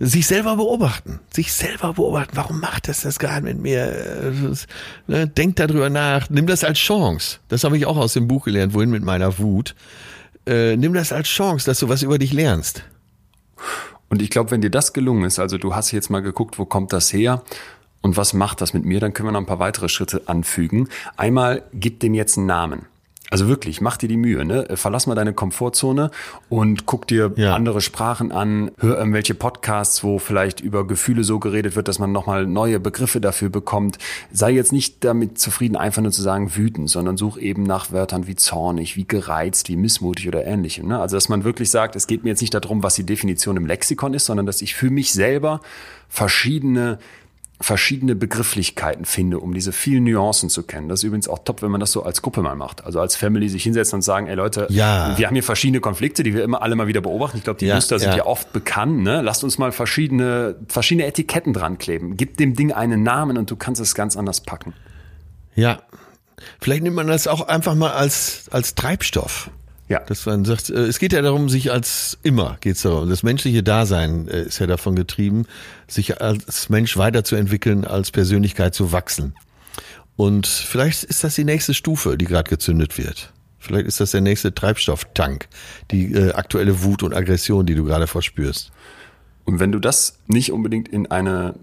Sich 0.00 0.28
selber 0.28 0.54
beobachten, 0.56 1.18
sich 1.34 1.52
selber 1.52 1.94
beobachten. 1.94 2.36
Warum 2.36 2.60
macht 2.60 2.86
das 2.86 3.00
das 3.00 3.18
gerade 3.18 3.42
mit 3.42 3.58
mir? 3.58 3.80
Äh, 3.82 4.32
Ne? 5.08 5.26
Denk 5.26 5.56
darüber 5.56 5.90
nach. 5.90 6.30
Nimm 6.30 6.46
das 6.46 6.62
als 6.62 6.78
Chance. 6.78 7.38
Das 7.48 7.64
habe 7.64 7.76
ich 7.76 7.84
auch 7.84 7.96
aus 7.96 8.12
dem 8.12 8.28
Buch 8.28 8.44
gelernt. 8.44 8.74
Wohin 8.74 8.90
mit 8.90 9.02
meiner 9.02 9.38
Wut? 9.38 9.74
Äh, 10.46 10.76
nimm 10.76 10.94
das 10.94 11.12
als 11.12 11.26
Chance, 11.28 11.66
dass 11.66 11.80
du 11.80 11.88
was 11.88 12.02
über 12.02 12.18
dich 12.18 12.32
lernst. 12.32 12.84
Und 14.08 14.22
ich 14.22 14.30
glaube, 14.30 14.52
wenn 14.52 14.60
dir 14.60 14.70
das 14.70 14.92
gelungen 14.92 15.24
ist, 15.24 15.40
also 15.40 15.58
du 15.58 15.74
hast 15.74 15.90
jetzt 15.90 16.10
mal 16.10 16.20
geguckt, 16.22 16.58
wo 16.60 16.64
kommt 16.64 16.92
das 16.92 17.12
her 17.12 17.42
und 18.02 18.16
was 18.16 18.32
macht 18.32 18.60
das 18.60 18.74
mit 18.74 18.84
mir, 18.84 19.00
dann 19.00 19.12
können 19.12 19.28
wir 19.28 19.32
noch 19.32 19.40
ein 19.40 19.46
paar 19.46 19.58
weitere 19.58 19.88
Schritte 19.88 20.22
anfügen. 20.26 20.88
Einmal, 21.16 21.62
gib 21.72 22.00
dem 22.00 22.14
jetzt 22.14 22.36
einen 22.36 22.46
Namen. 22.46 22.86
Also 23.30 23.46
wirklich, 23.46 23.82
mach 23.82 23.98
dir 23.98 24.08
die 24.08 24.16
Mühe, 24.16 24.42
ne? 24.46 24.66
Verlass 24.74 25.06
mal 25.06 25.14
deine 25.14 25.34
Komfortzone 25.34 26.10
und 26.48 26.86
guck 26.86 27.06
dir 27.06 27.32
Ja. 27.36 27.54
andere 27.54 27.82
Sprachen 27.82 28.32
an, 28.32 28.70
hör 28.78 28.96
irgendwelche 28.96 29.34
Podcasts, 29.34 30.02
wo 30.02 30.18
vielleicht 30.18 30.60
über 30.60 30.86
Gefühle 30.86 31.24
so 31.24 31.38
geredet 31.38 31.76
wird, 31.76 31.88
dass 31.88 31.98
man 31.98 32.10
nochmal 32.10 32.46
neue 32.46 32.80
Begriffe 32.80 33.20
dafür 33.20 33.50
bekommt. 33.50 33.98
Sei 34.32 34.52
jetzt 34.52 34.72
nicht 34.72 35.04
damit 35.04 35.38
zufrieden, 35.38 35.76
einfach 35.76 36.00
nur 36.00 36.10
zu 36.10 36.22
sagen 36.22 36.56
wütend, 36.56 36.88
sondern 36.88 37.18
such 37.18 37.36
eben 37.36 37.64
nach 37.64 37.92
Wörtern 37.92 38.26
wie 38.26 38.36
zornig, 38.36 38.96
wie 38.96 39.06
gereizt, 39.06 39.68
wie 39.68 39.76
missmutig 39.76 40.26
oder 40.26 40.46
ähnlichem. 40.46 40.88
Ne? 40.88 40.98
Also 40.98 41.14
dass 41.16 41.28
man 41.28 41.44
wirklich 41.44 41.68
sagt, 41.68 41.96
es 41.96 42.06
geht 42.06 42.24
mir 42.24 42.30
jetzt 42.30 42.40
nicht 42.40 42.54
darum, 42.54 42.82
was 42.82 42.94
die 42.94 43.04
Definition 43.04 43.58
im 43.58 43.66
Lexikon 43.66 44.14
ist, 44.14 44.24
sondern 44.24 44.46
dass 44.46 44.62
ich 44.62 44.74
für 44.74 44.88
mich 44.88 45.12
selber 45.12 45.60
verschiedene 46.08 46.98
verschiedene 47.60 48.14
Begrifflichkeiten 48.14 49.04
finde, 49.04 49.40
um 49.40 49.52
diese 49.52 49.72
vielen 49.72 50.04
Nuancen 50.04 50.48
zu 50.48 50.62
kennen. 50.62 50.88
Das 50.88 51.00
ist 51.00 51.04
übrigens 51.04 51.28
auch 51.28 51.40
top, 51.40 51.60
wenn 51.62 51.72
man 51.72 51.80
das 51.80 51.90
so 51.90 52.04
als 52.04 52.22
Gruppe 52.22 52.40
mal 52.40 52.54
macht. 52.54 52.84
Also 52.84 53.00
als 53.00 53.16
Family 53.16 53.48
sich 53.48 53.64
hinsetzt 53.64 53.92
und 53.94 54.02
sagen, 54.02 54.28
ey 54.28 54.36
Leute, 54.36 54.66
Ja. 54.70 55.18
wir 55.18 55.26
haben 55.26 55.34
hier 55.34 55.42
verschiedene 55.42 55.80
Konflikte, 55.80 56.22
die 56.22 56.34
wir 56.34 56.44
immer 56.44 56.62
alle 56.62 56.76
mal 56.76 56.86
wieder 56.86 57.00
beobachten. 57.00 57.36
Ich 57.38 57.42
glaube, 57.44 57.58
die 57.58 57.66
Ja, 57.66 57.74
Muster 57.74 57.98
sind 57.98 58.10
ja. 58.10 58.18
ja 58.18 58.26
oft 58.26 58.52
bekannt. 58.52 59.02
Ne? 59.02 59.22
Lasst 59.22 59.42
uns 59.42 59.58
mal 59.58 59.72
verschiedene, 59.72 60.54
verschiedene 60.68 61.06
Etiketten 61.06 61.52
dran 61.52 61.78
kleben. 61.78 62.16
Gib 62.16 62.36
dem 62.36 62.54
Ding 62.54 62.72
einen 62.72 63.02
Namen 63.02 63.36
und 63.36 63.50
du 63.50 63.56
kannst 63.56 63.80
es 63.80 63.96
ganz 63.96 64.16
anders 64.16 64.40
packen. 64.40 64.72
Ja. 65.56 65.80
Vielleicht 66.60 66.84
nimmt 66.84 66.94
man 66.94 67.08
das 67.08 67.26
auch 67.26 67.48
einfach 67.48 67.74
mal 67.74 67.90
als, 67.90 68.44
als 68.52 68.76
Treibstoff. 68.76 69.50
Ja. 69.88 70.00
Dass 70.00 70.26
man 70.26 70.44
sagt, 70.44 70.70
äh, 70.70 70.84
es 70.84 70.98
geht 70.98 71.12
ja 71.12 71.22
darum, 71.22 71.48
sich 71.48 71.72
als 71.72 72.18
immer 72.22 72.58
geht's 72.60 72.82
darum. 72.82 73.08
Das 73.08 73.22
menschliche 73.22 73.62
Dasein 73.62 74.28
äh, 74.28 74.42
ist 74.42 74.58
ja 74.58 74.66
davon 74.66 74.94
getrieben, 74.94 75.46
sich 75.86 76.20
als 76.20 76.68
Mensch 76.68 76.96
weiterzuentwickeln, 76.96 77.84
als 77.84 78.10
Persönlichkeit 78.10 78.74
zu 78.74 78.92
wachsen. 78.92 79.34
Und 80.16 80.46
vielleicht 80.46 81.04
ist 81.04 81.24
das 81.24 81.36
die 81.36 81.44
nächste 81.44 81.74
Stufe, 81.74 82.18
die 82.18 82.26
gerade 82.26 82.50
gezündet 82.50 82.98
wird. 82.98 83.32
Vielleicht 83.58 83.86
ist 83.86 84.00
das 84.00 84.10
der 84.10 84.20
nächste 84.20 84.54
Treibstofftank, 84.54 85.48
die 85.90 86.12
äh, 86.12 86.32
aktuelle 86.32 86.82
Wut 86.82 87.02
und 87.02 87.14
Aggression, 87.14 87.66
die 87.66 87.74
du 87.74 87.84
gerade 87.84 88.06
verspürst. 88.06 88.70
Und 89.44 89.60
wenn 89.60 89.72
du 89.72 89.78
das 89.78 90.18
nicht 90.26 90.52
unbedingt 90.52 90.88
in 90.88 91.10
eine 91.10 91.54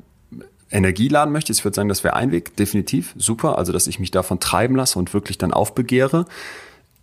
Energie 0.71 1.07
laden 1.07 1.32
möchtest, 1.32 1.59
ich 1.59 1.65
würde 1.65 1.76
sagen, 1.76 1.89
das 1.89 2.03
wäre 2.03 2.15
ein 2.15 2.32
Weg, 2.32 2.55
definitiv, 2.57 3.13
super. 3.17 3.57
Also, 3.57 3.71
dass 3.71 3.88
ich 3.88 3.99
mich 3.99 4.11
davon 4.11 4.39
treiben 4.39 4.76
lasse 4.76 4.97
und 4.97 5.13
wirklich 5.13 5.38
dann 5.38 5.53
aufbegehre. 5.53 6.26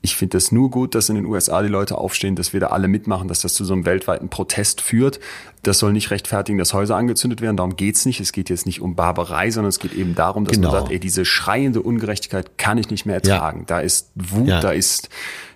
Ich 0.05 0.17
finde 0.17 0.37
es 0.37 0.51
nur 0.51 0.69
gut, 0.71 0.97
dass 0.97 1.09
in 1.09 1.15
den 1.15 1.27
USA 1.27 1.63
die 1.63 1.69
Leute 1.69 1.97
aufstehen, 1.97 2.35
dass 2.35 2.53
wir 2.53 2.59
da 2.59 2.67
alle 2.69 2.89
mitmachen, 2.89 3.29
dass 3.29 3.41
das 3.41 3.55
zu 3.55 3.65
so 3.65 3.73
einem 3.73 3.85
weltweiten 3.85 4.29
Protest 4.29 4.81
führt. 4.81 5.21
Das 5.63 5.79
soll 5.79 5.93
nicht 5.93 6.11
rechtfertigen, 6.11 6.59
dass 6.59 6.75
Häuser 6.75 6.97
angezündet 6.97 7.41
werden. 7.41 7.57
Darum 7.57 7.77
geht's 7.77 8.05
nicht. 8.05 8.19
Es 8.19 8.33
geht 8.33 8.51
jetzt 8.51 8.67
nicht 8.67 8.81
um 8.81 8.97
Barbarei, 8.97 9.53
sondern 9.53 9.69
es 9.69 9.79
geht 9.79 9.95
eben 9.95 10.17
darum, 10.17 10.45
dass 10.45 10.57
Genau. 10.57 10.73
man 10.73 10.81
sagt, 10.81 10.93
ey, 10.93 10.99
diese 10.99 11.25
schreiende 11.25 11.81
Ungerechtigkeit 11.83 12.59
kann 12.59 12.79
ich 12.79 12.91
nicht 12.91 13.07
mehr 13.07 13.21
Ja. 13.25 13.35
ertragen. 13.35 13.63
Da 13.69 13.79
ist 13.79 14.11
Wut, 14.17 14.49
Ja. 14.49 14.61
da 14.61 14.73
ist 14.73 15.09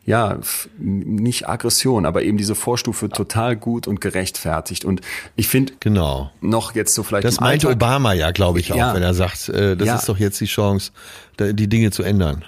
ja 0.04 0.38
nicht 0.78 1.48
Aggression, 1.48 2.06
aber 2.06 2.22
eben 2.22 2.38
diese 2.38 2.54
Vorstufe 2.54 3.08
total 3.08 3.56
gut 3.56 3.88
und 3.88 4.00
gerechtfertigt. 4.00 4.84
Und 4.84 5.00
ich 5.34 5.48
finde 5.48 5.72
Genau. 5.80 6.30
noch 6.40 6.76
jetzt 6.76 6.94
so 6.94 7.02
vielleicht 7.02 7.24
Das 7.24 7.40
meinte 7.40 7.66
Alltag- 7.66 7.82
Obama 7.82 8.12
ja, 8.12 8.30
glaube 8.30 8.60
ich, 8.60 8.72
auch, 8.72 8.76
Ja. 8.76 8.94
wenn 8.94 9.02
er 9.02 9.14
sagt, 9.14 9.48
äh, 9.48 9.76
das 9.76 9.88
Ja. 9.88 9.96
ist 9.96 10.08
doch 10.08 10.18
jetzt 10.18 10.40
die 10.40 10.46
Chance, 10.46 10.92
die 11.40 11.68
Dinge 11.68 11.90
zu 11.90 12.04
ändern. 12.04 12.44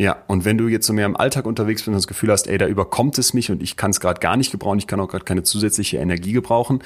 Ja, 0.00 0.16
und 0.28 0.44
wenn 0.44 0.56
du 0.56 0.68
jetzt 0.68 0.86
so 0.86 0.92
mehr 0.92 1.06
im 1.06 1.16
Alltag 1.16 1.44
unterwegs 1.44 1.80
bist 1.80 1.88
und 1.88 1.94
das 1.94 2.06
Gefühl 2.06 2.30
hast, 2.30 2.46
ey, 2.46 2.56
da 2.56 2.68
überkommt 2.68 3.18
es 3.18 3.34
mich 3.34 3.50
und 3.50 3.60
ich 3.60 3.76
kann 3.76 3.90
es 3.90 3.98
gerade 3.98 4.20
gar 4.20 4.36
nicht 4.36 4.52
gebrauchen, 4.52 4.78
ich 4.78 4.86
kann 4.86 5.00
auch 5.00 5.08
gerade 5.08 5.24
keine 5.24 5.42
zusätzliche 5.42 5.96
Energie 5.96 6.32
gebrauchen, 6.32 6.84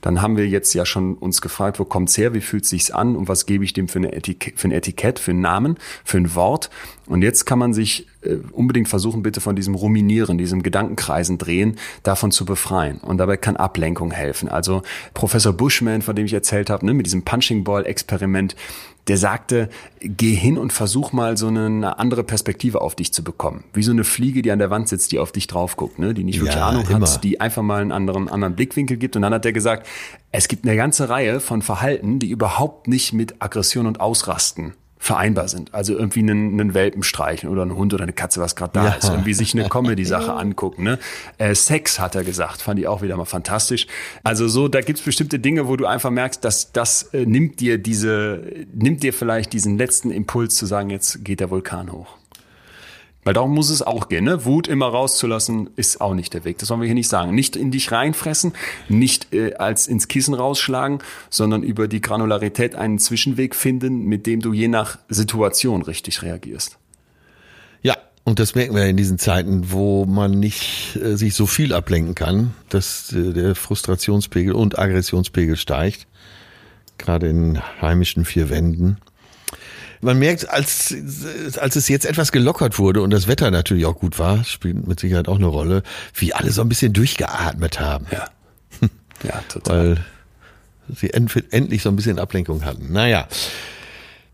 dann 0.00 0.22
haben 0.22 0.38
wir 0.38 0.48
jetzt 0.48 0.72
ja 0.74 0.86
schon 0.86 1.14
uns 1.14 1.42
gefragt, 1.42 1.78
wo 1.78 1.84
kommt's 1.84 2.16
her, 2.16 2.32
wie 2.32 2.40
fühlt 2.40 2.64
sich's 2.64 2.90
an 2.90 3.16
und 3.16 3.28
was 3.28 3.44
gebe 3.44 3.64
ich 3.64 3.74
dem 3.74 3.88
für, 3.88 3.98
eine 3.98 4.14
Etik 4.14 4.54
für 4.56 4.68
ein 4.68 4.72
Etikett, 4.72 5.18
für 5.18 5.32
einen 5.32 5.42
Namen, 5.42 5.76
für 6.04 6.16
ein 6.16 6.34
Wort. 6.34 6.70
Und 7.06 7.20
jetzt 7.20 7.44
kann 7.44 7.58
man 7.58 7.74
sich 7.74 8.06
äh, 8.22 8.36
unbedingt 8.52 8.88
versuchen, 8.88 9.22
bitte 9.22 9.42
von 9.42 9.56
diesem 9.56 9.74
Ruminieren, 9.74 10.38
diesem 10.38 10.62
Gedankenkreisen 10.62 11.36
drehen, 11.36 11.76
davon 12.02 12.32
zu 12.32 12.46
befreien. 12.46 12.98
Und 12.98 13.18
dabei 13.18 13.36
kann 13.36 13.56
Ablenkung 13.56 14.10
helfen. 14.10 14.48
Also 14.48 14.82
Professor 15.12 15.52
Bushman, 15.52 16.00
von 16.00 16.16
dem 16.16 16.26
ich 16.26 16.32
erzählt 16.32 16.70
habe, 16.70 16.84
ne, 16.86 16.94
mit 16.94 17.04
diesem 17.04 17.24
Punching 17.24 17.64
Ball 17.64 17.86
Experiment, 17.86 18.56
der 19.08 19.18
sagte, 19.18 19.68
geh 20.00 20.34
hin 20.34 20.56
und 20.56 20.72
versuch 20.72 21.12
mal 21.12 21.36
so 21.36 21.48
eine, 21.48 21.66
eine 21.66 21.98
andere 21.98 22.24
Perspektive 22.24 22.80
auf 22.80 22.94
dich 22.94 23.12
zu 23.12 23.22
bekommen. 23.22 23.64
Wie 23.72 23.82
so 23.82 23.90
eine 23.92 24.04
Fliege, 24.04 24.40
die 24.42 24.50
an 24.50 24.58
der 24.58 24.70
Wand 24.70 24.88
sitzt, 24.88 25.12
die 25.12 25.18
auf 25.18 25.30
dich 25.32 25.46
drauf 25.46 25.76
guckt, 25.76 25.98
ne? 25.98 26.14
die 26.14 26.24
nicht 26.24 26.40
wirklich 26.40 26.56
Ja, 26.56 26.68
Ahnung 26.68 26.86
immer. 26.88 27.00
hat, 27.06 27.22
die 27.22 27.40
einfach 27.40 27.62
mal 27.62 27.82
einen 27.82 27.92
anderen, 27.92 28.28
anderen 28.28 28.56
Blickwinkel 28.56 28.96
gibt. 28.96 29.16
Und 29.16 29.22
dann 29.22 29.34
hat 29.34 29.44
er 29.44 29.52
gesagt, 29.52 29.86
es 30.32 30.48
gibt 30.48 30.66
eine 30.66 30.76
ganze 30.76 31.08
Reihe 31.08 31.40
von 31.40 31.60
Verhalten, 31.62 32.18
die 32.18 32.30
überhaupt 32.30 32.88
nicht 32.88 33.12
mit 33.12 33.42
Aggression 33.42 33.86
und 33.86 34.00
Ausrasten 34.00 34.74
vereinbar 35.04 35.48
sind. 35.48 35.74
Also 35.74 35.92
irgendwie 35.92 36.20
einen, 36.20 36.58
einen 36.58 36.72
Welpen 36.72 37.02
streichen 37.02 37.50
oder 37.50 37.60
einen 37.60 37.76
Hund 37.76 37.92
oder 37.92 38.04
eine 38.04 38.14
Katze, 38.14 38.40
was 38.40 38.56
gerade 38.56 38.72
da 38.72 38.84
Ja. 38.86 38.92
ist. 38.92 39.10
Irgendwie 39.10 39.34
sich 39.34 39.52
eine 39.52 39.68
Comedy-Sache 39.68 40.32
angucken. 40.34 40.82
Ne? 40.82 40.98
Äh, 41.36 41.54
Sex 41.54 42.00
hat 42.00 42.14
er 42.14 42.24
gesagt, 42.24 42.62
fand 42.62 42.80
ich 42.80 42.86
auch 42.88 43.02
wieder 43.02 43.14
mal 43.18 43.26
fantastisch. 43.26 43.86
Also 44.22 44.48
so, 44.48 44.66
da 44.66 44.80
gibt's 44.80 45.02
bestimmte 45.02 45.38
Dinge, 45.38 45.68
wo 45.68 45.76
du 45.76 45.84
einfach 45.84 46.08
merkst, 46.08 46.42
dass 46.42 46.72
das 46.72 47.02
äh, 47.12 47.26
nimmt 47.26 47.60
dir 47.60 47.76
diese, 47.76 48.44
nimmt 48.72 49.02
dir 49.02 49.12
vielleicht 49.12 49.52
diesen 49.52 49.76
letzten 49.76 50.10
Impuls 50.10 50.54
zu 50.56 50.64
sagen, 50.64 50.88
jetzt 50.88 51.22
geht 51.22 51.40
der 51.40 51.50
Vulkan 51.50 51.92
hoch. 51.92 52.06
Weil 53.24 53.34
darum 53.34 53.54
muss 53.54 53.70
es 53.70 53.82
auch 53.82 54.08
gehen, 54.08 54.24
ne? 54.24 54.44
Wut 54.44 54.68
immer 54.68 54.86
rauszulassen, 54.86 55.70
ist 55.76 56.00
auch 56.00 56.14
nicht 56.14 56.34
der 56.34 56.44
Weg. 56.44 56.58
Das 56.58 56.68
wollen 56.68 56.80
wir 56.80 56.86
hier 56.86 56.94
nicht 56.94 57.08
sagen. 57.08 57.34
Nicht 57.34 57.56
in 57.56 57.70
dich 57.70 57.90
reinfressen, 57.90 58.52
nicht 58.88 59.32
äh, 59.32 59.54
als 59.54 59.86
ins 59.86 60.08
Kissen 60.08 60.34
rausschlagen, 60.34 60.98
sondern 61.30 61.62
über 61.62 61.88
die 61.88 62.02
Granularität 62.02 62.74
einen 62.74 62.98
Zwischenweg 62.98 63.54
finden, 63.54 64.04
mit 64.04 64.26
dem 64.26 64.40
du 64.40 64.52
je 64.52 64.68
nach 64.68 64.98
Situation 65.08 65.82
richtig 65.82 66.22
reagierst. 66.22 66.78
Ja, 67.82 67.96
und 68.24 68.38
das 68.38 68.54
merken 68.54 68.74
wir 68.74 68.84
in 68.86 68.96
diesen 68.96 69.18
Zeiten, 69.18 69.70
wo 69.70 70.04
man 70.04 70.32
nicht 70.32 70.96
äh, 70.96 71.16
sich 71.16 71.34
so 71.34 71.46
viel 71.46 71.72
ablenken 71.72 72.14
kann, 72.14 72.54
dass 72.68 73.10
äh, 73.12 73.32
der 73.32 73.54
Frustrationspegel 73.54 74.52
und 74.52 74.78
Aggressionspegel 74.78 75.56
steigt, 75.56 76.06
gerade 76.98 77.28
in 77.28 77.60
heimischen 77.80 78.26
vier 78.26 78.50
Wänden. 78.50 78.98
Man 80.00 80.18
merkt, 80.18 80.48
als, 80.50 80.94
als 81.58 81.76
es 81.76 81.88
jetzt 81.88 82.04
etwas 82.06 82.32
gelockert 82.32 82.78
wurde 82.78 83.00
und 83.02 83.10
das 83.10 83.26
Wetter 83.28 83.50
natürlich 83.50 83.86
auch 83.86 83.98
gut 83.98 84.18
war, 84.18 84.44
spielt 84.44 84.86
mit 84.86 85.00
Sicherheit 85.00 85.28
auch 85.28 85.36
eine 85.36 85.46
Rolle, 85.46 85.82
wie 86.14 86.34
alle 86.34 86.50
so 86.50 86.60
ein 86.62 86.68
bisschen 86.68 86.92
durchgeatmet 86.92 87.80
haben, 87.80 88.06
Ja. 88.10 88.28
Ja, 89.22 89.40
total. 89.48 89.96
weil 89.96 90.04
sie 90.96 91.10
end, 91.14 91.32
endlich 91.52 91.82
so 91.82 91.88
ein 91.88 91.96
bisschen 91.96 92.18
Ablenkung 92.18 92.64
hatten. 92.64 92.92
Naja, 92.92 93.26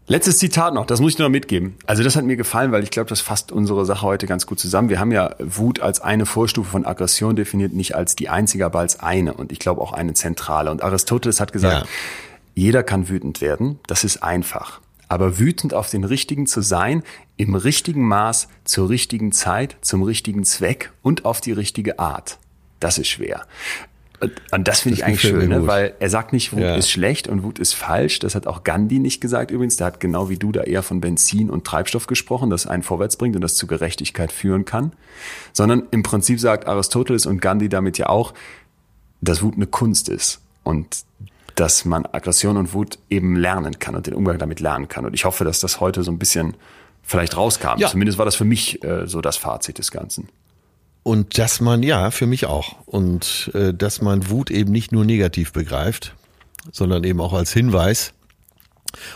Letztes 0.08 0.38
Zitat 0.38 0.74
noch, 0.74 0.86
das 0.86 0.98
muss 1.00 1.12
ich 1.12 1.18
nur 1.20 1.28
noch 1.28 1.32
mitgeben. 1.32 1.76
Also 1.86 2.02
das 2.02 2.16
hat 2.16 2.24
mir 2.24 2.34
gefallen, 2.36 2.72
weil 2.72 2.82
ich 2.82 2.90
glaube, 2.90 3.08
das 3.08 3.20
fasst 3.20 3.52
unsere 3.52 3.86
Sache 3.86 4.02
heute 4.02 4.26
ganz 4.26 4.44
gut 4.44 4.58
zusammen. 4.58 4.88
Wir 4.88 4.98
haben 4.98 5.12
ja 5.12 5.36
Wut 5.38 5.78
als 5.78 6.00
eine 6.00 6.26
Vorstufe 6.26 6.68
von 6.68 6.84
Aggression 6.84 7.36
definiert, 7.36 7.72
nicht 7.74 7.94
als 7.94 8.16
die 8.16 8.28
einzige, 8.28 8.66
aber 8.66 8.80
als 8.80 8.98
eine. 8.98 9.34
Und 9.34 9.52
ich 9.52 9.60
glaube 9.60 9.80
auch 9.80 9.92
eine 9.92 10.12
zentrale. 10.14 10.72
Und 10.72 10.82
Aristoteles 10.82 11.38
hat 11.38 11.52
gesagt, 11.52 11.82
Ja. 11.84 11.88
jeder 12.56 12.82
kann 12.82 13.08
wütend 13.08 13.40
werden, 13.40 13.78
das 13.86 14.02
ist 14.02 14.20
einfach. 14.24 14.80
Aber 15.10 15.40
wütend 15.40 15.74
auf 15.74 15.90
den 15.90 16.04
Richtigen 16.04 16.46
zu 16.46 16.62
sein, 16.62 17.02
im 17.36 17.56
richtigen 17.56 18.06
Maß, 18.06 18.46
zur 18.64 18.88
richtigen 18.88 19.32
Zeit, 19.32 19.76
zum 19.80 20.04
richtigen 20.04 20.44
Zweck 20.44 20.92
und 21.02 21.24
auf 21.24 21.40
die 21.40 21.50
richtige 21.50 21.98
Art, 21.98 22.38
das 22.78 22.96
ist 22.96 23.08
schwer. 23.08 23.42
Und, 24.20 24.68
das 24.68 24.80
finde 24.80 24.98
ich 24.98 25.04
eigentlich 25.04 25.22
schön, 25.22 25.48
ne? 25.48 25.66
weil 25.66 25.94
er 25.98 26.10
sagt 26.10 26.32
nicht, 26.32 26.52
Wut 26.52 26.60
Ja. 26.60 26.76
ist 26.76 26.90
schlecht 26.90 27.26
und 27.26 27.42
Wut 27.42 27.58
ist 27.58 27.72
falsch. 27.72 28.20
Das 28.20 28.34
hat 28.34 28.46
auch 28.46 28.62
Gandhi 28.62 28.98
nicht 28.98 29.20
gesagt 29.20 29.50
übrigens. 29.50 29.76
Der 29.78 29.88
hat 29.88 29.98
genau 29.98 30.28
wie 30.28 30.36
du 30.36 30.52
da 30.52 30.62
eher 30.62 30.82
von 30.82 31.00
Benzin 31.00 31.50
und 31.50 31.66
Treibstoff 31.66 32.06
gesprochen, 32.06 32.50
das 32.50 32.66
einen 32.66 32.82
vorwärts 32.82 33.16
bringt 33.16 33.34
und 33.34 33.42
das 33.42 33.56
zu 33.56 33.66
Gerechtigkeit 33.66 34.30
führen 34.30 34.64
kann. 34.64 34.92
Sondern 35.54 35.84
im 35.90 36.02
Prinzip 36.02 36.38
sagt 36.38 36.68
Aristoteles 36.68 37.26
und 37.26 37.40
Gandhi 37.40 37.68
damit 37.68 37.98
ja 37.98 38.10
auch, 38.10 38.34
dass 39.22 39.42
Wut 39.42 39.56
eine 39.56 39.66
Kunst 39.66 40.08
ist 40.10 40.40
und 40.62 41.04
dass 41.60 41.84
man 41.84 42.06
Aggression 42.06 42.56
und 42.56 42.72
Wut 42.72 42.98
eben 43.10 43.36
lernen 43.36 43.78
kann 43.78 43.94
und 43.94 44.06
den 44.06 44.14
Umgang 44.14 44.38
damit 44.38 44.60
lernen 44.60 44.88
kann. 44.88 45.04
Und 45.04 45.12
ich 45.12 45.26
hoffe, 45.26 45.44
dass 45.44 45.60
das 45.60 45.78
heute 45.78 46.02
so 46.02 46.10
ein 46.10 46.18
bisschen 46.18 46.56
vielleicht 47.02 47.36
rauskam. 47.36 47.76
Ja. 47.76 47.88
Zumindest 47.88 48.16
war 48.16 48.24
das 48.24 48.34
für 48.34 48.46
mich 48.46 48.82
äh, 48.82 49.06
so 49.06 49.20
das 49.20 49.36
Fazit 49.36 49.76
des 49.76 49.90
Ganzen. 49.90 50.30
Und 51.02 51.36
dass 51.36 51.60
man, 51.60 51.82
ja, 51.82 52.10
für 52.10 52.24
mich 52.24 52.46
auch. 52.46 52.76
Und 52.86 53.50
äh, 53.52 53.74
dass 53.74 54.00
man 54.00 54.30
Wut 54.30 54.50
eben 54.50 54.72
nicht 54.72 54.90
nur 54.90 55.04
negativ 55.04 55.52
begreift, 55.52 56.14
sondern 56.72 57.04
eben 57.04 57.20
auch 57.20 57.34
als 57.34 57.52
Hinweis. 57.52 58.14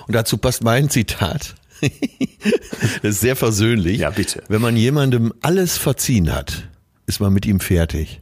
Und 0.06 0.14
dazu 0.14 0.36
passt 0.36 0.62
mein 0.62 0.90
Zitat. 0.90 1.54
das 1.80 3.14
ist 3.14 3.20
sehr 3.20 3.36
versöhnlich. 3.36 4.00
Ja, 4.00 4.10
bitte. 4.10 4.44
Wenn 4.48 4.60
man 4.60 4.76
jemandem 4.76 5.32
alles 5.40 5.78
verziehen 5.78 6.30
hat, 6.30 6.68
ist 7.06 7.20
man 7.20 7.32
mit 7.32 7.46
ihm 7.46 7.60
fertig. 7.60 8.20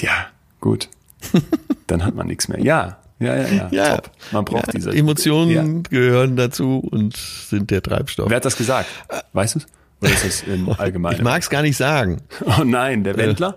Ja, 0.00 0.26
gut. 0.60 0.90
Dann 1.86 2.04
hat 2.04 2.14
man 2.14 2.26
nichts 2.26 2.48
mehr. 2.48 2.60
Ja, 2.60 2.98
ja, 3.18 3.36
ja, 3.36 3.68
ja. 3.70 3.96
Top. 3.96 4.10
Man 4.32 4.44
braucht 4.44 4.66
ja, 4.68 4.72
diese 4.72 4.90
Emotionen 4.92 5.50
Ja. 5.84 5.90
gehören 5.90 6.36
dazu 6.36 6.78
und 6.90 7.16
sind 7.16 7.70
der 7.70 7.82
Treibstoff. 7.82 8.28
Wer 8.28 8.36
hat 8.36 8.44
das 8.44 8.56
gesagt? 8.56 8.88
Weißt 9.32 9.54
du 9.54 9.58
es? 9.60 9.66
Oder 10.00 10.10
ist 10.12 10.24
das 10.24 10.42
im 10.42 10.68
Allgemeinen? 10.78 11.16
Ich 11.18 11.22
mag 11.22 11.40
es 11.42 11.48
gar 11.50 11.62
nicht 11.62 11.76
sagen. 11.76 12.22
Oh 12.58 12.64
nein, 12.64 13.04
der 13.04 13.16
Wendler? 13.16 13.56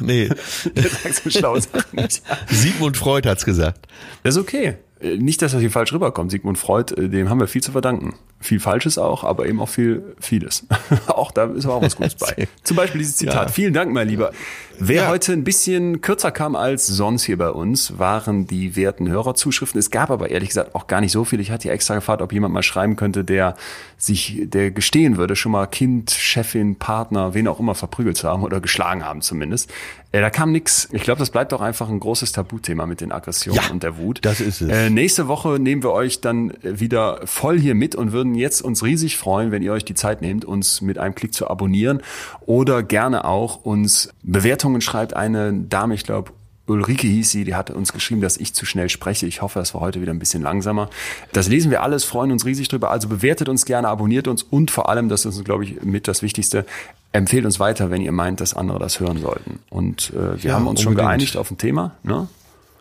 nee, 0.00 0.28
Der 0.74 0.82
sagt 0.88 1.14
so 1.16 1.30
schlaue 1.30 1.60
Sachen. 1.60 2.08
Sigmund 2.48 2.96
Freud 2.96 3.28
hat's 3.28 3.44
gesagt. 3.44 3.86
Das 4.22 4.36
ist 4.36 4.40
okay. 4.40 4.74
Äh, 5.00 5.16
Nicht, 5.16 5.42
dass 5.42 5.52
das 5.52 5.60
hier 5.60 5.70
falsch 5.70 5.92
rüberkommt. 5.92 6.30
Sigmund 6.30 6.58
Freud, 6.58 6.94
äh, 6.94 7.08
dem 7.08 7.28
haben 7.30 7.40
wir 7.40 7.48
viel 7.48 7.62
zu 7.62 7.72
verdanken. 7.72 8.14
Viel 8.40 8.60
Falsches 8.60 8.98
auch, 8.98 9.24
aber 9.24 9.46
eben 9.46 9.60
auch 9.60 9.68
viel 9.68 10.14
vieles. 10.20 10.66
auch 11.08 11.32
da 11.32 11.44
ist 11.46 11.64
aber 11.64 11.74
auch 11.76 11.82
was 11.82 11.96
Gutes 11.96 12.14
bei. 12.14 12.46
Zum 12.62 12.76
Beispiel 12.76 13.00
dieses 13.00 13.16
Zitat. 13.16 13.48
Ja. 13.48 13.52
Vielen 13.52 13.74
Dank, 13.74 13.92
mein 13.92 14.08
Lieber. 14.08 14.32
Wer 14.80 15.02
Ja. 15.04 15.08
heute 15.08 15.32
ein 15.32 15.44
bisschen 15.44 16.00
kürzer 16.00 16.30
kam 16.30 16.54
als 16.54 16.86
sonst 16.86 17.24
hier 17.24 17.36
bei 17.36 17.50
uns, 17.50 17.98
waren 17.98 18.46
die 18.46 18.76
werten 18.76 19.08
Hörerzuschriften. 19.08 19.78
Es 19.78 19.90
gab 19.90 20.10
aber 20.10 20.30
ehrlich 20.30 20.48
gesagt 20.50 20.74
auch 20.74 20.86
gar 20.86 21.00
nicht 21.00 21.12
so 21.12 21.24
viel. 21.24 21.40
Ich 21.40 21.50
hatte 21.50 21.68
ja 21.68 21.74
extra 21.74 21.94
gefragt, 21.94 22.22
ob 22.22 22.32
jemand 22.32 22.54
mal 22.54 22.62
schreiben 22.62 22.96
könnte, 22.96 23.24
der 23.24 23.56
sich, 23.96 24.42
der 24.44 24.70
gestehen 24.70 25.16
würde, 25.16 25.34
schon 25.36 25.52
mal 25.52 25.66
Kind, 25.66 26.10
Chefin, 26.12 26.76
Partner, 26.76 27.34
wen 27.34 27.48
auch 27.48 27.58
immer 27.58 27.74
verprügelt 27.74 28.16
zu 28.16 28.28
haben 28.28 28.42
oder 28.44 28.60
geschlagen 28.60 29.04
haben 29.04 29.20
zumindest. 29.22 29.70
Äh, 30.12 30.20
da 30.20 30.30
kam 30.30 30.52
nix. 30.52 30.88
Ich 30.92 31.02
glaube, 31.02 31.18
das 31.18 31.30
bleibt 31.30 31.52
doch 31.52 31.60
einfach 31.60 31.88
ein 31.90 32.00
großes 32.00 32.32
Tabuthema 32.32 32.86
mit 32.86 33.00
den 33.00 33.12
Aggressionen 33.12 33.60
Ja, 33.62 33.70
und 33.70 33.82
der 33.82 33.98
Wut. 33.98 34.20
das 34.22 34.40
ist 34.40 34.60
es. 34.62 34.70
Äh, 34.70 34.88
nächste 34.90 35.28
Woche 35.28 35.58
nehmen 35.58 35.82
wir 35.82 35.90
euch 35.92 36.20
dann 36.20 36.52
wieder 36.62 37.20
voll 37.26 37.58
hier 37.58 37.74
mit 37.74 37.94
und 37.94 38.12
würden 38.12 38.34
jetzt 38.34 38.62
uns 38.62 38.82
riesig 38.84 39.16
freuen, 39.18 39.50
wenn 39.50 39.62
ihr 39.62 39.72
euch 39.72 39.84
die 39.84 39.94
Zeit 39.94 40.22
nehmt, 40.22 40.44
uns 40.44 40.80
mit 40.80 40.96
einem 40.98 41.14
Klick 41.14 41.34
zu 41.34 41.50
abonnieren 41.50 42.00
oder 42.46 42.82
gerne 42.82 43.24
auch 43.24 43.64
uns 43.64 44.10
Bewertungen 44.22 44.67
schreibt. 44.80 45.14
Eine 45.14 45.52
Dame, 45.52 45.94
ich 45.94 46.04
glaube, 46.04 46.32
Ulrike 46.66 47.06
hieß 47.06 47.30
sie, 47.30 47.44
die 47.44 47.54
hatte 47.54 47.72
uns 47.74 47.92
geschrieben, 47.94 48.20
dass 48.20 48.36
ich 48.36 48.52
zu 48.52 48.66
schnell 48.66 48.90
spreche. 48.90 49.26
Ich 49.26 49.40
hoffe, 49.40 49.58
das 49.58 49.72
war 49.74 49.80
heute 49.80 50.02
wieder 50.02 50.12
ein 50.12 50.18
bisschen 50.18 50.42
langsamer. 50.42 50.90
Das 51.32 51.48
lesen 51.48 51.70
wir 51.70 51.82
alles, 51.82 52.04
freuen 52.04 52.30
uns 52.30 52.44
riesig 52.44 52.68
drüber. 52.68 52.90
Also 52.90 53.08
bewertet 53.08 53.48
uns 53.48 53.64
gerne, 53.64 53.88
abonniert 53.88 54.28
uns 54.28 54.42
und 54.42 54.70
vor 54.70 54.88
allem, 54.90 55.08
das 55.08 55.24
ist 55.24 55.42
glaube 55.46 55.64
ich, 55.64 55.82
mit 55.82 56.08
das 56.08 56.20
Wichtigste, 56.22 56.66
empfehlt 57.12 57.46
uns 57.46 57.58
weiter, 57.58 57.90
wenn 57.90 58.02
ihr 58.02 58.12
meint, 58.12 58.40
dass 58.42 58.52
andere 58.52 58.78
das 58.78 59.00
hören 59.00 59.18
sollten. 59.18 59.60
Und 59.70 60.10
äh, 60.10 60.42
wir 60.42 60.50
Ja, 60.50 60.54
haben 60.56 60.66
uns 60.66 60.82
schon 60.82 60.90
unbedingt. 60.90 61.08
geeinigt 61.08 61.36
auf 61.38 61.50
ein 61.50 61.56
Thema. 61.56 61.92
Ne? 62.02 62.28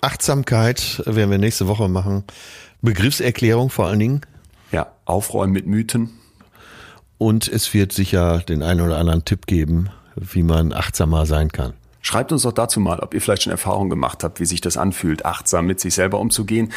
Achtsamkeit 0.01 1.01
werden 1.05 1.31
wir 1.31 1.37
nächste 1.37 1.67
Woche 1.67 1.87
machen. 1.87 2.23
Begriffserklärung 2.81 3.69
vor 3.69 3.87
allen 3.87 3.99
Dingen. 3.99 4.21
Ja, 4.71 4.87
aufräumen 5.05 5.53
mit 5.53 5.65
Mythen. 5.65 6.09
Und 7.17 7.47
es 7.47 7.73
wird 7.73 7.93
sicher 7.93 8.39
den 8.39 8.61
einen 8.63 8.81
oder 8.81 8.97
anderen 8.97 9.25
Tipp 9.25 9.47
geben, 9.47 9.89
wie 10.19 10.43
man 10.43 10.73
achtsamer 10.73 11.25
sein 11.25 11.51
kann. 11.51 11.73
Schreibt 12.01 12.31
uns 12.31 12.43
doch 12.43 12.53
dazu 12.53 12.79
mal, 12.79 12.99
ob 12.99 13.13
ihr 13.13 13.21
vielleicht 13.21 13.43
schon 13.43 13.51
Erfahrungen 13.51 13.89
gemacht 13.89 14.23
habt, 14.23 14.39
wie 14.39 14.45
sich 14.45 14.61
das 14.61 14.77
anfühlt, 14.77 15.25
achtsam 15.25 15.65
mit 15.65 15.79
sich 15.79 15.93
selber 15.93 16.19
umzugehen, 16.19 16.71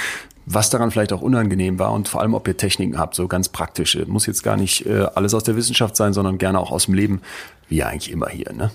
was 0.46 0.70
daran 0.70 0.90
vielleicht 0.90 1.12
auch 1.12 1.20
unangenehm 1.20 1.78
war 1.78 1.92
und 1.92 2.08
vor 2.08 2.20
allem, 2.20 2.34
ob 2.34 2.48
ihr 2.48 2.56
Techniken 2.56 2.98
habt, 2.98 3.14
so 3.14 3.28
ganz 3.28 3.48
praktische. 3.48 4.06
Muss 4.06 4.26
jetzt 4.26 4.42
gar 4.42 4.56
nicht 4.56 4.86
äh, 4.86 5.06
alles 5.14 5.34
aus 5.34 5.44
der 5.44 5.54
Wissenschaft 5.54 5.94
sein, 5.94 6.12
sondern 6.12 6.38
gerne 6.38 6.58
auch 6.58 6.72
aus 6.72 6.86
dem 6.86 6.94
Leben, 6.94 7.20
wie 7.68 7.76
ja 7.76 7.86
eigentlich 7.86 8.10
immer 8.10 8.28
hier. 8.28 8.52
Ne? 8.52 8.72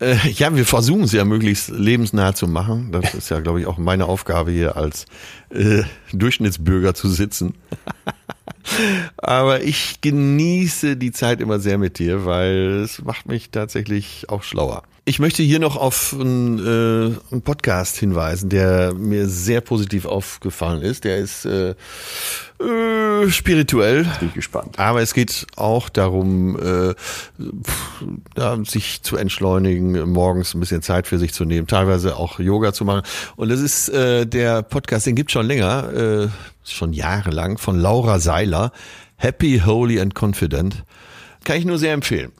Äh, 0.00 0.16
ja, 0.30 0.54
wir 0.54 0.66
versuchen 0.66 1.04
es 1.04 1.12
ja 1.12 1.24
möglichst 1.24 1.68
lebensnah 1.68 2.34
zu 2.34 2.48
machen. 2.48 2.90
Das 2.90 3.14
ist 3.14 3.28
ja, 3.28 3.40
glaube 3.40 3.60
ich, 3.60 3.66
auch 3.66 3.78
meine 3.78 4.06
Aufgabe 4.06 4.50
hier 4.50 4.76
als 4.76 5.06
äh, 5.50 5.84
Durchschnittsbürger 6.12 6.94
zu 6.94 7.08
sitzen. 7.08 7.54
Aber 9.16 9.62
ich 9.62 10.00
genieße 10.00 10.96
die 10.96 11.12
Zeit 11.12 11.40
immer 11.40 11.58
sehr 11.60 11.78
mit 11.78 11.98
dir, 11.98 12.24
weil 12.24 12.82
es 12.82 13.02
macht 13.02 13.26
mich 13.26 13.50
tatsächlich 13.50 14.28
auch 14.28 14.42
schlauer. 14.42 14.82
Ich 15.06 15.18
möchte 15.18 15.42
hier 15.42 15.58
noch 15.58 15.76
auf 15.76 16.16
einen, 16.18 16.58
äh, 16.58 17.14
einen 17.30 17.42
Podcast 17.42 17.98
hinweisen, 17.98 18.48
der 18.48 18.94
mir 18.94 19.28
sehr 19.28 19.60
positiv 19.60 20.06
aufgefallen 20.06 20.80
ist. 20.80 21.04
Der 21.04 21.18
ist 21.18 21.44
äh, 21.44 21.74
äh, 22.58 23.28
spirituell. 23.30 24.06
Bin 24.20 24.32
gespannt. 24.32 24.78
Aber 24.78 25.02
es 25.02 25.12
geht 25.12 25.46
auch 25.56 25.90
darum, 25.90 26.56
äh, 26.56 26.94
pff, 26.94 28.04
ja, 28.38 28.56
sich 28.64 29.02
zu 29.02 29.18
entschleunigen, 29.18 30.08
morgens 30.08 30.54
ein 30.54 30.60
bisschen 30.60 30.80
Zeit 30.80 31.06
für 31.06 31.18
sich 31.18 31.34
zu 31.34 31.44
nehmen, 31.44 31.66
teilweise 31.66 32.16
auch 32.16 32.40
Yoga 32.40 32.72
zu 32.72 32.86
machen. 32.86 33.02
Und 33.36 33.50
das 33.50 33.60
ist 33.60 33.90
äh, 33.90 34.26
der 34.26 34.62
Podcast, 34.62 35.06
den 35.06 35.16
gibt 35.16 35.32
schon 35.32 35.46
länger, 35.46 35.92
äh, 35.92 36.28
schon 36.64 36.94
jahrelang, 36.94 37.58
von 37.58 37.78
Laura 37.78 38.20
Seiler. 38.20 38.72
Happy, 39.16 39.60
Holy 39.66 40.00
and 40.00 40.14
Confident. 40.18 40.82
Kann 41.44 41.58
ich 41.58 41.66
nur 41.66 41.76
sehr 41.76 41.92
empfehlen. 41.92 42.32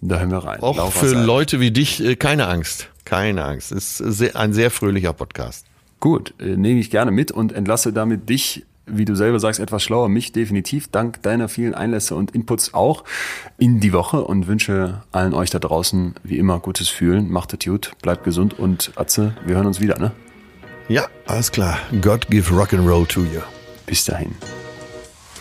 Da 0.00 0.18
hören 0.18 0.30
wir 0.30 0.38
rein. 0.38 0.60
Auch 0.60 0.76
Laura 0.76 0.90
für. 0.90 1.14
Leute 1.14 1.60
wie 1.60 1.70
dich, 1.70 2.04
äh, 2.04 2.16
keine 2.16 2.46
Angst. 2.46 2.88
Keine 3.04 3.44
Angst. 3.44 3.72
Ist 3.72 3.98
sehr, 3.98 4.36
ein 4.36 4.52
sehr 4.52 4.70
fröhlicher 4.70 5.12
Podcast. 5.12 5.66
Gut, 6.00 6.34
äh, 6.38 6.56
nehme 6.56 6.80
ich 6.80 6.90
gerne 6.90 7.10
mit 7.10 7.32
und 7.32 7.52
entlasse 7.52 7.92
damit 7.92 8.28
dich, 8.28 8.64
wie 8.86 9.04
du 9.04 9.16
selber 9.16 9.40
sagst, 9.40 9.58
etwas 9.58 9.82
schlauer, 9.82 10.08
mich 10.08 10.32
definitiv, 10.32 10.88
dank 10.88 11.22
deiner 11.22 11.48
vielen 11.48 11.74
Einlässe 11.74 12.14
und 12.14 12.32
Inputs 12.32 12.74
auch 12.74 13.04
in 13.58 13.80
die 13.80 13.92
Woche 13.92 14.22
und 14.22 14.46
wünsche 14.46 15.02
allen 15.10 15.34
euch 15.34 15.50
da 15.50 15.58
draußen 15.58 16.14
wie 16.22 16.38
immer 16.38 16.60
gutes 16.60 16.88
Fühlen. 16.88 17.30
Macht 17.30 17.52
es 17.52 17.64
gut, 17.64 17.92
bleibt 18.02 18.24
gesund 18.24 18.58
und 18.58 18.92
Atze, 18.96 19.34
wir 19.44 19.56
hören 19.56 19.66
uns 19.66 19.80
wieder, 19.80 19.98
ne? 19.98 20.12
Ja, 20.88 21.06
alles 21.26 21.50
klar. 21.50 21.78
God 22.00 22.28
give 22.28 22.54
rock 22.54 22.72
and 22.72 22.86
roll 22.86 23.06
to 23.06 23.22
you. 23.22 23.40
Bis 23.86 24.04
dahin. 24.04 24.36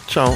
Ciao. 0.07 0.35